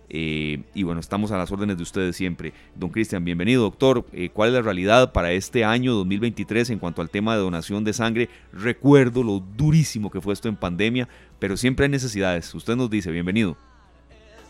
Eh, 0.09 0.63
y 0.73 0.83
bueno, 0.83 0.99
estamos 0.99 1.31
a 1.31 1.37
las 1.37 1.51
órdenes 1.51 1.77
de 1.77 1.83
ustedes 1.83 2.15
siempre. 2.15 2.53
Don 2.75 2.89
Cristian, 2.89 3.23
bienvenido, 3.23 3.61
doctor. 3.61 4.05
Eh, 4.11 4.29
¿Cuál 4.29 4.49
es 4.49 4.55
la 4.55 4.61
realidad 4.61 5.13
para 5.13 5.31
este 5.31 5.63
año 5.63 5.93
2023 5.93 6.71
en 6.71 6.79
cuanto 6.79 7.01
al 7.01 7.09
tema 7.09 7.35
de 7.35 7.41
donación 7.41 7.83
de 7.83 7.93
sangre? 7.93 8.29
Recuerdo 8.51 9.23
lo 9.23 9.39
durísimo 9.39 10.09
que 10.09 10.21
fue 10.21 10.33
esto 10.33 10.49
en 10.49 10.55
pandemia, 10.55 11.07
pero 11.37 11.57
siempre 11.57 11.85
hay 11.85 11.91
necesidades. 11.91 12.53
Usted 12.55 12.75
nos 12.75 12.89
dice, 12.89 13.11
bienvenido. 13.11 13.55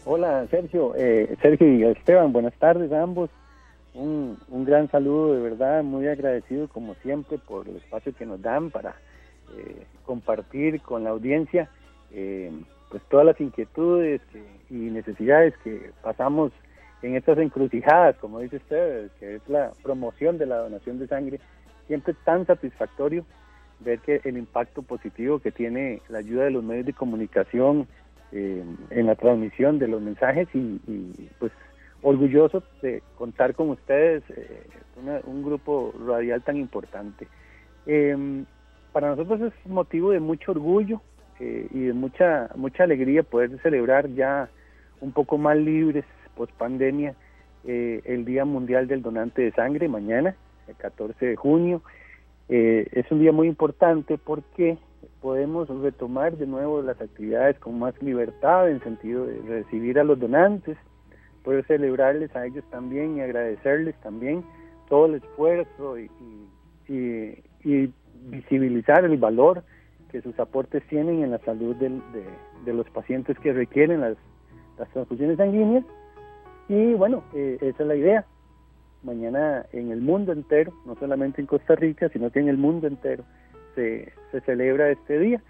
Hola, 0.06 0.48
Sergio. 0.50 0.94
Eh, 0.96 1.36
Sergio 1.42 1.74
y 1.74 1.84
Esteban, 1.84 2.32
buenas 2.32 2.54
tardes 2.54 2.92
a 2.94 3.02
ambos. 3.02 3.30
Un, 3.94 4.38
un, 4.48 4.64
gran 4.64 4.90
saludo, 4.90 5.34
de 5.34 5.42
verdad, 5.42 5.84
muy 5.84 6.08
agradecido 6.08 6.70
como 6.70 6.96
siempre 7.04 7.38
por 7.38 7.68
el 7.68 7.76
espacio 7.76 8.16
que 8.16 8.26
nos 8.26 8.42
dan 8.42 8.70
para 8.70 8.96
compartir 10.06 10.80
con 10.82 11.04
la 11.04 11.10
audiencia 11.10 11.72
pues 12.92 13.02
todas 13.10 13.26
las 13.26 13.42
inquietudes 13.42 14.22
y 14.70 14.76
necesidades 14.76 15.54
que 15.64 15.92
pasamos 16.02 16.52
en 17.02 17.16
estas 17.16 17.38
encrucijadas, 17.38 18.18
como 18.18 18.40
dice 18.40 18.58
usted, 18.58 19.10
que 19.20 19.36
es 19.36 19.50
la 19.50 19.72
promoción 19.84 20.38
de 20.38 20.46
la 20.46 20.58
donación 20.58 21.00
de 21.00 21.08
sangre, 21.08 21.40
siempre 21.88 22.14
es 22.14 22.20
tan 22.26 22.46
satisfactorio 22.46 23.26
ver 23.80 24.00
que 24.00 24.22
el 24.24 24.38
impacto 24.38 24.82
positivo 24.82 25.40
que 25.40 25.52
tiene 25.52 26.02
la 26.10 26.20
ayuda 26.20 26.46
de 26.46 26.52
los 26.52 26.64
medios 26.64 26.86
de 26.86 26.94
comunicación 26.94 27.88
eh, 28.32 28.64
en 28.90 29.06
la 29.06 29.16
transmisión 29.16 29.80
de 29.80 29.88
los 29.88 30.02
mensajes 30.02 30.48
y, 30.54 31.30
pues 31.40 31.52
orgulloso 32.02 32.64
de 32.82 33.02
contar 33.18 33.56
con 33.56 33.70
ustedes, 33.70 34.24
eh, 34.30 34.64
un 35.26 35.44
grupo 35.44 35.94
radial 36.06 36.42
tan 36.44 36.58
importante. 36.58 37.28
Em, 37.86 38.46
para 38.92 39.10
nosotros 39.10 39.42
es 39.42 39.72
motivo 39.72 40.12
de 40.12 40.20
mucho 40.20 40.52
orgullo 40.52 41.02
eh, 41.40 41.68
y 41.72 41.86
de 41.86 41.94
mucha, 41.94 42.50
mucha 42.56 42.84
alegría 42.84 43.24
poder 43.24 43.60
celebrar 43.62 44.10
ya 44.10 44.50
un 45.02 45.12
poco 45.12 45.38
más 45.38 45.58
libres 45.58 46.06
post 46.36 46.54
pandemia 46.54 47.16
eh, 47.66 48.02
el 48.06 48.26
Día 48.26 48.46
Mundial 48.46 48.88
del 48.88 49.02
Donante 49.02 49.42
de 49.42 49.52
Sangre 49.52 49.88
mañana, 49.88 50.36
el 50.68 50.76
14 50.76 51.26
de 51.26 51.36
junio. 51.36 51.82
Eh, 52.48 52.88
es 52.92 53.12
un 53.12 53.20
día 53.20 53.32
muy 53.32 53.48
importante 53.48 54.18
porque 54.18 54.78
podemos 55.22 55.68
retomar 55.68 56.38
de 56.38 56.48
nuevo 56.48 56.82
las 56.82 57.00
actividades 57.02 57.60
con 57.60 57.78
más 57.78 58.02
libertad 58.02 58.70
en 58.70 58.82
sentido 58.82 59.26
de 59.26 59.42
recibir 59.42 60.00
a 60.00 60.04
los 60.04 60.20
donantes, 60.20 60.78
poder 61.44 61.66
celebrarles 61.66 62.34
a 62.36 62.46
ellos 62.46 62.64
también 62.72 63.18
y 63.18 63.22
agradecerles 63.22 63.96
también 64.02 64.44
todo 64.88 65.08
el 65.08 65.16
esfuerzo 65.16 66.00
y, 66.00 66.10
y, 66.88 67.44
y 67.64 67.94
visibilizar 68.30 69.04
el 69.04 69.18
valor 69.18 69.64
que 70.12 70.22
sus 70.22 70.38
aportes 70.40 70.84
tienen 70.88 71.24
en 71.24 71.32
la 71.32 71.40
salud 71.40 71.76
de, 71.76 72.74
los 72.74 72.90
pacientes 72.90 73.38
que 73.40 73.54
requieren 73.54 74.02
las, 74.02 74.18
transfusiones 74.88 75.38
sanguíneas. 75.38 75.84
Y 76.70 76.94
bueno, 76.94 77.24
eh, 77.34 77.58
esa 77.62 77.84
es 77.84 77.88
la 77.88 77.96
idea. 77.96 78.26
Mañana 79.04 79.66
en 79.74 79.92
el 79.92 80.02
mundo 80.02 80.32
entero, 80.32 80.74
no 80.86 80.96
solamente 80.96 81.42
en 81.42 81.48
Costa 81.48 81.76
Rica, 81.76 82.10
sino 82.10 82.32
que 82.32 82.40
en 82.40 82.48
el 82.48 82.58
mundo 82.58 82.88
entero 82.88 83.24
se, 83.76 84.14
celebra 84.46 84.90
este 84.92 85.20
día. 85.20 85.42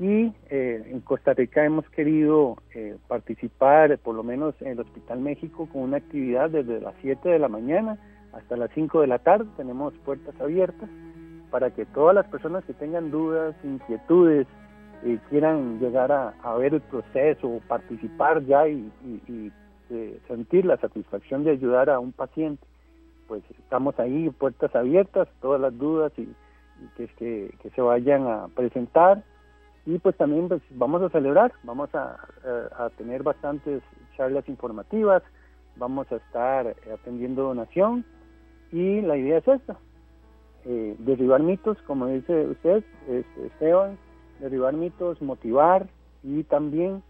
Y 0.00 0.32
eh, 0.50 0.82
en 0.90 1.00
Costa 1.00 1.34
Rica 1.34 1.64
hemos 1.64 1.88
querido 1.90 2.56
eh, 2.74 2.96
participar, 3.06 3.96
por 3.98 4.16
lo 4.16 4.24
menos 4.24 4.54
en 4.60 4.72
el 4.72 4.80
Hospital 4.80 5.20
México, 5.20 5.68
con 5.72 5.82
una 5.82 5.98
actividad 5.98 6.50
desde 6.50 6.80
las 6.80 6.94
7 7.00 7.28
de 7.28 7.38
la 7.38 7.48
mañana 7.48 7.98
hasta 8.32 8.56
las 8.56 8.70
5 8.74 9.02
de 9.02 9.06
la 9.06 9.20
tarde. 9.20 9.46
Tenemos 9.56 9.94
puertas 10.04 10.34
abiertas 10.40 10.88
para 11.50 11.70
que 11.70 11.86
todas 11.86 12.14
las 12.16 12.26
personas 12.26 12.64
que 12.64 12.74
tengan 12.74 13.12
dudas, 13.12 13.54
inquietudes, 13.62 14.48
y 15.04 15.18
quieran 15.28 15.78
llegar 15.80 16.10
a, 16.10 16.56
ver 16.56 16.74
el 16.74 16.80
proceso, 16.80 17.60
participar 17.68 18.44
ya 18.46 18.66
y, 18.66 18.90
eh, 19.90 20.18
sentir 20.26 20.64
la 20.64 20.78
satisfacción 20.78 21.44
de 21.44 21.50
ayudar 21.50 21.90
a 21.90 22.00
un 22.00 22.12
paciente, 22.12 22.64
pues 23.28 23.42
estamos 23.58 23.98
ahí, 24.00 24.30
puertas 24.30 24.74
abiertas, 24.74 25.28
todas 25.42 25.60
las 25.60 25.76
dudas 25.76 26.10
y, 26.16 26.26
que, 26.96 27.54
se 27.74 27.80
vayan 27.80 28.26
a 28.26 28.48
presentar. 28.48 29.22
Y 29.86 29.98
pues 29.98 30.16
también 30.16 30.48
pues, 30.48 30.62
vamos 30.70 31.02
a 31.02 31.10
celebrar, 31.10 31.52
vamos 31.62 31.90
a, 31.94 32.16
tener 32.96 33.22
bastantes 33.22 33.82
charlas 34.16 34.48
informativas, 34.48 35.22
vamos 35.76 36.10
a 36.12 36.16
estar 36.16 36.74
atendiendo 36.92 37.42
donación 37.42 38.04
y 38.72 39.02
la 39.02 39.16
idea 39.18 39.38
es 39.38 39.48
esta, 39.48 39.76
eh, 40.64 40.96
derribar 40.98 41.42
mitos, 41.42 41.76
como 41.82 42.06
dice 42.06 42.46
usted, 42.46 42.82
este, 43.08 43.46
Esteban, 43.46 43.98
derribar 44.40 44.74
mitos, 44.74 45.20
motivar 45.22 45.88
y 46.22 46.42
también 46.44 47.02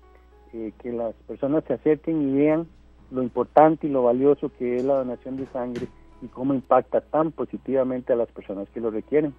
eh, 0.53 0.73
que 0.83 0.93
las 0.93 1.15
personas 1.27 1.65
se 1.67 1.75
acerquen 1.75 2.29
y 2.29 2.33
vean 2.33 2.67
lo 3.11 3.23
importante 3.23 3.87
y 3.87 3.91
lo 3.91 4.03
valioso 4.03 4.51
que 4.59 4.77
es 4.77 4.85
la 4.85 4.95
donación 4.95 5.37
de 5.37 5.47
sangre 5.47 5.89
y 6.23 6.27
cómo 6.29 6.55
impacta 6.55 7.01
tan 7.01 7.33
positivamente 7.33 8.13
a 8.13 8.17
las 8.17 8.29
personas 8.31 8.69
que 8.73 8.81
lo 8.81 8.91
requieren. 8.91 9.35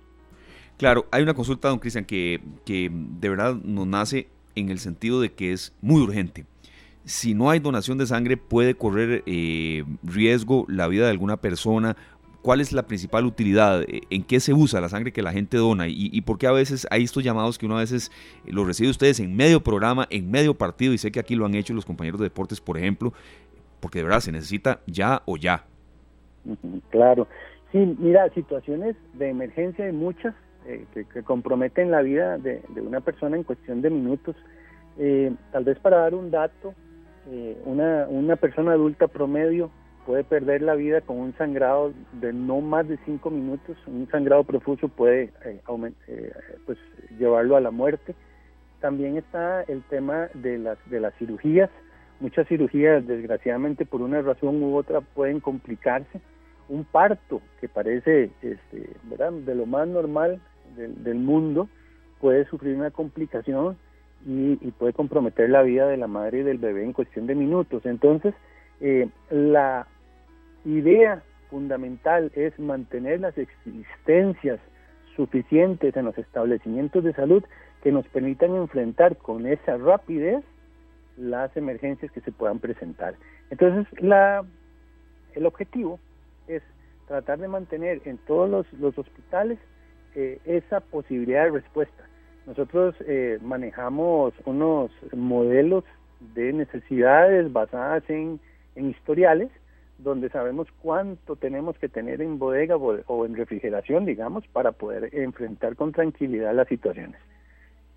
Claro, 0.78 1.06
hay 1.12 1.24
una 1.24 1.34
consulta, 1.34 1.70
don 1.70 1.80
Cristian, 1.80 2.06
que, 2.06 2.42
que 2.66 2.90
de 2.92 3.30
verdad 3.30 3.56
nos 3.56 3.88
nace 3.88 4.28
en 4.56 4.70
el 4.70 4.80
sentido 4.80 5.22
de 5.22 5.32
que 5.32 5.54
es 5.54 5.74
muy 5.82 6.02
urgente. 6.02 6.46
Si 7.06 7.34
no 7.36 7.50
hay 7.50 7.60
donación 7.60 7.98
de 7.98 8.08
sangre, 8.08 8.36
puede 8.36 8.76
correr 8.76 9.24
eh, 9.26 9.86
riesgo 10.04 10.66
la 10.68 10.88
vida 10.88 11.06
de 11.06 11.12
alguna 11.12 11.38
persona 11.38 11.96
¿Cuál 12.46 12.62
es 12.62 12.74
la 12.74 12.84
principal 12.84 13.26
utilidad? 13.26 13.82
Eh, 13.88 14.02
¿En 14.12 14.24
qué 14.24 14.40
se 14.40 14.54
usa 14.54 14.80
la 14.80 14.88
sangre 14.88 15.12
que 15.12 15.24
la 15.24 15.32
gente 15.32 15.58
dona? 15.58 15.86
¿Y, 15.88 16.22
por 16.22 16.38
qué 16.38 16.46
a 16.46 16.52
veces 16.52 16.86
hay 16.92 17.04
estos 17.04 17.24
llamados 17.24 17.58
que 17.58 17.66
uno 17.66 17.78
a 17.78 17.80
veces 17.80 18.12
eh, 18.46 18.52
los 18.52 18.68
recibe 18.68 18.92
ustedes 18.92 19.20
en 19.20 19.36
medio 19.36 19.62
programa, 19.62 20.06
en 20.12 20.30
medio 20.30 20.54
partido? 20.54 20.94
Y 20.94 21.00
sé 21.00 21.12
que 21.12 21.20
aquí 21.20 21.34
lo 21.34 21.48
han 21.48 21.56
hecho 21.56 21.74
los 21.74 21.88
compañeros 21.88 22.20
de 22.20 22.26
deportes, 22.26 22.62
por 22.62 22.78
ejemplo, 22.78 23.14
porque 23.80 23.98
de 23.98 24.04
verdad 24.04 24.20
se 24.20 24.32
necesita 24.32 24.80
ya 24.86 25.24
o 25.26 25.38
ya. 25.38 25.64
Claro. 26.92 27.28
Sí, 27.72 27.80
mira, 27.98 28.30
situaciones 28.36 28.96
de 29.14 29.30
emergencia 29.32 29.86
hay 29.86 29.94
muchas 29.94 30.36
eh, 30.68 30.86
que, 30.94 31.24
comprometen 31.24 31.90
la 31.90 32.04
vida 32.04 32.38
de, 32.38 32.62
una 32.80 33.02
persona 33.02 33.38
en 33.38 33.44
cuestión 33.44 33.82
de 33.82 33.90
minutos. 33.90 34.36
tal 35.52 35.64
vez 35.64 35.80
para 35.80 35.98
dar 35.98 36.14
un 36.14 36.30
dato, 36.30 36.76
una 37.66 38.36
persona 38.36 38.74
adulta 38.74 39.08
promedio 39.08 39.72
puede 40.06 40.24
perder 40.24 40.62
la 40.62 40.76
vida 40.76 41.02
con 41.02 41.18
un 41.18 41.36
sangrado 41.38 41.94
de 42.14 42.32
no 42.32 42.62
más 42.62 42.88
de 42.88 42.98
cinco 43.06 43.32
minutos. 43.32 43.76
Un 43.88 44.08
sangrado 44.10 44.44
profuso 44.44 44.88
puede 44.88 45.32
eh, 45.46 45.62
eh, 46.08 46.34
pues, 46.66 46.78
llevarlo 47.18 47.56
a 47.56 47.62
la 47.62 47.72
muerte. 47.72 48.16
También 48.80 49.18
está 49.18 49.64
el 49.64 49.82
tema 49.84 50.30
de 50.34 50.60
las, 50.60 50.78
de 50.90 51.00
las 51.00 51.14
cirugías. 51.16 51.70
Muchas 52.20 52.48
cirugías, 52.48 53.06
desgraciadamente, 53.06 53.86
por 53.86 54.02
una 54.02 54.22
razón 54.22 54.62
u 54.62 54.76
otra, 54.76 55.02
pueden 55.02 55.40
complicarse. 55.40 56.22
Un 56.70 56.84
parto, 56.84 57.42
que 57.60 57.68
parece 57.68 58.32
este, 58.42 58.90
¿verdad? 59.04 59.34
de 59.34 59.56
lo 59.56 59.66
más 59.66 59.88
normal 59.88 60.40
del, 60.76 61.16
mundo, 61.16 61.68
puede 62.20 62.46
sufrir 62.46 62.76
una 62.76 62.92
complicación 62.92 63.78
y, 64.26 64.58
y, 64.62 64.72
puede 64.72 64.94
comprometer 64.94 65.50
la 65.50 65.62
vida 65.62 65.88
de 65.88 65.98
la 65.98 66.08
madre 66.08 66.40
y 66.40 66.44
del 66.44 66.58
bebé 66.58 66.84
en 66.84 66.94
cuestión 66.94 67.28
de 67.28 67.36
minutos. 67.36 67.86
Entonces, 67.86 68.34
eh, 68.82 69.08
la 69.30 69.88
idea 70.66 71.24
fundamental 71.50 72.32
es 72.36 72.58
mantener 72.60 73.22
las 73.22 73.38
existencias 73.38 74.60
suficientes 75.16 75.96
en 75.96 76.06
los 76.06 76.18
establecimientos 76.18 77.04
de 77.04 77.14
salud 77.14 77.44
que 77.82 77.92
nos 77.92 78.06
permitan 78.08 78.56
enfrentar 78.56 79.16
con 79.18 79.46
esa 79.46 79.78
rapidez 79.78 80.44
las 81.18 81.56
emergencias 81.56 82.12
que 82.12 82.22
se 82.22 82.32
puedan 82.32 82.60
presentar. 82.60 83.16
Entonces, 83.50 83.88
la, 84.02 84.44
el 85.34 85.46
objetivo 85.46 86.00
es 86.48 86.62
tratar 87.08 87.40
de 87.40 87.48
mantener 87.48 88.02
en 88.06 88.18
todos 88.18 88.68
los, 88.80 88.98
hospitales 88.98 89.60
eh, 90.16 90.40
esa 90.46 90.80
posibilidad 90.82 91.46
de 91.46 91.52
respuesta. 91.52 92.04
Nosotros 92.48 92.96
eh, 93.08 93.40
manejamos 93.42 94.34
unos 94.46 94.92
modelos 95.14 95.84
de 96.34 96.54
necesidades 96.54 97.52
basadas 97.52 98.04
en, 98.10 98.40
en 98.76 98.90
historiales 98.90 99.50
donde 99.98 100.30
sabemos 100.30 100.68
cuánto 100.82 101.36
tenemos 101.36 101.78
que 101.80 101.90
tener 101.90 102.22
en 102.22 102.38
bodega 102.38 102.76
o 102.76 103.26
en 103.26 103.36
refrigeración, 103.36 104.06
digamos, 104.06 104.46
para 104.48 104.72
poder 104.74 105.10
enfrentar 105.14 105.76
con 105.76 105.92
tranquilidad 105.92 106.54
las 106.54 106.68
situaciones. 106.68 107.20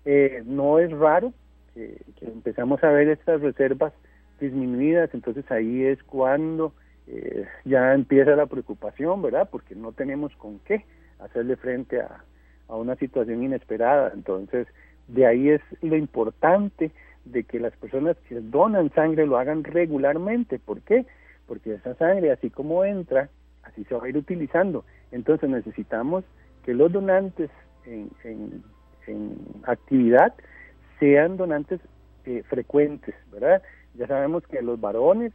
Eh, 0.05 0.43
no 0.45 0.79
es 0.79 0.91
raro 0.91 1.33
que, 1.73 1.97
empezamos 2.21 2.83
a 2.83 2.89
ver 2.89 3.09
estas 3.09 3.41
reservas 3.41 3.93
disminuidas, 4.39 5.13
entonces 5.13 5.49
ahí 5.51 5.83
es 5.83 6.01
cuando 6.03 6.73
eh, 7.07 7.45
ya 7.65 7.93
empieza 7.93 8.35
la 8.35 8.45
preocupación, 8.45 9.21
¿verdad? 9.21 9.49
Porque 9.51 9.75
no 9.75 9.91
tenemos 9.91 10.33
con 10.37 10.59
qué 10.59 10.85
hacerle 11.19 11.57
frente 11.57 12.01
a, 12.01 12.23
a 12.69 12.75
una 12.75 12.95
situación 12.95 13.43
inesperada. 13.43 14.11
Entonces, 14.13 14.67
de 15.07 15.25
ahí 15.25 15.49
es 15.49 15.61
lo 15.81 15.97
importante 15.97 16.91
de 17.25 17.43
que 17.43 17.59
las 17.59 17.75
personas 17.75 18.15
que 18.27 18.39
donan 18.39 18.91
sangre 18.93 19.25
lo 19.25 19.37
hagan 19.37 19.63
regularmente. 19.63 20.59
¿Por 20.59 20.81
qué? 20.81 21.05
Porque 21.49 21.73
esa 21.73 21.95
sangre, 21.95 22.31
así 22.31 22.51
como 22.51 22.85
entra, 22.85 23.27
así 23.63 23.83
se 23.85 23.95
va 23.95 24.05
a 24.05 24.09
ir 24.09 24.15
utilizando. 24.15 24.85
Entonces 25.11 25.49
necesitamos 25.49 26.23
que 26.63 26.75
los 26.75 26.91
donantes 26.91 27.49
en, 27.85 28.11
en, 28.23 28.63
actividad 29.63 30.35
sean 30.99 31.37
donantes 31.37 31.79
eh, 32.25 32.43
frecuentes, 32.47 33.15
¿verdad? 33.31 33.63
Ya 33.95 34.05
sabemos 34.05 34.45
que 34.45 34.61
los 34.61 34.79
varones 34.79 35.33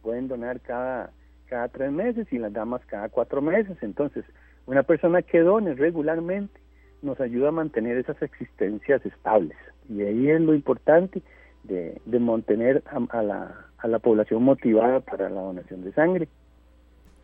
pueden 0.00 0.28
donar 0.28 0.60
cada, 0.60 1.10
cada 1.44 1.68
tres 1.68 1.92
meses 1.92 2.26
y 2.32 2.38
las 2.38 2.54
damas 2.54 2.80
cada 2.86 3.10
cuatro 3.10 3.42
meses. 3.42 3.76
Entonces, 3.82 4.24
una 4.64 4.82
persona 4.82 5.20
que 5.20 5.40
done 5.40 5.74
regularmente 5.74 6.58
nos 7.02 7.20
ayuda 7.20 7.48
a 7.48 7.52
mantener 7.52 7.98
esas 7.98 8.22
existencias 8.22 9.04
estables. 9.04 9.58
Y 9.90 10.00
ahí 10.00 10.30
es 10.30 10.40
lo 10.40 10.54
importante 10.54 11.22
de, 11.64 12.00
mantener 12.18 12.82
a, 13.10 13.22
la, 13.22 13.66
a 13.82 13.88
la 13.88 13.98
población 13.98 14.42
motivada 14.42 15.00
para 15.00 15.28
la 15.28 15.40
donación 15.40 15.82
de 15.82 15.92
sangre. 15.92 16.28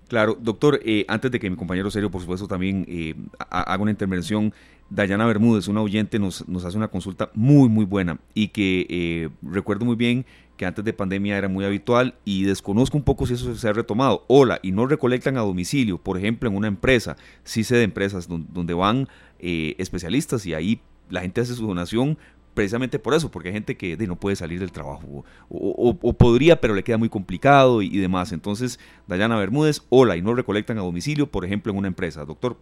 Claro, 0.08 0.36
doctor, 0.40 0.78
eh, 0.84 1.04
antes 1.08 1.32
de 1.32 1.40
que 1.40 1.50
mi 1.50 1.56
compañero 1.56 1.90
serio, 1.90 2.10
por 2.10 2.20
supuesto, 2.20 2.46
también 2.46 2.86
eh, 2.88 3.14
haga 3.50 3.82
una 3.82 3.90
intervención, 3.90 4.52
Dayana 4.88 5.26
Bermúdez, 5.26 5.66
una 5.66 5.82
oyente, 5.82 6.20
nos, 6.20 6.48
nos 6.48 6.64
hace 6.64 6.76
una 6.76 6.88
consulta 6.88 7.30
muy, 7.34 7.68
muy 7.68 7.84
buena 7.84 8.20
y 8.32 8.48
que 8.48 8.86
eh, 8.88 9.30
recuerdo 9.42 9.84
muy 9.84 9.96
bien 9.96 10.24
que 10.56 10.64
antes 10.64 10.84
de 10.84 10.92
pandemia 10.92 11.36
era 11.36 11.48
muy 11.48 11.64
habitual 11.64 12.14
y 12.24 12.44
desconozco 12.44 12.96
un 12.96 13.02
poco 13.02 13.26
si 13.26 13.34
eso 13.34 13.52
se 13.56 13.68
ha 13.68 13.72
retomado. 13.72 14.24
Hola, 14.28 14.60
y 14.62 14.70
no 14.70 14.86
recolectan 14.86 15.36
a 15.38 15.40
domicilio, 15.40 15.98
por 15.98 16.16
ejemplo, 16.18 16.48
en 16.48 16.56
una 16.56 16.68
empresa, 16.68 17.16
sí 17.42 17.64
sé 17.64 17.76
de 17.76 17.82
empresas 17.82 18.28
donde, 18.28 18.74
van 18.74 19.08
especialistas 19.38 20.46
y 20.46 20.54
ahí 20.54 20.80
la 21.10 21.20
gente 21.20 21.40
hace 21.40 21.54
su 21.54 21.66
donación 21.66 22.16
precisamente 22.56 22.98
por 22.98 23.12
eso, 23.12 23.30
porque 23.30 23.50
hay 23.50 23.54
gente 23.54 23.76
que 23.76 23.96
no 24.08 24.16
puede 24.16 24.34
salir 24.34 24.58
del 24.58 24.72
trabajo 24.72 25.24
o, 25.50 26.12
podría, 26.14 26.58
pero 26.58 26.74
le 26.74 26.82
queda 26.82 26.96
muy 26.96 27.10
complicado 27.10 27.82
y, 27.82 27.98
demás. 27.98 28.32
Entonces, 28.32 28.80
Dayana 29.06 29.36
Bermúdez, 29.36 29.86
hola, 29.90 30.16
y 30.16 30.22
no 30.22 30.34
recolectan 30.34 30.78
a 30.78 30.80
domicilio, 30.80 31.26
por 31.26 31.44
ejemplo, 31.44 31.70
en 31.70 31.78
una 31.78 31.88
empresa. 31.88 32.24
Doctor. 32.24 32.56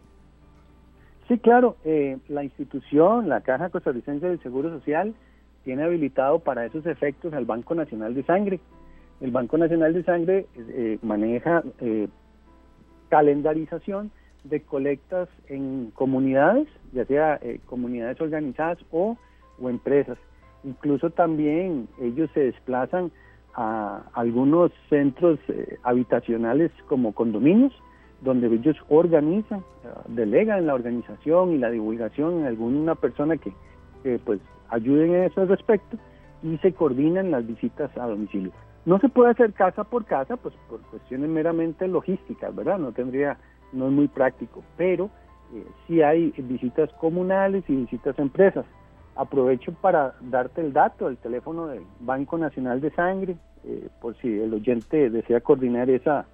Sí, 1.29 1.39
claro, 1.39 1.77
eh, 1.85 2.19
la 2.29 2.43
institución, 2.43 3.29
la 3.29 3.43
Caja 3.43 3.71
Costarricense 3.71 4.27
del 4.27 4.43
Seguro 4.43 4.69
Social, 4.69 5.15
tiene 5.65 5.85
habilitado 5.85 6.41
para 6.41 6.67
esos 6.67 6.85
efectos 6.87 7.33
al 7.33 7.45
Banco 7.45 7.77
Nacional 7.77 8.15
de 8.15 8.25
Sangre. 8.25 8.61
El 9.21 9.31
Banco 9.31 9.57
Nacional 9.57 9.95
de 9.95 10.03
Sangre 10.03 10.47
eh, 10.57 10.99
maneja 11.03 11.63
eh, 11.81 12.09
calendarización 13.11 14.11
de 14.43 14.61
colectas 14.61 15.29
en 15.49 15.93
comunidades, 15.95 16.67
ya 16.93 17.05
sea 17.07 17.41
comunidades 17.67 18.21
organizadas 18.21 18.79
o 18.91 19.17
o 19.61 19.69
empresas. 19.69 20.19
Incluso 20.65 21.11
también 21.11 21.89
ellos 22.01 22.31
se 22.35 22.41
desplazan 22.41 23.11
a 23.55 24.03
algunos 24.15 24.73
centros 24.89 25.39
eh, 25.49 25.79
habitacionales 25.83 26.73
como 26.89 27.13
condominios, 27.13 27.73
donde 28.23 28.49
ellos 28.49 28.77
organizan, 28.89 29.61
eh, 29.61 29.89
delegan 30.09 30.67
la 30.67 30.75
organización 30.75 31.53
y 31.53 31.59
la 31.59 31.71
divulgación 31.71 32.41
en 32.41 32.47
alguna 32.47 32.95
persona 32.95 33.37
que, 33.37 33.53
pues 34.25 34.41
ayuden 34.69 35.15
en 35.15 35.25
ese 35.25 35.47
respecto 35.47 35.97
y 36.43 36.59
se 36.59 36.73
coordinan 36.75 37.31
las 37.31 37.47
visitas 37.47 37.97
a 37.97 38.07
domicilio. 38.07 38.53
No 38.85 38.99
se 38.99 39.09
puede 39.09 39.31
hacer 39.31 39.53
casa 39.55 39.85
por 39.85 40.05
casa, 40.05 40.37
pues 40.37 40.55
por 40.69 40.81
cuestiones 40.83 41.31
meramente 41.31 41.89
logísticas, 41.89 42.55
¿verdad? 42.55 42.79
No 42.79 42.93
tendría, 42.93 43.39
no 43.73 43.87
es 43.87 43.93
muy 43.93 44.09
práctico, 44.09 44.63
pero 44.77 45.09
eh, 45.55 45.65
sí 45.87 46.03
hay 46.03 46.35
visitas 46.37 46.93
comunales 47.01 47.65
y 47.69 47.77
visitas 47.77 48.19
a 48.19 48.23
empresas. 48.23 48.67
Aprovecho 49.17 49.73
para 49.75 50.15
darte 50.21 50.61
el 50.61 50.73
dato, 50.73 51.09
el 51.09 51.19
teléfono 51.19 51.69
del 51.69 51.85
Banco 52.01 52.37
Nacional 52.37 52.81
de 52.81 52.91
Sangre, 52.91 53.37
eh, 53.65 53.89
por 54.01 54.17
si 54.19 54.41
el 54.41 54.53
oyente 54.53 55.09
desea 55.09 55.41
coordinar 55.41 55.89
esa, 55.89 56.27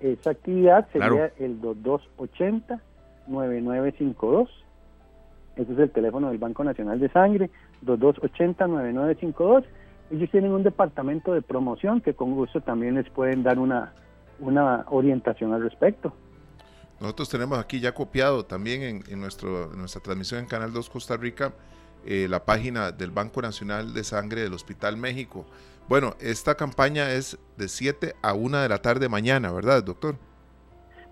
esa 0.00 0.30
actividad, 0.30 0.86
sería 0.92 1.32
el 1.38 1.58
2280-9952. 1.62 4.48
Ese 5.56 5.72
es 5.72 5.78
el 5.78 5.90
teléfono 5.90 6.28
del 6.28 6.36
Banco 6.38 6.64
Nacional 6.64 7.00
de 7.00 7.08
Sangre, 7.08 7.48
2280-9952. 7.84 9.64
Ellos 10.10 10.30
tienen 10.30 10.52
un 10.52 10.62
departamento 10.62 11.32
de 11.32 11.40
promoción 11.40 12.02
que 12.02 12.12
con 12.12 12.34
gusto 12.34 12.60
también 12.60 12.96
les 12.96 13.08
pueden 13.08 13.42
dar 13.42 13.58
una, 13.58 13.94
una 14.38 14.84
orientación 14.90 15.54
al 15.54 15.62
respecto. 15.62 16.12
Nosotros 17.00 17.30
tenemos 17.30 17.58
aquí 17.58 17.80
ya 17.80 17.92
copiado 17.92 18.44
también 18.44 18.82
en, 18.82 19.02
en 19.08 19.20
nuestro, 19.20 19.72
en 19.72 19.78
nuestra 19.78 20.02
transmisión 20.02 20.40
en 20.40 20.46
Canal 20.46 20.70
2 20.72 20.90
Costa 20.90 21.16
Rica 21.16 21.54
eh, 22.06 22.26
la 22.28 22.44
página 22.44 22.92
del 22.92 23.10
Banco 23.10 23.42
Nacional 23.42 23.94
de 23.94 24.04
Sangre 24.04 24.42
del 24.42 24.54
Hospital 24.54 24.96
México. 24.96 25.44
Bueno, 25.88 26.14
esta 26.20 26.54
campaña 26.54 27.10
es 27.12 27.38
de 27.56 27.68
7 27.68 28.14
a 28.22 28.34
1 28.34 28.58
de 28.58 28.68
la 28.68 28.78
tarde 28.78 29.08
mañana, 29.08 29.52
¿verdad, 29.52 29.82
doctor? 29.82 30.16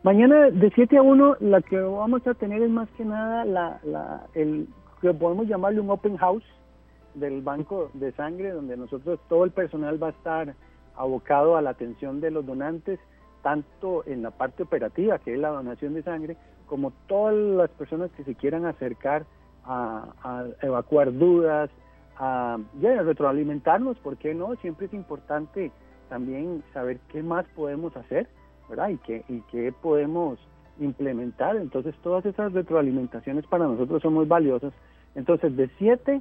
Mañana 0.03 0.51
de 0.51 0.71
7 0.75 0.97
a 0.97 1.03
1 1.03 1.37
la 1.41 1.61
que 1.61 1.79
vamos 1.79 2.27
a 2.27 2.35
tener 2.35 2.63
es 2.63 2.71
más 2.71 2.89
que 2.97 3.05
nada 3.05 3.45
la, 3.45 3.81
la, 3.85 4.27
el 4.35 4.69
que 5.03 5.13
podemos 5.13 5.47
llamarle 5.47 5.81
un 5.81 5.91
open 5.91 6.17
house 6.17 6.45
del 7.15 7.43
banco 7.43 7.91
de 7.95 8.13
sangre 8.13 8.51
donde 8.51 8.77
nosotros 8.77 9.19
todo 9.29 9.45
el 9.45 9.51
personal 9.51 10.03
va 10.03 10.09
a 10.09 10.11
estar 10.11 10.55
abocado 10.97 11.57
a 11.57 11.63
la 11.63 11.71
atención 11.71 12.21
de 12.21 12.31
los 12.31 12.47
donantes 12.47 12.99
tanto 13.43 14.05
en 14.07 14.23
la 14.23 14.31
parte 14.31 14.63
operativa 14.63 15.19
que 15.19 15.35
es 15.35 15.39
la 15.39 15.49
donación 15.49 15.95
de 15.95 16.03
sangre 16.03 16.37
como 16.67 16.93
todas 17.07 17.35
las 17.35 17.71
personas 17.71 18.11
que 18.13 18.25
se 18.25 18.35
quieran 18.35 18.65
acercar 18.65 19.25
a, 19.71 20.45
evacuar 20.63 21.13
dudas, 21.13 21.71
a, 22.19 22.59
ya, 22.81 23.03
retroalimentarnos, 23.03 23.99
¿por 23.99 24.17
qué 24.17 24.35
no? 24.35 24.57
Siempre 24.57 24.87
es 24.87 24.95
importante 24.95 25.71
también 26.09 26.63
saber 26.73 26.99
qué 27.09 27.23
más 27.23 27.47
podemos 27.55 27.97
hacer, 27.97 28.27
¿verdad? 28.69 28.89
Y 28.89 28.99
qué, 28.99 29.25
y 29.29 29.41
qué 29.51 29.73
podemos 29.73 30.39
implementar. 30.81 31.57
Entonces, 31.57 31.95
todas 32.03 32.27
esas 32.27 32.53
retroalimentaciones 32.53 33.47
para 33.47 33.67
nosotros 33.67 34.03
son 34.03 34.15
muy 34.15 34.27
valiosas. 34.27 34.73
Entonces, 35.15 35.57
de 35.57 35.71
7 35.79 36.21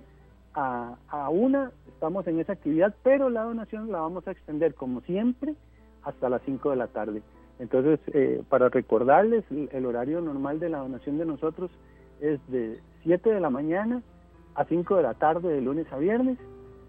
a, 0.54 0.95
a 1.10 1.30
1 1.30 1.72
estamos 1.88 2.28
en 2.28 2.39
esa 2.39 2.54
actividad, 2.54 2.93
pero 3.04 3.30
la 3.30 3.43
donación 3.43 3.91
la 3.91 4.02
vamos 4.02 4.28
a 4.28 4.32
extender, 4.32 4.76
como 4.76 5.02
siempre, 5.02 5.56
hasta 6.04 6.30
las 6.30 6.41
5 6.45 6.70
de 6.70 6.76
la 6.76 6.88
tarde. 6.88 7.22
Entonces, 7.60 8.00
eh, 8.14 8.41
para 8.47 8.70
recordarles, 8.70 9.43
el 9.52 9.86
horario 9.86 10.22
normal 10.22 10.60
de 10.60 10.70
la 10.70 10.78
donación 10.78 11.18
de 11.18 11.26
nosotros 11.26 11.70
es 12.22 12.40
de 12.48 12.80
7 13.04 13.30
de 13.30 13.40
la 13.40 13.50
mañana 13.50 14.02
a 14.56 14.66
5 14.66 14.98
de 14.98 15.04
la 15.04 15.14
tarde 15.14 15.54
de 15.54 15.62
lunes 15.62 15.88
a 15.92 15.98
viernes 15.98 16.38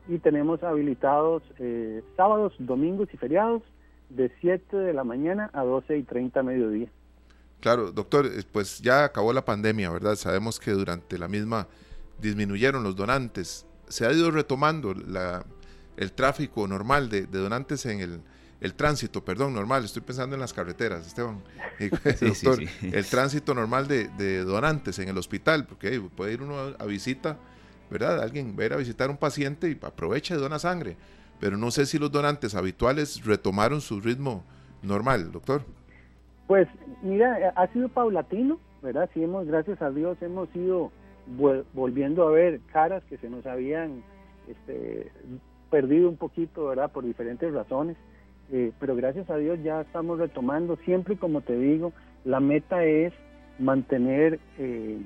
y 0.09 0.18
tenemos 0.18 0.62
habilitados 0.62 1.43
eh, 1.59 2.03
sábados, 2.16 2.55
domingos 2.59 3.09
y 3.12 3.16
feriados 3.16 3.62
de 4.09 4.33
7 4.41 4.76
de 4.76 4.93
la 4.93 5.05
mañana 5.05 5.51
a 5.53 5.62
12 5.62 5.99
y 5.99 6.03
30 6.03 6.43
mediodía. 6.43 6.89
Claro, 7.61 7.93
doctor, 7.93 8.26
eh, 8.26 8.43
pues 8.51 8.81
ya 8.81 9.05
acabó 9.05 9.33
la 9.33 9.45
pandemia, 9.45 9.91
¿verdad? 9.91 10.16
Sabemos 10.16 10.59
que 10.59 10.72
durante 10.72 11.18
la 11.18 11.28
misma 11.28 11.68
disminuyeron 12.20 12.83
los 12.83 12.97
donantes. 12.97 13.66
Se 13.89 14.07
ha 14.07 14.12
ido 14.12 14.31
retomando 14.31 14.95
la, 14.95 15.45
el 15.97 16.12
tráfico 16.12 16.66
normal 16.66 17.09
de 17.09 17.26
donantes 17.26 17.87
en 17.87 18.01
el, 18.01 18.20
el 18.61 18.74
tránsito, 18.74 19.24
perdón, 19.24 19.54
normal, 19.54 19.84
estoy 19.84 20.02
pensando 20.02 20.36
en 20.36 20.40
las 20.40 20.52
carreteras, 20.52 21.06
Esteban. 21.06 21.40
doctor, 22.20 22.58
el 22.82 23.06
tránsito 23.06 23.54
normal 23.54 23.88
de, 23.88 24.44
donantes 24.44 24.98
en 24.98 25.08
el 25.08 25.16
hospital, 25.16 25.66
porque 25.66 26.00
puede 26.14 26.34
ir 26.34 26.42
uno 26.42 26.74
a, 26.78 26.84
visita, 26.84 27.38
¿verdad? 27.90 28.22
Alguien 28.22 28.54
va 28.58 28.64
a 28.64 28.66
ir 28.66 28.72
a 28.74 28.76
visitar 28.76 29.08
a 29.08 29.12
un 29.12 29.16
paciente 29.16 29.70
y 29.70 29.78
aprovecha 29.84 30.34
y 30.34 30.38
dona 30.38 30.58
sangre. 30.58 30.96
Pero 31.40 31.56
no 31.56 31.70
sé 31.70 31.86
si 31.86 31.98
los 31.98 32.12
donantes 32.12 32.54
habituales 32.54 33.24
retomaron 33.24 33.80
su 33.80 33.98
ritmo 33.98 34.44
normal, 34.82 35.32
doctor. 35.32 35.62
Pues 36.46 36.68
mira, 37.02 37.54
ha 37.56 37.66
sido 37.68 37.88
paulatino, 37.88 38.58
¿verdad? 38.82 39.08
Sí, 39.14 39.22
hemos, 39.22 39.46
gracias 39.46 39.80
a 39.80 39.90
Dios, 39.90 40.18
hemos 40.20 40.54
ido 40.54 40.92
volviendo 41.72 42.26
a 42.26 42.30
ver 42.30 42.61
caras 42.72 43.02
que 43.08 43.16
se 43.16 43.30
nos 43.30 43.46
habían 43.46 44.02
este, 44.48 45.11
perdido 45.70 46.08
un 46.08 46.16
poquito, 46.16 46.66
¿verdad? 46.66 46.90
Por 46.90 47.04
diferentes 47.04 47.50
razones. 47.54 47.96
Eh, 48.53 48.72
pero 48.80 48.96
gracias 48.96 49.30
a 49.30 49.36
Dios 49.36 49.62
ya 49.62 49.82
estamos 49.82 50.18
retomando. 50.18 50.76
Siempre, 50.84 51.16
como 51.16 51.40
te 51.40 51.57
digo, 51.57 51.92
la 52.24 52.40
meta 52.40 52.84
es 52.84 53.12
mantener 53.59 54.40
eh, 54.59 54.98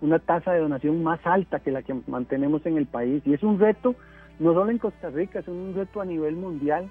una 0.00 0.18
tasa 0.18 0.52
de 0.52 0.60
donación 0.60 1.02
más 1.02 1.20
alta 1.24 1.60
que 1.60 1.70
la 1.70 1.82
que 1.82 1.94
mantenemos 2.06 2.66
en 2.66 2.76
el 2.76 2.86
país. 2.86 3.22
Y 3.24 3.34
es 3.34 3.42
un 3.42 3.58
reto, 3.58 3.94
no 4.40 4.54
solo 4.54 4.70
en 4.70 4.78
Costa 4.78 5.10
Rica, 5.10 5.38
es 5.38 5.48
un 5.48 5.74
reto 5.74 6.00
a 6.00 6.04
nivel 6.04 6.36
mundial. 6.36 6.90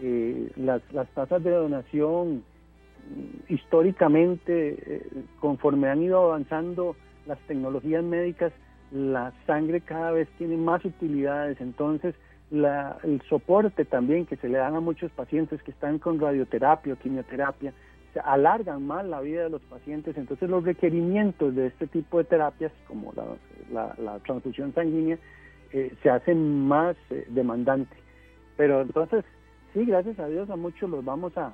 Eh, 0.00 0.50
las, 0.56 0.82
tasas 1.14 1.44
de 1.44 1.50
donación 1.50 2.36
mm, 2.38 3.52
históricamente, 3.52 5.02
conforme 5.40 5.88
han 5.88 6.02
ido 6.02 6.22
avanzando 6.24 6.96
las 7.26 7.38
tecnologías 7.40 8.02
médicas, 8.02 8.52
la 8.90 9.32
sangre 9.46 9.80
cada 9.82 10.12
vez 10.12 10.28
tiene 10.38 10.56
más 10.56 10.84
utilidades. 10.84 11.60
Entonces, 11.60 12.14
el 12.52 13.22
soporte 13.28 13.84
también 13.84 14.26
que 14.26 14.36
se 14.36 14.48
le 14.48 14.58
dan 14.58 14.76
a 14.76 14.80
muchos 14.80 15.10
pacientes 15.12 15.62
que 15.62 15.70
están 15.70 15.98
con 15.98 16.20
radioterapia 16.20 16.92
o 16.92 16.98
quimioterapia, 16.98 17.72
se 18.12 18.20
alargan 18.20 18.86
más 18.86 19.06
la 19.06 19.20
vida 19.20 19.44
de 19.44 19.50
los 19.50 19.62
pacientes, 19.62 20.16
entonces 20.18 20.50
los 20.50 20.62
requerimientos 20.64 21.54
de 21.54 21.68
este 21.68 21.86
tipo 21.86 22.18
de 22.18 22.24
terapias, 22.24 22.72
como 22.86 23.12
la, 23.70 24.18
transfusión 24.20 24.74
sanguínea, 24.74 25.18
eh, 25.72 25.94
se 26.02 26.10
hacen 26.10 26.66
más 26.68 26.94
eh, 27.08 27.26
demandantes. 27.30 27.98
Pero 28.56 28.82
entonces, 28.82 29.24
sí, 29.72 29.86
gracias 29.86 30.18
a 30.18 30.28
Dios 30.28 30.50
a 30.50 30.56
muchos 30.56 30.90
los 30.90 31.04
vamos 31.04 31.32
a, 31.36 31.52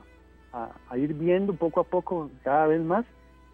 ir 0.96 1.14
viendo 1.14 1.54
poco 1.54 1.80
a 1.80 1.84
poco 1.84 2.30
cada 2.42 2.66
vez 2.66 2.80
más 2.80 3.04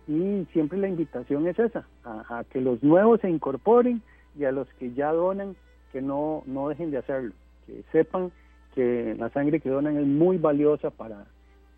y 0.07 0.47
siempre 0.53 0.79
la 0.79 0.89
invitación 0.89 1.47
es 1.47 1.59
esa, 1.59 1.87
a, 2.05 2.45
que 2.49 2.61
los 2.61 2.83
nuevos 2.83 3.21
se 3.21 3.29
incorporen 3.29 4.01
y 4.39 4.45
a 4.45 4.53
los 4.53 4.67
que 4.75 4.95
ya 4.95 5.13
donan 5.13 5.57
que 5.95 6.03
no, 6.03 6.43
no 6.47 6.69
dejen 6.69 6.91
de 6.91 6.99
hacerlo, 6.99 7.33
que 7.67 7.85
sepan 7.93 8.33
que 8.75 9.15
la 9.17 9.31
sangre 9.31 9.61
que 9.61 9.71
donan 9.71 9.97
es 9.97 10.05
muy 10.05 10.39
valiosa 10.39 10.91
para, 10.91 11.27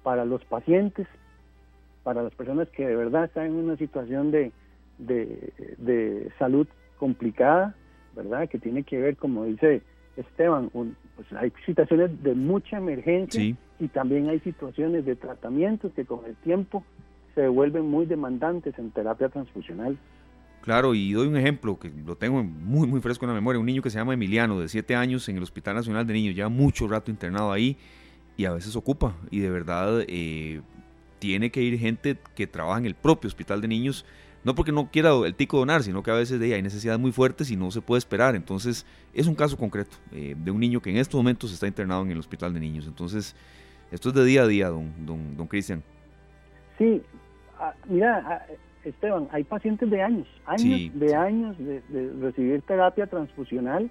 para 0.02 0.24
los 0.24 0.42
pacientes, 0.46 1.06
para 2.02 2.22
las 2.22 2.34
personas 2.34 2.66
que 2.70 2.86
de 2.86 2.96
verdad 2.96 3.24
están 3.24 3.48
en 3.48 3.56
una 3.56 3.76
situación 3.76 4.30
de, 4.30 4.52
de, 4.96 6.32
salud 6.38 6.66
complicada, 6.98 7.74
¿verdad? 8.14 8.48
Que 8.48 8.58
tiene 8.58 8.84
que 8.84 8.98
ver, 8.98 9.18
como 9.18 9.44
dice 9.44 9.82
Esteban, 10.16 10.70
pues 10.70 11.30
hay 11.36 11.52
situaciones 11.66 12.22
de 12.22 12.34
mucha 12.34 12.78
emergencia 12.78 13.54
y 13.78 13.88
también 13.88 14.30
hay 14.30 14.40
situaciones 14.40 15.04
de 15.04 15.14
tratamientos 15.16 15.92
que 15.92 16.06
con 16.06 16.24
el 16.24 16.36
tiempo 16.36 16.82
se 17.34 17.48
vuelven 17.48 17.84
muy 17.84 18.06
demandantes 18.06 18.78
en 18.78 18.92
terapia 18.92 19.28
transfusional. 19.28 19.98
Claro, 20.62 20.94
y 20.94 21.12
doy 21.12 21.28
un 21.28 21.36
ejemplo 21.36 21.78
que 21.78 21.92
lo 22.04 22.16
tengo 22.16 22.42
muy, 22.42 22.88
muy 22.88 23.00
fresco 23.00 23.24
en 23.24 23.28
la 23.28 23.34
memoria. 23.34 23.60
Un 23.60 23.66
niño 23.66 23.82
que 23.82 23.90
se 23.90 23.98
llama 23.98 24.14
Emiliano, 24.14 24.58
de 24.58 24.68
7 24.68 24.96
años, 24.96 25.28
en 25.28 25.36
el 25.36 25.42
Hospital 25.42 25.76
Nacional 25.76 26.06
de 26.06 26.12
Niños, 26.12 26.34
ya 26.34 26.48
mucho 26.48 26.88
rato 26.88 27.10
internado 27.10 27.52
ahí 27.52 27.76
y 28.36 28.44
a 28.44 28.52
veces 28.52 28.74
ocupa. 28.76 29.14
Y 29.30 29.40
de 29.40 29.50
verdad 29.50 30.04
eh, 30.08 30.60
tiene 31.18 31.50
que 31.50 31.62
ir 31.62 31.78
gente 31.78 32.18
que 32.34 32.46
trabaja 32.46 32.78
en 32.78 32.86
el 32.86 32.94
propio 32.94 33.28
Hospital 33.28 33.60
de 33.60 33.68
Niños, 33.68 34.04
no 34.44 34.54
porque 34.54 34.72
no 34.72 34.90
quiera 34.90 35.12
el 35.24 35.34
tico 35.34 35.58
donar, 35.58 35.82
sino 35.82 36.02
que 36.02 36.10
a 36.10 36.14
veces 36.14 36.38
de, 36.38 36.54
hay 36.54 36.62
necesidades 36.62 37.00
muy 37.00 37.12
fuertes 37.12 37.50
y 37.50 37.56
no 37.56 37.70
se 37.70 37.80
puede 37.80 37.98
esperar. 37.98 38.36
Entonces, 38.36 38.86
es 39.12 39.26
un 39.26 39.34
caso 39.34 39.56
concreto 39.56 39.96
eh, 40.12 40.34
de 40.36 40.50
un 40.50 40.60
niño 40.60 40.80
que 40.80 40.90
en 40.90 40.98
estos 40.98 41.18
momentos 41.18 41.52
está 41.52 41.66
internado 41.66 42.02
en 42.02 42.10
el 42.10 42.18
Hospital 42.18 42.52
de 42.54 42.60
Niños. 42.60 42.86
Entonces, 42.86 43.34
esto 43.90 44.08
es 44.10 44.14
de 44.14 44.24
día 44.24 44.42
a 44.42 44.46
día, 44.46 44.68
don, 44.68 44.92
don, 45.04 45.36
don 45.36 45.46
Cristian. 45.46 45.82
Sí, 46.78 47.02
ah, 47.58 47.72
mira, 47.88 48.22
ah, 48.28 48.52
Esteban, 48.86 49.28
hay 49.32 49.44
pacientes 49.44 49.90
de 49.90 50.02
años, 50.02 50.28
años 50.46 50.92
de 50.94 51.14
años 51.14 51.56
de, 51.58 51.82
recibir 52.20 52.62
terapia 52.62 53.06
transfusional 53.06 53.90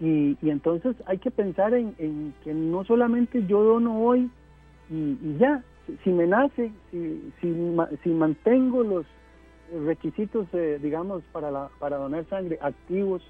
y, 0.00 0.36
entonces 0.42 0.96
hay 1.06 1.18
que 1.18 1.30
pensar 1.30 1.74
en, 1.74 2.34
que 2.42 2.52
no 2.52 2.84
solamente 2.84 3.44
yo 3.46 3.62
dono 3.62 4.00
hoy 4.00 4.30
y, 4.90 5.16
ya, 5.38 5.62
si, 6.02 6.10
me 6.10 6.26
nace, 6.26 6.72
si, 6.90 7.32
si, 8.02 8.10
mantengo 8.10 8.82
los 8.82 9.06
requisitos, 9.84 10.46
eh, 10.52 10.78
digamos, 10.82 11.22
para, 11.32 11.68
para 11.78 11.98
donar 11.98 12.26
sangre 12.28 12.58
activos, 12.60 13.22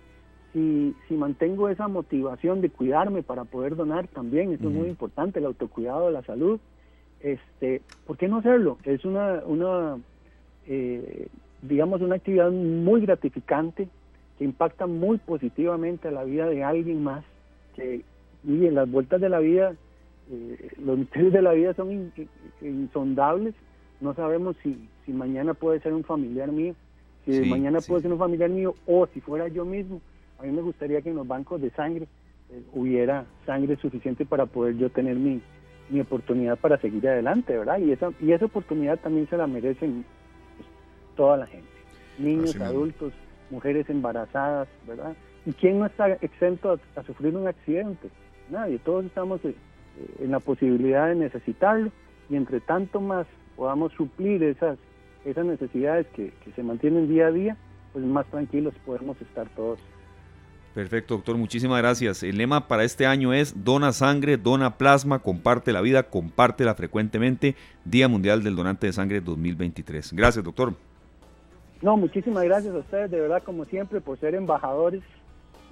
si, 0.52 0.94
si 1.06 1.14
mantengo 1.14 1.68
esa 1.68 1.88
motivación 1.88 2.60
de 2.60 2.70
cuidarme 2.70 3.22
para 3.22 3.44
poder 3.44 3.76
donar 3.76 4.08
también, 4.08 4.52
esto 4.52 4.68
es 4.68 4.74
muy 4.74 4.88
importante, 4.88 5.38
el 5.38 5.46
autocuidado 5.46 6.06
de 6.06 6.12
la 6.12 6.22
salud, 6.22 6.58
este, 7.20 7.82
¿por 8.06 8.16
qué 8.16 8.28
no 8.28 8.38
hacerlo? 8.38 8.78
Es 8.84 9.04
una, 9.04 9.42
una 9.44 9.98
eh, 10.68 11.28
digamos, 11.62 12.00
una 12.02 12.16
actividad 12.16 12.50
muy 12.50 13.00
gratificante 13.00 13.88
que 14.38 14.44
impacta 14.44 14.86
muy 14.86 15.18
positivamente 15.18 16.08
a 16.08 16.12
la 16.12 16.24
vida 16.24 16.46
de 16.46 16.62
alguien 16.62 17.02
más, 17.02 17.24
que 17.74 18.02
y 18.44 18.66
en 18.66 18.74
las 18.74 18.88
vueltas 18.88 19.20
de 19.20 19.28
la 19.28 19.40
vida, 19.40 19.74
eh, 20.30 20.70
los 20.84 20.98
misterios 20.98 21.32
de 21.32 21.42
la 21.42 21.52
vida 21.52 21.74
son 21.74 22.12
insondables, 22.60 23.54
no 24.00 24.14
sabemos 24.14 24.56
si, 24.62 24.88
si 25.04 25.12
mañana 25.12 25.54
puede 25.54 25.80
ser 25.80 25.92
un 25.92 26.04
familiar 26.04 26.52
mío, 26.52 26.74
si 27.24 27.40
mañana 27.40 27.80
puede 27.80 28.02
ser 28.02 28.12
un 28.12 28.18
familiar 28.18 28.48
mío 28.48 28.74
o 28.86 29.06
si 29.08 29.20
fuera 29.20 29.48
yo 29.48 29.64
mismo, 29.64 30.00
a 30.38 30.44
mí 30.44 30.52
me 30.52 30.62
gustaría 30.62 31.02
que 31.02 31.10
en 31.10 31.16
los 31.16 31.26
bancos 31.26 31.60
de 31.60 31.70
sangre 31.70 32.06
eh, 32.50 32.62
hubiera 32.72 33.26
sangre 33.44 33.76
suficiente 33.76 34.24
para 34.24 34.46
poder 34.46 34.76
yo 34.76 34.88
tener 34.88 35.16
mi, 35.16 35.40
mi 35.90 36.00
oportunidad 36.00 36.58
para 36.58 36.78
seguir 36.78 37.06
adelante, 37.08 37.58
¿verdad? 37.58 37.78
Y 37.78 37.92
esa, 37.92 38.10
y 38.20 38.32
esa 38.32 38.46
oportunidad 38.46 38.98
también 39.00 39.28
se 39.28 39.36
la 39.36 39.46
merecen 39.46 40.04
toda 41.18 41.36
la 41.36 41.46
gente, 41.48 41.68
niños, 42.16 42.54
adultos, 42.60 43.12
mujeres 43.50 43.90
embarazadas, 43.90 44.68
¿verdad? 44.86 45.16
¿Y 45.44 45.52
quién 45.52 45.80
no 45.80 45.86
está 45.86 46.12
exento 46.20 46.78
a, 46.94 47.02
sufrir 47.02 47.34
un 47.34 47.48
accidente? 47.48 48.08
Nadie, 48.48 48.78
todos 48.78 49.04
estamos 49.04 49.44
eh, 49.44 49.56
en 50.20 50.30
la 50.30 50.38
posibilidad 50.38 51.08
de 51.08 51.16
necesitarlo 51.16 51.90
y 52.30 52.36
entre 52.36 52.60
tanto 52.60 53.00
más 53.00 53.26
podamos 53.56 53.92
suplir 53.94 54.44
esas, 54.44 54.78
esas 55.24 55.44
necesidades 55.44 56.06
que, 56.14 56.32
que 56.44 56.52
se 56.52 56.62
mantienen 56.62 57.08
día 57.08 57.26
a 57.26 57.32
día, 57.32 57.56
pues 57.92 58.04
más 58.04 58.24
tranquilos 58.26 58.72
podemos 58.86 59.20
estar 59.20 59.48
todos. 59.56 59.80
Perfecto, 60.72 61.14
doctor, 61.14 61.36
muchísimas 61.36 61.78
gracias. 61.78 62.22
El 62.22 62.38
lema 62.38 62.68
para 62.68 62.84
este 62.84 63.06
año 63.06 63.32
es 63.32 63.64
Dona 63.64 63.92
sangre, 63.92 64.36
dona 64.36 64.78
plasma, 64.78 65.18
comparte 65.18 65.72
la 65.72 65.80
vida, 65.80 66.04
compártela 66.04 66.76
frecuentemente. 66.76 67.56
Día 67.84 68.06
Mundial 68.06 68.44
del 68.44 68.54
Donante 68.54 68.86
de 68.86 68.92
Sangre 68.92 69.20
2023. 69.20 70.12
Gracias, 70.12 70.44
doctor. 70.44 70.74
No, 71.80 71.96
muchísimas 71.96 72.44
gracias 72.44 72.74
a 72.74 72.78
ustedes, 72.78 73.10
de 73.10 73.20
verdad, 73.20 73.42
como 73.42 73.64
siempre, 73.64 74.00
por 74.00 74.18
ser 74.18 74.34
embajadores 74.34 75.02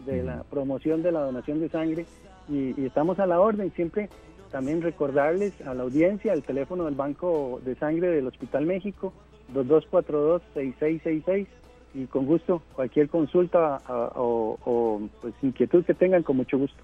de 0.05 0.23
la 0.23 0.45
promoción 0.45 1.03
de 1.03 1.11
la 1.11 1.21
donación 1.21 1.61
de 1.61 1.69
sangre 1.69 2.07
y, 2.49 2.85
estamos 2.85 3.19
a 3.19 3.27
la 3.27 3.41
orden. 3.41 3.73
Siempre 3.73 4.09
también 4.53 4.83
recordarles 4.83 5.61
a 5.63 5.75
la 5.75 5.83
audiencia 5.83 6.33
el 6.33 6.45
teléfono 6.45 6.85
del 6.85 6.95
Banco 6.95 7.61
de 7.65 7.75
Sangre 7.75 8.09
del 8.11 8.29
Hospital 8.29 8.67
México, 8.67 9.13
2242-6666 9.53 11.47
y 11.95 12.07
con 12.07 12.27
gusto 12.27 12.63
cualquier 12.75 13.09
consulta 13.09 13.81
o, 13.89 14.59
o 14.65 15.01
pues, 15.21 15.35
inquietud 15.43 15.85
que 15.85 15.95
tengan, 15.95 16.23
con 16.23 16.37
mucho 16.37 16.57
gusto. 16.57 16.83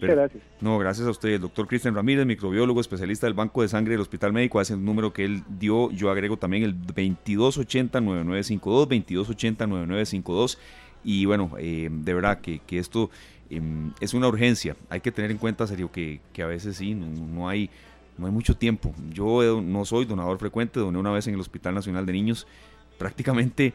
Muchas 0.00 0.16
gracias. 0.16 0.42
No, 0.60 0.78
gracias 0.78 1.06
a 1.06 1.10
usted, 1.10 1.30
el 1.30 1.40
doctor 1.40 1.66
Cristian 1.66 1.94
Ramírez, 1.94 2.26
microbiólogo, 2.26 2.80
especialista 2.80 3.26
del 3.26 3.34
Banco 3.34 3.62
de 3.62 3.68
Sangre 3.68 3.92
del 3.92 4.00
Hospital 4.00 4.32
Médico, 4.32 4.60
hace 4.60 4.74
el 4.74 4.84
número 4.84 5.12
que 5.12 5.24
él 5.24 5.42
dio, 5.58 5.90
yo 5.90 6.10
agrego 6.10 6.36
también 6.36 6.62
el 6.62 6.76
2280-9952, 6.86 9.56
2280-9952, 9.56 10.58
y 11.04 11.24
bueno, 11.24 11.52
eh, 11.58 11.88
de 11.90 12.14
verdad 12.14 12.40
que, 12.40 12.60
esto 12.70 13.10
em, 13.48 13.92
es 14.00 14.12
una 14.12 14.28
urgencia, 14.28 14.76
hay 14.90 15.00
que 15.00 15.12
tener 15.12 15.30
en 15.30 15.38
cuenta, 15.38 15.66
serio, 15.66 15.90
que, 15.90 16.20
que 16.32 16.42
a 16.42 16.46
veces 16.46 16.76
sí, 16.76 16.94
no, 16.94 17.48
hay, 17.48 17.70
no 18.18 18.26
hay 18.26 18.32
mucho 18.32 18.56
tiempo. 18.56 18.94
Yo 19.12 19.60
no 19.62 19.84
soy 19.84 20.04
donador 20.04 20.38
frecuente, 20.38 20.80
doné 20.80 20.98
una 20.98 21.12
vez 21.12 21.26
en 21.26 21.34
el 21.34 21.40
Hospital 21.40 21.74
Nacional 21.74 22.06
de 22.06 22.12
Niños, 22.12 22.46
prácticamente 22.98 23.72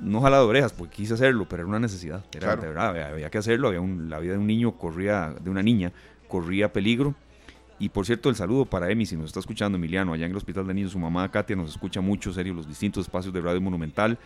no 0.00 0.20
jalado 0.20 0.44
de 0.44 0.50
orejas 0.50 0.72
porque 0.72 0.96
quise 0.96 1.14
hacerlo, 1.14 1.46
pero 1.48 1.62
era 1.62 1.68
una 1.68 1.78
necesidad. 1.78 2.24
Era, 2.32 2.56
de 2.56 2.68
verdad, 2.68 3.10
había, 3.10 3.30
que 3.30 3.38
hacerlo. 3.38 3.68
Había 3.68 3.80
la 3.80 4.18
vida 4.18 4.32
de 4.32 4.38
un 4.38 4.46
niño 4.46 4.72
corría, 4.72 5.34
de 5.40 5.50
una 5.50 5.62
niña, 5.62 5.92
corría 6.28 6.72
peligro. 6.72 7.14
Y 7.78 7.90
por 7.90 8.06
cierto, 8.06 8.28
el 8.28 8.34
saludo 8.34 8.64
para 8.64 8.90
Emi, 8.90 9.06
si 9.06 9.16
nos 9.16 9.26
está 9.26 9.40
escuchando 9.40 9.76
Emiliano, 9.78 10.12
allá 10.12 10.24
en 10.24 10.32
el 10.32 10.36
Hospital 10.36 10.66
de 10.66 10.74
Niños, 10.74 10.92
su 10.92 10.98
mamá 10.98 11.30
Katia 11.30 11.54
nos 11.54 11.70
escucha 11.70 12.00
mucho, 12.00 12.32
serio, 12.32 12.54
los 12.54 12.66
distintos 12.66 13.02
espacios 13.02 13.32
de 13.32 13.40
Radio 13.40 13.60
Monumental, 13.60 14.18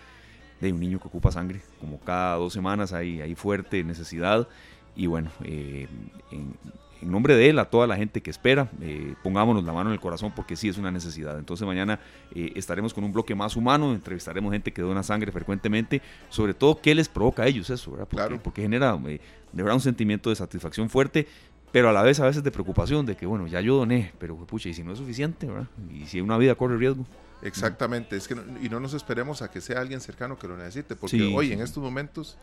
de 0.61 0.73
un 0.73 0.81
niño 0.81 0.99
que 0.99 1.09
ocupa 1.09 1.31
sangre, 1.31 1.61
como 1.79 2.01
cada 2.01 2.37
dos 2.37 2.53
semanas 2.53 2.93
hay, 2.93 3.21
hay 3.21 3.35
fuerte 3.35 3.85
necesidad. 3.85 4.49
Y 4.97 5.07
bueno, 5.07 5.31
eh, 5.45 5.87
en, 6.31 6.55
en 7.03 7.11
nombre 7.11 7.35
de 7.35 7.51
él, 7.51 7.59
a 7.59 7.67
toda 7.67 7.87
la 7.87 7.97
gente 7.97 8.23
que 8.23 8.31
espera, 8.31 8.71
eh, 8.81 9.15
pongámonos 9.23 9.65
la 9.65 9.73
mano 9.73 9.91
en 9.91 9.95
el 9.95 10.01
corazón 10.01 10.33
porque 10.35 10.57
sí 10.57 10.69
es 10.69 10.79
una 10.79 10.91
necesidad. 10.91 11.39
Entonces 11.39 11.67
mañana 11.67 11.99
eh, 12.35 12.53
estaremos 12.55 12.95
con 12.95 13.03
un 13.05 13.13
bloque 13.13 13.35
más 13.35 13.57
humano, 13.57 13.93
entrevistaremos 13.93 14.53
gente 14.53 14.73
que 14.73 14.83
dona 14.83 15.03
sangre 15.03 15.33
frecuentemente, 15.33 16.01
sobre 16.29 16.55
todo 16.55 16.81
qué 16.81 16.95
les 16.95 17.09
provoca 17.09 17.43
a 17.43 17.47
ellos 17.49 17.69
eso, 17.71 17.91
¿verdad? 17.91 18.07
Porque, 18.09 18.27
claro. 18.27 18.43
porque 18.43 18.63
genera 18.63 18.99
eh, 19.07 19.21
de 19.53 19.63
verdad 19.63 19.75
un 19.75 19.83
sentimiento 19.83 20.31
de 20.31 20.37
satisfacción 20.37 20.89
fuerte, 20.89 21.27
pero 21.73 21.89
a 21.89 21.93
la 21.93 22.03
vez 22.03 22.21
a 22.21 22.27
veces 22.27 22.45
de 22.45 22.51
preocupación 22.53 23.05
de 23.05 23.17
que, 23.17 23.27
bueno, 23.27 23.47
ya 23.47 23.61
yo 23.61 23.77
doné, 23.77 24.13
pero 24.19 24.37
pucha, 24.37 24.69
y 24.69 24.75
si 24.75 24.85
no 24.85 24.93
es 24.93 24.99
suficiente, 24.99 25.47
¿verdad? 25.47 25.67
Y 25.93 26.05
si 26.07 26.21
una 26.21 26.39
vida 26.39 26.55
corre 26.55 26.77
riesgo. 26.77 27.05
Exactamente, 27.43 28.17
es 28.17 28.29
que 28.29 28.37
y 28.63 28.69
no 28.69 28.79
nos 28.79 28.95
esperemos 28.95 29.43
a 29.43 29.51
que 29.51 29.61
sea 29.61 29.81
alguien 29.81 30.01
cercano 30.01 30.39
que 30.39 30.47
lo 30.47 30.57
necesite, 30.57 30.95
porque 30.95 31.21
hoy 31.35 31.53
en 31.53 31.61
estos 31.61 31.83
momentos 31.83 32.39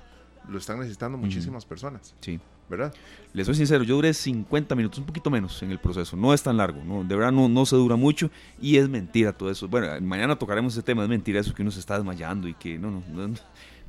lo 0.50 0.58
están 0.58 0.80
necesitando 0.80 1.18
muchísimas 1.18 1.66
personas. 1.66 2.14
Sí. 2.20 2.40
¿Verdad? 2.70 2.94
Les 3.34 3.46
soy 3.46 3.56
sincero, 3.56 3.84
yo 3.84 3.96
duré 3.96 4.14
50 4.14 4.76
minutos, 4.76 5.00
un 5.00 5.06
poquito 5.06 5.30
menos 5.30 5.62
en 5.64 5.72
el 5.72 5.80
proceso, 5.80 6.16
no 6.16 6.34
es 6.34 6.42
tan 6.44 6.58
largo, 6.58 6.84
no, 6.84 7.04
de 7.04 7.16
verdad 7.16 7.32
no, 7.32 7.50
no 7.50 7.66
se 7.66 7.76
dura 7.76 7.96
mucho 7.96 8.30
y 8.62 8.78
es 8.78 8.88
mentira 8.88 9.34
todo 9.34 9.52
eso. 9.52 9.68
Bueno, 9.68 9.88
mañana 10.02 10.36
tocaremos 10.38 10.74
ese 10.74 10.84
tema, 10.84 11.04
es 11.04 11.10
mentira 11.10 11.40
eso 11.40 11.54
que 11.54 11.62
uno 11.62 11.72
se 11.72 11.80
está 11.80 11.96
desmayando 11.96 12.48
y 12.48 12.54
que 12.54 12.78
no, 12.78 12.92
no, 12.92 13.34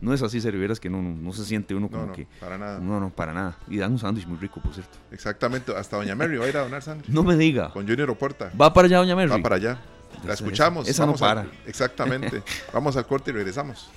no, 0.00 0.14
es 0.14 0.22
así, 0.22 0.40
Servieras, 0.40 0.80
que 0.80 0.88
no, 0.88 1.02
no, 1.02 1.32
se 1.32 1.44
siente 1.44 1.74
uno 1.74 1.90
como 1.90 2.12
que... 2.12 2.26
para 2.40 2.56
nada. 2.58 2.80
No, 2.80 3.00
no, 3.00 3.10
para 3.10 3.32
nada. 3.32 3.58
Y 3.68 3.76
dan 3.76 3.92
un 3.92 3.98
sándwich 3.98 4.26
muy 4.26 4.38
rico, 4.38 4.60
por 4.60 4.72
cierto. 4.72 4.98
Exactamente, 5.12 5.74
hasta 5.76 5.96
Doña 5.96 6.14
Mary 6.14 6.36
va 6.36 6.46
a 6.46 6.48
ir 6.48 6.56
a 6.56 6.62
donar 6.62 6.82
sándwich. 6.82 7.08
No 7.10 7.22
me 7.22 7.36
diga. 7.36 7.70
Con 7.70 7.86
Junior 7.86 8.10
Oporta. 8.10 8.50
¿Va 8.58 8.72
para 8.72 8.86
allá 8.86 8.98
Doña 8.98 9.14
Mary? 9.14 9.28
Va 9.28 9.38
para 9.38 9.56
allá. 9.56 9.78
La 10.24 10.34
escuchamos. 10.34 10.88
Esa, 10.88 11.06
no 11.06 11.14
para. 11.14 11.46
exactamente. 11.66 12.42
Vamos 12.72 12.96
al 12.96 13.06
corte 13.06 13.30
y 13.30 13.34
regresamos. 13.34 13.90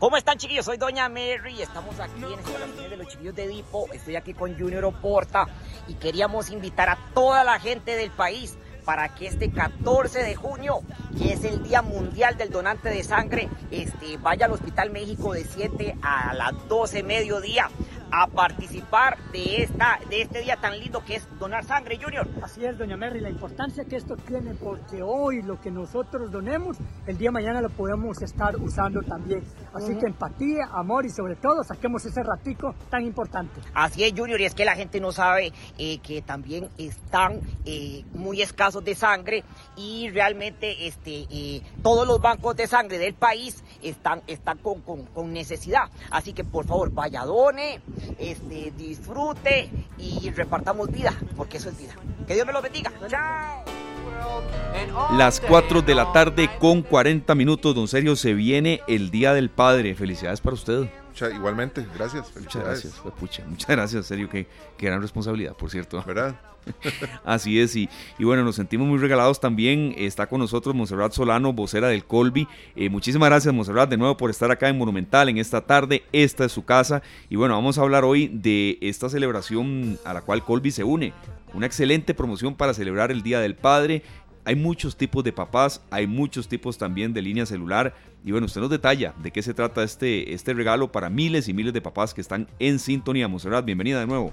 ¿Cómo 0.00 0.16
están 0.16 0.38
chiquillos? 0.38 0.64
Soy 0.64 0.78
Doña 0.78 1.10
Mary, 1.10 1.60
estamos 1.60 2.00
aquí 2.00 2.24
en 2.24 2.30
instalaciones 2.30 2.90
de 2.90 2.96
los 2.96 3.06
chiquillos 3.06 3.34
de 3.34 3.44
Edipo, 3.44 3.86
estoy 3.92 4.16
aquí 4.16 4.32
con 4.32 4.58
Junior 4.58 4.82
Oporta 4.86 5.46
y 5.88 5.94
queríamos 5.96 6.48
invitar 6.48 6.88
a 6.88 6.96
toda 7.12 7.44
la 7.44 7.60
gente 7.60 7.94
del 7.96 8.10
país 8.10 8.56
para 8.86 9.14
que 9.14 9.26
este 9.26 9.50
14 9.50 10.22
de 10.22 10.34
junio, 10.34 10.80
que 11.18 11.34
es 11.34 11.44
el 11.44 11.62
Día 11.62 11.82
Mundial 11.82 12.38
del 12.38 12.48
Donante 12.48 12.88
de 12.88 13.04
Sangre, 13.04 13.50
este, 13.70 14.16
vaya 14.16 14.46
al 14.46 14.52
Hospital 14.52 14.88
México 14.88 15.34
de 15.34 15.44
7 15.44 15.98
a 16.00 16.32
las 16.32 16.66
12 16.66 17.02
mediodía 17.02 17.68
a 18.12 18.26
participar 18.26 19.18
de, 19.32 19.62
esta, 19.62 19.98
de 20.08 20.22
este 20.22 20.40
día 20.42 20.56
tan 20.56 20.78
lindo 20.78 21.04
que 21.04 21.16
es 21.16 21.28
donar 21.38 21.64
sangre, 21.64 21.98
Junior. 22.02 22.28
Así 22.42 22.64
es, 22.64 22.76
doña 22.78 22.96
Mary, 22.96 23.20
la 23.20 23.30
importancia 23.30 23.84
que 23.84 23.96
esto 23.96 24.16
tiene, 24.16 24.54
porque 24.54 25.02
hoy 25.02 25.42
lo 25.42 25.60
que 25.60 25.70
nosotros 25.70 26.30
donemos, 26.30 26.76
el 27.06 27.18
día 27.18 27.28
de 27.28 27.32
mañana 27.32 27.60
lo 27.60 27.70
podemos 27.70 28.20
estar 28.22 28.56
usando 28.56 29.02
también. 29.02 29.44
Así 29.74 29.96
que 29.96 30.06
empatía, 30.06 30.68
amor 30.72 31.06
y 31.06 31.10
sobre 31.10 31.36
todo 31.36 31.62
saquemos 31.64 32.04
ese 32.04 32.22
ratico 32.22 32.74
tan 32.88 33.04
importante. 33.04 33.60
Así 33.74 34.04
es, 34.04 34.12
Junior, 34.16 34.40
y 34.40 34.44
es 34.44 34.54
que 34.54 34.64
la 34.64 34.74
gente 34.74 35.00
no 35.00 35.12
sabe 35.12 35.52
eh, 35.78 35.98
que 35.98 36.22
también 36.22 36.68
están 36.78 37.40
eh, 37.64 38.04
muy 38.14 38.42
escasos 38.42 38.84
de 38.84 38.94
sangre 38.94 39.44
y 39.76 40.10
realmente 40.10 40.86
este, 40.86 41.26
eh, 41.30 41.62
todos 41.82 42.06
los 42.06 42.20
bancos 42.20 42.56
de 42.56 42.66
sangre 42.66 42.98
del 42.98 43.14
país 43.14 43.62
están, 43.82 44.22
están 44.26 44.58
con, 44.58 44.80
con, 44.82 45.06
con 45.06 45.32
necesidad. 45.32 45.90
Así 46.10 46.32
que 46.32 46.44
por 46.44 46.66
favor, 46.66 46.90
vaya, 46.92 47.24
done 47.24 47.80
este, 48.18 48.72
disfrute 48.76 49.70
y 49.98 50.30
repartamos 50.30 50.90
vida, 50.90 51.14
porque 51.36 51.58
eso 51.58 51.68
es 51.68 51.78
vida. 51.78 51.94
Que 52.26 52.34
Dios 52.34 52.46
me 52.46 52.52
lo 52.52 52.62
bendiga. 52.62 52.92
Chao. 53.08 53.64
Las 55.16 55.40
4 55.40 55.82
de 55.82 55.94
la 55.94 56.12
tarde 56.12 56.50
con 56.58 56.82
40 56.82 57.34
minutos, 57.34 57.74
don 57.74 57.88
Sergio, 57.88 58.16
se 58.16 58.34
viene 58.34 58.80
el 58.86 59.10
Día 59.10 59.32
del 59.34 59.50
Padre. 59.50 59.94
Felicidades 59.94 60.40
para 60.40 60.54
usted. 60.54 60.88
Igualmente, 61.34 61.86
gracias. 61.94 62.32
Muchas 62.36 62.64
gracias, 62.64 62.94
pucha, 63.18 63.44
muchas 63.46 63.68
gracias, 63.68 64.06
serio, 64.06 64.28
qué, 64.28 64.46
qué 64.76 64.86
gran 64.86 65.00
responsabilidad, 65.00 65.54
por 65.54 65.70
cierto. 65.70 66.02
¿Verdad? 66.06 66.38
Así 67.24 67.60
es, 67.60 67.74
y, 67.76 67.88
y, 68.18 68.24
bueno, 68.24 68.44
nos 68.44 68.56
sentimos 68.56 68.86
muy 68.86 68.98
regalados 68.98 69.40
también. 69.40 69.94
Está 69.96 70.26
con 70.26 70.40
nosotros 70.40 70.74
Monserrat 70.74 71.12
Solano, 71.12 71.52
vocera 71.52 71.88
del 71.88 72.04
Colby. 72.04 72.46
Eh, 72.76 72.88
muchísimas 72.88 73.28
gracias, 73.28 73.52
Monserrat, 73.54 73.90
de 73.90 73.96
nuevo 73.96 74.16
por 74.16 74.30
estar 74.30 74.50
acá 74.50 74.68
en 74.68 74.78
Monumental 74.78 75.28
en 75.28 75.38
esta 75.38 75.62
tarde. 75.62 76.04
Esta 76.12 76.44
es 76.44 76.52
su 76.52 76.64
casa. 76.64 77.02
Y 77.28 77.36
bueno, 77.36 77.54
vamos 77.54 77.78
a 77.78 77.82
hablar 77.82 78.04
hoy 78.04 78.28
de 78.28 78.78
esta 78.80 79.08
celebración 79.08 79.98
a 80.04 80.14
la 80.14 80.22
cual 80.22 80.44
Colby 80.44 80.70
se 80.70 80.84
une. 80.84 81.12
Una 81.52 81.66
excelente 81.66 82.14
promoción 82.14 82.54
para 82.54 82.74
celebrar 82.74 83.10
el 83.10 83.22
Día 83.22 83.40
del 83.40 83.56
Padre. 83.56 84.02
Hay 84.50 84.56
muchos 84.56 84.96
tipos 84.96 85.22
de 85.22 85.32
papás, 85.32 85.80
hay 85.92 86.08
muchos 86.08 86.48
tipos 86.48 86.76
también 86.76 87.14
de 87.14 87.22
línea 87.22 87.46
celular. 87.46 87.94
Y 88.24 88.32
bueno, 88.32 88.46
usted 88.46 88.60
nos 88.60 88.68
detalla 88.68 89.14
de 89.22 89.30
qué 89.30 89.42
se 89.42 89.54
trata 89.54 89.84
este, 89.84 90.34
este 90.34 90.54
regalo 90.54 90.90
para 90.90 91.08
miles 91.08 91.48
y 91.48 91.54
miles 91.54 91.72
de 91.72 91.80
papás 91.80 92.12
que 92.12 92.20
están 92.20 92.48
en 92.58 92.80
sintonía. 92.80 93.28
Monserrat, 93.28 93.64
bienvenida 93.64 94.00
de 94.00 94.08
nuevo. 94.08 94.32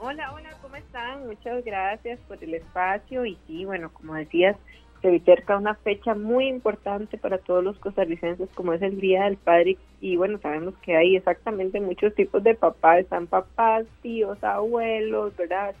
Hola, 0.00 0.34
hola, 0.34 0.50
¿cómo 0.60 0.76
están? 0.76 1.26
Muchas 1.26 1.64
gracias 1.64 2.20
por 2.28 2.44
el 2.44 2.52
espacio. 2.52 3.24
Y 3.24 3.38
sí, 3.46 3.64
bueno, 3.64 3.90
como 3.90 4.16
decías, 4.16 4.58
se 5.00 5.16
acerca 5.16 5.56
una 5.56 5.76
fecha 5.76 6.14
muy 6.14 6.48
importante 6.48 7.16
para 7.16 7.38
todos 7.38 7.64
los 7.64 7.78
costarricenses, 7.78 8.50
como 8.54 8.74
es 8.74 8.82
el 8.82 9.00
Día 9.00 9.24
del 9.24 9.38
Padre. 9.38 9.78
Y 10.02 10.16
bueno, 10.16 10.38
sabemos 10.42 10.74
que 10.82 10.94
hay 10.94 11.16
exactamente 11.16 11.80
muchos 11.80 12.14
tipos 12.14 12.44
de 12.44 12.54
papás. 12.54 12.98
Están 12.98 13.28
papás, 13.28 13.86
tíos, 14.02 14.44
abuelos, 14.44 15.34
¿verdad? 15.38 15.74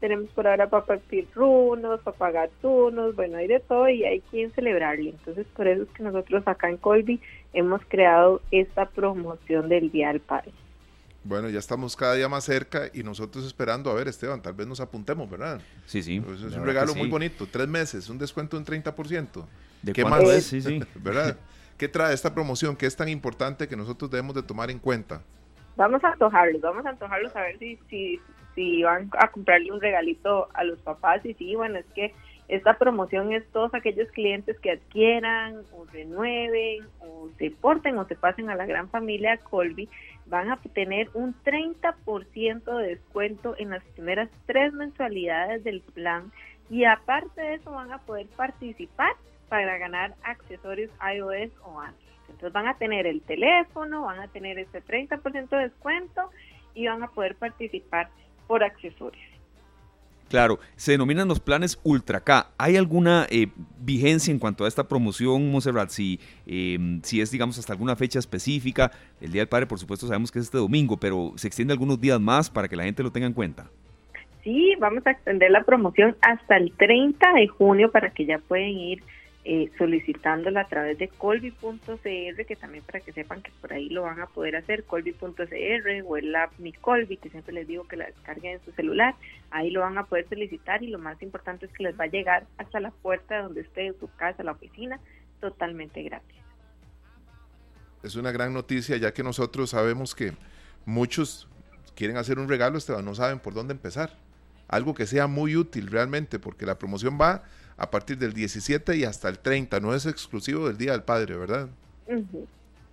Tenemos 0.00 0.28
por 0.30 0.46
ahora 0.46 0.68
papás 0.68 1.00
pirrunos, 1.08 2.00
papá 2.00 2.30
gatunos, 2.30 3.14
bueno, 3.16 3.38
hay 3.38 3.46
de 3.48 3.60
todo 3.60 3.88
y 3.88 4.04
hay 4.04 4.20
quien 4.30 4.52
celebrarle. 4.52 5.10
Entonces, 5.10 5.46
por 5.56 5.66
eso 5.66 5.82
es 5.82 5.88
que 5.90 6.02
nosotros 6.02 6.46
acá 6.46 6.68
en 6.68 6.76
Colby 6.76 7.20
hemos 7.52 7.80
creado 7.88 8.40
esta 8.50 8.86
promoción 8.86 9.68
del 9.68 9.90
Día 9.90 10.08
del 10.08 10.20
Padre. 10.20 10.52
Bueno, 11.24 11.50
ya 11.50 11.58
estamos 11.58 11.96
cada 11.96 12.14
día 12.14 12.28
más 12.28 12.44
cerca 12.44 12.90
y 12.94 13.02
nosotros 13.02 13.44
esperando, 13.44 13.90
a 13.90 13.94
ver, 13.94 14.08
Esteban, 14.08 14.40
tal 14.40 14.54
vez 14.54 14.66
nos 14.66 14.80
apuntemos, 14.80 15.28
¿verdad? 15.28 15.60
Sí, 15.84 16.02
sí. 16.02 16.20
Pues 16.20 16.40
es 16.40 16.54
un 16.54 16.64
regalo 16.64 16.94
muy 16.94 17.08
bonito, 17.08 17.46
tres 17.50 17.68
meses, 17.68 18.08
un 18.08 18.18
descuento 18.18 18.56
de 18.56 18.60
un 18.60 18.82
30%. 18.84 19.44
¿De 19.82 19.92
¿Qué 19.92 20.04
más? 20.04 20.22
Es? 20.22 20.46
Sí, 20.46 20.62
sí. 20.62 20.80
¿Verdad? 20.94 21.36
¿Qué 21.76 21.88
trae 21.88 22.14
esta 22.14 22.32
promoción 22.32 22.76
que 22.76 22.86
es 22.86 22.96
tan 22.96 23.08
importante 23.08 23.68
que 23.68 23.76
nosotros 23.76 24.10
debemos 24.10 24.34
de 24.34 24.42
tomar 24.42 24.70
en 24.70 24.78
cuenta? 24.78 25.22
Vamos 25.76 26.02
a 26.02 26.08
antojarlos, 26.08 26.60
vamos 26.60 26.84
a 26.86 26.90
antojarlos 26.90 27.34
a 27.36 27.42
ver 27.42 27.58
si, 27.58 27.78
si, 27.88 28.20
si 28.58 28.82
van 28.82 29.08
a 29.16 29.28
comprarle 29.28 29.70
un 29.70 29.80
regalito 29.80 30.48
a 30.52 30.64
los 30.64 30.80
papás 30.80 31.24
y 31.24 31.32
sí, 31.34 31.54
bueno, 31.54 31.78
es 31.78 31.86
que 31.94 32.12
esta 32.48 32.76
promoción 32.76 33.32
es 33.32 33.46
todos 33.52 33.72
aquellos 33.72 34.10
clientes 34.10 34.58
que 34.58 34.72
adquieran 34.72 35.62
o 35.72 35.84
renueven 35.84 36.84
o 36.98 37.28
se 37.38 37.52
porten 37.52 37.96
o 37.98 38.04
se 38.06 38.16
pasen 38.16 38.50
a 38.50 38.56
la 38.56 38.66
gran 38.66 38.88
familia 38.88 39.36
Colby 39.36 39.88
van 40.26 40.50
a 40.50 40.56
tener 40.56 41.08
un 41.14 41.36
30% 41.44 42.78
de 42.78 42.88
descuento 42.88 43.54
en 43.58 43.70
las 43.70 43.84
primeras 43.94 44.28
tres 44.46 44.72
mensualidades 44.72 45.62
del 45.62 45.80
plan 45.80 46.32
y 46.68 46.84
aparte 46.84 47.40
de 47.40 47.54
eso 47.54 47.70
van 47.70 47.92
a 47.92 47.98
poder 47.98 48.26
participar 48.36 49.12
para 49.48 49.78
ganar 49.78 50.16
accesorios 50.24 50.90
iOS 51.14 51.52
o 51.62 51.78
Android. 51.78 52.08
Entonces 52.22 52.52
van 52.52 52.66
a 52.66 52.76
tener 52.76 53.06
el 53.06 53.22
teléfono, 53.22 54.02
van 54.02 54.18
a 54.18 54.28
tener 54.28 54.58
ese 54.58 54.82
30% 54.82 55.48
de 55.48 55.56
descuento 55.58 56.30
y 56.74 56.88
van 56.88 57.04
a 57.04 57.08
poder 57.08 57.36
participar 57.36 58.08
por 58.48 58.64
accesorios. 58.64 59.22
Claro, 60.28 60.58
se 60.76 60.92
denominan 60.92 61.26
los 61.26 61.40
planes 61.40 61.80
Ultra 61.84 62.20
K. 62.20 62.50
¿Hay 62.58 62.76
alguna 62.76 63.26
eh, 63.30 63.46
vigencia 63.80 64.30
en 64.30 64.38
cuanto 64.38 64.64
a 64.64 64.68
esta 64.68 64.86
promoción, 64.86 65.50
Monserrat? 65.50 65.88
Si, 65.88 66.20
em, 66.46 67.00
si 67.02 67.22
es, 67.22 67.30
digamos, 67.30 67.58
hasta 67.58 67.72
alguna 67.72 67.96
fecha 67.96 68.18
específica. 68.18 68.90
El 69.22 69.32
Día 69.32 69.40
del 69.40 69.48
Padre, 69.48 69.66
por 69.66 69.78
supuesto, 69.78 70.06
sabemos 70.06 70.30
que 70.30 70.38
es 70.38 70.46
este 70.46 70.58
domingo, 70.58 70.98
pero 70.98 71.32
¿se 71.36 71.46
extiende 71.46 71.72
algunos 71.72 71.98
días 71.98 72.20
más 72.20 72.50
para 72.50 72.68
que 72.68 72.76
la 72.76 72.84
gente 72.84 73.02
lo 73.02 73.10
tenga 73.10 73.26
en 73.26 73.32
cuenta? 73.32 73.70
Sí, 74.44 74.74
vamos 74.78 75.06
a 75.06 75.12
extender 75.12 75.50
la 75.50 75.64
promoción 75.64 76.14
hasta 76.20 76.58
el 76.58 76.72
30 76.72 77.32
de 77.32 77.48
junio 77.48 77.90
para 77.90 78.10
que 78.10 78.26
ya 78.26 78.38
pueden 78.38 78.70
ir 78.70 79.02
eh, 79.50 79.72
solicitándola 79.78 80.60
a 80.60 80.68
través 80.68 80.98
de 80.98 81.08
colby.cr, 81.08 82.44
que 82.44 82.56
también 82.60 82.84
para 82.84 83.00
que 83.00 83.14
sepan 83.14 83.40
que 83.40 83.50
por 83.62 83.72
ahí 83.72 83.88
lo 83.88 84.02
van 84.02 84.20
a 84.20 84.26
poder 84.26 84.56
hacer, 84.56 84.84
colby.cr 84.84 86.04
o 86.06 86.16
el 86.18 86.36
app 86.36 86.52
Mi 86.58 86.74
Colby, 86.74 87.16
que 87.16 87.30
siempre 87.30 87.54
les 87.54 87.66
digo 87.66 87.88
que 87.88 87.96
la 87.96 88.04
descarguen 88.04 88.56
en 88.56 88.64
su 88.66 88.72
celular, 88.72 89.14
ahí 89.50 89.70
lo 89.70 89.80
van 89.80 89.96
a 89.96 90.04
poder 90.04 90.28
solicitar 90.28 90.82
y 90.82 90.88
lo 90.88 90.98
más 90.98 91.22
importante 91.22 91.64
es 91.64 91.72
que 91.72 91.84
les 91.84 91.98
va 91.98 92.04
a 92.04 92.08
llegar 92.08 92.46
hasta 92.58 92.78
la 92.78 92.90
puerta 92.90 93.40
donde 93.40 93.62
esté 93.62 93.90
su 93.98 94.10
casa, 94.16 94.42
la 94.42 94.52
oficina, 94.52 95.00
totalmente 95.40 96.02
gratis. 96.02 96.36
Es 98.02 98.16
una 98.16 98.32
gran 98.32 98.52
noticia 98.52 98.98
ya 98.98 99.14
que 99.14 99.22
nosotros 99.22 99.70
sabemos 99.70 100.14
que 100.14 100.34
muchos 100.84 101.48
quieren 101.94 102.18
hacer 102.18 102.38
un 102.38 102.50
regalo, 102.50 102.76
Esteban, 102.76 103.02
no 103.02 103.14
saben 103.14 103.38
por 103.38 103.54
dónde 103.54 103.72
empezar. 103.72 104.12
Algo 104.68 104.92
que 104.92 105.06
sea 105.06 105.26
muy 105.26 105.56
útil 105.56 105.86
realmente, 105.86 106.38
porque 106.38 106.66
la 106.66 106.78
promoción 106.78 107.18
va 107.18 107.44
a 107.78 107.90
partir 107.90 108.18
del 108.18 108.32
17 108.34 108.96
y 108.96 109.04
hasta 109.04 109.28
el 109.28 109.38
30, 109.38 109.80
no 109.80 109.94
es 109.94 110.04
exclusivo 110.04 110.66
del 110.66 110.76
Día 110.76 110.92
del 110.92 111.04
Padre, 111.04 111.36
¿verdad? 111.36 111.68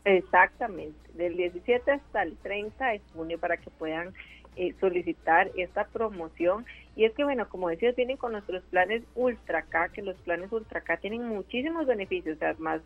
Exactamente, 0.06 0.98
del 1.16 1.36
17 1.36 1.92
hasta 1.92 2.22
el 2.22 2.38
30 2.38 2.86
de 2.86 3.02
junio 3.14 3.40
para 3.40 3.58
que 3.58 3.72
puedan 3.72 4.14
eh, 4.56 4.74
solicitar 4.80 5.50
esta 5.58 5.86
promoción. 5.86 6.66
Y 6.96 7.06
es 7.06 7.14
que, 7.14 7.24
bueno, 7.24 7.50
como 7.50 7.68
decía, 7.70 7.94
tienen 7.94 8.16
con 8.16 8.32
nuestros 8.32 8.64
planes 8.66 9.04
Ultra 9.16 9.64
K, 9.64 9.90
que 9.90 10.04
los 10.04 10.16
planes 10.18 10.52
Ultra 10.52 10.82
K 10.82 10.98
tienen 10.98 11.28
muchísimos 11.28 11.88
beneficios, 11.88 12.38
más, 12.60 12.82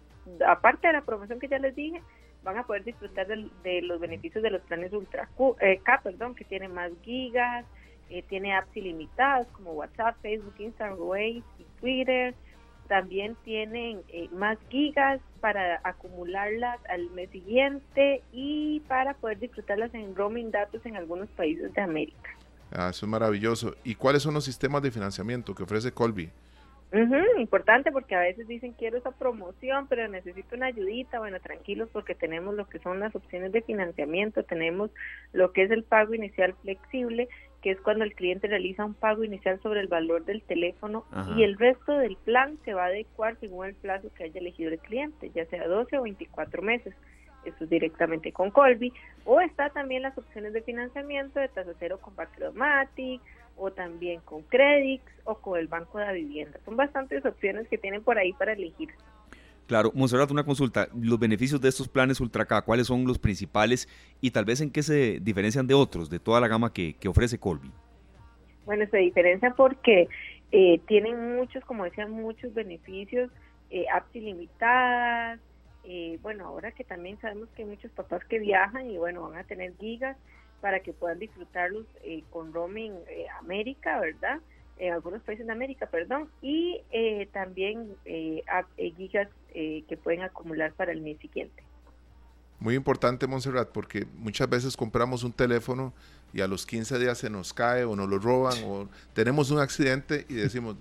aparte 0.47 0.87
de 0.87 0.93
la 0.93 1.01
promoción 1.01 1.39
que 1.39 1.49
ya 1.49 1.59
les 1.59 1.75
dije, 1.75 2.01
van 2.43 2.57
a 2.57 2.65
poder 2.65 2.85
disfrutar 2.85 3.27
de, 3.27 3.81
los 3.81 3.99
beneficios 3.99 4.41
de 4.41 4.51
los 4.51 4.61
planes 4.61 4.93
Ultra 4.93 5.27
eh, 5.59 5.79
K, 5.83 6.01
perdón, 6.01 6.33
que 6.33 6.45
tienen 6.45 6.73
más 6.73 6.91
gigas, 7.03 7.65
eh, 8.09 8.23
tiene 8.27 8.53
apps 8.55 8.75
ilimitadas 8.75 9.47
como 9.53 9.73
WhatsApp, 9.73 10.17
Facebook, 10.21 10.55
Instagram, 10.59 10.99
Waze 10.99 11.43
y 11.59 11.65
Twitter. 11.79 12.35
También 12.87 13.35
tienen 13.43 14.01
eh, 14.09 14.29
más 14.31 14.57
gigas 14.69 15.21
para 15.41 15.79
acumularlas 15.83 16.79
al 16.89 17.09
mes 17.11 17.29
siguiente 17.29 18.23
y 18.31 18.81
para 18.87 19.13
poder 19.13 19.39
disfrutarlas 19.39 19.93
en 19.93 20.15
roaming 20.15 20.51
datos 20.51 20.83
en 20.85 20.97
algunos 20.97 21.29
países 21.29 21.71
de 21.73 21.81
América. 21.81 22.31
Ah, 22.71 22.89
eso 22.89 23.05
es 23.05 23.09
maravilloso. 23.09 23.75
¿Y 23.83 23.95
cuáles 23.95 24.23
son 24.23 24.33
los 24.33 24.45
sistemas 24.45 24.81
de 24.81 24.91
financiamiento 24.91 25.53
que 25.53 25.63
ofrece 25.63 25.91
Colby? 25.91 26.31
importante 27.39 27.91
porque 27.91 28.15
a 28.15 28.19
veces 28.19 28.47
dicen 28.47 28.73
quiero 28.73 28.97
esa 28.97 29.11
promoción, 29.11 29.87
pero 29.87 30.07
necesito 30.07 30.55
una 30.55 30.67
ayudita. 30.67 31.19
Bueno, 31.19 31.39
tranquilos 31.39 31.89
porque 31.91 32.15
tenemos 32.15 32.55
lo 32.55 32.67
que 32.67 32.79
son 32.79 32.99
las 32.99 33.15
opciones 33.15 33.51
de 33.51 33.61
financiamiento, 33.61 34.43
tenemos 34.43 34.91
lo 35.33 35.51
que 35.51 35.63
es 35.63 35.71
el 35.71 35.83
pago 35.83 36.13
inicial 36.13 36.55
flexible, 36.61 37.29
que 37.61 37.71
es 37.71 37.81
cuando 37.81 38.03
el 38.03 38.13
cliente 38.13 38.47
realiza 38.47 38.85
un 38.85 38.93
pago 38.93 39.23
inicial 39.23 39.59
sobre 39.61 39.81
el 39.81 39.87
valor 39.87 40.23
del 40.25 40.41
teléfono 40.41 41.05
y 41.35 41.43
el 41.43 41.57
resto 41.57 41.97
del 41.97 42.15
plan 42.15 42.57
se 42.63 42.73
va 42.73 42.83
a 42.83 42.87
adecuar 42.87 43.37
según 43.39 43.67
el 43.67 43.75
plazo 43.75 44.09
que 44.15 44.23
haya 44.23 44.39
elegido 44.39 44.71
el 44.71 44.79
cliente, 44.79 45.31
ya 45.33 45.45
sea 45.47 45.67
12 45.67 45.97
o 45.97 46.03
24 46.03 46.61
meses. 46.61 46.93
Eso 47.45 47.63
es 47.63 47.69
directamente 47.69 48.31
con 48.31 48.51
Colby. 48.51 48.93
O 49.25 49.41
está 49.41 49.69
también 49.69 50.03
las 50.03 50.17
opciones 50.17 50.53
de 50.53 50.61
financiamiento 50.61 51.39
de 51.39 51.47
tasa 51.47 51.71
cero 51.79 51.99
con 52.01 52.15
Bancromatic 52.15 53.21
o 53.57 53.71
también 53.71 54.21
con 54.21 54.43
Credix 54.43 55.03
o 55.25 55.35
con 55.35 55.59
el 55.59 55.67
Banco 55.67 55.99
de 55.99 56.05
la 56.05 56.11
Vivienda. 56.13 56.59
Son 56.65 56.75
bastantes 56.75 57.25
opciones 57.25 57.67
que 57.67 57.77
tienen 57.77 58.03
por 58.03 58.17
ahí 58.17 58.33
para 58.33 58.53
elegir. 58.53 58.89
Claro, 59.69 59.91
Monserrat, 59.93 60.31
una 60.31 60.43
consulta. 60.43 60.87
Los 60.99 61.19
beneficios 61.19 61.61
de 61.61 61.69
estos 61.69 61.87
planes 61.87 62.19
Ultra 62.19 62.43
K, 62.43 62.63
¿cuáles 62.63 62.87
son 62.87 63.05
los 63.05 63.19
principales 63.19 63.87
y 64.19 64.31
tal 64.31 64.43
vez 64.43 64.61
en 64.61 64.71
qué 64.71 64.81
se 64.81 65.19
diferencian 65.19 65.67
de 65.67 65.75
otros, 65.75 66.09
de 66.09 66.17
toda 66.17 66.41
la 66.41 66.47
gama 66.47 66.73
que, 66.73 66.95
ofrece 67.07 67.37
Colby? 67.37 67.71
Bueno, 68.65 68.87
se 68.89 68.97
diferencia 68.97 69.53
porque 69.55 70.07
eh, 70.51 70.79
tienen 70.87 71.35
muchos, 71.35 71.63
como 71.65 71.83
decía, 71.83 72.07
muchos 72.07 72.51
beneficios, 72.55 73.29
eh, 73.69 73.85
apps 73.93 74.15
ilimitadas, 74.15 75.39
eh, 75.83 76.17
bueno, 76.23 76.47
ahora 76.47 76.71
que 76.71 76.83
también 76.83 77.21
sabemos 77.21 77.47
que 77.49 77.61
hay 77.61 77.69
muchos 77.69 77.91
papás 77.91 78.25
que 78.25 78.39
viajan 78.39 78.89
y 78.89 78.97
bueno, 78.97 79.29
van 79.29 79.37
a 79.37 79.43
tener 79.43 79.77
gigas 79.77 80.17
para 80.61 80.79
que 80.79 80.93
puedan 80.93 81.19
disfrutarlos 81.19 81.85
eh, 82.03 82.23
con 82.31 82.53
roaming 82.53 82.93
América, 83.39 83.99
¿verdad? 83.99 84.39
En 84.79 84.93
algunos 84.93 85.21
países 85.21 85.45
de 85.45 85.51
América, 85.51 85.85
perdón, 85.87 86.29
y 86.41 86.81
eh, 86.91 87.27
también 87.33 87.93
eh, 88.05 88.43
eh, 88.77 88.93
gigas 88.97 89.27
que 89.53 89.99
pueden 90.01 90.21
acumular 90.21 90.71
para 90.73 90.91
el 90.91 91.01
mes 91.01 91.17
siguiente. 91.19 91.63
Muy 92.59 92.75
importante, 92.75 93.25
Montserrat, 93.27 93.69
porque 93.69 94.05
muchas 94.15 94.49
veces 94.49 94.77
compramos 94.77 95.23
un 95.23 95.33
teléfono 95.33 95.93
y 96.33 96.41
a 96.41 96.47
los 96.47 96.65
15 96.65 96.99
días 96.99 97.17
se 97.17 97.29
nos 97.29 97.53
cae 97.53 97.83
o 97.83 97.95
nos 97.95 98.07
lo 98.07 98.19
roban 98.19 98.55
o 98.65 98.87
tenemos 99.13 99.49
un 99.49 99.59
accidente 99.59 100.25
y 100.29 100.35
decimos, 100.35 100.75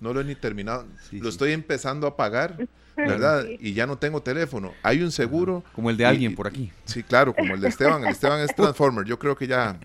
no 0.00 0.14
lo 0.14 0.20
he 0.20 0.24
ni 0.24 0.34
terminado, 0.34 0.86
lo 1.10 1.28
estoy 1.28 1.52
empezando 1.52 2.06
a 2.06 2.16
pagar, 2.16 2.56
¿verdad? 2.96 3.44
Y 3.58 3.74
ya 3.74 3.86
no 3.86 3.98
tengo 3.98 4.22
teléfono. 4.22 4.72
Hay 4.82 5.02
un 5.02 5.10
seguro. 5.10 5.64
Como 5.74 5.90
el 5.90 5.96
de 5.96 6.06
alguien 6.06 6.34
por 6.34 6.46
aquí. 6.46 6.70
Sí, 6.84 7.02
claro, 7.02 7.34
como 7.34 7.54
el 7.54 7.60
de 7.60 7.68
Esteban. 7.68 8.04
El 8.04 8.10
Esteban 8.10 8.40
es 8.40 8.54
Transformer. 8.56 9.04
Yo 9.04 9.18
creo 9.18 9.36
que 9.36 9.46
ya 9.46 9.78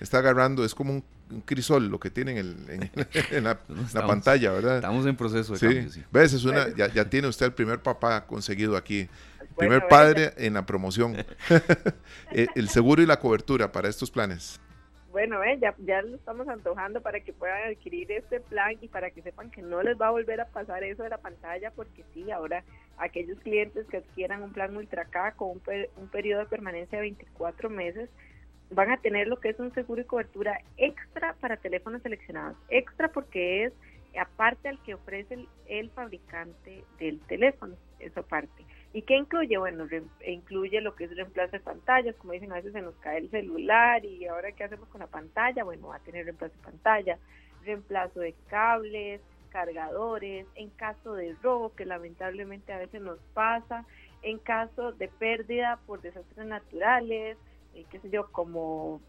está 0.00 0.18
agarrando, 0.18 0.64
es 0.64 0.74
como 0.74 0.92
un 0.92 1.04
un 1.32 1.40
crisol 1.40 1.88
lo 1.88 1.98
que 1.98 2.10
tienen 2.10 2.38
en, 2.38 2.90
la, 3.44 4.06
pantalla, 4.06 4.52
¿verdad? 4.52 4.76
Estamos 4.76 5.06
en 5.06 5.16
proceso 5.16 5.54
de 5.54 5.60
cambio, 5.60 5.90
sí. 5.90 6.04
¿Ves? 6.10 6.32
Es 6.32 6.44
una, 6.44 6.68
ya, 6.74 7.04
tiene 7.08 7.28
usted 7.28 7.46
el 7.46 7.52
primer 7.52 7.80
papá 7.80 8.26
conseguido 8.26 8.76
aquí. 8.76 9.08
primer 9.56 9.86
padre 9.88 10.32
en 10.36 10.54
la 10.54 10.66
promoción. 10.66 11.16
Eh, 12.34 12.46
el 12.54 12.70
seguro 12.70 13.02
y 13.02 13.06
la 13.06 13.18
cobertura 13.18 13.72
para 13.72 13.90
estos 13.90 14.10
planes. 14.10 14.58
Bueno, 15.10 15.44
eh, 15.44 15.58
ya, 15.60 15.74
ya 15.84 16.00
lo 16.00 16.16
estamos 16.16 16.48
antojando 16.48 17.02
para 17.02 17.20
que 17.20 17.34
puedan 17.34 17.70
adquirir 17.70 18.10
este 18.10 18.40
plan 18.40 18.78
y 18.80 18.88
para 18.88 19.10
que 19.10 19.20
sepan 19.20 19.50
que 19.50 19.60
no 19.60 19.82
les 19.82 20.00
va 20.00 20.06
a 20.06 20.10
volver 20.10 20.40
a 20.40 20.46
pasar 20.46 20.82
eso 20.82 21.02
de 21.02 21.10
la 21.10 21.18
pantalla, 21.18 21.70
porque 21.72 22.04
sí, 22.14 22.30
ahora 22.30 22.64
aquellos 22.96 23.38
clientes 23.40 23.86
que 23.88 23.98
adquieran 23.98 24.42
un 24.42 24.52
plan 24.52 24.74
Ultra 24.74 25.04
K 25.04 25.32
con 25.32 25.50
un, 25.50 25.62
un 25.96 26.08
periodo 26.08 26.40
de 26.40 26.46
permanencia 26.46 26.96
de 26.96 27.02
24 27.02 27.68
meses, 27.68 28.08
van 28.74 28.90
a 28.90 28.96
tener 28.96 29.28
lo 29.28 29.38
que 29.38 29.50
es 29.50 29.58
un 29.58 29.72
seguro 29.74 30.02
y 30.02 30.04
cobertura 30.04 30.60
extra 30.76 31.34
para 31.40 31.56
teléfonos 31.56 32.02
seleccionados. 32.02 32.56
Extra 32.68 33.08
porque 33.08 33.64
es 33.64 33.72
aparte 34.18 34.68
al 34.68 34.82
que 34.82 34.94
ofrece 34.94 35.46
el, 35.66 35.90
fabricante 35.90 36.84
del 36.98 37.20
teléfono, 37.20 37.76
eso 37.98 38.20
aparte. 38.20 38.64
¿Y 38.92 39.02
qué 39.02 39.16
incluye? 39.16 39.56
Bueno, 39.56 39.86
incluye 40.26 40.80
lo 40.82 40.94
que 40.94 41.04
es 41.04 41.16
reemplazo 41.16 41.52
de 41.52 41.60
pantallas, 41.60 42.14
como 42.16 42.34
dicen, 42.34 42.52
a 42.52 42.56
veces 42.56 42.72
se 42.72 42.82
nos 42.82 42.94
cae 42.96 43.18
el 43.18 43.30
celular 43.30 44.04
y 44.04 44.26
ahora 44.26 44.52
qué 44.52 44.64
hacemos 44.64 44.88
con 44.88 45.00
la 45.00 45.06
pantalla, 45.06 45.64
bueno, 45.64 45.88
va 45.88 45.96
a 45.96 46.00
tener 46.00 46.26
reemplazo 46.26 46.54
de 46.54 46.62
pantalla, 46.62 47.18
reemplazo 47.64 48.20
de 48.20 48.34
cables, 48.48 49.22
cargadores, 49.50 50.46
en 50.56 50.70
caso 50.70 51.14
de 51.14 51.34
robo, 51.42 51.74
que 51.74 51.86
lamentablemente 51.86 52.72
a 52.72 52.78
veces 52.78 53.00
nos 53.00 53.18
pasa, 53.32 53.86
en 54.22 54.38
caso 54.38 54.92
de 54.92 55.08
pérdida 55.08 55.78
por 55.86 56.02
desastres 56.02 56.46
naturales, 56.46 57.38
qué 57.90 57.98
sé 58.00 58.10
yo, 58.10 58.30
como 58.32 59.00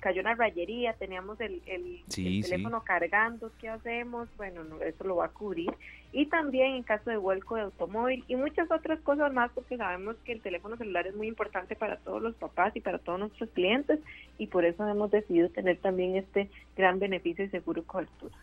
cayó 0.00 0.20
una 0.20 0.34
rayería, 0.34 0.92
teníamos 0.94 1.40
el, 1.40 1.62
el, 1.66 2.02
teléfono 2.08 2.82
cargando, 2.84 3.50
¿qué 3.58 3.68
hacemos? 3.68 4.28
Bueno, 4.36 4.62
eso 4.82 5.04
lo 5.04 5.16
va 5.16 5.26
a 5.26 5.30
cubrir. 5.30 5.72
Y 6.12 6.26
también 6.26 6.74
en 6.74 6.82
caso 6.82 7.10
de 7.10 7.16
vuelco 7.16 7.56
de 7.56 7.62
automóvil 7.62 8.24
y 8.28 8.36
muchas 8.36 8.70
otras 8.70 9.00
cosas 9.00 9.32
más, 9.32 9.50
porque 9.52 9.76
sabemos 9.76 10.16
que 10.24 10.32
el 10.32 10.40
teléfono 10.40 10.76
celular 10.76 11.06
es 11.06 11.14
muy 11.14 11.28
importante 11.28 11.76
para 11.76 11.96
todos 11.98 12.22
los 12.22 12.34
papás 12.34 12.74
y 12.76 12.80
para 12.80 12.98
todos 12.98 13.18
nuestros 13.18 13.50
clientes, 13.50 14.00
y 14.38 14.46
por 14.46 14.64
eso 14.64 14.86
hemos 14.88 15.10
decidido 15.10 15.48
tener 15.50 15.78
también 15.78 16.16
este 16.16 16.50
gran 16.76 16.98
beneficio 16.98 17.44
de 17.44 17.50
seguro 17.50 17.80
y 17.80 17.84
cobertura. 17.84 18.34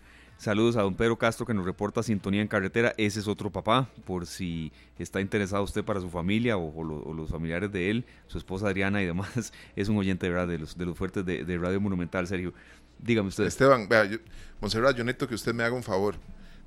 Saludos 0.43 0.75
a 0.75 0.81
don 0.81 0.93
Pedro 0.93 1.15
Castro 1.15 1.45
que 1.45 1.53
nos 1.53 1.63
reporta 1.63 2.03
sintonía 2.03 2.41
en 2.41 2.49
carretera. 2.49 2.93
Ese 2.97 3.21
es 3.21 3.29
otro 3.29 3.49
papá, 3.49 3.87
por 4.03 4.27
si 4.27 4.73
está 4.99 5.21
interesado 5.21 5.63
usted 5.63 5.85
para 5.85 6.01
su 6.01 6.09
familia 6.09 6.57
o, 6.57 7.13
los 7.13 7.29
familiares 7.29 7.71
de 7.71 7.89
él, 7.89 8.03
su 8.27 8.39
esposa 8.39 8.67
Adriana 8.67 9.01
y 9.01 9.05
demás. 9.05 9.53
Es 9.77 9.87
un 9.87 9.95
oyente 9.95 10.25
de, 10.25 10.33
verdad, 10.33 10.49
de, 10.49 10.59
los, 10.59 10.77
de 10.77 10.85
los 10.85 10.97
fuertes 10.97 11.25
de, 11.25 11.57
Radio 11.57 11.79
Monumental, 11.79 12.27
Sergio. 12.27 12.53
Dígame 12.99 13.29
usted. 13.29 13.45
Esteban, 13.45 13.87
vea, 13.87 14.03
yo, 14.03 14.17
Monserrat, 14.59 14.97
yo 14.97 15.05
necesito 15.05 15.29
que 15.29 15.35
usted 15.35 15.53
me 15.53 15.63
haga 15.63 15.75
un 15.75 15.83
favor. 15.83 16.15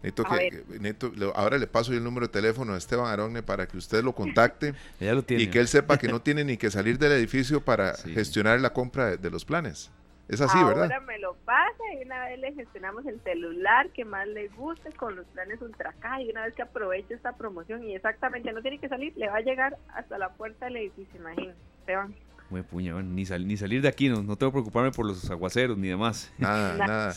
Necesito 0.03 0.25
que, 0.25 1.33
ahora 1.35 1.59
le 1.59 1.67
paso 1.67 1.93
el 1.93 2.03
número 2.03 2.29
de 2.29 2.33
teléfono 2.33 2.73
a 2.73 2.79
Esteban 2.79 3.13
Aronne 3.13 3.43
para 3.43 3.69
que 3.69 3.77
usted 3.77 4.03
lo 4.03 4.15
contacte 4.15 4.73
y 5.29 5.49
que 5.49 5.59
él 5.59 5.69
sepa 5.69 5.99
que 5.99 6.09
no 6.09 6.23
tiene 6.23 6.45
ni 6.45 6.57
que 6.57 6.71
salir 6.71 6.99
del 6.99 7.13
edificio 7.13 7.61
para 7.61 7.95
gestionar 7.95 8.59
la 8.59 8.73
compra 8.73 9.19
de 9.19 9.31
los 9.31 9.45
planes. 9.45 9.91
Es 10.29 10.41
así, 10.41 10.59
Ahora 10.59 10.81
¿verdad? 10.81 11.03
me 11.07 11.19
lo 11.19 11.35
pasa 11.45 11.83
y 11.97 12.05
una 12.05 12.25
vez 12.25 12.41
le 12.41 12.53
gestionamos 12.53 13.07
el 13.07 13.21
celular 13.23 13.91
que 13.91 14.05
más 14.05 14.27
le 14.27 14.49
guste 14.49 14.91
con 14.93 15.15
los 15.15 15.25
planes 15.27 15.61
Ultra 15.63 15.95
y 16.21 16.31
una 16.31 16.45
vez 16.45 16.55
que 16.55 16.63
aproveche 16.63 17.15
esta 17.15 17.37
promoción 17.37 17.85
y 17.85 17.95
exactamente 17.95 18.53
no 18.53 18.61
tiene 18.61 18.79
que 18.79 18.89
salir, 18.89 19.13
le 19.17 19.29
va 19.29 19.37
a 19.37 19.41
llegar 19.41 19.77
hasta 19.95 20.19
la 20.19 20.31
puerta 20.31 20.67
del 20.67 20.79
edificio, 20.79 21.21
imagínate. 21.21 21.57
Muy 22.51 22.63
puña, 22.63 22.95
ni, 23.03 23.25
ni 23.25 23.57
salir 23.57 23.83
de 23.83 23.89
aquí, 23.89 24.09
no, 24.09 24.23
no 24.23 24.37
tengo 24.37 24.53
que 24.53 24.57
preocuparme 24.57 24.91
por 24.93 25.07
los 25.07 25.29
aguaceros 25.31 25.77
ni 25.79 25.89
demás. 25.89 26.33
Nada, 26.39 26.77
nada. 26.77 27.15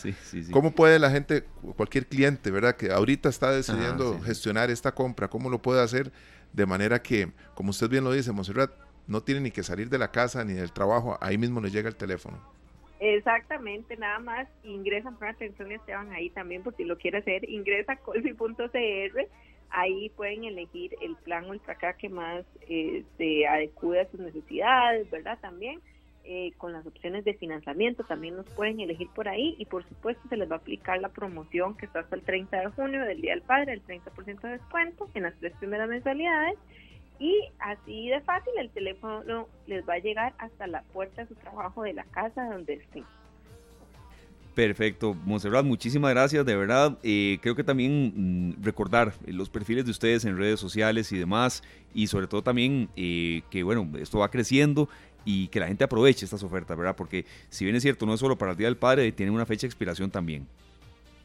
¿Cómo 0.52 0.72
puede 0.72 0.98
la 0.98 1.10
gente, 1.10 1.44
cualquier 1.76 2.06
cliente, 2.06 2.50
verdad, 2.50 2.76
que 2.76 2.90
ahorita 2.90 3.28
está 3.28 3.50
decidiendo 3.52 4.20
gestionar 4.20 4.70
esta 4.70 4.92
compra, 4.92 5.28
cómo 5.28 5.50
lo 5.50 5.62
puede 5.62 5.82
hacer 5.82 6.12
de 6.52 6.66
manera 6.66 7.00
que, 7.00 7.32
como 7.54 7.70
usted 7.70 7.88
bien 7.88 8.02
lo 8.02 8.12
dice, 8.12 8.32
Monserrat, 8.32 8.72
no 9.06 9.22
tiene 9.22 9.40
ni 9.40 9.50
que 9.50 9.62
salir 9.62 9.88
de 9.88 9.98
la 9.98 10.10
casa 10.10 10.44
ni 10.44 10.54
del 10.54 10.72
trabajo, 10.72 11.16
ahí 11.20 11.38
mismo 11.38 11.60
le 11.60 11.70
llega 11.70 11.88
el 11.88 11.96
teléfono? 11.96 12.59
Exactamente, 13.00 13.96
nada 13.96 14.18
más 14.18 14.46
ingresan, 14.62 15.16
por 15.16 15.28
atención 15.28 15.72
Esteban, 15.72 16.12
ahí 16.12 16.28
también, 16.28 16.62
por 16.62 16.76
si 16.76 16.84
lo 16.84 16.98
quiere 16.98 17.18
hacer, 17.18 17.48
ingresa 17.48 17.94
a 17.94 17.96
colfi.cr, 17.96 19.26
ahí 19.70 20.10
pueden 20.10 20.44
elegir 20.44 20.94
el 21.00 21.16
plan 21.16 21.48
Ultra 21.48 21.76
K 21.76 21.94
que 21.94 22.10
más 22.10 22.44
eh, 22.68 23.02
se 23.16 23.46
adecue 23.46 24.02
a 24.02 24.10
sus 24.10 24.20
necesidades, 24.20 25.10
¿verdad? 25.10 25.38
También 25.40 25.80
eh, 26.24 26.52
con 26.58 26.74
las 26.74 26.86
opciones 26.86 27.24
de 27.24 27.32
financiamiento, 27.32 28.04
también 28.04 28.36
nos 28.36 28.46
pueden 28.50 28.80
elegir 28.80 29.08
por 29.14 29.28
ahí 29.28 29.56
y 29.58 29.64
por 29.64 29.82
supuesto 29.88 30.28
se 30.28 30.36
les 30.36 30.50
va 30.50 30.56
a 30.56 30.58
aplicar 30.58 31.00
la 31.00 31.08
promoción 31.08 31.78
que 31.78 31.86
está 31.86 32.00
hasta 32.00 32.16
el 32.16 32.22
30 32.22 32.60
de 32.60 32.66
junio 32.66 33.02
del 33.06 33.22
Día 33.22 33.32
del 33.32 33.42
Padre, 33.42 33.72
el 33.72 33.82
30% 33.82 34.42
de 34.42 34.50
descuento 34.50 35.08
en 35.14 35.22
las 35.22 35.34
tres 35.38 35.54
primeras 35.58 35.88
mensualidades 35.88 36.58
y 37.20 37.38
así 37.58 38.08
de 38.08 38.20
fácil 38.22 38.52
el 38.58 38.70
teléfono 38.70 39.46
les 39.66 39.86
va 39.88 39.94
a 39.94 39.98
llegar 39.98 40.34
hasta 40.38 40.66
la 40.66 40.82
puerta 40.82 41.22
de 41.22 41.28
su 41.28 41.34
trabajo 41.34 41.82
de 41.82 41.92
la 41.92 42.04
casa 42.04 42.46
donde 42.46 42.74
estén. 42.74 43.04
Perfecto, 44.54 45.14
Monserrat, 45.14 45.64
muchísimas 45.64 46.10
gracias, 46.10 46.44
de 46.44 46.56
verdad. 46.56 46.98
Eh, 47.02 47.38
creo 47.40 47.54
que 47.54 47.62
también 47.62 48.12
mm, 48.16 48.64
recordar 48.64 49.14
los 49.26 49.48
perfiles 49.48 49.84
de 49.84 49.92
ustedes 49.92 50.24
en 50.24 50.36
redes 50.36 50.58
sociales 50.58 51.12
y 51.12 51.18
demás, 51.18 51.62
y 51.94 52.08
sobre 52.08 52.26
todo 52.26 52.42
también 52.42 52.88
eh, 52.96 53.42
que, 53.50 53.62
bueno, 53.62 53.88
esto 53.98 54.18
va 54.18 54.30
creciendo 54.30 54.88
y 55.24 55.48
que 55.48 55.60
la 55.60 55.68
gente 55.68 55.84
aproveche 55.84 56.24
estas 56.24 56.42
ofertas, 56.42 56.76
¿verdad? 56.76 56.96
Porque 56.96 57.26
si 57.48 57.64
bien 57.64 57.76
es 57.76 57.82
cierto, 57.82 58.06
no 58.06 58.14
es 58.14 58.20
solo 58.20 58.36
para 58.36 58.52
el 58.52 58.58
Día 58.58 58.66
del 58.66 58.76
Padre, 58.76 59.12
tiene 59.12 59.30
una 59.30 59.46
fecha 59.46 59.62
de 59.62 59.68
expiración 59.68 60.10
también. 60.10 60.46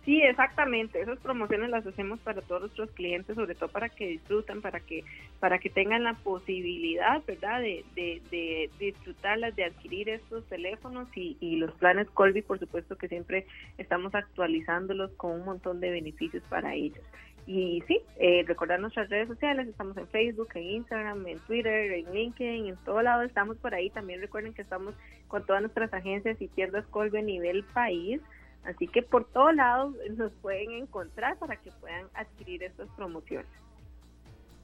Sí, 0.05 0.21
exactamente. 0.21 1.01
Esas 1.01 1.17
promociones 1.19 1.71
las 1.71 1.85
hacemos 1.85 2.19
para 2.19 2.41
todos 2.41 2.61
nuestros 2.61 2.91
clientes, 2.91 3.35
sobre 3.35 3.55
todo 3.55 3.69
para 3.69 3.89
que 3.89 4.07
disfruten, 4.07 4.61
para 4.61 4.79
que 4.79 5.03
para 5.39 5.57
que 5.57 5.71
tengan 5.71 6.03
la 6.03 6.13
posibilidad, 6.13 7.23
¿verdad?, 7.25 7.59
de, 7.59 7.83
de, 7.95 8.69
disfrutarlas, 8.77 9.55
de 9.55 9.65
adquirir 9.65 10.09
estos 10.09 10.45
teléfonos 10.45 11.07
y, 11.15 11.37
y, 11.39 11.55
los 11.55 11.71
planes 11.73 12.07
Colby, 12.11 12.43
por 12.43 12.59
supuesto 12.59 12.97
que 12.97 13.07
siempre 13.07 13.47
estamos 13.79 14.13
actualizándolos 14.13 15.11
con 15.13 15.31
un 15.31 15.45
montón 15.45 15.79
de 15.79 15.89
beneficios 15.89 16.43
para 16.49 16.75
ellos. 16.75 17.03
Y 17.47 17.83
sí, 17.87 18.01
eh, 18.17 18.43
recordar 18.47 18.79
nuestras 18.79 19.09
redes 19.09 19.27
sociales, 19.27 19.67
estamos 19.67 19.97
en 19.97 20.07
Facebook, 20.07 20.49
en 20.55 20.63
Instagram, 20.63 21.27
en 21.27 21.39
Twitter, 21.39 21.91
en 21.91 22.11
LinkedIn, 22.11 22.67
en 22.67 22.77
todo 22.77 23.01
lado 23.01 23.23
estamos 23.23 23.57
por 23.57 23.73
ahí. 23.73 23.89
También 23.91 24.21
recuerden 24.21 24.53
que 24.53 24.63
estamos 24.63 24.95
con 25.27 25.45
todas 25.45 25.61
nuestras 25.61 25.93
agencias 25.93 26.39
y 26.41 26.47
tiendas 26.47 26.85
Colby 26.87 27.19
a 27.19 27.21
nivel 27.21 27.63
país. 27.65 28.19
Así 28.65 28.87
que 28.87 29.03
por 29.03 29.25
todos 29.25 29.53
lados 29.55 29.95
nos 30.17 30.31
pueden 30.41 30.71
encontrar 30.71 31.37
para 31.37 31.55
que 31.57 31.71
puedan 31.71 32.05
adquirir 32.13 32.63
estas 32.63 32.89
promociones. 32.95 33.47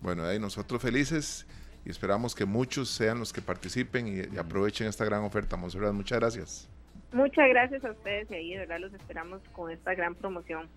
Bueno, 0.01 0.23
ahí 0.25 0.39
nosotros 0.39 0.81
felices 0.81 1.45
y 1.85 1.89
esperamos 1.89 2.33
que 2.33 2.45
muchos 2.45 2.89
sean 2.89 3.19
los 3.19 3.31
que 3.31 3.41
participen 3.41 4.07
y, 4.07 4.37
aprovechen 4.37 4.87
esta 4.87 5.05
gran 5.05 5.23
oferta. 5.23 5.55
Monserrat, 5.55 5.93
muchas 5.93 6.19
gracias. 6.19 6.69
Muchas 7.11 7.47
gracias 7.49 7.83
a 7.85 7.91
ustedes 7.91 8.29
y 8.31 8.35
ahí 8.35 8.53
de 8.53 8.59
verdad 8.59 8.79
los 8.79 8.93
esperamos 8.93 9.41
con 9.51 9.69
esta 9.69 9.93
gran 9.93 10.15
promoción. 10.15 10.67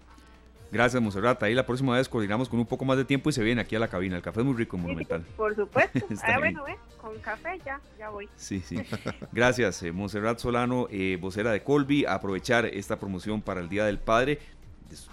Gracias, 0.75 1.01
Monserrat. 1.01 1.41
Ahí 1.45 1.55
la 1.55 1.65
próxima 1.65 1.97
vez 1.97 2.09
coordinamos 2.09 2.49
con 2.49 2.59
un 2.59 2.67
poco 2.67 2.85
más 2.85 2.97
de 2.97 3.05
tiempo 3.05 3.31
y 3.31 3.33
se 3.33 3.45
viene 3.45 3.61
aquí 3.61 3.77
a 3.77 3.79
la 3.79 3.87
cabina. 3.87 4.17
El 4.17 4.23
café 4.23 4.41
es 4.41 4.47
muy 4.47 4.57
rico, 4.57 4.77
monumental. 4.77 5.25
por 5.37 5.55
supuesto. 5.55 6.01
ah, 6.25 6.39
bueno, 6.41 6.67
eh, 6.67 6.77
con 7.01 7.17
café 7.21 7.61
ya, 7.65 7.81
ya 7.97 8.11
voy. 8.11 8.29
Sí, 8.35 8.59
sí. 8.59 8.83
Gracias, 9.33 9.81
eh, 9.85 9.93
Monserrat 9.93 10.41
Solano, 10.41 10.89
eh, 10.91 11.17
vocera 11.21 11.53
de 11.53 11.63
Colby. 11.63 12.07
Aprovechar 12.07 12.67
esta 12.67 12.99
promoción 12.99 13.41
para 13.41 13.61
el 13.61 13.69
Día 13.69 13.85
del 13.85 14.01
Padre. 14.01 14.41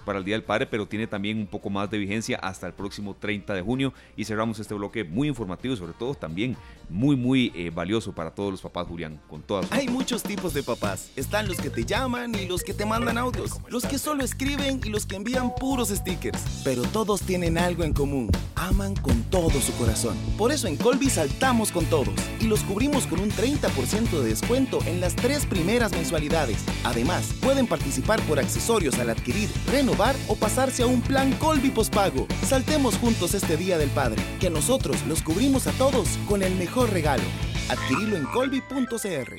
Para 0.06 0.20
el 0.20 0.26
Día 0.26 0.36
del 0.36 0.44
Padre, 0.44 0.66
pero 0.68 0.86
tiene 0.86 1.08
también 1.08 1.38
un 1.38 1.48
poco 1.48 1.70
más 1.70 1.90
de 1.90 1.98
vigencia 1.98 2.38
hasta 2.38 2.68
el 2.68 2.74
próximo 2.74 3.16
30 3.16 3.54
de 3.54 3.62
junio 3.62 3.94
y 4.16 4.26
cerramos 4.26 4.60
este 4.60 4.74
bloque 4.74 5.04
muy 5.04 5.28
informativo 5.28 5.76
sobre 5.76 5.94
todo 5.94 6.14
también 6.16 6.58
muy 6.92 7.16
muy 7.16 7.52
eh, 7.56 7.72
valioso 7.74 8.12
para 8.14 8.32
todos 8.32 8.52
los 8.52 8.62
papás, 8.62 8.88
Julián, 8.88 9.20
con 9.30 9.42
todas. 9.42 9.72
Hay 9.72 9.88
muchos 9.88 10.24
tipos 10.24 10.54
de 10.54 10.62
papás. 10.62 11.10
Están 11.16 11.48
los 11.48 11.58
que 11.58 11.70
te 11.70 11.86
llaman 11.86 12.36
y 12.36 12.46
los 12.48 12.64
que 12.64 12.74
te 12.74 12.86
mandan 12.86 13.18
audios, 13.18 13.60
los 13.70 13.86
que 13.86 13.98
solo 13.98 14.24
escriben 14.24 14.82
y 14.84 14.90
los 14.90 15.06
que 15.06 15.16
envían 15.16 15.56
puros 15.56 15.90
stickers, 15.90 16.62
pero 16.64 16.82
todos 16.84 17.22
tienen 17.22 17.58
algo 17.58 17.84
en 17.84 17.94
común. 17.94 18.30
Aman 18.56 18.96
con 18.96 19.24
todo 19.24 19.60
su 19.62 19.74
corazón. 19.74 20.18
Por 20.38 20.52
eso 20.52 20.68
en 20.68 20.76
Colby 20.76 21.10
saltamos 21.10 21.72
con 21.72 21.86
todos 21.86 22.14
y 22.40 22.46
los 22.46 22.62
cubrimos 22.62 23.08
con 23.08 23.20
un 23.20 23.32
30% 23.32 24.22
de 24.22 24.30
descuento 24.30 24.80
en 24.86 25.00
las 25.00 25.16
tres 25.16 25.46
primeras 25.46 25.92
mensualidades. 25.92 26.64
Además, 26.84 27.34
pueden 27.42 27.68
participar 27.68 28.22
por 28.24 28.40
accesorios 28.40 29.00
al 29.00 29.10
adquirir, 29.10 29.50
renovar 29.68 30.16
o 30.28 30.36
pasarse 30.36 30.84
a 30.84 30.88
un 30.88 31.02
plan 31.02 31.32
Colby 31.34 31.70
pospago. 31.70 32.28
Saltemos 32.44 32.98
juntos 32.98 33.34
este 33.34 33.58
Día 33.58 33.78
del 33.78 33.90
Padre, 33.90 34.22
que 34.40 34.50
nosotros 34.50 35.06
los 35.08 35.22
cubrimos 35.22 35.68
a 35.68 35.72
todos 35.74 36.18
con 36.28 36.44
el 36.44 36.56
mejor 36.56 36.92
regalo. 36.92 37.24
Adquirilo 37.70 38.18
en 38.18 38.26
colby.cr. 38.26 39.36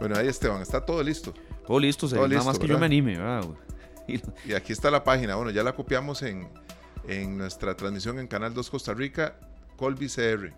Bueno, 0.00 0.16
ahí 0.16 0.28
Esteban, 0.28 0.62
está 0.62 0.84
todo 0.84 1.02
listo. 1.02 1.32
Todo 1.66 1.78
listo, 1.78 2.08
nada 2.08 2.42
más 2.44 2.58
que 2.58 2.66
yo 2.66 2.78
me 2.78 2.86
anime. 2.86 3.18
Y 4.46 4.52
aquí 4.52 4.72
está 4.72 4.88
la 4.88 5.02
página, 5.02 5.34
bueno, 5.34 5.50
ya 5.50 5.64
la 5.64 5.74
copiamos 5.74 6.22
en, 6.22 6.48
en 7.08 7.36
nuestra 7.36 7.76
transmisión 7.76 8.20
en 8.20 8.28
Canal 8.28 8.54
2 8.54 8.70
Costa 8.70 8.94
Rica, 8.94 9.34
Colby 9.76 10.08
CR. 10.08 10.52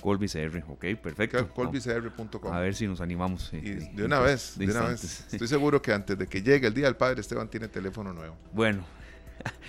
Colby 0.00 0.28
CR, 0.28 0.62
ok, 0.68 0.84
perfecto. 1.02 1.48
Colbycr.com. 1.48 2.52
A 2.52 2.60
ver 2.60 2.74
si 2.74 2.86
nos 2.86 3.00
animamos. 3.00 3.50
Eh, 3.52 3.90
de 3.92 4.04
una 4.04 4.20
vez, 4.20 4.54
de, 4.56 4.66
una 4.66 4.82
vez. 4.82 5.26
Estoy 5.32 5.48
seguro 5.48 5.80
que 5.80 5.92
antes 5.92 6.18
de 6.18 6.26
que 6.26 6.42
llegue 6.42 6.66
el 6.66 6.74
Día 6.74 6.86
del 6.86 6.96
Padre, 6.96 7.20
Esteban 7.20 7.48
tiene 7.48 7.68
teléfono 7.68 8.12
nuevo. 8.12 8.36
Bueno, 8.52 8.84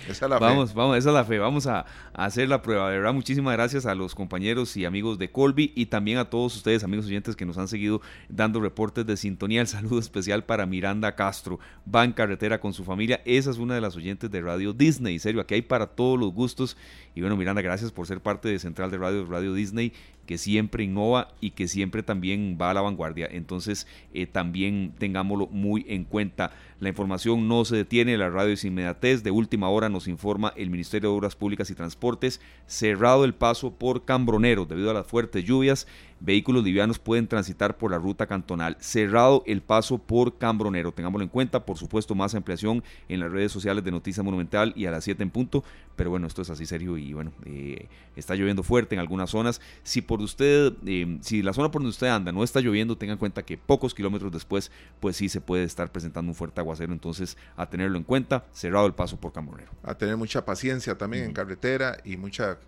esa 0.08 0.26
es 0.26 0.30
la 0.30 0.38
vamos, 0.38 0.70
fe. 0.70 0.76
Vamos, 0.76 0.96
esa 0.96 1.08
es 1.10 1.14
la 1.14 1.24
fe. 1.24 1.38
Vamos 1.38 1.66
a, 1.66 1.86
hacer 2.14 2.48
la 2.48 2.62
prueba. 2.62 2.88
Verdad, 2.88 3.12
muchísimas 3.12 3.54
gracias 3.54 3.86
a 3.86 3.94
los 3.94 4.14
compañeros 4.14 4.76
y 4.76 4.84
amigos 4.84 5.18
de 5.18 5.30
Colby 5.30 5.72
y 5.74 5.86
también 5.86 6.18
a 6.18 6.26
todos 6.26 6.56
ustedes, 6.56 6.84
amigos 6.84 7.06
oyentes, 7.06 7.36
que 7.36 7.46
nos 7.46 7.58
han 7.58 7.68
seguido 7.68 8.00
dando 8.28 8.60
reportes 8.60 9.06
de 9.06 9.16
sintonía. 9.16 9.60
El 9.60 9.66
saludo 9.66 9.98
especial 9.98 10.44
para 10.44 10.66
Miranda 10.66 11.14
Castro. 11.14 11.58
Va 11.92 12.04
en 12.04 12.12
carretera 12.12 12.60
con 12.60 12.72
su 12.72 12.84
familia. 12.84 13.20
Esa 13.24 13.50
es 13.50 13.58
una 13.58 13.74
de 13.74 13.80
las 13.80 13.96
oyentes 13.96 14.30
de 14.30 14.40
Radio 14.40 14.72
Disney. 14.72 15.18
Serio, 15.18 15.40
aquí 15.40 15.54
hay 15.54 15.62
para 15.62 15.86
todos 15.86 16.18
los 16.18 16.32
gustos. 16.32 16.76
Y 17.14 17.20
bueno, 17.20 17.36
Miranda, 17.36 17.62
gracias 17.62 17.92
por 17.92 18.06
ser 18.06 18.20
parte 18.20 18.48
de 18.48 18.58
Central 18.58 18.90
de 18.90 18.98
Radio, 18.98 19.26
Radio 19.26 19.54
Disney 19.54 19.92
que 20.26 20.38
siempre 20.38 20.84
innova 20.84 21.28
y 21.40 21.50
que 21.50 21.68
siempre 21.68 22.02
también 22.02 22.56
va 22.60 22.70
a 22.70 22.74
la 22.74 22.80
vanguardia. 22.80 23.28
Entonces, 23.30 23.86
eh, 24.14 24.26
también 24.26 24.94
tengámoslo 24.98 25.48
muy 25.48 25.84
en 25.88 26.04
cuenta. 26.04 26.52
La 26.82 26.88
información 26.88 27.46
no 27.46 27.64
se 27.64 27.76
detiene, 27.76 28.18
la 28.18 28.28
radio 28.28 28.54
es 28.54 28.64
inmediatez. 28.64 29.22
De 29.22 29.30
última 29.30 29.68
hora 29.68 29.88
nos 29.88 30.08
informa 30.08 30.52
el 30.56 30.68
Ministerio 30.68 31.10
de 31.10 31.16
Obras 31.16 31.36
Públicas 31.36 31.70
y 31.70 31.76
Transportes, 31.76 32.40
cerrado 32.66 33.24
el 33.24 33.34
paso 33.34 33.72
por 33.78 34.04
Cambronero 34.04 34.64
debido 34.64 34.90
a 34.90 34.94
las 34.94 35.06
fuertes 35.06 35.44
lluvias 35.44 35.86
vehículos 36.24 36.62
livianos 36.64 36.98
pueden 36.98 37.26
transitar 37.26 37.76
por 37.76 37.90
la 37.90 37.98
ruta 37.98 38.26
cantonal. 38.26 38.76
Cerrado 38.80 39.42
el 39.46 39.60
paso 39.60 39.98
por 39.98 40.38
Cambronero. 40.38 40.92
Tengámoslo 40.92 41.24
en 41.24 41.28
cuenta, 41.28 41.64
por 41.64 41.76
supuesto, 41.78 42.14
más 42.14 42.34
ampliación 42.34 42.82
en 43.08 43.20
las 43.20 43.30
redes 43.30 43.50
sociales 43.50 43.82
de 43.84 43.90
Noticia 43.90 44.22
Monumental 44.22 44.72
y 44.76 44.86
a 44.86 44.90
las 44.90 45.04
7 45.04 45.22
en 45.22 45.30
punto. 45.30 45.64
Pero 45.96 46.10
bueno, 46.10 46.26
esto 46.26 46.42
es 46.42 46.50
así 46.50 46.64
serio 46.64 46.96
y 46.96 47.12
bueno, 47.12 47.32
eh, 47.44 47.88
está 48.16 48.34
lloviendo 48.34 48.62
fuerte 48.62 48.94
en 48.94 49.00
algunas 49.00 49.30
zonas. 49.30 49.60
Si 49.82 50.00
por 50.00 50.22
usted, 50.22 50.72
eh, 50.86 51.18
si 51.20 51.42
la 51.42 51.52
zona 51.52 51.70
por 51.70 51.82
donde 51.82 51.90
usted 51.90 52.06
anda 52.06 52.32
no 52.32 52.44
está 52.44 52.60
lloviendo, 52.60 52.96
tenga 52.96 53.14
en 53.14 53.18
cuenta 53.18 53.42
que 53.42 53.58
pocos 53.58 53.94
kilómetros 53.94 54.32
después, 54.32 54.70
pues 55.00 55.16
sí 55.16 55.28
se 55.28 55.40
puede 55.40 55.64
estar 55.64 55.90
presentando 55.90 56.30
un 56.30 56.34
fuerte 56.34 56.60
aguacero. 56.60 56.92
Entonces, 56.92 57.36
a 57.56 57.68
tenerlo 57.68 57.98
en 57.98 58.04
cuenta, 58.04 58.46
cerrado 58.52 58.86
el 58.86 58.94
paso 58.94 59.20
por 59.20 59.32
Cambronero. 59.32 59.70
A 59.82 59.96
tener 59.96 60.16
mucha 60.16 60.44
paciencia 60.44 60.96
también 60.96 61.24
en 61.24 61.32
carretera 61.32 61.98
y 62.04 62.16
mucha 62.16 62.58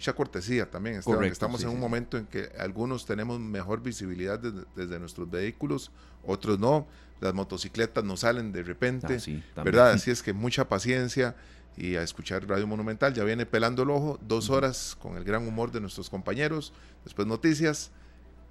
mucha 0.00 0.14
cortesía 0.14 0.70
también. 0.70 1.02
Estamos 1.24 1.62
en 1.62 1.68
un 1.68 1.78
momento 1.78 2.16
en 2.16 2.24
que 2.24 2.50
algunos 2.58 3.04
tenemos 3.04 3.38
mejor 3.38 3.82
visibilidad 3.82 4.38
desde, 4.38 4.98
nuestros 4.98 5.30
vehículos, 5.30 5.90
otros 6.24 6.58
no. 6.58 6.86
Las 7.20 7.34
motocicletas 7.34 8.02
no 8.02 8.16
salen 8.16 8.50
de 8.50 8.62
repente, 8.62 9.18
ah, 9.56 9.62
¿verdad? 9.62 9.90
Así 9.90 10.10
es 10.10 10.22
que 10.22 10.32
mucha 10.32 10.66
paciencia 10.70 11.36
y 11.76 11.96
a 11.96 12.02
escuchar 12.02 12.48
Radio 12.48 12.66
Monumental. 12.66 13.12
Ya 13.12 13.24
viene 13.24 13.44
pelando 13.44 13.82
el 13.82 13.90
ojo, 13.90 14.18
dos 14.26 14.48
horas 14.48 14.96
con 14.98 15.18
el 15.18 15.24
gran 15.24 15.46
humor 15.46 15.70
de 15.70 15.82
nuestros 15.82 16.08
compañeros, 16.08 16.72
después 17.04 17.28
noticias 17.28 17.90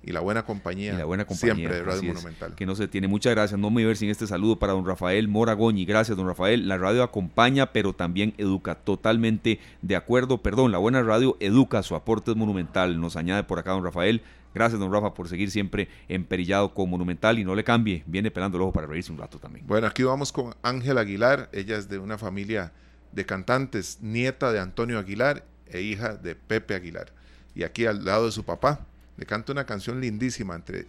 y 0.02 0.12
la 0.12 0.22
buena 0.22 0.44
compañía, 0.46 0.94
la 0.94 1.06
buena 1.06 1.26
compañía 1.26 1.56
siempre 1.56 1.78
de 1.78 1.84
Radio 1.84 2.14
Monumental. 2.14 2.56
que 2.56 2.66
no 2.66 2.76
se 2.76 2.88
tiene. 2.88 3.08
Muchas 3.08 3.34
gracias. 3.34 3.60
No 3.60 3.70
me 3.70 3.76
voy 3.76 3.84
a 3.84 3.88
ver 3.88 3.98
sin 3.98 4.10
este 4.10 4.28
saludo 4.28 4.58
para 4.58 4.74
don 4.74 4.86
Rafael 4.86 5.28
Moragoñi. 5.28 5.86
Gracias, 5.86 6.18
don 6.18 6.26
Rafael. 6.26 6.68
La 6.68 6.78
radio 6.78 7.04
acompaña, 7.04 7.74
pero 7.74 7.94
también 7.94 8.34
educa. 8.38 8.76
Totalmente 8.76 9.60
de 9.82 9.96
acuerdo. 9.96 10.38
Perdón, 10.38 10.72
la 10.72 10.78
buena 10.78 11.04
radio 11.04 11.36
educa. 11.40 11.84
Su 11.84 11.96
aporte 11.96 12.32
es 12.32 12.38
monumental. 12.38 13.00
Nos 13.00 13.18
añade 13.18 13.44
por 13.44 13.60
acá 13.60 13.72
don 13.72 13.84
Rafael. 13.84 14.22
Gracias, 14.54 14.80
don 14.80 14.92
Rafa, 14.92 15.14
por 15.14 15.28
seguir 15.28 15.52
siempre 15.52 15.90
emperillado 16.08 16.74
con 16.74 16.90
Monumental 16.90 17.38
y 17.38 17.44
no 17.44 17.54
le 17.54 17.64
cambie. 17.64 18.04
Viene 18.08 18.32
pelando 18.32 18.58
el 18.58 18.64
ojo 18.64 18.74
para 18.74 18.88
reírse 18.88 19.12
un 19.12 19.20
rato 19.20 19.38
también. 19.38 19.68
Bueno, 19.68 19.86
aquí 19.86 20.04
vamos 20.04 20.32
con 20.32 20.56
Ángela 20.64 21.02
Aguilar. 21.02 21.50
Ella 21.52 21.78
es 21.78 21.88
de 21.88 22.00
una 22.00 22.18
familia 22.18 22.72
de 23.12 23.26
cantantes, 23.26 24.00
nieta 24.02 24.52
de 24.52 24.60
Antonio 24.60 24.98
Aguilar 24.98 25.46
e 25.68 25.82
hija 25.82 26.16
de 26.16 26.36
Pepe 26.36 26.74
Aguilar. 26.74 27.12
Y 27.54 27.64
aquí 27.64 27.86
al 27.86 28.06
lado 28.06 28.26
de 28.26 28.32
su 28.32 28.44
papá, 28.44 28.88
le 29.20 29.26
canta 29.26 29.52
una 29.52 29.66
canción 29.66 30.00
lindísima 30.00 30.56
entre 30.56 30.88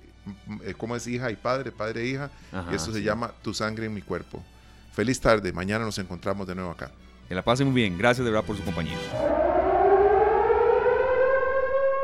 eh, 0.62 0.74
cómo 0.78 0.94
es 0.94 1.06
hija 1.08 1.30
y 1.32 1.36
padre, 1.36 1.72
padre 1.72 2.02
e 2.02 2.06
hija, 2.06 2.30
y 2.70 2.74
eso 2.76 2.92
se 2.92 3.02
llama 3.02 3.34
Tu 3.42 3.52
sangre 3.52 3.86
en 3.86 3.94
mi 3.94 4.02
cuerpo. 4.02 4.42
Feliz 4.92 5.20
tarde, 5.20 5.52
mañana 5.52 5.84
nos 5.84 5.98
encontramos 5.98 6.46
de 6.46 6.54
nuevo 6.54 6.70
acá. 6.70 6.92
Que 7.28 7.34
la 7.34 7.42
pasen 7.42 7.66
muy 7.66 7.74
bien, 7.74 7.98
gracias 7.98 8.24
de 8.24 8.30
verdad 8.30 8.46
por 8.46 8.56
su 8.56 8.62
compañía. 8.62 8.98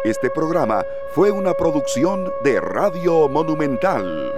Este 0.04 0.30
programa 0.30 0.84
fue 1.14 1.30
una 1.30 1.54
producción 1.54 2.28
de 2.42 2.60
Radio 2.60 3.28
Monumental. 3.28 4.32